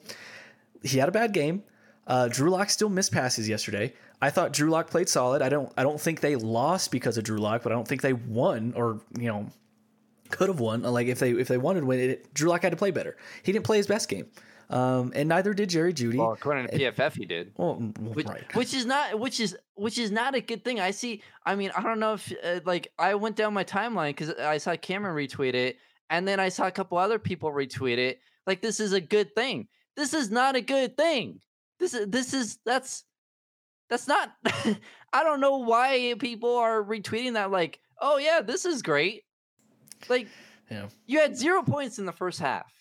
he 0.82 0.97
had 0.97 1.10
a 1.10 1.12
bad 1.12 1.34
game. 1.34 1.62
Uh, 2.08 2.30
Drew 2.30 2.50
Lock 2.52 2.70
still 2.70 2.88
missed 2.88 3.12
passes 3.12 3.50
yesterday. 3.50 3.93
I 4.22 4.30
thought 4.30 4.54
Drew 4.54 4.70
Lock 4.70 4.89
played 4.89 5.10
solid. 5.10 5.41
I 5.41 5.50
don't 5.50 5.74
I 5.76 5.84
don't 5.84 6.00
think 6.00 6.22
they 6.22 6.38
lost 6.38 6.89
because 6.89 7.18
of 7.18 7.26
Drew 7.26 7.38
Lock, 7.38 7.64
but 7.64 7.74
I 7.74 7.76
don't 7.76 7.88
think 7.88 8.02
they 8.02 8.14
won 8.14 8.72
or, 8.78 9.02
you 9.20 9.28
know, 9.28 9.47
could 10.30 10.47
have 10.47 10.62
won. 10.62 10.84
Like 10.84 11.08
if 11.08 11.20
they 11.20 11.32
if 11.32 11.50
they 11.50 11.58
wanted 11.58 11.82
to 11.82 11.86
win 11.86 12.00
it, 12.00 12.34
Drew 12.34 12.50
Lock 12.50 12.62
had 12.64 12.72
to 12.72 12.78
play 12.78 12.91
better. 12.91 13.18
He 13.43 13.52
didn't 13.52 13.66
play 13.66 13.76
his 13.76 13.88
best 13.88 14.08
game. 14.08 14.28
Um, 14.70 15.11
and 15.15 15.28
neither 15.28 15.53
did 15.53 15.70
Jerry 15.70 15.93
Jeudy. 15.93 16.17
Well, 16.17 16.34
according 16.34 16.67
to 16.67 16.78
PFF, 16.78 17.15
he 17.15 17.26
did. 17.26 17.53
Well, 17.57 17.78
well, 17.99 18.13
which, 18.13 18.28
right. 18.28 18.55
which 18.55 18.74
is 18.74 18.86
not 18.86 19.20
which 19.20 19.39
is 19.39 19.57
which 19.74 19.97
is 19.97 20.11
not 20.11 20.36
a 20.36 20.41
good 20.41 20.63
thing. 20.63 20.80
I 20.80 20.91
see. 20.91 21.24
I 21.43 21.55
mean, 21.55 21.72
I 21.76 21.82
don't 21.82 21.99
know 21.99 22.13
if 22.13 22.32
uh, 22.43 22.59
like 22.65 22.91
I 22.99 23.15
went 23.15 23.36
down 23.36 23.53
my 23.53 23.63
timeline 23.63 24.09
because 24.09 24.30
I 24.32 24.59
saw 24.59 24.76
Cameron 24.76 25.15
retweet 25.15 25.55
it, 25.55 25.78
and 26.11 26.28
then 26.28 26.39
I 26.39 26.49
saw 26.49 26.67
a 26.67 26.72
couple 26.72 26.99
other 26.99 27.17
people 27.17 27.51
retweet 27.51 27.97
it. 27.97 28.20
Like 28.45 28.61
this 28.61 28.80
is 28.80 28.93
a 28.93 29.01
good 29.01 29.34
thing. 29.34 29.67
This 29.95 30.13
is 30.13 30.30
not 30.30 30.55
a 30.55 30.61
good 30.61 30.95
thing. 30.95 31.41
This 31.80 31.95
is 31.95 32.07
this 32.07 32.34
is 32.36 32.59
that's 32.63 33.05
that's 33.89 34.07
not. 34.07 34.32
I 35.11 35.24
don't 35.24 35.41
know 35.41 35.57
why 35.57 36.13
people 36.20 36.55
are 36.57 36.84
retweeting 36.84 37.34
that. 37.34 37.49
Like, 37.49 37.80
oh 37.99 38.17
yeah, 38.17 38.41
this 38.41 38.65
is 38.65 38.84
great. 38.84 39.24
Like, 40.07 40.28
Yeah. 40.70 40.89
you 41.07 41.20
had 41.20 41.36
zero 41.36 41.63
points 41.63 41.97
in 41.97 42.05
the 42.05 42.11
first 42.11 42.39
half 42.39 42.72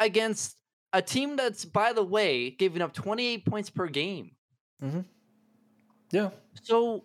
against 0.00 0.56
a 0.92 1.00
team 1.02 1.36
that's, 1.36 1.64
by 1.64 1.92
the 1.92 2.02
way, 2.04 2.50
giving 2.50 2.82
up 2.82 2.92
28 2.92 3.44
points 3.46 3.70
per 3.70 3.86
game. 3.86 4.32
Mhm. 4.82 5.04
Yeah. 6.10 6.30
So 6.62 7.04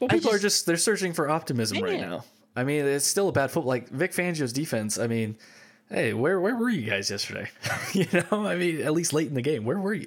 Well, 0.00 0.08
I 0.10 0.14
people 0.14 0.30
are 0.30 0.34
just- 0.34 0.42
just 0.42 0.66
they're 0.66 0.76
searching 0.76 1.12
for 1.12 1.28
optimism 1.28 1.78
right 1.80 2.00
now. 2.00 2.24
I 2.56 2.64
mean, 2.64 2.84
it's 2.84 3.04
still 3.06 3.28
a 3.28 3.32
bad 3.32 3.50
football. 3.50 3.68
Like 3.68 3.88
Vic 3.88 4.12
Fangio's 4.12 4.52
defense. 4.52 4.98
I 4.98 5.06
mean, 5.08 5.36
hey, 5.90 6.14
where 6.14 6.40
where 6.40 6.54
were 6.56 6.68
you 6.70 6.88
guys 6.88 7.10
yesterday? 7.10 7.50
you 7.92 8.06
know, 8.12 8.46
I 8.46 8.56
mean, 8.56 8.80
at 8.80 8.92
least 8.92 9.12
late 9.12 9.28
in 9.28 9.34
the 9.34 9.42
game, 9.42 9.64
where 9.64 9.78
were 9.78 9.94
you? 9.94 10.06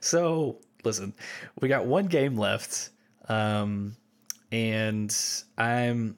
So 0.00 0.60
listen, 0.84 1.12
we 1.60 1.68
got 1.68 1.86
one 1.86 2.06
game 2.06 2.36
left, 2.36 2.90
um, 3.28 3.96
and 4.52 5.14
I'm. 5.58 6.16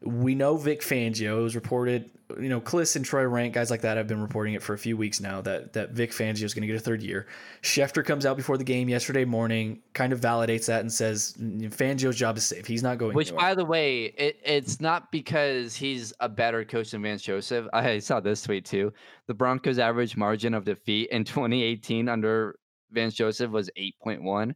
We 0.00 0.34
know 0.36 0.56
Vic 0.56 0.80
Fangio 0.82 1.44
is 1.44 1.56
reported. 1.56 2.08
You 2.38 2.50
know, 2.50 2.60
Klis 2.60 2.94
and 2.94 3.04
Troy 3.04 3.26
Renck, 3.26 3.54
guys 3.54 3.70
like 3.70 3.80
that, 3.80 3.96
have 3.96 4.06
been 4.06 4.20
reporting 4.20 4.52
it 4.52 4.62
for 4.62 4.74
a 4.74 4.78
few 4.78 4.96
weeks 4.96 5.18
now 5.18 5.40
that 5.40 5.72
that 5.72 5.92
Vic 5.92 6.10
Fangio 6.10 6.42
is 6.42 6.52
going 6.52 6.60
to 6.62 6.66
get 6.66 6.76
a 6.76 6.80
third 6.80 7.02
year. 7.02 7.26
Schefter 7.62 8.04
comes 8.04 8.26
out 8.26 8.36
before 8.36 8.58
the 8.58 8.64
game 8.64 8.88
yesterday 8.88 9.24
morning, 9.24 9.80
kind 9.94 10.12
of 10.12 10.20
validates 10.20 10.66
that 10.66 10.80
and 10.80 10.92
says 10.92 11.34
Fangio's 11.38 12.16
job 12.16 12.36
is 12.36 12.44
safe. 12.44 12.66
He's 12.66 12.82
not 12.82 12.98
going. 12.98 13.14
Which, 13.14 13.34
by 13.34 13.54
the 13.54 13.64
way, 13.64 14.04
it, 14.04 14.38
it's 14.44 14.78
not 14.78 15.10
because 15.10 15.74
he's 15.74 16.12
a 16.20 16.28
better 16.28 16.64
coach 16.64 16.90
than 16.90 17.02
Vance 17.02 17.22
Joseph. 17.22 17.66
I 17.72 17.98
saw 17.98 18.20
this 18.20 18.42
tweet 18.42 18.66
too. 18.66 18.92
The 19.26 19.34
Broncos' 19.34 19.78
average 19.78 20.16
margin 20.16 20.52
of 20.52 20.64
defeat 20.64 21.08
in 21.10 21.24
2018 21.24 22.08
under 22.08 22.58
Vance 22.90 23.14
Joseph 23.14 23.50
was 23.50 23.70
8.1. 23.78 24.54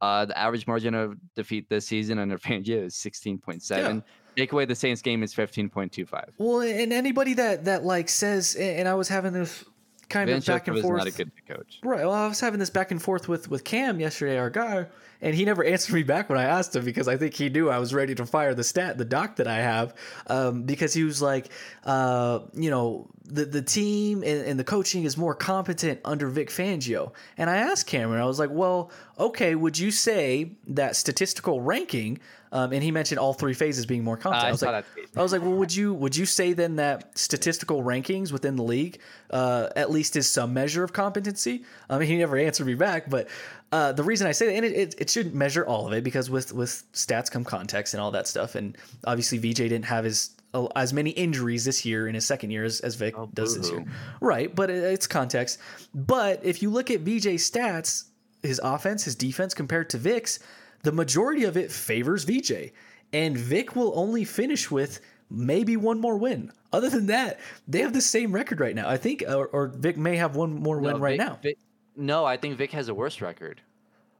Uh, 0.00 0.24
the 0.24 0.38
average 0.38 0.66
margin 0.66 0.94
of 0.94 1.16
defeat 1.36 1.68
this 1.68 1.86
season 1.86 2.18
under 2.18 2.38
Fangio 2.38 2.84
is 2.84 2.94
16.7. 2.94 4.02
Take 4.40 4.52
away 4.52 4.64
the 4.64 4.74
Saints 4.74 5.02
game 5.02 5.22
is 5.22 5.34
15.25. 5.34 6.30
Well, 6.38 6.60
and 6.62 6.94
anybody 6.94 7.34
that 7.34 7.66
that 7.66 7.84
like 7.84 8.08
says, 8.08 8.54
and 8.54 8.88
I 8.88 8.94
was 8.94 9.06
having 9.06 9.34
this 9.34 9.66
kind 10.08 10.30
of 10.30 10.46
back 10.46 10.66
and 10.66 10.80
forth. 10.80 10.96
not 10.96 11.06
a 11.08 11.10
good 11.10 11.30
coach. 11.46 11.78
Right. 11.82 12.00
Well, 12.00 12.12
I 12.14 12.26
was 12.26 12.40
having 12.40 12.58
this 12.58 12.70
back 12.70 12.90
and 12.90 13.02
forth 13.02 13.28
with 13.28 13.50
with 13.50 13.64
Cam 13.64 14.00
yesterday, 14.00 14.38
our 14.38 14.48
guy, 14.48 14.86
and 15.20 15.34
he 15.34 15.44
never 15.44 15.62
answered 15.74 15.94
me 15.94 16.04
back 16.04 16.30
when 16.30 16.38
I 16.38 16.44
asked 16.44 16.74
him 16.74 16.86
because 16.86 17.06
I 17.06 17.18
think 17.18 17.34
he 17.34 17.50
knew 17.50 17.68
I 17.68 17.78
was 17.78 17.92
ready 17.92 18.14
to 18.14 18.24
fire 18.24 18.54
the 18.54 18.64
stat, 18.64 18.96
the 18.96 19.04
doc 19.04 19.36
that 19.36 19.46
I 19.46 19.58
have, 19.58 19.94
um, 20.28 20.62
because 20.62 20.94
he 20.94 21.04
was 21.04 21.20
like, 21.20 21.50
uh, 21.84 22.38
you 22.54 22.70
know, 22.70 23.10
the 23.26 23.44
the 23.44 23.60
team 23.60 24.22
and, 24.22 24.46
and 24.46 24.58
the 24.58 24.64
coaching 24.64 25.04
is 25.04 25.18
more 25.18 25.34
competent 25.34 26.00
under 26.02 26.28
Vic 26.28 26.48
Fangio, 26.48 27.12
and 27.36 27.50
I 27.50 27.58
asked 27.58 27.86
Cameron, 27.86 28.22
I 28.22 28.24
was 28.24 28.38
like, 28.38 28.50
well, 28.50 28.90
okay, 29.18 29.54
would 29.54 29.78
you 29.78 29.90
say 29.90 30.52
that 30.66 30.96
statistical 30.96 31.60
ranking? 31.60 32.20
Um, 32.52 32.72
and 32.72 32.82
he 32.82 32.90
mentioned 32.90 33.18
all 33.18 33.32
three 33.32 33.54
phases 33.54 33.86
being 33.86 34.02
more 34.02 34.16
competent. 34.16 34.44
I 34.44 34.48
I 34.48 34.50
was 34.50 34.62
like. 34.62 34.84
I 35.16 35.22
was 35.22 35.32
like, 35.32 35.42
well, 35.42 35.52
would 35.52 35.74
you 35.74 35.94
would 35.94 36.16
you 36.16 36.26
say 36.26 36.52
then 36.52 36.76
that 36.76 37.16
statistical 37.16 37.82
rankings 37.82 38.32
within 38.32 38.56
the 38.56 38.62
league 38.62 38.98
uh, 39.30 39.68
at 39.76 39.90
least 39.90 40.16
is 40.16 40.28
some 40.28 40.52
measure 40.52 40.82
of 40.82 40.92
competency? 40.92 41.64
I 41.88 41.98
mean, 41.98 42.08
he 42.08 42.16
never 42.16 42.36
answered 42.36 42.66
me 42.66 42.74
back, 42.74 43.08
but 43.08 43.28
uh, 43.72 43.92
the 43.92 44.02
reason 44.02 44.26
I 44.26 44.32
say 44.32 44.46
that, 44.46 44.54
and 44.54 44.64
it, 44.64 44.72
it, 44.72 44.94
it 44.98 45.10
shouldn't 45.10 45.34
measure 45.34 45.64
all 45.64 45.86
of 45.86 45.92
it 45.92 46.02
because 46.02 46.28
with 46.28 46.52
with 46.52 46.84
stats 46.92 47.30
come 47.30 47.44
context 47.44 47.94
and 47.94 48.00
all 48.00 48.10
that 48.10 48.26
stuff, 48.26 48.56
and 48.56 48.76
obviously 49.04 49.38
VJ 49.38 49.56
didn't 49.56 49.84
have 49.84 50.04
his 50.04 50.30
uh, 50.54 50.66
as 50.74 50.92
many 50.92 51.10
injuries 51.10 51.64
this 51.64 51.84
year 51.84 52.08
in 52.08 52.14
his 52.14 52.26
second 52.26 52.50
year 52.50 52.64
as, 52.64 52.80
as 52.80 52.96
Vic 52.96 53.16
Oh, 53.16 53.28
does 53.32 53.56
this 53.56 53.70
year, 53.70 53.84
right? 54.20 54.52
But 54.52 54.70
it, 54.70 54.82
it's 54.82 55.06
context. 55.06 55.60
But 55.94 56.44
if 56.44 56.62
you 56.62 56.70
look 56.70 56.90
at 56.90 57.04
VJ's 57.04 57.48
stats, 57.48 58.04
his 58.42 58.60
offense, 58.62 59.04
his 59.04 59.14
defense 59.14 59.54
compared 59.54 59.90
to 59.90 59.98
Vic's, 59.98 60.40
the 60.82 60.92
majority 60.92 61.44
of 61.44 61.56
it 61.56 61.70
favors 61.70 62.24
VJ. 62.24 62.72
And 63.12 63.36
Vic 63.36 63.74
will 63.74 63.92
only 63.98 64.24
finish 64.24 64.70
with 64.70 65.00
maybe 65.30 65.76
one 65.76 66.00
more 66.00 66.16
win. 66.16 66.52
Other 66.72 66.88
than 66.88 67.06
that, 67.06 67.40
they 67.66 67.80
have 67.80 67.92
the 67.92 68.00
same 68.00 68.32
record 68.32 68.60
right 68.60 68.74
now. 68.74 68.88
I 68.88 68.96
think, 68.96 69.24
or, 69.28 69.46
or 69.48 69.66
Vic 69.68 69.96
may 69.96 70.16
have 70.16 70.36
one 70.36 70.54
more 70.62 70.78
win 70.78 71.00
right 71.00 71.18
Vic- 71.18 71.26
now. 71.26 71.38
Vic- 71.42 71.58
no, 71.96 72.24
I 72.24 72.36
think 72.36 72.56
Vic 72.56 72.70
has 72.72 72.88
a 72.88 72.94
worse 72.94 73.20
record. 73.20 73.60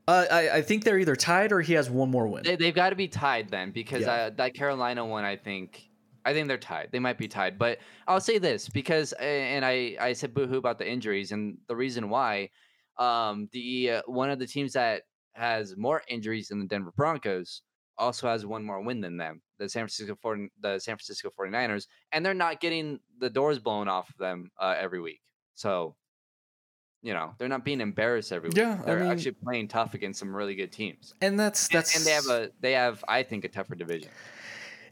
Uh, 0.09 0.27
I, 0.31 0.51
I 0.57 0.63
think 0.63 0.83
they're 0.83 0.99
either 0.99 1.15
tied 1.15 1.53
or 1.53 1.61
he 1.61 1.75
has 1.75 1.89
one 1.89 2.11
more 2.11 2.27
win. 2.27 2.43
They, 2.43 2.57
they've 2.57 2.75
got 2.75 2.91
to 2.91 2.97
be 2.97 3.07
tied 3.07 3.49
then 3.49 3.71
because 3.71 4.03
Yeah. 4.03 4.13
uh, 4.13 4.31
that 4.37 4.55
Carolina 4.55 5.07
one, 5.07 5.25
I 5.25 5.37
think, 5.37 5.89
I 6.25 6.33
think 6.33 6.49
they're 6.49 6.59
tied. 6.59 6.89
They 6.91 6.99
might 6.99 7.17
be 7.17 7.29
tied, 7.29 7.59
but 7.59 7.79
I'll 8.09 8.21
say 8.21 8.39
this 8.39 8.69
because, 8.69 9.13
and 9.13 9.65
I, 9.65 9.97
I 10.01 10.13
said 10.15 10.35
boohoo 10.35 10.57
about 10.59 10.79
the 10.79 10.89
injuries, 10.91 11.31
and 11.31 11.59
the 11.69 11.77
reason 11.77 12.09
why, 12.09 12.51
um, 12.99 13.49
the 13.53 13.91
uh, 13.91 14.03
one 14.07 14.31
of 14.31 14.39
the 14.41 14.47
teams 14.47 14.73
that 14.73 15.03
has 15.35 15.77
more 15.77 16.03
injuries 16.09 16.49
than 16.49 16.59
the 16.61 16.67
Denver 16.67 16.93
Broncos 16.97 17.63
also 17.99 18.29
has 18.29 18.47
one 18.47 18.65
more 18.65 18.81
win 18.81 19.01
than 19.01 19.17
them, 19.19 19.43
the 19.59 19.69
San 19.69 19.83
Francisco 19.83 20.17
40, 20.21 20.49
the 20.61 20.79
San 20.79 20.97
Francisco 20.97 21.31
49ers, 21.39 21.87
and 22.13 22.25
they're 22.25 22.33
not 22.35 22.61
getting 22.61 22.99
the 23.19 23.29
doors 23.31 23.59
blown 23.59 23.89
off 23.89 24.09
of 24.09 24.17
them 24.17 24.51
uh, 24.59 24.75
every 24.79 25.01
week. 25.03 25.21
So, 25.55 25.95
you 27.03 27.13
know, 27.13 27.35
they're 27.39 27.49
not 27.49 27.65
being 27.65 27.81
embarrassed 27.83 28.33
every 28.33 28.49
week. 28.49 28.57
Yeah, 28.57 28.81
they're 28.85 29.01
mean- 29.01 29.11
actually 29.11 29.33
playing 29.33 29.69
tough 29.69 29.93
against 29.95 30.19
some 30.19 30.35
really 30.35 30.55
good 30.55 30.73
teams. 30.73 31.15
and 31.21 31.39
that's 31.39 31.69
And- 31.69 31.77
that's 31.79 31.97
and 31.97 32.07
they 32.07 32.13
have 32.13 32.27
a 32.29 32.51
they 32.61 32.73
have 32.73 33.05
I 33.07 33.23
think 33.23 33.45
a 33.45 33.49
tougher 33.49 33.75
division. 33.75 34.11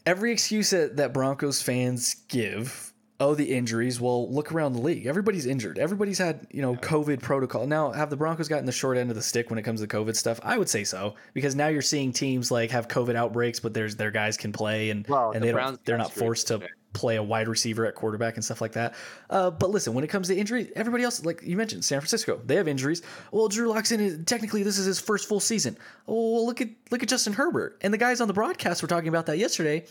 every 0.07 0.33
excuse 0.33 0.71
that, 0.71 0.97
that 0.99 1.13
Broncos 1.15 1.63
fans 1.63 2.15
give. 2.29 2.93
Oh, 3.21 3.35
the 3.35 3.53
injuries. 3.53 4.01
Well, 4.01 4.31
look 4.33 4.53
around 4.53 4.75
the 4.75 4.81
league. 4.81 5.07
Everybody's 5.07 5.45
injured. 5.45 5.77
Everybody's 5.77 6.19
had, 6.19 6.47
you 6.53 6.63
know, 6.63 6.77
COVID 6.77 7.21
protocol. 7.21 7.67
Now, 7.67 7.91
have 7.91 8.11
the 8.11 8.17
Broncos 8.17 8.47
gotten 8.47 8.65
the 8.65 8.71
short 8.71 8.97
end 8.97 9.11
of 9.11 9.17
the 9.17 9.23
stick 9.23 9.51
when 9.51 9.59
it 9.59 9.63
comes 9.63 9.81
to 9.81 9.89
COVID 9.89 10.15
stuff? 10.15 10.39
I 10.45 10.57
would 10.57 10.69
say 10.69 10.85
so 10.85 11.17
because 11.35 11.57
now 11.57 11.67
you're 11.67 11.83
seeing 11.83 12.13
teams 12.13 12.53
like 12.53 12.71
have 12.71 12.87
COVID 12.87 13.17
outbreaks, 13.17 13.59
but 13.59 13.75
there's 13.75 13.97
their 13.97 14.13
guys 14.13 14.37
can 14.37 14.53
play 14.53 14.91
and 14.91 15.05
Well, 15.09 15.33
and 15.33 15.43
the 15.43 15.49
they 15.49 15.53
Browns 15.53 15.79
don't 15.79 15.85
they're 15.85 15.99
not 15.99 16.13
forced 16.13 16.47
to. 16.49 16.61
Play 16.99 17.17
a 17.17 17.23
wide 17.23 17.47
receiver 17.47 17.87
at 17.87 17.95
quarterback 17.95 18.35
and 18.35 18.45
stuff 18.45 18.61
like 18.61 18.73
that. 18.73 18.95
Uh, 19.31 19.51
but 19.51 19.71
listen, 19.71 19.95
when 19.95 20.03
it 20.03 20.09
comes 20.09 20.29
to 20.29 20.37
injury, 20.37 20.71
everybody 20.75 21.05
else, 21.05 21.25
like 21.25 21.43
you 21.43 21.57
mentioned, 21.57 21.85
San 21.85 22.01
Francisco, 22.01 22.41
they 22.45 22.57
have 22.57 22.67
injuries. 22.67 23.03
Well, 23.31 23.49
Drew 23.49 23.69
Lock's 23.69 23.93
in. 23.93 24.25
Technically, 24.25 24.65
this 24.65 24.79
is 24.79 24.87
his 24.87 24.99
first 25.01 25.29
full 25.29 25.41
season. 25.41 25.77
Oh, 26.09 26.35
well, 26.35 26.47
look 26.47 26.61
at 26.61 26.69
look 26.91 27.03
at 27.03 27.09
Justin 27.09 27.33
Herbert 27.33 27.79
and 27.83 27.95
the 27.95 27.99
guys 27.99 28.21
on 28.21 28.27
the 28.27 28.35
broadcast 28.35 28.83
were 28.83 28.89
talking 28.89 29.09
about 29.09 29.27
that 29.27 29.39
yesterday, 29.39 29.87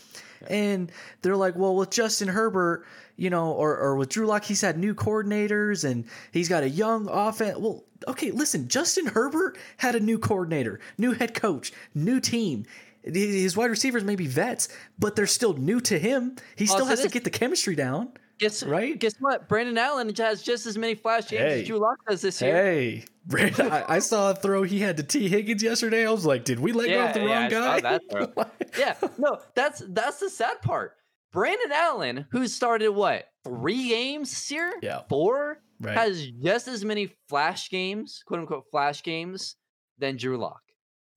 and 0.48 0.92
they're 1.22 1.36
like, 1.36 1.56
well, 1.56 1.74
with 1.74 1.90
Justin 1.90 2.28
Herbert, 2.28 2.84
you 3.16 3.30
know, 3.30 3.52
or 3.52 3.76
or 3.76 3.96
with 3.96 4.10
Drew 4.10 4.26
Lock, 4.26 4.44
he's 4.44 4.60
had 4.60 4.78
new 4.78 4.94
coordinators 4.94 5.88
and 5.88 6.04
he's 6.30 6.48
got 6.48 6.62
a 6.62 6.68
young 6.68 7.08
offense. 7.08 7.58
Well, 7.58 7.84
okay, 8.06 8.30
listen, 8.30 8.68
Justin 8.68 9.06
Herbert 9.06 9.56
had 9.78 9.94
a 9.94 10.00
new 10.00 10.18
coordinator, 10.18 10.78
new 10.98 11.12
head 11.12 11.34
coach, 11.34 11.72
new 11.94 12.20
team. 12.20 12.66
His 13.02 13.56
wide 13.56 13.70
receivers 13.70 14.04
may 14.04 14.16
be 14.16 14.26
vets, 14.26 14.68
but 14.98 15.16
they're 15.16 15.26
still 15.26 15.54
new 15.54 15.80
to 15.82 15.98
him. 15.98 16.36
He 16.56 16.66
still 16.66 16.80
so 16.80 16.84
has 16.86 17.02
to 17.02 17.08
get 17.08 17.24
the 17.24 17.30
chemistry 17.30 17.74
down. 17.74 18.12
Guess 18.38 18.62
Right? 18.62 18.98
Guess 18.98 19.14
what? 19.18 19.48
Brandon 19.48 19.76
Allen 19.78 20.14
has 20.16 20.42
just 20.42 20.64
as 20.66 20.78
many 20.78 20.94
flash 20.94 21.28
games 21.28 21.42
Hey. 21.42 21.60
as 21.62 21.66
Drew 21.66 21.78
Lock 21.78 21.96
does 22.08 22.20
this 22.22 22.40
year. 22.40 22.54
Hey, 22.54 23.04
Brandon, 23.26 23.70
I, 23.72 23.94
I 23.94 23.98
saw 23.98 24.30
a 24.30 24.34
throw 24.34 24.62
he 24.62 24.78
had 24.78 24.96
to 24.98 25.02
T. 25.02 25.28
Higgins 25.28 25.62
yesterday. 25.62 26.06
I 26.06 26.10
was 26.12 26.24
like, 26.24 26.44
did 26.44 26.60
we 26.60 26.72
let 26.72 26.88
go 26.88 27.04
of 27.06 27.14
the 27.14 27.20
yeah, 27.20 27.40
wrong 27.40 27.50
guy? 27.50 27.80
that 27.80 28.02
throw. 28.10 28.32
Yeah, 28.78 28.94
no, 29.18 29.38
that's 29.54 29.82
that's 29.88 30.20
the 30.20 30.30
sad 30.30 30.62
part. 30.62 30.92
Brandon 31.32 31.72
Allen, 31.72 32.26
who 32.30 32.46
started 32.46 32.90
what 32.90 33.26
three 33.44 33.88
games 33.88 34.30
this 34.30 34.50
year, 34.50 34.72
Yeah. 34.82 35.02
four, 35.08 35.60
Right. 35.80 35.96
has 35.96 36.26
just 36.42 36.68
as 36.68 36.84
many 36.84 37.12
flash 37.28 37.70
games, 37.70 38.22
quote 38.26 38.40
unquote 38.40 38.64
flash 38.70 39.02
games, 39.02 39.56
than 39.98 40.16
Drew 40.16 40.36
Lock 40.38 40.60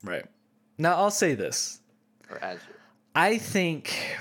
right. 0.03 0.25
Now, 0.82 0.95
I'll 0.95 1.11
say 1.11 1.36
this. 1.36 1.79
or 2.29 2.38
as 2.43 2.59
Drew. 2.63 2.73
I 3.13 3.38
think, 3.38 4.17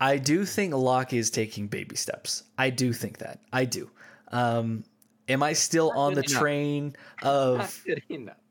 I 0.00 0.18
do 0.18 0.44
think 0.44 0.74
Lock 0.74 1.12
is 1.12 1.30
taking 1.30 1.66
baby 1.68 1.96
steps. 1.96 2.44
I 2.58 2.70
do 2.70 2.92
think 2.92 3.18
that. 3.18 3.40
I 3.52 3.64
do. 3.64 3.90
Um, 4.30 4.84
am 5.28 5.42
I 5.42 5.52
still 5.54 5.88
Not 5.88 5.96
on 5.98 6.14
the 6.14 6.20
enough. 6.22 6.40
train 6.40 6.96
of. 7.22 7.84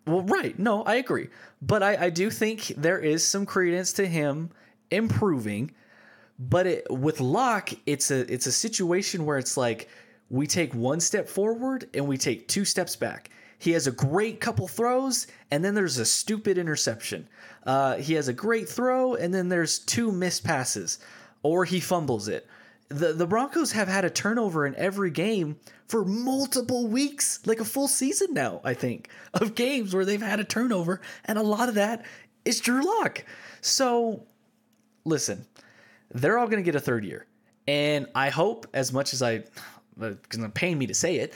Well, 0.08 0.22
right. 0.24 0.58
No, 0.60 0.84
I 0.84 0.96
agree. 0.96 1.30
But 1.62 1.82
I, 1.82 2.06
I 2.06 2.10
do 2.10 2.30
think 2.30 2.68
there 2.78 3.00
is 3.00 3.24
some 3.24 3.46
credence 3.46 3.94
to 3.94 4.06
him 4.08 4.50
improving. 4.92 5.72
But 6.38 6.68
it, 6.68 6.88
with 6.90 7.22
Lock, 7.22 7.70
it's 7.86 8.12
a 8.12 8.32
it's 8.32 8.46
a 8.46 8.52
situation 8.52 9.26
where 9.26 9.38
it's 9.38 9.56
like 9.56 9.88
we 10.30 10.48
take 10.48 10.74
one 10.76 11.00
step 11.00 11.30
forward 11.30 11.90
and 11.94 12.08
we 12.08 12.18
take 12.18 12.48
two 12.48 12.66
steps 12.66 12.96
back. 12.96 13.30
He 13.58 13.72
has 13.72 13.88
a 13.88 13.92
great 13.92 14.40
couple 14.40 14.68
throws, 14.68 15.28
and 15.52 15.64
then 15.64 15.76
there's 15.76 15.98
a 15.98 16.06
stupid 16.06 16.58
interception. 16.58 17.28
Uh, 17.66 17.96
he 17.96 18.14
has 18.14 18.28
a 18.28 18.34
great 18.34 18.68
throw, 18.70 19.16
and 19.16 19.34
then 19.34 19.50
there's 19.50 19.80
two 19.80 20.12
missed 20.12 20.44
passes, 20.44 21.00
or 21.44 21.66
he 21.66 21.80
fumbles 21.80 22.28
it. 22.28 22.48
The 22.90 23.14
the 23.14 23.26
Broncos 23.26 23.72
have 23.72 23.88
had 23.88 24.06
a 24.06 24.10
turnover 24.10 24.68
in 24.68 24.76
every 24.76 25.10
game 25.10 25.58
for 25.88 26.06
multiple 26.06 26.88
weeks, 26.88 27.40
like 27.46 27.60
a 27.60 27.66
full 27.66 27.88
season 27.88 28.34
now, 28.34 28.62
I 28.64 28.74
think, 28.76 29.10
of 29.34 29.56
games 29.56 29.96
where 29.96 30.06
they've 30.06 30.22
had 30.22 30.40
a 30.40 30.44
turnover, 30.44 31.02
and 31.26 31.38
a 31.38 31.44
lot 31.44 31.70
of 31.70 31.76
that 31.76 32.06
is 32.44 32.60
Drew 32.60 32.86
Lock. 32.86 33.26
So 33.62 34.24
listen, 35.06 35.46
they're 36.14 36.38
all 36.38 36.48
going 36.48 36.64
to 36.64 36.66
get 36.66 36.76
a 36.76 36.82
third 36.82 37.06
year. 37.06 37.26
And 37.68 38.08
I 38.14 38.30
hope, 38.30 38.68
as 38.74 38.92
much 38.92 39.14
as 39.14 39.22
I, 39.22 39.44
it's 40.02 40.38
paying 40.54 40.78
me 40.78 40.88
to 40.88 40.94
say 40.94 41.18
it, 41.18 41.34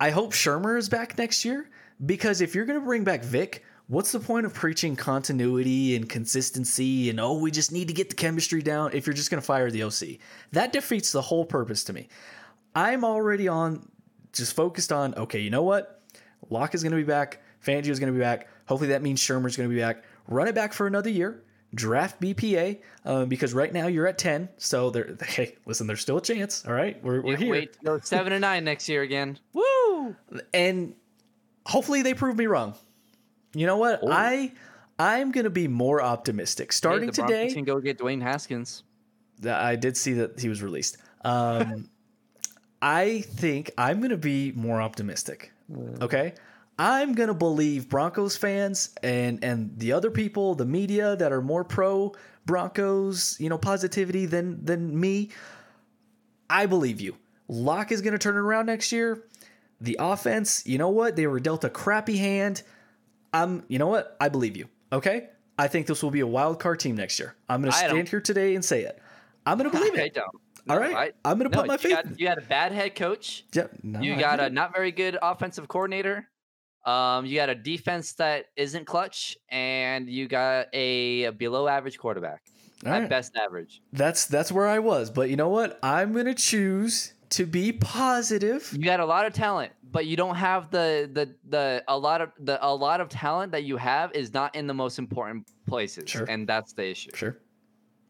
I 0.00 0.10
hope 0.10 0.32
Shurmur 0.32 0.78
is 0.78 0.88
back 0.88 1.18
next 1.18 1.44
year. 1.44 1.68
Because 2.04 2.40
if 2.40 2.54
you're 2.54 2.64
going 2.64 2.78
to 2.78 2.84
bring 2.84 3.02
back 3.02 3.24
Vic, 3.24 3.64
what's 3.88 4.12
the 4.12 4.20
point 4.20 4.46
of 4.46 4.54
preaching 4.54 4.94
continuity 4.94 5.96
and 5.96 6.08
consistency 6.08 7.10
and, 7.10 7.18
oh, 7.18 7.38
we 7.38 7.50
just 7.50 7.72
need 7.72 7.88
to 7.88 7.94
get 7.94 8.08
the 8.08 8.14
chemistry 8.14 8.62
down 8.62 8.92
if 8.92 9.06
you're 9.06 9.14
just 9.14 9.30
going 9.30 9.40
to 9.40 9.46
fire 9.46 9.70
the 9.70 9.82
OC? 9.82 10.20
That 10.52 10.72
defeats 10.72 11.10
the 11.10 11.22
whole 11.22 11.44
purpose 11.44 11.82
to 11.84 11.92
me. 11.92 12.08
I'm 12.74 13.04
already 13.04 13.48
on, 13.48 13.88
just 14.32 14.54
focused 14.54 14.92
on, 14.92 15.14
okay, 15.16 15.40
you 15.40 15.50
know 15.50 15.64
what? 15.64 16.02
Lock 16.50 16.74
is 16.74 16.82
going 16.84 16.92
to 16.92 16.96
be 16.96 17.02
back. 17.02 17.42
Fangio 17.64 17.88
is 17.88 17.98
going 17.98 18.12
to 18.12 18.16
be 18.16 18.22
back. 18.22 18.48
Hopefully 18.66 18.90
that 18.90 19.02
means 19.02 19.20
Shurmur's 19.20 19.56
going 19.56 19.68
to 19.68 19.74
be 19.74 19.80
back. 19.80 20.04
Run 20.28 20.46
it 20.46 20.54
back 20.54 20.72
for 20.72 20.86
another 20.86 21.10
year. 21.10 21.42
Draft 21.74 22.20
BPA 22.20 22.78
um, 23.04 23.28
because 23.28 23.52
right 23.52 23.72
now 23.72 23.86
you're 23.86 24.06
at 24.06 24.18
10. 24.18 24.48
So 24.56 24.90
there, 24.90 25.16
hey, 25.26 25.56
listen, 25.66 25.86
there's 25.86 26.00
still 26.00 26.18
a 26.18 26.22
chance. 26.22 26.64
All 26.66 26.72
right, 26.72 27.02
we're, 27.02 27.20
we're 27.20 27.36
here. 27.36 27.50
Wait 27.50 27.76
to 27.84 28.00
seven 28.02 28.32
and 28.32 28.40
nine 28.40 28.64
next 28.64 28.88
year 28.88 29.02
again. 29.02 29.38
Woo! 29.52 30.16
and 30.54 30.94
hopefully 31.66 32.02
they 32.02 32.14
prove 32.14 32.36
me 32.36 32.46
wrong. 32.46 32.74
You 33.54 33.66
know 33.66 33.76
what? 33.76 34.00
Oh. 34.02 34.10
I 34.10 34.52
I'm 34.98 35.30
gonna 35.30 35.50
be 35.50 35.68
more 35.68 36.02
optimistic. 36.02 36.72
Hey, 36.72 36.76
Starting 36.76 37.06
the 37.06 37.12
today, 37.12 37.52
can 37.52 37.64
go 37.64 37.80
get 37.80 37.98
Dwayne 37.98 38.22
Haskins. 38.22 38.82
I 39.46 39.76
did 39.76 39.96
see 39.96 40.14
that 40.14 40.40
he 40.40 40.48
was 40.48 40.62
released. 40.62 40.96
Um, 41.24 41.88
I 42.82 43.20
think 43.20 43.70
I'm 43.76 44.00
gonna 44.00 44.16
be 44.16 44.52
more 44.52 44.80
optimistic. 44.80 45.52
Okay, 46.00 46.34
I'm 46.78 47.14
gonna 47.14 47.34
believe 47.34 47.88
Broncos 47.88 48.36
fans 48.36 48.94
and 49.02 49.42
and 49.42 49.78
the 49.78 49.92
other 49.92 50.10
people, 50.10 50.54
the 50.54 50.64
media 50.64 51.16
that 51.16 51.32
are 51.32 51.42
more 51.42 51.64
pro 51.64 52.14
Broncos, 52.46 53.36
you 53.40 53.48
know, 53.48 53.58
positivity 53.58 54.26
than 54.26 54.64
than 54.64 54.98
me. 54.98 55.30
I 56.48 56.66
believe 56.66 57.00
you. 57.00 57.16
Lock 57.48 57.92
is 57.92 58.00
gonna 58.02 58.18
turn 58.18 58.36
it 58.36 58.40
around 58.40 58.66
next 58.66 58.92
year. 58.92 59.24
The 59.80 59.96
offense, 60.00 60.66
you 60.66 60.78
know 60.78 60.88
what? 60.88 61.16
They 61.16 61.26
were 61.26 61.40
dealt 61.40 61.64
a 61.64 61.70
crappy 61.70 62.16
hand. 62.16 62.62
I'm, 63.32 63.64
you 63.68 63.78
know 63.78 63.86
what? 63.86 64.16
I 64.20 64.28
believe 64.28 64.56
you. 64.56 64.68
Okay. 64.92 65.28
I 65.58 65.68
think 65.68 65.86
this 65.86 66.02
will 66.02 66.10
be 66.10 66.20
a 66.20 66.26
wild 66.26 66.58
card 66.60 66.80
team 66.80 66.96
next 66.96 67.18
year. 67.18 67.34
I'm 67.48 67.60
gonna 67.62 67.72
stand 67.72 68.08
here 68.08 68.20
today 68.20 68.54
and 68.54 68.64
say 68.64 68.82
it. 68.82 68.98
I'm 69.46 69.56
gonna 69.58 69.70
believe 69.70 69.94
I 69.96 70.02
it. 70.02 70.14
don't. 70.14 70.26
All 70.68 70.76
No, 70.76 70.78
right. 70.80 71.14
I- 71.24 71.30
I'm 71.30 71.38
gonna 71.38 71.50
no, 71.50 71.58
put 71.58 71.66
my 71.68 71.76
faith. 71.76 71.92
got, 71.94 72.18
you 72.20 72.28
had 72.28 72.38
a 72.38 72.42
bad 72.42 72.72
head 72.72 72.94
coach. 72.94 73.44
Yeah, 73.52 73.66
no, 73.82 74.00
you 74.00 74.14
I 74.14 74.20
got 74.20 74.38
get 74.38 74.50
a 74.50 74.54
not 74.54 74.72
very 74.74 74.92
good 74.92 75.18
offensive 75.20 75.68
coordinator. 75.68 76.28
Um, 76.88 77.26
you 77.26 77.34
got 77.36 77.48
a 77.50 77.54
defense 77.54 78.12
that 78.14 78.46
isn't 78.56 78.86
clutch, 78.86 79.36
and 79.50 80.08
you 80.08 80.26
got 80.28 80.68
a, 80.72 81.24
a 81.24 81.32
below 81.32 81.68
average 81.68 81.98
quarterback. 81.98 82.42
All 82.86 82.92
At 82.92 83.00
right. 83.00 83.10
best 83.10 83.36
average. 83.36 83.82
That's 83.92 84.26
that's 84.26 84.50
where 84.52 84.66
I 84.68 84.78
was. 84.78 85.10
But 85.10 85.28
you 85.30 85.36
know 85.36 85.48
what? 85.48 85.78
I'm 85.82 86.12
gonna 86.12 86.34
choose 86.34 87.12
to 87.30 87.44
be 87.44 87.72
positive. 87.72 88.72
You 88.72 88.84
got 88.84 89.00
a 89.00 89.04
lot 89.04 89.26
of 89.26 89.32
talent, 89.34 89.72
but 89.90 90.06
you 90.06 90.16
don't 90.16 90.36
have 90.36 90.70
the 90.70 91.10
the 91.12 91.34
the 91.48 91.84
a 91.88 91.98
lot 91.98 92.20
of 92.22 92.30
the 92.38 92.64
a 92.64 92.72
lot 92.74 93.00
of 93.02 93.08
talent 93.10 93.52
that 93.52 93.64
you 93.64 93.76
have 93.76 94.12
is 94.12 94.32
not 94.32 94.54
in 94.54 94.66
the 94.66 94.74
most 94.74 94.98
important 94.98 95.46
places, 95.66 96.08
Sure. 96.08 96.24
and 96.28 96.48
that's 96.48 96.72
the 96.72 96.88
issue. 96.88 97.10
Sure. 97.14 97.36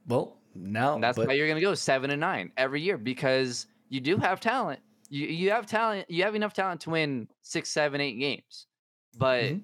Well, 0.07 0.37
now 0.55 0.95
And 0.95 1.03
that's 1.03 1.17
but, 1.17 1.27
why 1.29 1.35
you're 1.35 1.49
gonna 1.49 1.61
go 1.61 1.75
seven 1.75 2.11
and 2.11 2.21
nine 2.21 2.53
every 2.57 2.81
year 2.81 2.97
because 2.97 3.67
you 3.89 4.01
do 4.01 4.19
have 4.19 4.39
talent. 4.39 4.81
You 5.11 5.27
you 5.27 5.51
have 5.51 5.67
talent. 5.67 6.09
You 6.11 6.23
have 6.25 6.35
enough 6.37 6.53
talent 6.53 6.83
to 6.83 6.91
win 6.91 7.27
six, 7.43 7.71
seven, 7.71 8.01
eight 8.01 8.19
games, 8.21 8.67
but 9.19 9.45
Mhm. 9.45 9.61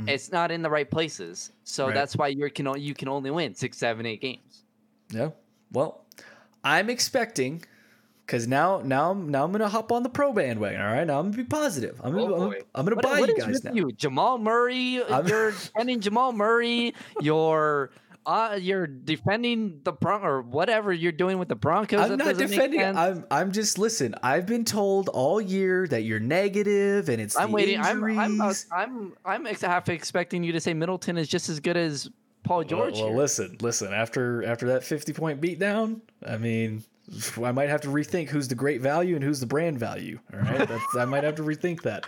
Mhm. 0.00 0.08
it's 0.08 0.30
not 0.32 0.50
in 0.50 0.62
the 0.62 0.70
right 0.70 0.90
places. 0.90 1.52
So 1.64 1.86
Right. 1.86 1.94
that's 1.94 2.16
why 2.16 2.28
you 2.28 2.50
can 2.50 2.66
you 2.80 2.94
can 2.94 3.08
only 3.08 3.30
win 3.30 3.54
six, 3.54 3.78
seven, 3.78 4.04
eight 4.06 4.20
games. 4.20 4.64
yeah. 5.10 5.30
Well, 5.72 6.04
I'm 6.64 6.90
expecting 6.90 7.62
because 8.26 8.46
now 8.46 8.80
now 8.84 9.12
now 9.14 9.44
I'm 9.44 9.52
gonna 9.52 9.68
hop 9.68 9.90
on 9.92 10.02
the 10.02 10.08
pro 10.08 10.32
bandwagon. 10.32 10.80
All 10.80 10.86
right. 10.92 11.06
Now 11.06 11.18
I'm 11.20 11.30
gonna 11.30 11.36
be 11.42 11.44
positive. 11.48 12.00
I'm 12.02 12.12
gonna 12.12 12.34
Oh, 12.34 12.52
I'm. 12.52 12.58
I'm 12.74 12.84
gonna 12.84 12.96
What, 12.96 13.04
buy 13.04 13.20
what 13.20 13.28
you 13.28 13.36
guys 13.38 13.64
now. 13.64 13.72
you? 13.72 13.90
Jamal 13.92 14.38
Murray. 14.38 15.02
I'm- 15.02 15.26
You're 15.26 15.50
defending 15.52 16.00
Jamal 16.00 16.32
Murray. 16.32 16.94
You're 17.20 17.90
uh, 18.28 18.58
you're 18.60 18.86
defending 18.86 19.80
the 19.84 19.92
Bron 19.92 20.22
or 20.22 20.42
whatever 20.42 20.92
you're 20.92 21.12
doing 21.12 21.38
with 21.38 21.48
the 21.48 21.54
Broncos. 21.54 21.98
I'm 21.98 22.18
not 22.18 22.36
defending. 22.36 22.82
I'm 22.82 23.24
I'm 23.30 23.52
just 23.52 23.78
listen. 23.78 24.14
I've 24.22 24.44
been 24.44 24.66
told 24.66 25.08
all 25.08 25.40
year 25.40 25.88
that 25.88 26.02
you're 26.02 26.20
negative 26.20 27.08
and 27.08 27.22
it's 27.22 27.38
I'm 27.38 27.48
the 27.48 27.54
waiting. 27.54 27.80
I'm 27.80 28.04
I'm, 28.04 28.40
uh. 28.40 28.52
I'm 28.70 29.14
I'm 29.24 29.46
ex- 29.46 29.62
half 29.62 29.88
expecting 29.88 30.44
you 30.44 30.52
to 30.52 30.60
say 30.60 30.74
Middleton 30.74 31.16
is 31.16 31.26
just 31.26 31.48
as 31.48 31.58
good 31.58 31.78
as 31.78 32.10
Paul 32.44 32.64
George. 32.64 32.96
Well, 32.96 33.06
well, 33.06 33.16
listen, 33.16 33.56
listen. 33.62 33.94
After 33.94 34.44
after 34.44 34.66
that 34.68 34.84
50 34.84 35.14
point 35.14 35.40
beatdown, 35.40 36.02
I 36.26 36.36
mean, 36.36 36.84
I 37.42 37.52
might 37.52 37.70
have 37.70 37.80
to 37.82 37.88
rethink 37.88 38.28
who's 38.28 38.48
the 38.48 38.54
great 38.54 38.82
value 38.82 39.14
and 39.14 39.24
who's 39.24 39.40
the 39.40 39.46
brand 39.46 39.78
value. 39.78 40.18
All 40.34 40.40
right, 40.40 40.68
That's, 40.68 40.96
I 40.96 41.06
might 41.06 41.24
have 41.24 41.36
to 41.36 41.42
rethink 41.42 41.82
that. 41.82 42.04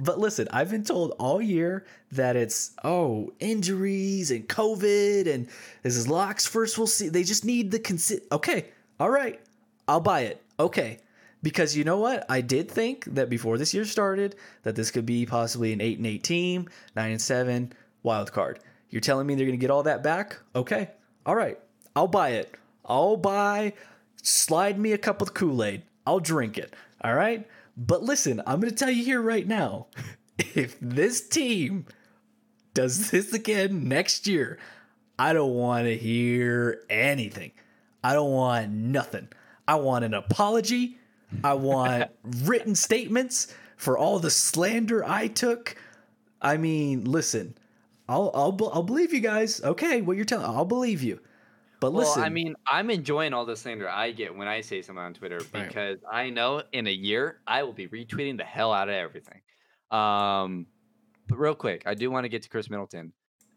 But 0.00 0.18
listen, 0.18 0.46
I've 0.52 0.70
been 0.70 0.84
told 0.84 1.14
all 1.18 1.42
year 1.42 1.84
that 2.12 2.36
it's 2.36 2.72
oh 2.84 3.32
injuries 3.40 4.30
and 4.30 4.48
COVID 4.48 5.32
and 5.32 5.48
this 5.82 5.96
is 5.96 6.08
Lock's 6.08 6.46
first. 6.46 6.78
We'll 6.78 6.86
see. 6.86 7.08
They 7.08 7.24
just 7.24 7.44
need 7.44 7.70
the 7.70 7.80
consi- 7.80 8.22
Okay, 8.30 8.66
all 9.00 9.10
right, 9.10 9.40
I'll 9.86 10.00
buy 10.00 10.20
it. 10.20 10.42
Okay. 10.58 10.98
Because 11.40 11.76
you 11.76 11.84
know 11.84 11.98
what? 11.98 12.26
I 12.28 12.40
did 12.40 12.68
think 12.68 13.04
that 13.14 13.30
before 13.30 13.58
this 13.58 13.72
year 13.72 13.84
started 13.84 14.34
that 14.64 14.74
this 14.74 14.90
could 14.90 15.06
be 15.06 15.24
possibly 15.24 15.72
an 15.72 15.80
8 15.80 15.98
and 15.98 16.06
8 16.08 16.24
team, 16.24 16.68
9 16.96 17.10
and 17.12 17.22
7 17.22 17.72
wild 18.02 18.32
card. 18.32 18.58
You're 18.90 19.00
telling 19.00 19.26
me 19.26 19.36
they're 19.36 19.46
going 19.46 19.58
to 19.58 19.60
get 19.60 19.70
all 19.70 19.84
that 19.84 20.02
back? 20.02 20.38
Okay. 20.56 20.90
All 21.24 21.36
right. 21.36 21.58
I'll 21.94 22.08
buy 22.08 22.30
it. 22.30 22.54
I'll 22.84 23.16
buy 23.16 23.74
slide 24.22 24.78
me 24.80 24.92
a 24.92 24.98
cup 24.98 25.22
of 25.22 25.34
Kool-Aid. 25.34 25.82
I'll 26.06 26.20
drink 26.20 26.58
it. 26.58 26.74
All 27.02 27.14
right? 27.14 27.46
But 27.78 28.02
listen, 28.02 28.42
I'm 28.44 28.60
going 28.60 28.70
to 28.70 28.76
tell 28.76 28.90
you 28.90 29.04
here 29.04 29.22
right 29.22 29.46
now. 29.46 29.86
If 30.54 30.76
this 30.80 31.28
team 31.28 31.86
does 32.72 33.10
this 33.10 33.32
again 33.32 33.88
next 33.88 34.28
year, 34.28 34.60
I 35.18 35.32
don't 35.32 35.54
want 35.54 35.86
to 35.86 35.96
hear 35.96 36.84
anything. 36.88 37.50
I 38.04 38.12
don't 38.12 38.30
want 38.30 38.70
nothing. 38.70 39.28
I 39.66 39.74
want 39.74 40.04
an 40.04 40.14
apology. 40.14 40.96
I 41.42 41.54
want 41.54 42.12
written 42.44 42.76
statements 42.76 43.52
for 43.76 43.98
all 43.98 44.20
the 44.20 44.30
slander 44.30 45.04
I 45.04 45.26
took. 45.26 45.74
I 46.40 46.56
mean, 46.56 47.04
listen, 47.04 47.58
I'll 48.08 48.30
I'll 48.32 48.70
I'll 48.72 48.84
believe 48.84 49.12
you 49.12 49.20
guys. 49.20 49.60
Okay, 49.62 50.02
what 50.02 50.16
you're 50.16 50.24
telling, 50.24 50.46
I'll 50.46 50.64
believe 50.64 51.02
you. 51.02 51.18
But 51.80 51.92
Well, 51.92 52.06
listen, 52.06 52.22
I 52.22 52.28
mean, 52.28 52.54
I'm 52.66 52.90
enjoying 52.90 53.32
all 53.32 53.44
the 53.46 53.56
slander 53.56 53.88
I 53.88 54.10
get 54.10 54.34
when 54.36 54.48
I 54.48 54.60
say 54.60 54.82
something 54.82 55.02
on 55.02 55.14
Twitter 55.14 55.40
Right. 55.54 55.68
because 55.68 55.98
I 56.10 56.30
know 56.30 56.62
in 56.72 56.86
a 56.86 56.92
year 56.92 57.40
I 57.46 57.62
will 57.62 57.72
be 57.72 57.86
retweeting 57.88 58.36
the 58.36 58.44
hell 58.44 58.72
out 58.72 58.88
of 58.88 58.94
everything. 58.94 59.40
Um, 59.90 60.66
but 61.28 61.38
real 61.38 61.54
quick, 61.54 61.82
I 61.86 61.94
do 61.94 62.10
want 62.10 62.24
to 62.24 62.28
get 62.28 62.42
to 62.42 62.48
Khris 62.48 62.68
Middleton. 62.68 63.12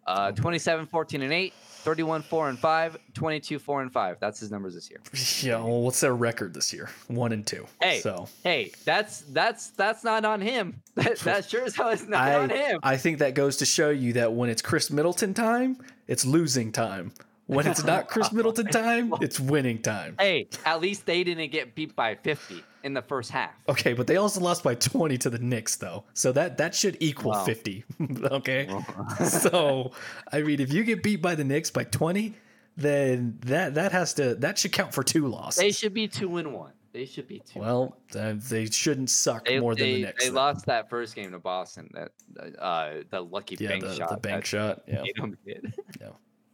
Uh, 0.08 0.32
27, 0.32 0.88
14, 0.88 1.22
and 1.22 1.32
8, 1.32 1.54
31, 1.54 2.22
4, 2.24 2.50
and 2.50 2.60
5, 2.60 2.98
22, 3.14 3.60
4, 3.60 3.82
and 3.84 3.94
5. 3.94 4.18
That's 4.20 4.40
his 4.40 4.50
numbers 4.52 4.74
this 4.74 4.90
year. 4.90 5.00
yeah. 5.42 5.64
Well, 5.64 5.82
what's 5.82 6.00
their 6.00 6.16
record 6.16 6.54
this 6.56 6.74
year? 6.74 6.90
One 7.08 7.32
and 7.32 7.46
two. 7.46 7.68
Hey, 7.82 8.00
so 8.00 8.28
Hey, 8.44 8.72
that's 8.84 9.22
that's 9.22 9.70
that's 9.70 10.04
not 10.04 10.26
on 10.26 10.42
him. 10.42 10.82
That, 10.96 11.18
that 11.20 11.50
sure 11.50 11.64
as 11.64 11.76
hell 11.76 11.90
is 11.90 12.08
not 12.08 12.22
I 12.22 12.36
on 12.36 12.50
him. 12.50 12.80
I 12.84 12.98
think 12.98 13.20
that 13.20 13.36
goes 13.36 13.58
to 13.58 13.66
show 13.66 13.90
you 13.92 14.14
that 14.14 14.34
when 14.34 14.50
it's 14.50 14.62
Khris 14.62 14.90
Middleton 14.92 15.34
time, 15.34 15.78
it's 16.08 16.26
losing 16.26 16.72
time. 16.72 17.14
When 17.52 17.68
it's 17.68 17.84
not 17.84 18.08
Khris 18.08 18.32
Middleton 18.34 18.68
time, 18.68 19.14
it's 19.20 19.40
winning 19.40 19.82
time. 19.82 20.16
Hey, 20.18 20.48
at 20.66 20.80
least 20.80 21.06
they 21.06 21.24
didn't 21.24 21.52
get 21.52 21.76
beat 21.76 21.94
by 21.96 22.16
50 22.16 22.64
in 22.84 22.94
the 22.94 23.02
first 23.02 23.30
half. 23.30 23.52
Okay, 23.68 23.92
but 23.92 24.08
they 24.08 24.16
also 24.16 24.40
lost 24.40 24.64
by 24.64 24.76
20 24.76 25.18
to 25.18 25.30
the 25.30 25.38
Knicks 25.38 25.76
though. 25.76 26.06
So 26.14 26.32
that 26.32 26.58
that 26.60 26.74
should 26.74 26.96
equal 27.02 27.32
Wow. 27.32 27.44
50. 27.44 27.84
okay? 28.32 28.70
so, 29.28 29.92
I 30.32 30.42
mean, 30.42 30.62
if 30.62 30.72
you 30.72 30.84
get 30.84 31.04
beat 31.04 31.22
by 31.22 31.36
the 31.36 31.44
Knicks 31.44 31.70
by 31.70 31.84
20, 31.84 32.36
then 32.78 33.38
that 33.46 33.76
that 33.76 33.92
has 33.92 34.14
to 34.14 34.36
that 34.36 34.58
should 34.58 34.72
count 34.72 34.94
for 34.94 35.04
two 35.04 35.28
losses. 35.28 35.62
They 35.62 35.72
should 35.72 35.94
be 35.94 36.08
two 36.08 36.38
and 36.38 36.54
one. 36.54 36.72
They 36.94 37.06
should 37.06 37.28
be 37.28 37.40
two. 37.40 37.60
well, 37.60 37.98
uh, 38.18 38.34
they 38.50 38.66
shouldn't 38.66 39.10
suck 39.10 39.46
they, 39.46 39.60
more 39.60 39.76
than 39.76 39.88
the 39.88 40.02
Knicks. 40.04 40.24
They 40.24 40.30
then. 40.30 40.36
lost 40.36 40.66
that 40.68 40.90
first 40.90 41.16
game 41.16 41.32
to 41.32 41.40
Boston. 41.40 41.90
That 41.94 42.12
uh, 42.60 43.04
the 43.10 43.22
lucky 43.22 43.58
yeah, 43.60 43.70
bank 43.70 43.84
the, 43.84 43.96
shot. 43.96 44.10
the 44.10 44.18
bank 44.18 44.46
shot. 44.46 44.84
Yeah. 44.88 45.04
Did. 45.46 45.74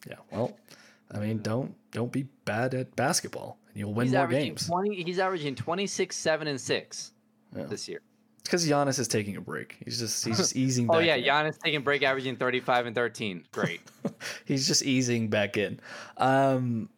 Yeah. 0.07 0.15
Well, 0.31 0.57
I 1.13 1.19
mean, 1.19 1.39
don't 1.39 1.73
don't 1.91 2.11
be 2.11 2.27
bad 2.45 2.73
at 2.73 2.95
basketball 2.95 3.57
and 3.69 3.77
you'll 3.77 3.93
win 3.93 4.07
he's 4.07 4.15
more 4.15 4.27
games. 4.27 4.67
twenty. 4.67 5.01
He's 5.03 5.19
averaging 5.19 5.55
twenty 5.55 5.87
six, 5.87 6.15
seven, 6.15 6.47
and 6.47 6.59
six 6.59 7.11
Yeah. 7.55 7.63
this 7.63 7.87
year. 7.87 8.01
It's 8.39 8.49
Because 8.49 8.67
Giannis 8.69 8.99
is 8.99 9.07
taking 9.07 9.35
a 9.37 9.41
break. 9.41 9.77
He's 9.83 9.99
just 9.99 10.25
he's 10.25 10.37
just 10.37 10.55
easing. 10.63 10.87
Oh 10.89 10.99
yeah, 10.99 11.15
in. 11.15 11.23
Giannis 11.25 11.57
taking 11.59 11.81
break, 11.81 12.03
averaging 12.03 12.35
thirty 12.37 12.59
five 12.59 12.85
and 12.85 12.95
thirteen. 12.95 13.45
Great. 13.51 13.81
he's 14.45 14.67
just 14.67 14.83
easing 14.83 15.29
back 15.29 15.57
in. 15.57 15.79
Um, 16.17 16.89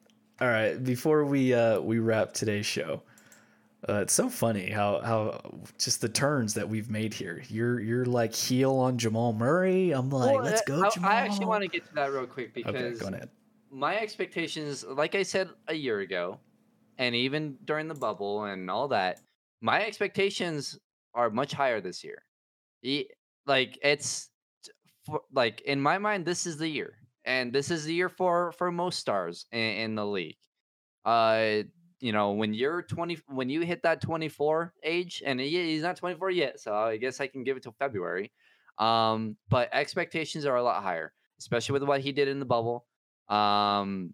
all 0.42 0.48
right, 0.48 0.82
before 0.84 1.26
we 1.26 1.54
uh, 1.54 1.80
we 1.82 2.00
wrap 2.00 2.34
today's 2.34 2.66
show, 2.66 3.04
uh, 3.88 3.96
it's 4.02 4.14
so 4.14 4.30
funny 4.30 4.70
how 4.70 5.02
how 5.02 5.42
just 5.78 6.02
the 6.02 6.10
turns 6.10 6.54
that 6.54 6.68
we've 6.70 6.90
made 6.90 7.14
here. 7.14 7.44
You're 7.50 7.80
you're 7.80 8.06
like 8.06 8.34
heel 8.34 8.76
on 8.76 8.98
Jamal 8.98 9.34
Murray. 9.34 9.92
I'm 9.92 10.10
like, 10.10 10.36
Well, 10.36 10.44
let's 10.44 10.62
uh, 10.62 10.64
go, 10.66 10.84
I, 10.86 10.90
Jamal. 10.90 11.12
I 11.12 11.16
actually 11.16 11.46
want 11.46 11.64
to 11.64 11.68
get 11.70 11.86
to 11.88 11.94
that 11.96 12.12
real 12.12 12.26
quick 12.26 12.52
Okay, 12.58 12.64
because 12.72 13.00
go 13.00 13.08
ahead. 13.08 13.30
My 13.72 13.98
expectations, 13.98 14.84
like 14.84 15.16
I 15.16 15.24
said 15.24 15.50
a 15.68 15.74
year 15.74 16.00
ago, 16.00 16.40
and 16.98 17.16
even 17.16 17.58
during 17.66 17.88
the 17.88 17.96
bubble 17.96 18.46
and 18.46 18.70
all 18.70 18.88
that, 18.90 19.20
my 19.62 19.86
expectations 19.86 20.78
are 21.14 21.30
much 21.30 21.54
higher 21.54 21.82
this 21.82 22.04
year. 22.04 22.24
Like 23.46 23.78
it's 23.82 24.30
like 25.32 25.62
in 25.62 25.82
my 25.82 25.98
mind, 25.98 26.26
this 26.26 26.46
is 26.46 26.58
the 26.58 26.68
year, 26.68 26.94
and 27.26 27.52
this 27.52 27.72
is 27.72 27.86
the 27.86 27.94
year 27.94 28.10
for 28.10 28.52
for 28.54 28.72
most 28.72 29.00
stars 29.00 29.46
in, 29.52 29.60
in 29.60 29.96
the 29.96 30.06
league. 30.06 30.38
Uh, 31.06 31.64
you 32.00 32.12
know, 32.12 32.32
when 32.32 32.54
you're 32.54 32.82
20, 32.84 33.20
when 33.28 33.50
you 33.50 33.62
hit 33.62 33.84
that 33.84 34.02
24 34.02 34.74
age, 34.84 35.22
and 35.26 35.40
he, 35.40 35.50
he's 35.50 35.82
not 35.82 35.98
24 35.98 36.32
yet, 36.32 36.60
so 36.60 36.74
I 36.76 36.98
guess 36.98 37.20
I 37.20 37.28
can 37.28 37.44
give 37.44 37.58
it 37.58 37.64
till 37.64 37.76
February. 37.80 38.32
Um, 38.78 39.36
but 39.50 39.70
expectations 39.74 40.46
are 40.46 40.56
a 40.56 40.64
lot 40.64 40.82
higher, 40.82 41.12
especially 41.40 41.74
with 41.74 41.84
what 41.84 42.02
he 42.02 42.12
did 42.12 42.28
in 42.28 42.40
the 42.40 42.46
bubble. 42.46 42.86
Um, 43.30 44.14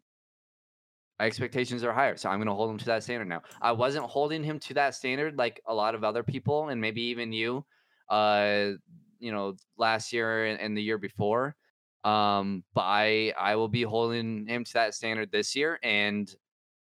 my 1.19 1.25
expectations 1.25 1.83
are 1.83 1.93
higher, 1.93 2.17
so 2.17 2.29
I'm 2.29 2.39
going 2.39 2.47
to 2.47 2.53
hold 2.53 2.71
him 2.71 2.77
to 2.79 2.85
that 2.85 3.03
standard 3.03 3.27
now. 3.27 3.41
I 3.61 3.71
wasn't 3.71 4.05
holding 4.05 4.43
him 4.43 4.59
to 4.59 4.73
that 4.75 4.95
standard 4.95 5.37
like 5.37 5.61
a 5.65 5.73
lot 5.73 5.95
of 5.95 6.03
other 6.03 6.23
people, 6.23 6.69
and 6.69 6.81
maybe 6.81 7.01
even 7.03 7.31
you, 7.31 7.65
uh, 8.09 8.71
you 9.19 9.31
know, 9.31 9.55
last 9.77 10.11
year 10.11 10.45
and, 10.45 10.59
and 10.59 10.75
the 10.75 10.81
year 10.81 10.97
before. 10.97 11.55
Um, 12.03 12.63
but 12.73 12.81
I 12.81 13.33
I 13.37 13.55
will 13.55 13.67
be 13.67 13.81
holding 13.81 14.45
him 14.45 14.63
to 14.63 14.73
that 14.73 14.93
standard 14.93 15.31
this 15.31 15.55
year, 15.55 15.79
and 15.81 16.33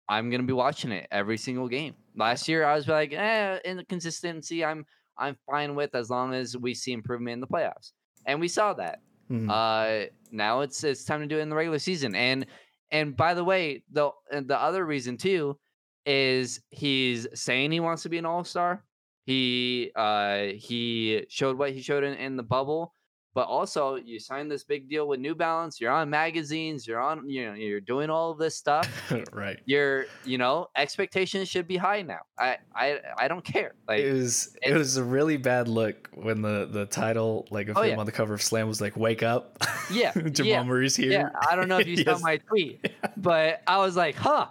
I'm 0.09 0.31
gonna 0.31 0.45
be 0.45 0.53
watching 0.53 0.93
it 0.93 1.09
every 1.11 1.39
single 1.39 1.69
game. 1.69 1.95
Last 2.15 2.49
year 2.49 2.65
I 2.65 2.75
was 2.77 2.87
like, 2.87 3.13
eh, 3.13 3.59
in 3.65 3.79
the 3.79 3.85
consistency, 3.85 4.65
I'm 4.65 4.85
I'm 5.17 5.37
fine 5.51 5.75
with 5.75 5.95
as 5.95 6.09
long 6.11 6.35
as 6.35 6.57
we 6.57 6.75
see 6.75 6.93
improvement 6.93 7.33
in 7.35 7.41
the 7.41 7.49
playoffs, 7.49 7.93
and 8.27 8.39
we 8.39 8.47
saw 8.47 8.75
that. 8.75 9.01
Mhm. 9.31 9.49
Uh, 9.49 10.11
now 10.31 10.61
it's 10.61 10.85
it's 10.85 11.05
time 11.05 11.21
to 11.21 11.27
do 11.27 11.39
it 11.39 11.43
in 11.43 11.49
the 11.49 11.57
regular 11.57 11.79
season. 11.79 12.15
And 12.15 12.47
and 12.91 13.17
by 13.17 13.35
the 13.35 13.45
way, 13.45 13.85
the 13.91 14.11
the 14.31 14.59
other 14.61 14.85
reason 14.85 15.17
too 15.17 15.59
is 16.07 16.61
he's 16.71 17.27
saying 17.39 17.73
he 17.73 17.81
wants 17.81 18.03
to 18.05 18.09
be 18.09 18.19
an 18.19 18.27
all 18.27 18.45
star. 18.45 18.85
He 19.27 19.93
uh 19.95 20.47
he 20.57 21.27
showed 21.29 21.59
what 21.59 21.73
he 21.73 21.83
showed 21.83 22.05
in, 22.05 22.15
in 22.15 22.37
the 22.37 22.43
bubble, 22.43 22.95
but 23.39 23.47
also 23.47 23.95
you 23.95 24.19
signed 24.19 24.51
this 24.51 24.65
big 24.65 24.89
deal 24.91 25.07
with 25.07 25.21
New 25.21 25.33
Balance. 25.33 25.81
You're 25.81 25.93
on 25.93 26.11
magazines. 26.11 26.89
You're 26.89 26.99
on 26.99 27.31
you 27.31 27.47
know 27.47 27.55
you're 27.55 27.81
doing 27.81 28.11
all 28.11 28.33
of 28.33 28.39
this 28.39 28.57
stuff. 28.57 28.89
right. 29.33 29.61
You're 29.65 30.07
you 30.25 30.39
know 30.39 30.67
expectations 30.75 31.49
should 31.49 31.69
be 31.69 31.77
high 31.77 32.03
now. 32.03 32.19
I 32.37 32.57
I 32.75 32.99
I 33.17 33.29
don't 33.29 33.45
care. 33.45 33.77
Like 33.87 34.01
It 34.01 34.13
was 34.13 34.57
it 34.61 34.75
was 34.75 34.97
a 34.97 35.05
really 35.05 35.37
bad 35.37 35.69
look 35.69 36.09
when 36.15 36.43
the 36.43 36.67
the 36.69 36.87
title 36.87 37.47
like 37.53 37.69
of 37.69 37.77
Oh, 37.77 37.83
him 37.83 37.91
yeah. 37.91 37.97
on 38.01 38.07
the 38.07 38.11
cover 38.21 38.35
of 38.35 38.43
Slam 38.43 38.67
was 38.67 38.81
like 38.81 38.97
"Wake 38.97 39.23
up." 39.23 39.63
Yeah, 39.89 40.11
Jamal 40.33 40.51
yeah, 40.51 40.63
Murray's 40.65 40.97
here. 40.97 41.13
Yeah, 41.13 41.29
I 41.49 41.55
don't 41.55 41.69
know 41.69 41.79
if 41.79 41.87
you 41.93 41.99
saw 41.99 42.19
my 42.19 42.39
tweet, 42.39 42.91
but 43.17 43.63
I 43.69 43.79
was 43.79 43.95
like, 43.95 44.17
"Huh, 44.17 44.49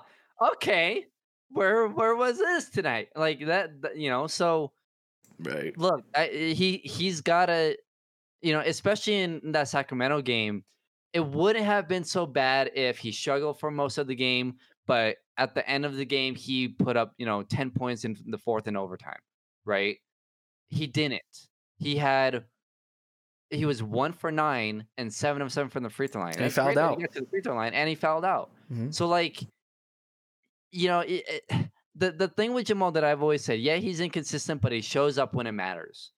okay, 0.54 1.08
where 1.50 1.90
where 1.90 2.16
was 2.16 2.38
this 2.38 2.70
tonight?" 2.70 3.10
Like 3.18 3.46
that, 3.48 3.72
you 3.98 4.10
know. 4.10 4.28
So 4.28 4.72
Right. 5.40 5.78
look, 5.78 6.04
I, 6.16 6.28
he 6.28 6.78
he's 6.78 7.20
got 7.22 7.48
to, 7.48 7.78
you 8.42 8.54
know, 8.54 8.60
especially 8.60 9.16
in 9.22 9.52
that 9.52 9.68
Sacramento 9.68 10.22
game, 10.22 10.64
it 11.14 11.26
wouldn't 11.26 11.66
have 11.66 11.88
been 11.88 12.04
so 12.04 12.26
bad 12.26 12.72
if 12.76 12.98
he 12.98 13.12
struggled 13.12 13.60
for 13.60 13.72
most 13.72 13.98
of 13.98 14.08
the 14.08 14.16
game, 14.16 14.56
but 14.86 15.18
at 15.38 15.54
the 15.56 15.68
end 15.70 15.86
of 15.86 15.96
the 15.96 16.06
game, 16.06 16.36
he 16.36 16.68
put 16.68 16.98
up, 16.98 17.14
you 17.18 17.26
know, 17.26 17.44
ten 17.44 17.72
points 17.72 18.06
in 18.06 18.16
the 18.28 18.38
fourth 18.38 18.68
and 18.68 18.78
overtime, 18.78 19.20
right? 19.66 19.98
He 20.70 20.88
didn't. 20.88 21.22
He 21.80 21.96
had. 21.96 22.44
He 23.50 23.66
was 23.66 23.82
one 23.82 24.12
for 24.12 24.30
nine 24.30 24.86
and 24.98 25.14
seven 25.14 25.42
of 25.42 25.54
seven 25.54 25.70
from 25.70 25.84
the 25.84 25.90
free 25.90 26.08
throw 26.08 26.22
line. 26.22 26.34
And 26.36 26.44
he 26.44 26.50
fouled 26.50 26.78
out. 26.78 27.00
He 27.00 27.08
to 27.08 27.22
the 27.22 27.28
free 27.28 27.42
throw 27.42 27.56
line 27.56 27.74
and 27.74 27.88
he 27.88 27.96
fouled 27.96 28.26
out. 28.26 28.52
Mhm. 28.70 28.94
So 28.94 29.08
like, 29.08 29.42
you 30.72 30.90
know, 30.90 31.00
it, 31.00 31.24
it, 31.50 31.70
the 31.96 32.12
the 32.12 32.28
thing 32.28 32.54
with 32.54 32.66
Jamal 32.66 32.92
that 32.92 33.06
I've 33.06 33.22
always 33.22 33.46
said, 33.46 33.60
yeah, 33.62 33.78
he's 33.78 34.02
inconsistent, 34.02 34.62
but 34.62 34.74
he 34.74 34.82
shows 34.82 35.18
up 35.18 35.34
when 35.34 35.48
it 35.48 35.54
matters. 35.54 36.12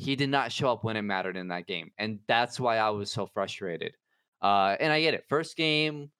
He 0.00 0.16
did 0.16 0.30
not 0.30 0.50
show 0.50 0.72
up 0.72 0.82
when 0.82 0.96
it 0.96 1.02
mattered 1.02 1.36
in 1.36 1.48
that 1.48 1.66
game, 1.66 1.90
and 1.98 2.20
that's 2.26 2.58
why 2.58 2.78
I 2.78 2.90
was 2.90 3.12
so 3.12 3.26
frustrated. 3.26 3.92
Uh, 4.42 4.76
and 4.80 4.92
I 4.92 5.00
get 5.00 5.14
it. 5.14 5.24
First 5.28 5.56
game, 5.56 6.10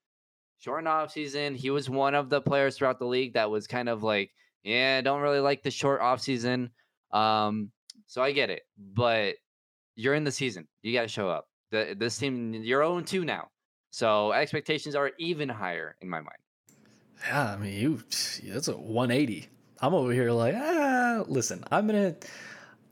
short 0.58 0.86
off 0.86 1.12
season. 1.12 1.54
He 1.54 1.70
was 1.70 1.88
one 1.88 2.14
of 2.14 2.28
the 2.28 2.40
players 2.40 2.76
throughout 2.76 2.98
the 2.98 3.06
league 3.06 3.34
that 3.34 3.50
was 3.50 3.66
kind 3.66 3.88
of 3.88 4.02
like, 4.02 4.30
yeah, 4.62 5.00
don't 5.00 5.22
really 5.22 5.40
like 5.40 5.62
the 5.62 5.70
short 5.70 6.00
off 6.00 6.20
season. 6.20 6.70
Um, 7.12 7.70
so 8.06 8.22
I 8.22 8.32
get 8.32 8.50
it, 8.50 8.62
but 8.76 9.36
you're 9.96 10.14
in 10.14 10.24
the 10.24 10.32
season. 10.32 10.68
You 10.82 10.92
got 10.92 11.02
to 11.02 11.08
show 11.08 11.28
up. 11.28 11.48
The, 11.70 11.96
this 11.98 12.18
team, 12.18 12.52
you're 12.52 12.82
0 12.82 13.00
2 13.00 13.24
now. 13.24 13.48
So 13.90 14.32
expectations 14.32 14.94
are 14.94 15.12
even 15.18 15.48
higher 15.48 15.96
in 16.00 16.08
my 16.08 16.18
mind. 16.18 16.38
Yeah, 17.26 17.52
I 17.52 17.56
mean, 17.56 17.72
you 17.72 18.02
that's 18.52 18.68
a 18.68 18.76
180. 18.76 19.48
I'm 19.82 19.94
over 19.94 20.12
here 20.12 20.30
like, 20.30 20.54
ah, 20.56 21.24
listen, 21.26 21.64
I'm 21.70 21.86
gonna, 21.86 22.16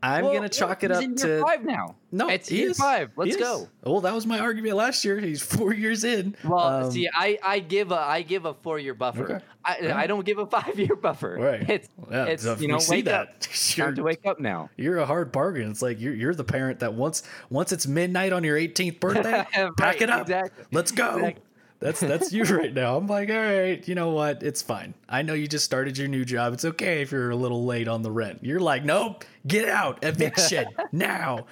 I'm 0.01 0.23
Well, 0.23 0.33
gonna 0.33 0.47
chalk 0.49 0.83
it 0.83 0.91
up 0.91 1.03
to 1.17 1.41
five 1.41 1.65
now. 1.65 1.95
no. 2.11 2.29
it's 2.29 2.49
year 2.49 2.69
is. 2.69 2.77
five. 2.77 3.11
Let's 3.17 3.35
go. 3.35 3.67
Well, 3.83 3.99
that 4.01 4.13
was 4.13 4.25
my 4.25 4.39
argument 4.39 4.75
last 4.77 5.03
year. 5.03 5.19
He's 5.19 5.41
four 5.41 5.73
years 5.73 6.03
in. 6.05 6.37
Well, 6.43 6.85
Um, 6.85 6.91
see, 6.91 7.09
I, 7.13 7.37
I 7.43 7.59
give 7.59 7.91
a 7.91 7.97
I 7.99 8.21
give 8.21 8.45
a 8.45 8.53
four 8.53 8.79
year 8.79 8.93
buffer. 8.93 9.23
Okay. 9.35 9.45
I, 9.65 9.77
Yeah. 9.81 9.97
I 9.97 10.07
don't 10.07 10.25
give 10.25 10.37
a 10.37 10.45
five 10.57 10.79
year 10.79 10.95
buffer. 10.95 11.35
Right. 11.39 11.69
It's 11.69 11.89
yeah, 12.09 12.25
it's, 12.25 12.43
so 12.43 12.55
you 12.55 12.69
know, 12.69 12.79
see 12.79 12.95
wake 12.97 13.05
that. 13.05 13.21
up. 13.29 13.29
You're, 13.75 13.87
time 13.87 13.95
to 13.95 14.03
wake 14.03 14.25
up 14.25 14.39
now. 14.39 14.69
you're 14.77 14.99
a 14.99 15.05
hard 15.05 15.31
bargain. 15.33 15.69
It's 15.69 15.81
like 15.81 15.99
you're 15.99 16.13
you're 16.13 16.33
the 16.35 16.45
parent 16.45 16.79
that 16.79 16.93
once 16.93 17.23
once 17.49 17.71
it's 17.73 17.85
midnight 17.85 18.31
on 18.31 18.43
your 18.45 18.57
18th 18.57 18.99
birthday, 19.01 19.45
pack 19.77 20.01
it 20.01 20.09
up. 20.09 20.21
Exactly. 20.21 20.65
Let's 20.71 20.91
go. 20.91 21.17
Exactly. 21.17 21.43
That's 21.79 21.99
that's 21.99 22.33
you 22.33 22.43
right 22.55 22.73
now. 22.73 22.97
I'm 22.97 23.07
like, 23.07 23.29
all 23.29 23.35
right, 23.35 23.85
you 23.87 23.95
know 23.95 24.09
what? 24.11 24.43
It's 24.43 24.61
fine. 24.61 24.93
I 25.07 25.21
know 25.21 25.33
you 25.33 25.47
just 25.47 25.65
started 25.65 25.97
your 25.97 26.07
new 26.07 26.25
job. 26.25 26.53
It's 26.53 26.65
okay 26.65 27.01
if 27.01 27.11
you're 27.11 27.29
a 27.29 27.35
little 27.35 27.65
late 27.65 27.87
on 27.87 28.01
the 28.01 28.11
rent. 28.11 28.39
You're 28.41 28.59
like, 28.59 28.83
nope, 28.83 29.23
get 29.47 29.69
out, 29.69 29.99
eviction 30.03 30.65
now. 30.91 31.45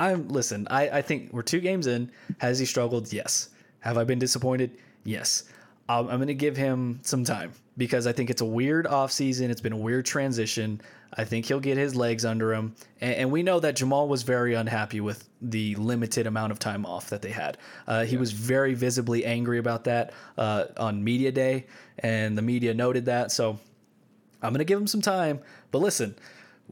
I'm 0.00 0.28
listen. 0.28 0.66
I 0.70 0.88
I 0.88 1.02
think 1.02 1.32
we're 1.32 1.42
two 1.42 1.60
games 1.60 1.86
in. 1.86 2.10
Has 2.38 2.58
he 2.58 2.64
struggled? 2.66 3.12
Yes. 3.12 3.50
Have 3.80 3.98
I 3.98 4.04
been 4.04 4.18
disappointed? 4.18 4.76
Yes. 5.04 5.44
Um, 5.88 6.08
I'm 6.08 6.16
going 6.16 6.26
to 6.26 6.34
give 6.34 6.56
him 6.56 6.98
some 7.02 7.22
time 7.22 7.52
because 7.76 8.08
I 8.08 8.12
think 8.12 8.30
it's 8.30 8.40
a 8.42 8.46
weird 8.46 8.86
offseason. 8.86 9.50
It's 9.50 9.60
been 9.60 9.72
a 9.72 9.76
weird 9.76 10.04
transition. 10.04 10.80
I 11.12 11.24
think 11.24 11.46
he'll 11.46 11.60
get 11.60 11.76
his 11.76 11.94
legs 11.94 12.24
under 12.24 12.52
him. 12.52 12.74
And, 13.00 13.14
and 13.14 13.30
we 13.30 13.42
know 13.42 13.60
that 13.60 13.76
Jamal 13.76 14.08
was 14.08 14.22
very 14.22 14.54
unhappy 14.54 15.00
with 15.00 15.28
the 15.40 15.74
limited 15.76 16.26
amount 16.26 16.52
of 16.52 16.58
time 16.58 16.84
off 16.86 17.10
that 17.10 17.22
they 17.22 17.30
had. 17.30 17.58
Uh, 17.86 18.04
he 18.04 18.16
was 18.16 18.32
very 18.32 18.74
visibly 18.74 19.24
angry 19.24 19.58
about 19.58 19.84
that 19.84 20.12
uh, 20.38 20.66
on 20.76 21.02
Media 21.02 21.32
Day, 21.32 21.66
and 21.98 22.36
the 22.36 22.42
media 22.42 22.74
noted 22.74 23.06
that. 23.06 23.32
So 23.32 23.58
I'm 24.42 24.52
going 24.52 24.58
to 24.58 24.64
give 24.64 24.78
him 24.78 24.86
some 24.86 25.02
time. 25.02 25.40
But 25.70 25.78
listen, 25.78 26.16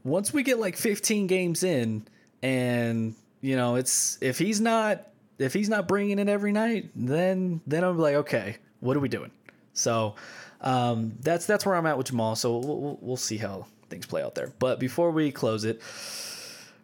once 0.03 0.33
we 0.33 0.43
get 0.43 0.59
like 0.59 0.75
15 0.77 1.27
games 1.27 1.63
in, 1.63 2.07
and 2.41 3.15
you 3.41 3.55
know, 3.55 3.75
it's 3.75 4.17
if 4.21 4.37
he's 4.37 4.61
not 4.61 5.07
if 5.37 5.53
he's 5.53 5.69
not 5.69 5.87
bringing 5.87 6.19
it 6.19 6.29
every 6.29 6.51
night, 6.51 6.89
then 6.95 7.61
then 7.67 7.83
I'm 7.83 7.97
like, 7.97 8.15
okay, 8.15 8.57
what 8.79 8.95
are 8.95 8.99
we 8.99 9.09
doing? 9.09 9.31
So 9.73 10.15
um, 10.61 11.13
that's 11.21 11.45
that's 11.45 11.65
where 11.65 11.75
I'm 11.75 11.85
at 11.85 11.97
with 11.97 12.07
Jamal. 12.07 12.35
So 12.35 12.57
we'll, 12.57 12.97
we'll 13.01 13.17
see 13.17 13.37
how 13.37 13.67
things 13.95 14.05
play 14.05 14.21
out 14.21 14.35
there. 14.35 14.51
But 14.59 14.79
before 14.79 15.11
we 15.11 15.31
close 15.31 15.63
it, 15.63 15.81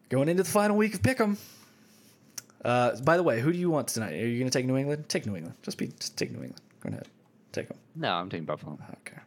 going 0.09 0.29
into 0.29 0.43
the 0.43 0.49
final 0.49 0.77
week 0.77 0.93
of 0.93 1.01
Pick'em. 1.01 1.37
Uh, 2.63 2.95
by 3.01 3.17
the 3.17 3.23
way, 3.23 3.41
who 3.41 3.51
do 3.51 3.57
you 3.57 3.69
want 3.69 3.87
tonight? 3.89 4.13
Are 4.13 4.27
you 4.27 4.39
going 4.39 4.49
to 4.49 4.57
take 4.57 4.65
New 4.65 4.77
England? 4.77 5.09
Take 5.09 5.25
New 5.25 5.35
England. 5.35 5.57
Just 5.63 5.77
be 5.77 5.87
just 5.99 6.17
take 6.17 6.29
New 6.31 6.37
England. 6.43 6.61
Go 6.81 6.89
ahead, 6.89 7.07
take 7.51 7.67
them. 7.67 7.77
No, 7.95 8.13
I'm 8.13 8.29
taking 8.29 8.45
Buffalo. 8.45 8.77
Okay. 9.07 9.17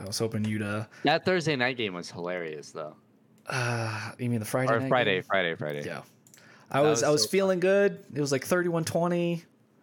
I 0.00 0.04
was 0.04 0.18
hoping 0.18 0.44
you'd 0.46 0.62
uh, 0.62 0.84
That 1.04 1.24
Thursday 1.26 1.56
night 1.56 1.76
game 1.76 1.92
was 1.94 2.10
hilarious 2.10 2.70
though. 2.70 2.96
uh 3.46 4.12
you 4.18 4.30
mean 4.30 4.40
the 4.40 4.46
Friday 4.46 4.72
Or 4.72 4.80
night 4.80 4.88
Friday, 4.88 5.14
game? 5.16 5.22
Friday, 5.24 5.54
Friday. 5.56 5.82
Yeah. 5.84 6.00
I 6.70 6.80
was, 6.80 6.90
was 6.90 7.02
I 7.02 7.10
was 7.10 7.22
so 7.22 7.26
fun. 7.26 7.30
feeling 7.32 7.60
good. 7.60 8.02
It 8.14 8.20
was 8.20 8.32
like 8.32 8.46
31-20 8.46 9.42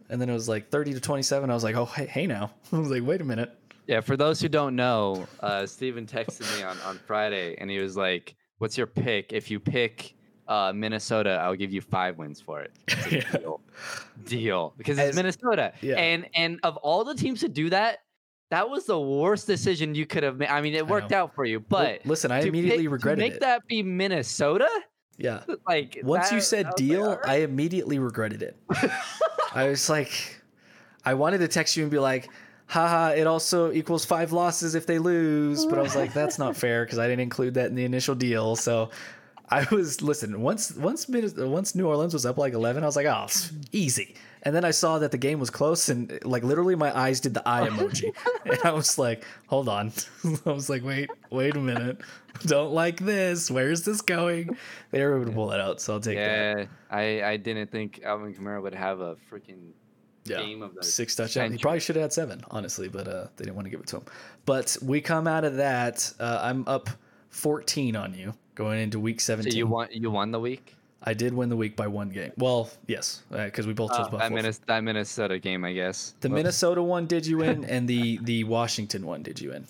and 0.09 0.19
then 0.19 0.27
it 0.29 0.33
was 0.33 0.49
like 0.49 0.69
30 0.69 0.93
to 0.95 0.99
27. 0.99 1.49
I 1.49 1.53
was 1.53 1.63
like, 1.63 1.75
"Oh, 1.75 1.85
hey, 1.85 2.07
hey 2.07 2.25
now." 2.27 2.49
I 2.73 2.79
was 2.79 2.89
like, 2.89 3.03
"Wait 3.03 3.21
a 3.21 3.25
minute." 3.25 3.53
Yeah, 3.87 4.01
for 4.01 4.17
those 4.17 4.41
who 4.41 4.49
don't 4.49 4.75
know, 4.75 5.25
uh, 5.39 5.65
Steven 5.65 6.05
texted 6.05 6.55
me 6.57 6.63
on, 6.63 6.77
on 6.85 6.99
Friday 7.07 7.55
and 7.57 7.69
he 7.71 7.79
was 7.79 7.95
like, 7.97 8.35
What's 8.59 8.77
your 8.77 8.87
pick? 8.87 9.33
If 9.33 9.49
you 9.51 9.59
pick 9.59 10.13
uh, 10.47 10.71
Minnesota, 10.75 11.39
I'll 11.41 11.55
give 11.55 11.71
you 11.71 11.79
five 11.81 12.17
wins 12.17 12.41
for 12.41 12.61
it. 12.61 12.71
Yeah. 13.11 13.21
Deal. 13.37 13.61
Deal. 14.25 14.73
Because 14.77 14.97
it's 14.97 15.09
As- 15.09 15.15
Minnesota. 15.15 15.73
yeah. 15.81 15.95
And 15.95 16.27
and 16.33 16.59
of 16.63 16.77
all 16.77 17.03
the 17.03 17.15
teams 17.15 17.41
to 17.41 17.49
do 17.49 17.69
that, 17.69 17.99
that 18.49 18.69
was 18.69 18.85
the 18.85 18.99
worst 18.99 19.45
decision 19.47 19.93
you 19.93 20.05
could 20.05 20.23
have 20.23 20.37
made. 20.37 20.49
I 20.49 20.61
mean, 20.61 20.73
it 20.73 20.87
worked 20.87 21.11
out 21.11 21.35
for 21.35 21.45
you, 21.45 21.59
Well, 21.69 21.83
but 21.83 22.05
listen, 22.05 22.31
I 22.31 22.39
immediately 22.41 22.83
pick- 22.83 22.91
regretted 22.91 23.19
make 23.19 23.33
it. 23.35 23.39
that 23.41 23.67
be 23.67 23.83
Minnesota? 23.83 24.67
yeah. 25.17 25.43
Like 25.67 25.99
Once 26.03 26.31
you 26.31 26.39
said 26.41 26.65
I 26.65 26.69
was 26.69 26.73
like, 26.73 26.75
deal, 26.77 27.19
I 27.25 27.35
immediately 27.37 27.99
regretted 27.99 28.41
it. 28.41 28.57
I 29.53 29.67
was 29.69 29.89
like, 29.89 30.41
I 31.05 31.13
wanted 31.13 31.39
to 31.39 31.47
text 31.47 31.75
you 31.77 31.83
and 31.83 31.91
be 31.91 31.99
like, 31.99 32.29
haha, 32.67 33.13
it 33.15 33.27
also 33.27 33.71
equals 33.71 34.05
five 34.05 34.31
losses 34.31 34.75
if 34.75 34.85
they 34.85 34.99
lose. 34.99 35.65
But 35.65 35.79
I 35.79 35.81
was 35.81 35.95
like, 35.95 36.13
that's 36.13 36.37
not 36.37 36.55
fair 36.55 36.85
because 36.85 36.99
I 36.99 37.07
didn't 37.07 37.21
include 37.21 37.55
that 37.55 37.67
in 37.67 37.75
the 37.75 37.85
initial 37.85 38.15
deal. 38.15 38.55
So 38.55 38.91
I 39.49 39.65
was, 39.71 40.01
listen, 40.01 40.41
once 40.41 40.75
once 40.75 41.07
once 41.07 41.75
New 41.75 41.87
Orleans 41.87 42.13
was 42.13 42.25
up 42.25 42.37
like 42.37 42.53
11, 42.53 42.83
I 42.83 42.85
was 42.85 42.95
like, 42.95 43.05
oh, 43.05 43.23
it's 43.25 43.51
easy. 43.71 44.15
And 44.43 44.55
then 44.55 44.63
I 44.63 44.71
saw 44.71 44.99
that 44.99 45.11
the 45.11 45.17
game 45.17 45.39
was 45.39 45.49
close 45.49 45.89
and 45.89 46.19
like 46.23 46.43
literally 46.43 46.75
my 46.75 46.97
eyes 46.97 47.19
did 47.19 47.33
the 47.33 47.47
eye 47.47 47.67
emoji. 47.69 48.13
and 48.45 48.59
I 48.63 48.71
was 48.71 48.97
like, 48.97 49.25
hold 49.47 49.67
on. 49.67 49.91
I 50.45 50.51
was 50.51 50.69
like, 50.69 50.83
wait, 50.83 51.09
wait 51.31 51.55
a 51.55 51.59
minute. 51.59 51.99
Don't 52.45 52.71
like 52.71 52.99
this. 52.99 53.49
Where's 53.49 53.83
this 53.83 54.01
going? 54.01 54.57
They 54.91 55.03
were 55.03 55.15
able 55.15 55.25
to 55.25 55.31
pull 55.31 55.51
it 55.53 55.59
out. 55.59 55.81
So 55.81 55.93
I'll 55.93 55.99
take 55.99 56.17
that. 56.17 56.57
Yeah, 56.59 56.65
I, 56.89 57.23
I 57.23 57.37
didn't 57.37 57.71
think 57.71 58.01
Alvin 58.03 58.33
Kamara 58.33 58.61
would 58.61 58.75
have 58.75 58.99
a 58.99 59.15
freaking 59.31 59.71
yeah. 60.29 60.37
game 60.37 60.61
of 60.61 60.75
the 60.75 60.83
six 60.83 61.15
touchdowns. 61.15 61.53
He 61.53 61.57
probably 61.59 61.79
should 61.79 61.95
have 61.95 62.03
had 62.03 62.13
seven, 62.13 62.43
honestly, 62.51 62.87
but 62.87 63.07
uh, 63.07 63.27
they 63.37 63.45
didn't 63.45 63.55
want 63.55 63.65
to 63.65 63.69
give 63.69 63.79
it 63.79 63.87
to 63.87 63.97
him. 63.97 64.03
But 64.45 64.77
we 64.81 65.01
come 65.01 65.27
out 65.27 65.43
of 65.43 65.55
that. 65.57 66.13
Uh, 66.19 66.39
I'm 66.41 66.63
up 66.67 66.89
14 67.29 67.95
on 67.95 68.13
you 68.13 68.33
going 68.55 68.79
into 68.79 68.99
week 68.99 69.19
17. 69.21 69.51
So 69.51 69.57
you 69.57 69.67
won 69.67 69.87
you 69.91 70.09
won 70.11 70.31
the 70.31 70.39
week? 70.39 70.75
I 71.03 71.13
did 71.13 71.33
win 71.33 71.47
the 71.49 71.55
week 71.55 71.75
by 71.75 71.87
one 71.87 72.09
game. 72.09 72.31
Well, 72.37 72.69
yes, 72.87 73.21
because 73.29 73.67
we 73.67 73.73
both 73.73 73.91
chose 73.91 74.07
Uh, 74.07 74.09
Buffalo. 74.09 74.19
that, 74.29 74.31
Minnes- 74.33 74.61
that 74.65 74.83
Minnesota 74.83 75.37
game, 75.39 75.63
I 75.63 75.71
guess. 75.71 76.15
the 76.21 76.27
Whoops. 76.27 76.35
Minnesota 76.37 76.81
one 76.81 77.05
did 77.05 77.25
you 77.25 77.37
win, 77.37 77.63
and 77.69 77.87
the 77.87 78.17
the 78.23 78.43
Washington 78.45 79.05
one 79.05 79.21
did 79.23 79.39
you 79.39 79.51
win. 79.51 79.65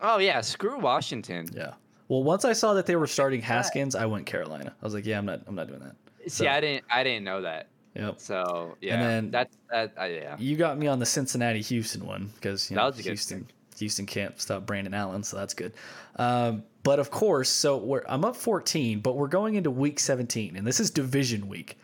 Oh 0.00 0.18
yeah, 0.18 0.40
screw 0.40 0.78
Washington. 0.78 1.48
Yeah. 1.54 1.74
Well, 2.08 2.22
once 2.24 2.44
I 2.44 2.54
saw 2.54 2.74
that 2.74 2.86
they 2.86 2.96
were 2.96 3.06
starting 3.06 3.40
Haskins, 3.42 3.94
I 3.94 4.06
went 4.06 4.26
Carolina. 4.26 4.74
I 4.82 4.84
was 4.84 4.94
like, 4.94 5.06
yeah, 5.06 5.18
I'm 5.18 5.26
not, 5.26 5.42
I'm 5.46 5.54
not 5.54 5.68
doing 5.68 5.78
that. 5.80 5.94
See, 6.24 6.44
So- 6.44 6.48
I 6.48 6.60
didn't 6.60 6.84
I 6.90 7.04
didn't 7.04 7.24
know 7.24 7.42
that. 7.42 7.68
Yep. 7.94 8.20
So 8.20 8.76
yeah, 8.80 8.94
and 8.94 9.02
then- 9.02 9.30
that's 9.30 9.56
that. 9.70 9.92
Uh, 10.00 10.04
yeah, 10.04 10.36
You 10.38 10.56
got 10.56 10.78
me 10.78 10.86
on 10.86 10.98
the 10.98 11.06
Cincinnati 11.06 11.60
Houston 11.62 12.06
one 12.06 12.30
because 12.36 12.70
you 12.70 12.76
know 12.76 12.90
Houston 12.92 13.46
Houston 13.78 14.06
can't 14.06 14.40
stop 14.40 14.66
Brandon 14.66 14.94
Allen, 14.94 15.22
so 15.22 15.36
that's 15.36 15.54
good. 15.54 15.72
Um, 16.16 16.62
but 16.82 16.98
of 16.98 17.10
course, 17.10 17.48
so 17.48 17.76
we're 17.78 18.02
I'm 18.08 18.24
up 18.24 18.36
14, 18.36 19.00
but 19.00 19.16
we're 19.16 19.26
going 19.28 19.54
into 19.56 19.70
week 19.70 19.98
17, 19.98 20.56
and 20.56 20.66
this 20.66 20.80
is 20.80 20.90
division 20.90 21.48
week. 21.48 21.78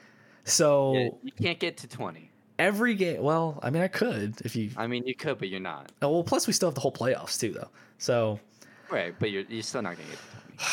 So 0.45 0.95
Yeah, 0.95 1.09
you 1.23 1.33
can't 1.33 1.59
get 1.59 1.77
to 1.78 1.89
twenty. 1.89 2.31
every 2.59 2.95
game, 2.95 3.20
well, 3.23 3.59
I 3.62 3.70
mean, 3.70 3.83
I 3.83 3.89
could 3.89 4.41
if 4.45 4.55
you. 4.55 4.70
I 4.77 4.87
mean, 4.87 5.05
you 5.07 5.15
could, 5.15 5.39
but 5.39 5.49
you're 5.49 5.59
not. 5.61 5.91
Oh, 6.03 6.11
well, 6.12 6.23
plus 6.24 6.47
we 6.47 6.53
still 6.53 6.69
have 6.69 6.74
the 6.74 6.81
whole 6.81 6.93
playoffs 6.93 7.39
too, 7.41 7.53
though. 7.53 7.69
So 7.99 8.39
Right, 8.91 9.15
but 9.19 9.31
you're 9.33 9.43
you're 9.49 9.62
still 9.65 9.83
not 9.83 9.97
gonna 9.97 10.09
get. 10.11 10.19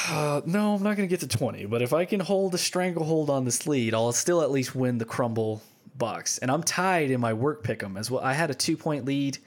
Uh, 0.09 0.41
no, 0.45 0.75
I'm 0.75 0.83
not 0.83 0.95
going 0.97 1.07
to 1.07 1.13
get 1.13 1.19
to 1.21 1.27
20, 1.27 1.65
but 1.65 1.81
if 1.81 1.93
I 1.93 2.05
can 2.05 2.19
hold 2.19 2.53
a 2.53 2.57
stranglehold 2.57 3.29
on 3.29 3.45
this 3.45 3.67
lead, 3.67 3.93
I'll 3.93 4.11
still 4.13 4.41
at 4.41 4.51
least 4.51 4.75
win 4.75 4.97
the 4.97 5.05
crumble 5.05 5.61
box. 5.95 6.37
And 6.39 6.49
I'm 6.49 6.63
tied 6.63 7.11
in 7.11 7.19
my 7.19 7.33
work 7.33 7.63
pick 7.63 7.83
'em 7.83 7.97
as 7.97 8.09
well. 8.09 8.23
I 8.23 8.33
had 8.33 8.49
a 8.49 8.53
two 8.55 8.77
point 8.77 9.05
lead 9.05 9.37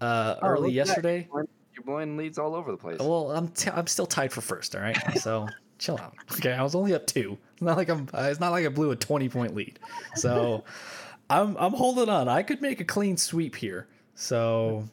uh, 0.00 0.36
Oh, 0.42 0.46
early 0.48 0.68
that. 0.70 0.74
yesterday. 0.74 1.16
You're 1.20 1.28
blowing- 1.30 1.48
You're 1.74 1.84
blowing 1.84 2.16
leads 2.16 2.38
all 2.38 2.54
over 2.54 2.70
the 2.70 2.76
place. 2.76 2.98
Well, 3.00 3.30
I'm 3.32 3.48
t- 3.48 3.70
I'm 3.70 3.86
still 3.86 4.06
tied 4.06 4.32
for 4.32 4.40
first. 4.40 4.76
All 4.76 4.82
right, 4.82 4.96
so 5.18 5.48
chill 5.78 5.98
out. 5.98 6.14
Okay, 6.34 6.52
I 6.52 6.62
was 6.62 6.74
only 6.74 6.94
up 6.94 7.06
two. 7.06 7.36
It's 7.54 7.62
not 7.62 7.76
like 7.76 7.88
I'm. 7.88 8.08
uh, 8.14 8.28
It's 8.30 8.38
not 8.40 8.50
like 8.52 8.64
I 8.64 8.68
blew 8.68 8.90
a 8.92 8.96
20 8.96 9.28
point 9.28 9.54
lead. 9.56 9.78
So 10.14 10.62
I'm 11.30 11.56
I'm 11.56 11.72
holding 11.72 12.08
on. 12.08 12.28
I 12.28 12.42
could 12.42 12.60
make 12.62 12.80
a 12.80 12.84
clean 12.84 13.16
sweep 13.16 13.56
here. 13.56 13.88
So 14.14 14.88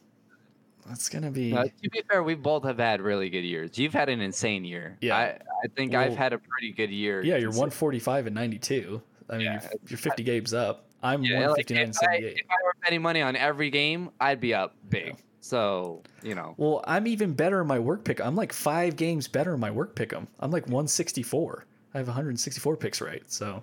that's 0.86 1.08
gonna 1.08 1.30
be. 1.30 1.52
Uh, 1.54 1.64
to 1.64 1.90
be 1.90 2.02
fair, 2.10 2.22
we 2.22 2.34
both 2.34 2.64
have 2.64 2.78
had 2.78 3.00
really 3.00 3.30
good 3.30 3.44
years. 3.44 3.78
You've 3.78 3.92
had 3.94 4.08
an 4.08 4.20
insane 4.20 4.64
year. 4.64 4.98
Yeah. 5.00 5.16
I, 5.16 5.22
I 5.64 5.68
think 5.76 5.92
Well, 5.92 6.02
I've 6.02 6.16
had 6.16 6.32
a 6.32 6.38
pretty 6.38 6.72
good 6.72 6.90
year. 6.90 7.22
yeah, 7.24 7.36
you're 7.36 7.50
145 7.50 8.26
and 8.26 8.34
92. 8.34 9.00
I 9.30 9.32
mean, 9.36 9.46
Yeah, 9.46 9.60
you're, 9.62 9.70
you're 9.88 9.98
50 9.98 10.22
games 10.24 10.52
up. 10.54 10.86
I'm 11.02 11.22
Yeah, 11.22 11.48
like 11.50 11.68
159 11.68 11.82
and 11.82 11.90
if, 11.94 11.96
I, 12.02 12.06
78. 12.06 12.32
if 12.38 12.46
I 12.50 12.54
were 12.64 12.74
betting 12.82 13.02
money 13.02 13.22
on 13.22 13.36
every 13.36 13.70
game, 13.70 14.10
I'd 14.20 14.40
be 14.40 14.54
up 14.54 14.74
big. 14.88 15.06
Yeah. 15.08 15.14
So 15.40 16.02
you 16.22 16.34
know, 16.36 16.54
Well, 16.56 16.84
I'm 16.86 17.06
even 17.08 17.32
better 17.34 17.60
in 17.60 17.66
my 17.66 17.78
work 17.80 18.04
pick. 18.04 18.20
I'm 18.20 18.36
like 18.36 18.52
five 18.52 18.94
games 18.96 19.26
better 19.26 19.54
in 19.54 19.60
my 19.60 19.70
work 19.72 19.96
pick. 19.96 20.12
I'm 20.12 20.28
like 20.40 20.64
164. 20.66 21.66
I 21.94 21.98
have 21.98 22.06
164 22.06 22.76
picks 22.76 23.00
right. 23.00 23.22
So 23.26 23.62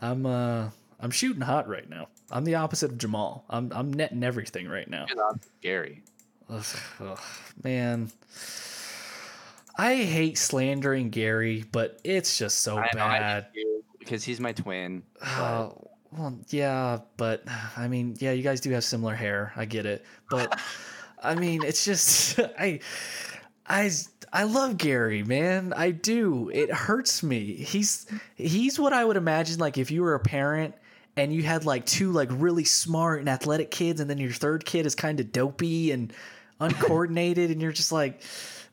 I'm 0.00 0.26
uh 0.26 0.68
I'm 1.02 1.10
shooting 1.10 1.40
hot 1.40 1.66
right 1.68 1.88
now. 1.88 2.08
I'm 2.30 2.44
the 2.44 2.56
opposite 2.56 2.90
of 2.92 2.98
Jamal. 2.98 3.44
I'm 3.48 3.72
I'm 3.74 3.90
netting 3.92 4.22
everything 4.22 4.68
right 4.68 4.88
now. 4.88 5.06
you're 5.08 5.16
not 5.16 5.38
scary. 5.60 6.02
Ugh, 6.50 7.18
man. 7.62 8.10
I 9.76 9.96
hate 9.96 10.36
slandering 10.36 11.10
Gary, 11.10 11.64
but 11.70 12.00
it's 12.04 12.36
just 12.36 12.60
so 12.60 12.76
I 12.78 12.88
I 12.92 12.94
bad. 12.94 13.46
do 13.54 13.82
because 13.98 14.24
he's 14.24 14.40
my 14.40 14.52
twin. 14.52 15.02
Uh, 15.22 15.70
Well, 16.12 16.36
yeah, 16.48 16.98
but 17.16 17.44
I 17.76 17.86
mean, 17.86 18.16
yeah, 18.18 18.32
you 18.32 18.42
guys 18.42 18.60
do 18.60 18.70
have 18.72 18.82
similar 18.82 19.14
hair. 19.14 19.52
I 19.56 19.64
get 19.64 19.86
it, 19.86 20.04
but 20.28 20.58
I 21.22 21.34
mean, 21.36 21.62
it's 21.62 21.84
just 21.84 22.40
I, 22.58 22.80
I, 23.66 23.90
I 24.32 24.42
love 24.44 24.76
Gary, 24.76 25.22
man. 25.22 25.72
I 25.76 25.92
do. 25.92 26.50
It 26.52 26.72
hurts 26.72 27.22
me. 27.22 27.54
He's 27.54 28.06
he's 28.34 28.78
what 28.78 28.92
I 28.92 29.04
would 29.04 29.16
imagine 29.16 29.60
like 29.60 29.78
if 29.78 29.90
you 29.92 30.02
were 30.02 30.14
a 30.14 30.20
parent 30.20 30.74
and 31.16 31.32
you 31.32 31.42
had 31.44 31.64
like 31.64 31.86
two 31.86 32.10
like 32.10 32.28
really 32.32 32.64
smart 32.64 33.20
and 33.20 33.28
athletic 33.28 33.70
kids, 33.70 34.00
and 34.00 34.10
then 34.10 34.18
your 34.18 34.32
third 34.32 34.64
kid 34.64 34.86
is 34.86 34.96
kind 34.96 35.20
of 35.20 35.30
dopey 35.30 35.92
and 35.92 36.12
uncoordinated, 36.60 37.50
and 37.50 37.60
you're 37.60 37.72
just 37.72 37.92
like, 37.92 38.22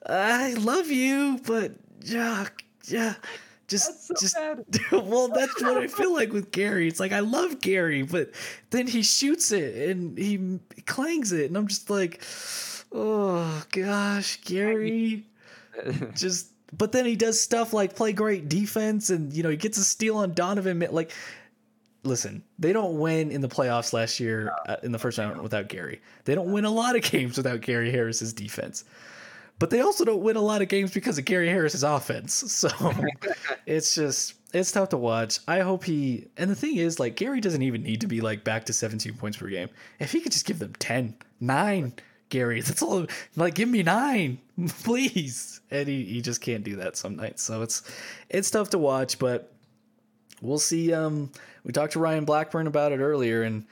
I 0.06 0.54
love 0.54 0.92
you, 0.92 1.40
but 1.46 1.74
yeah, 2.04 2.46
yeah 2.88 3.16
just 3.68 4.08
so 4.08 4.14
just 4.20 4.38
well 4.92 5.28
that's 5.28 5.62
what 5.62 5.78
i 5.78 5.88
feel 5.88 6.14
like 6.14 6.32
with 6.32 6.52
gary. 6.52 6.88
It's 6.88 7.00
like 7.00 7.12
i 7.12 7.20
love 7.20 7.60
gary 7.60 8.02
but 8.02 8.32
then 8.70 8.88
he 8.88 9.04
shoots 9.04 9.52
it 9.52 9.90
and 9.90 10.18
he 10.18 10.60
clangs 10.86 11.32
it 11.32 11.48
and 11.48 11.58
i'm 11.58 11.68
just 11.68 11.90
like 11.90 12.24
oh 12.92 13.64
gosh 13.72 14.40
gary 14.44 15.26
just 16.16 16.52
but 16.76 16.92
then 16.92 17.06
he 17.06 17.16
does 17.16 17.40
stuff 17.40 17.74
like 17.74 17.96
play 17.96 18.14
great 18.14 18.50
defense 18.50 19.10
and 19.10 19.34
you 19.34 19.44
know 19.44 19.50
he 19.50 19.58
gets 19.58 19.78
a 19.78 19.84
steal 19.84 20.18
on 20.18 20.34
donovan 20.34 20.80
like 20.92 21.12
listen 22.04 22.44
they 22.60 22.72
don't 22.72 23.00
win 23.00 23.32
in 23.32 23.42
the 23.42 23.48
playoffs 23.48 23.92
last 23.92 24.20
year 24.20 24.54
uh, 24.68 24.78
in 24.84 24.92
the 24.92 25.00
first 25.00 25.18
round 25.18 25.42
without 25.42 25.68
gary 25.68 26.02
they 26.26 26.36
don't 26.36 26.52
win 26.52 26.66
a 26.66 26.72
lot 26.72 26.96
of 26.96 27.02
games 27.02 27.38
without 27.38 27.62
gary 27.62 27.92
harris's 27.92 28.34
defense 28.34 28.84
but 29.60 29.70
they 29.70 29.82
also 29.82 30.06
don't 30.06 30.22
win 30.22 30.36
a 30.36 30.42
lot 30.42 30.62
of 30.62 30.68
games 30.68 30.92
because 30.94 31.18
of 31.18 31.26
Gary 31.26 31.50
Harris's 31.50 31.84
offense. 31.84 32.44
So 32.58 32.70
it's 33.66 33.94
just 33.96 34.36
it's 34.54 34.72
tough 34.72 34.90
to 34.90 34.98
watch. 34.98 35.40
I 35.48 35.60
hope 35.60 35.84
he 35.84 36.28
and 36.38 36.50
the 36.50 36.56
thing 36.56 36.78
is 36.78 37.00
like 37.00 37.16
Gary 37.16 37.40
doesn't 37.40 37.62
even 37.62 37.84
need 37.84 38.02
to 38.02 38.08
be 38.08 38.22
like 38.22 38.44
back 38.44 38.66
to 38.66 38.74
17 38.74 39.14
points 39.14 39.38
per 39.38 39.48
game. 39.48 39.70
If 40.00 40.12
he 40.12 40.22
could 40.22 40.32
just 40.32 40.46
give 40.46 40.60
them 40.60 40.74
10, 40.80 41.16
9 41.40 41.94
Gary, 42.30 42.62
that's 42.64 42.82
all 42.82 43.06
like 43.36 43.54
give 43.56 43.70
me 43.70 43.84
9, 43.84 44.40
please. 44.70 45.62
And 45.70 45.88
he, 45.88 46.04
he 46.06 46.22
just 46.22 46.42
can't 46.42 46.64
do 46.64 46.78
that 46.78 46.98
some 46.98 47.16
nights. 47.16 47.44
So 47.44 47.62
it's 47.62 47.84
it's 48.30 48.50
tough 48.50 48.72
to 48.72 48.80
watch, 48.80 49.20
but 49.20 49.54
we'll 50.42 50.60
see 50.60 50.94
um 50.94 51.32
we 51.64 51.72
talked 51.72 51.94
to 51.94 52.00
Ryan 52.00 52.26
Blackburn 52.26 52.68
about 52.68 52.92
it 52.92 53.00
earlier 53.00 53.44
and 53.44 53.66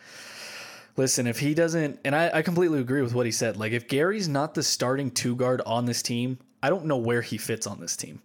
Listen, 0.97 1.27
if 1.27 1.39
he 1.39 1.53
doesn't, 1.53 1.99
and 2.05 2.15
I, 2.15 2.31
I 2.35 2.41
completely 2.41 2.79
agree 2.79 3.01
with 3.01 3.13
what 3.13 3.25
he 3.25 3.31
said. 3.31 3.57
Like, 3.57 3.73
if 3.73 3.89
Gary's 3.89 4.29
not 4.29 4.53
the 4.53 4.63
starting 4.63 5.11
two 5.11 5.35
guard 5.35 5.61
on 5.65 5.85
this 5.85 6.01
team, 6.01 6.39
I 6.63 6.69
don't 6.69 6.85
know 6.85 6.97
where 6.97 7.21
he 7.21 7.37
fits 7.37 7.67
on 7.67 7.81
this 7.81 7.97
team. 7.97 8.21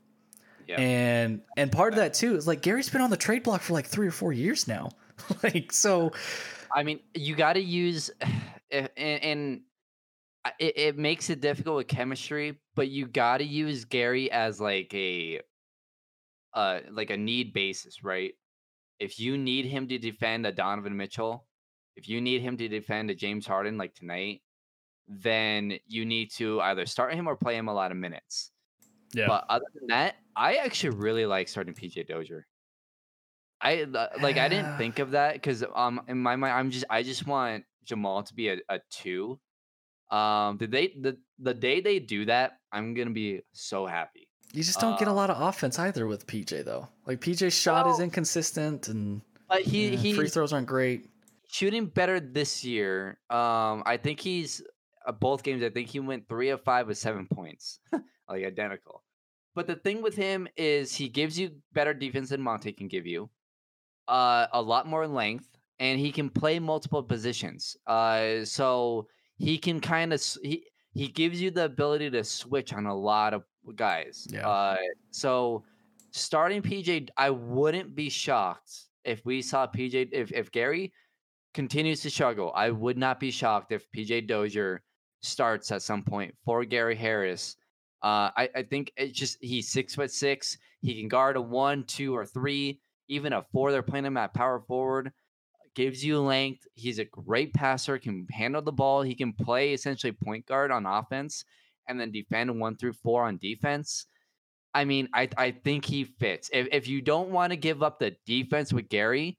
Yeah. 0.69 0.81
And 0.81 1.43
and 1.57 1.73
part 1.73 1.93
of 1.93 1.97
that 1.97 2.15
too 2.15 2.37
is 2.37 2.47
like 2.47 2.63
Gary's 2.63 2.89
been 2.89 3.01
on 3.01 3.11
the 3.11 3.17
trade 3.17 3.43
block 3.43 3.61
for 3.61 3.73
like 3.73 3.87
three 3.87 4.07
or 4.07 4.13
four 4.13 4.33
years 4.33 4.69
now. 4.69 4.91
like 5.43 5.73
so, 5.73 6.13
I 6.73 6.85
mean, 6.85 7.01
you 7.13 7.35
got 7.35 7.55
to 7.55 7.61
use, 7.61 8.09
and, 8.71 8.89
and 8.97 9.61
it, 10.61 10.79
it 10.79 10.99
makes 10.99 11.29
it 11.29 11.41
difficult 11.41 11.77
with 11.77 11.89
chemistry, 11.89 12.61
but 12.77 12.89
you 12.89 13.09
got 13.09 13.39
to 13.39 13.45
use 13.45 13.85
Gary 13.85 14.31
as 14.31 14.61
like 14.61 14.95
a, 14.95 15.41
uh, 16.55 16.81
like 16.91 17.11
a 17.11 17.17
need 17.17 17.53
basis, 17.53 18.03
right? 18.03 18.33
If 18.99 19.19
you 19.19 19.39
need 19.39 19.67
him 19.67 19.89
to 19.89 19.99
defend 19.99 20.47
a 20.47 20.53
Donovan 20.53 20.97
Mitchell, 20.97 21.47
if 21.97 22.09
you 22.09 22.21
need 22.21 22.43
him 22.43 22.57
to 22.57 22.69
defend 22.69 23.11
a 23.11 23.15
James 23.15 23.47
Harden 23.47 23.79
like 23.79 23.95
tonight, 23.95 24.43
then 25.09 25.79
you 25.87 26.05
need 26.05 26.31
to 26.33 26.61
either 26.61 26.87
start 26.87 27.15
him 27.15 27.27
or 27.27 27.37
play 27.37 27.57
him 27.57 27.69
a 27.69 27.75
lot 27.75 27.91
of 27.91 27.97
minutes. 27.97 28.53
Yeah. 29.13 29.27
But 29.27 29.45
other 29.49 29.67
than 29.75 29.89
that, 29.89 30.17
I 30.37 30.57
actually 30.57 30.97
really 30.97 31.27
like 31.27 31.49
starting 31.49 31.75
PJ 31.75 32.07
Dozier. 32.07 32.47
I 33.61 33.85
like 34.23 34.39
I 34.39 34.49
didn't 34.49 34.79
think 34.79 34.99
of 35.05 35.11
that 35.11 35.35
because 35.35 35.65
um 35.75 36.01
in 36.09 36.19
my 36.19 36.37
mind 36.37 36.55
I'm 36.55 36.71
just 36.71 36.87
I 36.89 37.03
just 37.03 37.27
want 37.27 37.65
Jamal 37.85 38.23
to 38.23 38.35
be 38.35 38.49
a, 38.49 38.57
a 38.69 38.81
two. 38.91 39.39
Um 40.11 40.57
did 40.57 40.71
they 40.71 40.95
the 40.99 41.19
the 41.39 41.55
day 41.55 41.81
they 41.81 41.99
do 41.99 42.25
that, 42.27 42.53
I'm 42.73 42.95
gonna 42.95 43.11
be 43.11 43.43
so 43.53 43.87
happy. 43.87 44.30
You 44.53 44.63
just 44.63 44.81
don't 44.81 44.95
uh, 44.95 44.99
get 44.99 45.09
a 45.09 45.13
uh 45.13 45.15
lot 45.15 45.31
of 45.31 45.41
offense 45.41 45.79
either 45.79 46.07
with 46.07 46.27
PJ 46.27 46.65
though. 46.65 46.89
Like 47.07 47.21
PJ's 47.21 47.55
shot 47.55 47.87
well, 47.87 47.95
is 47.95 48.01
inconsistent 48.01 48.89
and 48.89 49.23
but 49.49 49.63
he, 49.63 49.97
he 49.97 50.13
free 50.13 50.29
throws 50.29 50.53
aren't 50.53 50.67
great 50.67 51.07
shooting 51.51 51.87
better 51.87 52.21
this 52.21 52.65
year. 52.65 53.19
Um, 53.29 53.83
I 53.87 53.99
think 54.01 54.21
he's 54.21 54.63
uh, 55.07 55.13
both 55.13 55.43
games. 55.43 55.63
I 55.63 55.71
think 55.71 55.89
he 55.89 56.01
went 56.01 56.29
three 56.29 56.51
of 56.51 56.63
five 56.63 56.87
with 56.87 56.99
seven 56.99 57.27
points, 57.27 57.81
like 58.29 58.45
identical. 58.45 59.03
But 59.55 59.67
the 59.67 59.77
thing 59.77 60.01
with 60.01 60.15
him 60.15 60.47
is 60.57 60.95
he 60.95 61.09
gives 61.09 61.39
you 61.39 61.51
better 61.73 61.93
defense 61.93 62.31
than 62.31 62.41
Monte 62.41 62.73
can 62.73 62.89
give 62.89 63.07
you, 63.07 63.29
uh, 64.07 64.47
a 64.53 64.63
lot 64.63 64.87
more 64.87 65.07
length, 65.09 65.49
and 65.81 65.99
he 65.99 66.13
can 66.13 66.31
play 66.31 66.59
multiple 66.59 67.03
positions. 67.03 67.77
Uh, 67.87 68.45
so 68.45 69.09
he 69.37 69.59
can 69.59 69.81
kind 69.81 70.13
of 70.13 70.23
he 70.43 70.65
he 70.93 71.09
gives 71.09 71.41
you 71.41 71.51
the 71.51 71.65
ability 71.65 72.11
to 72.11 72.23
switch 72.23 72.73
on 72.73 72.87
a 72.87 72.95
lot 72.95 73.35
of 73.35 73.43
guys. 73.73 74.27
Yeah. 74.31 74.49
Uh, 74.49 74.77
so 75.11 75.65
starting 76.11 76.63
PJ, 76.63 77.09
I 77.17 77.31
wouldn't 77.31 77.95
be 77.95 78.09
shocked 78.09 78.71
if 79.05 79.25
we 79.25 79.43
saw 79.43 79.67
PJ 79.67 80.11
if 80.13 80.33
if 80.33 80.51
Gary 80.51 80.93
continues 81.55 82.01
to 82.03 82.11
struggle, 82.11 82.53
I 82.55 82.71
would 82.71 82.99
not 82.99 83.21
be 83.21 83.31
shocked 83.31 83.73
if 83.73 83.91
PJ 83.93 84.27
Dozier 84.29 84.83
starts 85.23 85.71
at 85.73 85.83
some 85.83 86.03
point 86.03 86.35
for 86.45 86.65
Gary 86.65 86.97
Harris. 86.97 87.57
Uh, 88.03 88.31
I, 88.37 88.49
I 88.57 88.63
think 88.63 88.93
it's 88.97 89.19
just 89.19 89.39
he's 89.41 89.69
six 89.69 89.95
foot 89.95 90.11
six. 90.11 90.57
He 90.81 90.99
can 90.99 91.09
guard 91.09 91.37
a 91.37 91.41
one, 91.41 91.85
two, 91.85 92.17
or 92.17 92.25
three, 92.25 92.81
even 93.09 93.33
a 93.33 93.45
four. 93.53 93.73
They're 93.73 93.83
playing 93.83 94.07
him 94.07 94.17
at 94.17 94.35
power 94.35 94.61
forward. 94.61 95.13
Gives 95.75 96.05
you 96.05 96.21
length. 96.21 96.67
He's 96.75 96.99
a 96.99 97.05
great 97.05 97.53
passer. 97.55 97.99
Can 97.99 98.27
handle 98.31 98.63
the 98.63 98.73
ball. 98.73 99.03
He 99.03 99.15
can 99.15 99.33
play 99.33 99.73
essentially 99.73 100.13
point 100.13 100.47
guard 100.47 100.71
on 100.71 100.87
offense, 100.87 101.45
and 101.89 101.99
then 102.01 102.13
defend 102.13 102.59
one 102.61 102.77
through 102.77 102.95
four 102.95 103.25
on 103.25 103.39
defense. 103.39 104.07
I 104.73 104.85
mean, 104.85 105.09
I 105.13 105.29
I 105.37 105.51
think 105.51 105.85
he 105.85 106.05
fits. 106.05 106.51
If 106.53 106.69
if 106.73 106.89
you 106.89 107.03
don't 107.03 107.31
want 107.31 107.51
to 107.53 107.57
give 107.57 107.83
up 107.83 107.99
the 107.99 108.17
defense 108.27 108.73
with 108.73 108.89
Gary, 108.89 109.37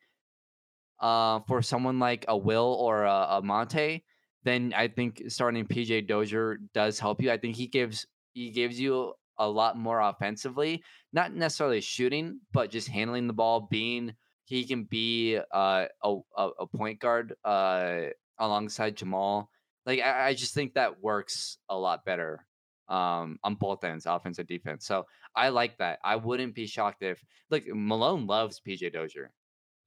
uh, 1.02 1.40
for 1.48 1.62
someone 1.62 2.00
like 2.00 2.26
a 2.28 2.38
Will 2.38 2.78
or 2.80 3.04
a, 3.04 3.28
a 3.32 3.42
Monte, 3.44 4.04
then 4.44 4.74
I 4.76 4.88
think 4.88 5.24
starting 5.28 5.66
PJ 5.66 6.08
Dozier 6.08 6.60
does 6.74 7.00
help 7.00 7.22
you. 7.22 7.32
I 7.32 7.38
think 7.38 7.56
he 7.56 7.68
gives 7.68 8.06
he 8.34 8.52
gives 8.52 8.80
you 8.80 9.14
a 9.38 9.48
lot 9.48 9.78
more 9.78 10.00
offensively, 10.00 10.84
not 11.12 11.34
necessarily 11.34 11.82
shooting, 11.82 12.40
but 12.54 12.70
just 12.70 12.88
handling 12.88 13.28
the 13.28 13.34
ball, 13.34 13.68
being 13.70 14.14
he 14.46 14.66
can 14.66 14.84
be 14.84 15.40
uh, 15.54 15.86
a 16.04 16.18
a 16.38 16.68
point 16.68 17.00
guard 17.00 17.34
uh, 17.44 18.08
alongside 18.38 18.96
Jamal. 18.98 19.50
Like 19.86 20.00
I, 20.00 20.28
I, 20.28 20.34
just 20.34 20.54
think 20.54 20.74
that 20.74 21.02
works 21.02 21.58
a 21.70 21.78
lot 21.78 22.06
better 22.06 22.46
um, 22.88 23.40
on 23.44 23.56
both 23.56 23.84
ends, 23.84 24.06
offense 24.06 24.38
and 24.38 24.48
defense. 24.48 24.86
So 24.86 25.06
I 25.36 25.50
like 25.50 25.78
that. 25.78 26.00
I 26.04 26.18
wouldn't 26.18 26.54
be 26.54 26.68
shocked 26.68 27.02
if 27.04 27.24
like 27.50 27.66
Malone 27.68 28.28
loves 28.28 28.62
PJ 28.66 28.94
Dozier. 28.94 29.32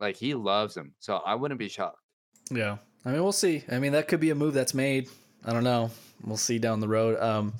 Like 0.01 0.17
he 0.17 0.35
loves 0.35 0.77
him. 0.77 0.95
So 0.99 1.17
I 1.17 1.35
wouldn't 1.35 1.61
be 1.61 1.69
shocked. 1.69 2.01
Yeah. 2.51 2.79
I 3.05 3.11
mean, 3.11 3.23
we'll 3.23 3.33
see. 3.33 3.63
I 3.71 3.79
mean, 3.79 3.93
that 3.93 4.09
could 4.09 4.21
be 4.21 4.31
a 4.31 4.35
move 4.35 4.55
that's 4.55 4.75
made. 4.75 5.09
I 5.45 5.53
don't 5.53 5.65
know. 5.65 5.91
We'll 6.25 6.37
see 6.37 6.59
down 6.59 6.81
the 6.81 6.89
road. 6.89 7.21
Um, 7.21 7.53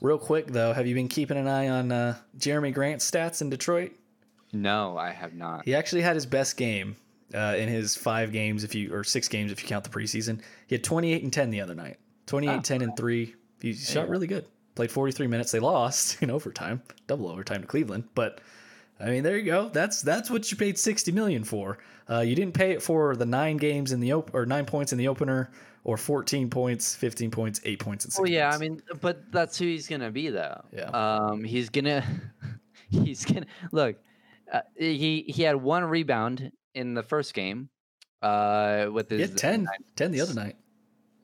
real 0.00 0.18
quick 0.18 0.46
though, 0.46 0.72
have 0.72 0.86
you 0.86 0.94
been 0.94 1.08
keeping 1.08 1.36
an 1.36 1.48
eye 1.48 1.68
on 1.68 1.92
uh, 1.92 2.16
Jerami 2.38 2.72
Grant's 2.72 3.10
stats 3.10 3.42
in 3.42 3.50
Detroit? 3.50 3.92
No, 4.52 4.96
I 4.96 5.10
have 5.10 5.34
not. 5.34 5.64
He 5.64 5.74
actually 5.74 6.02
had 6.02 6.14
his 6.14 6.26
best 6.26 6.56
game 6.56 6.96
uh, 7.34 7.54
in 7.56 7.68
his 7.68 7.96
five 7.96 8.32
games, 8.32 8.64
if 8.64 8.74
you 8.74 8.94
or 8.94 9.04
six 9.04 9.28
games 9.28 9.52
if 9.52 9.62
you 9.62 9.68
count 9.68 9.84
the 9.84 9.90
preseason. 9.90 10.40
He 10.66 10.74
had 10.74 10.84
28 10.84 11.22
and 11.22 11.32
10 11.32 11.50
the 11.50 11.60
other 11.60 11.74
night. 11.74 11.98
28, 12.26 12.52
oh. 12.52 12.60
10 12.60 12.82
and 12.82 12.96
three. 12.96 13.34
He 13.60 13.72
shot 13.74 14.08
really 14.08 14.26
good. 14.26 14.46
Played 14.74 14.90
43 14.90 15.26
minutes. 15.26 15.52
They 15.52 15.60
lost 15.60 16.22
in 16.22 16.30
overtime, 16.30 16.82
double 17.06 17.28
overtime 17.28 17.62
to 17.62 17.66
Cleveland, 17.66 18.04
but 18.14 18.40
I 19.02 19.06
mean, 19.06 19.22
there 19.24 19.36
you 19.36 19.44
go. 19.44 19.68
That's 19.68 20.00
that's 20.00 20.30
what 20.30 20.50
you 20.50 20.56
paid 20.56 20.78
sixty 20.78 21.10
million 21.10 21.42
for. 21.42 21.78
Uh, 22.08 22.20
you 22.20 22.36
didn't 22.36 22.54
pay 22.54 22.70
it 22.70 22.82
for 22.82 23.16
the 23.16 23.26
nine 23.26 23.56
games 23.56 23.90
in 23.90 23.98
the 23.98 24.12
op- 24.12 24.32
or 24.32 24.46
nine 24.46 24.64
points 24.64 24.92
in 24.92 24.98
the 24.98 25.08
opener, 25.08 25.50
or 25.82 25.96
fourteen 25.96 26.48
points, 26.48 26.94
fifteen 26.94 27.30
points, 27.30 27.60
eight 27.64 27.80
points, 27.80 28.04
and 28.04 28.12
six. 28.12 28.20
Well, 28.20 28.30
yeah, 28.30 28.50
points. 28.50 28.56
I 28.56 28.60
mean, 28.60 28.82
but 29.00 29.32
that's 29.32 29.58
who 29.58 29.64
he's 29.64 29.88
gonna 29.88 30.12
be, 30.12 30.28
though. 30.28 30.62
Yeah. 30.72 30.90
Um, 30.90 31.42
he's 31.42 31.68
gonna, 31.68 32.04
he's 32.90 33.24
gonna 33.24 33.46
look. 33.72 33.96
Uh, 34.52 34.60
he 34.76 35.24
he 35.26 35.42
had 35.42 35.56
one 35.56 35.82
rebound 35.82 36.52
in 36.74 36.94
the 36.94 37.02
first 37.02 37.34
game. 37.34 37.68
Uh, 38.20 38.86
with 38.92 39.10
his 39.10 39.18
he 39.18 39.22
had 39.22 39.36
10, 39.36 39.68
10 39.96 40.10
the 40.12 40.20
other 40.20 40.34
night. 40.34 40.56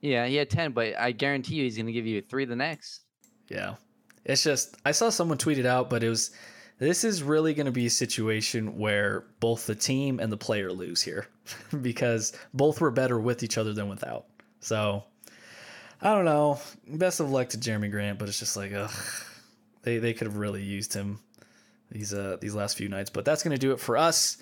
Yeah, 0.01 0.25
he 0.27 0.35
had 0.35 0.49
ten, 0.49 0.71
but 0.71 0.97
I 0.97 1.11
guarantee 1.11 1.55
you, 1.55 1.63
he's 1.63 1.77
gonna 1.77 1.91
give 1.91 2.05
you 2.05 2.21
three 2.21 2.45
the 2.45 2.55
next. 2.55 3.01
Yeah, 3.49 3.75
it's 4.23 4.43
just 4.43 4.77
I 4.85 4.91
saw 4.91 5.09
someone 5.09 5.37
tweet 5.37 5.57
it 5.57 5.65
out, 5.65 5.89
but 5.89 6.03
it 6.03 6.09
was 6.09 6.31
this 6.77 7.03
is 7.03 7.21
really 7.21 7.53
going 7.53 7.65
to 7.65 7.73
be 7.73 7.87
a 7.87 7.89
situation 7.89 8.77
where 8.77 9.25
both 9.41 9.67
the 9.67 9.75
team 9.75 10.21
and 10.21 10.31
the 10.31 10.37
player 10.37 10.71
lose 10.71 11.01
here 11.01 11.27
because 11.81 12.31
both 12.53 12.79
were 12.79 12.91
better 12.91 13.19
with 13.19 13.43
each 13.43 13.57
other 13.57 13.73
than 13.73 13.89
without. 13.89 14.27
So 14.61 15.03
I 16.01 16.13
don't 16.13 16.23
know. 16.23 16.59
Best 16.87 17.19
of 17.19 17.29
luck 17.29 17.49
to 17.49 17.57
Jerami 17.57 17.91
Grant, 17.91 18.17
but 18.17 18.29
it's 18.29 18.39
just 18.39 18.55
like, 18.55 18.71
ugh, 18.73 18.91
they 19.83 19.97
they 19.97 20.13
could 20.13 20.27
have 20.27 20.37
really 20.37 20.63
used 20.63 20.93
him 20.93 21.19
these 21.91 22.13
uh 22.13 22.37
these 22.39 22.55
last 22.55 22.77
few 22.77 22.87
nights. 22.87 23.09
But 23.09 23.25
that's 23.25 23.43
going 23.43 23.55
to 23.55 23.59
do 23.59 23.73
it 23.73 23.81
for 23.81 23.97
us 23.97 24.37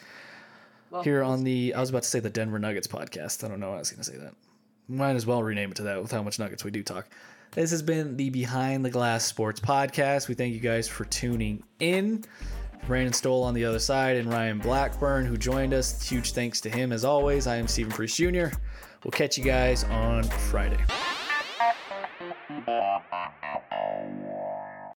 well, 0.89 1.03
here 1.03 1.23
on 1.23 1.43
the. 1.43 1.73
I 1.73 1.79
was 1.79 1.89
about 1.89 2.03
to 2.03 2.09
say 2.09 2.19
the 2.19 2.29
Denver 2.29 2.59
Nuggets 2.59 2.87
podcast. 2.87 3.43
I 3.43 3.47
don't 3.47 3.59
know 3.59 3.69
why 3.69 3.75
I 3.75 3.79
was 3.79 3.91
going 3.91 4.03
to 4.03 4.11
say 4.11 4.17
that. 4.17 4.33
Might 4.87 5.15
as 5.15 5.25
well 5.25 5.43
rename 5.43 5.71
it 5.71 5.75
to 5.77 5.83
that 5.83 6.01
with 6.01 6.11
how 6.11 6.23
much 6.23 6.39
Nuggets 6.39 6.63
we 6.63 6.71
do 6.71 6.83
talk. 6.83 7.07
This 7.51 7.71
has 7.71 7.81
been 7.81 8.17
the 8.17 8.29
Behind 8.29 8.85
the 8.85 8.89
Glass 8.89 9.25
Sports 9.25 9.59
Podcast. 9.59 10.27
We 10.27 10.35
thank 10.35 10.53
you 10.53 10.59
guys 10.59 10.87
for 10.87 11.05
tuning 11.05 11.63
in. 11.79 12.23
Brandon 12.85 13.11
Stowell 13.13 13.43
on 13.43 13.53
the 13.53 13.65
other 13.65 13.79
side 13.79 14.15
and 14.17 14.31
Ryan 14.31 14.59
Blackburn, 14.59 15.25
who 15.25 15.35
joined 15.37 15.73
us. 15.73 16.07
Huge 16.07 16.31
thanks 16.31 16.61
to 16.61 16.69
him 16.69 16.91
as 16.91 17.03
always. 17.03 17.47
I 17.47 17.57
am 17.57 17.67
Stephen 17.67 17.91
Priest 17.91 18.15
Jr. 18.15 18.47
We'll 19.03 19.11
catch 19.11 19.37
you 19.37 19.43
guys 19.43 19.83
on 19.85 20.23
Friday. 20.23 20.77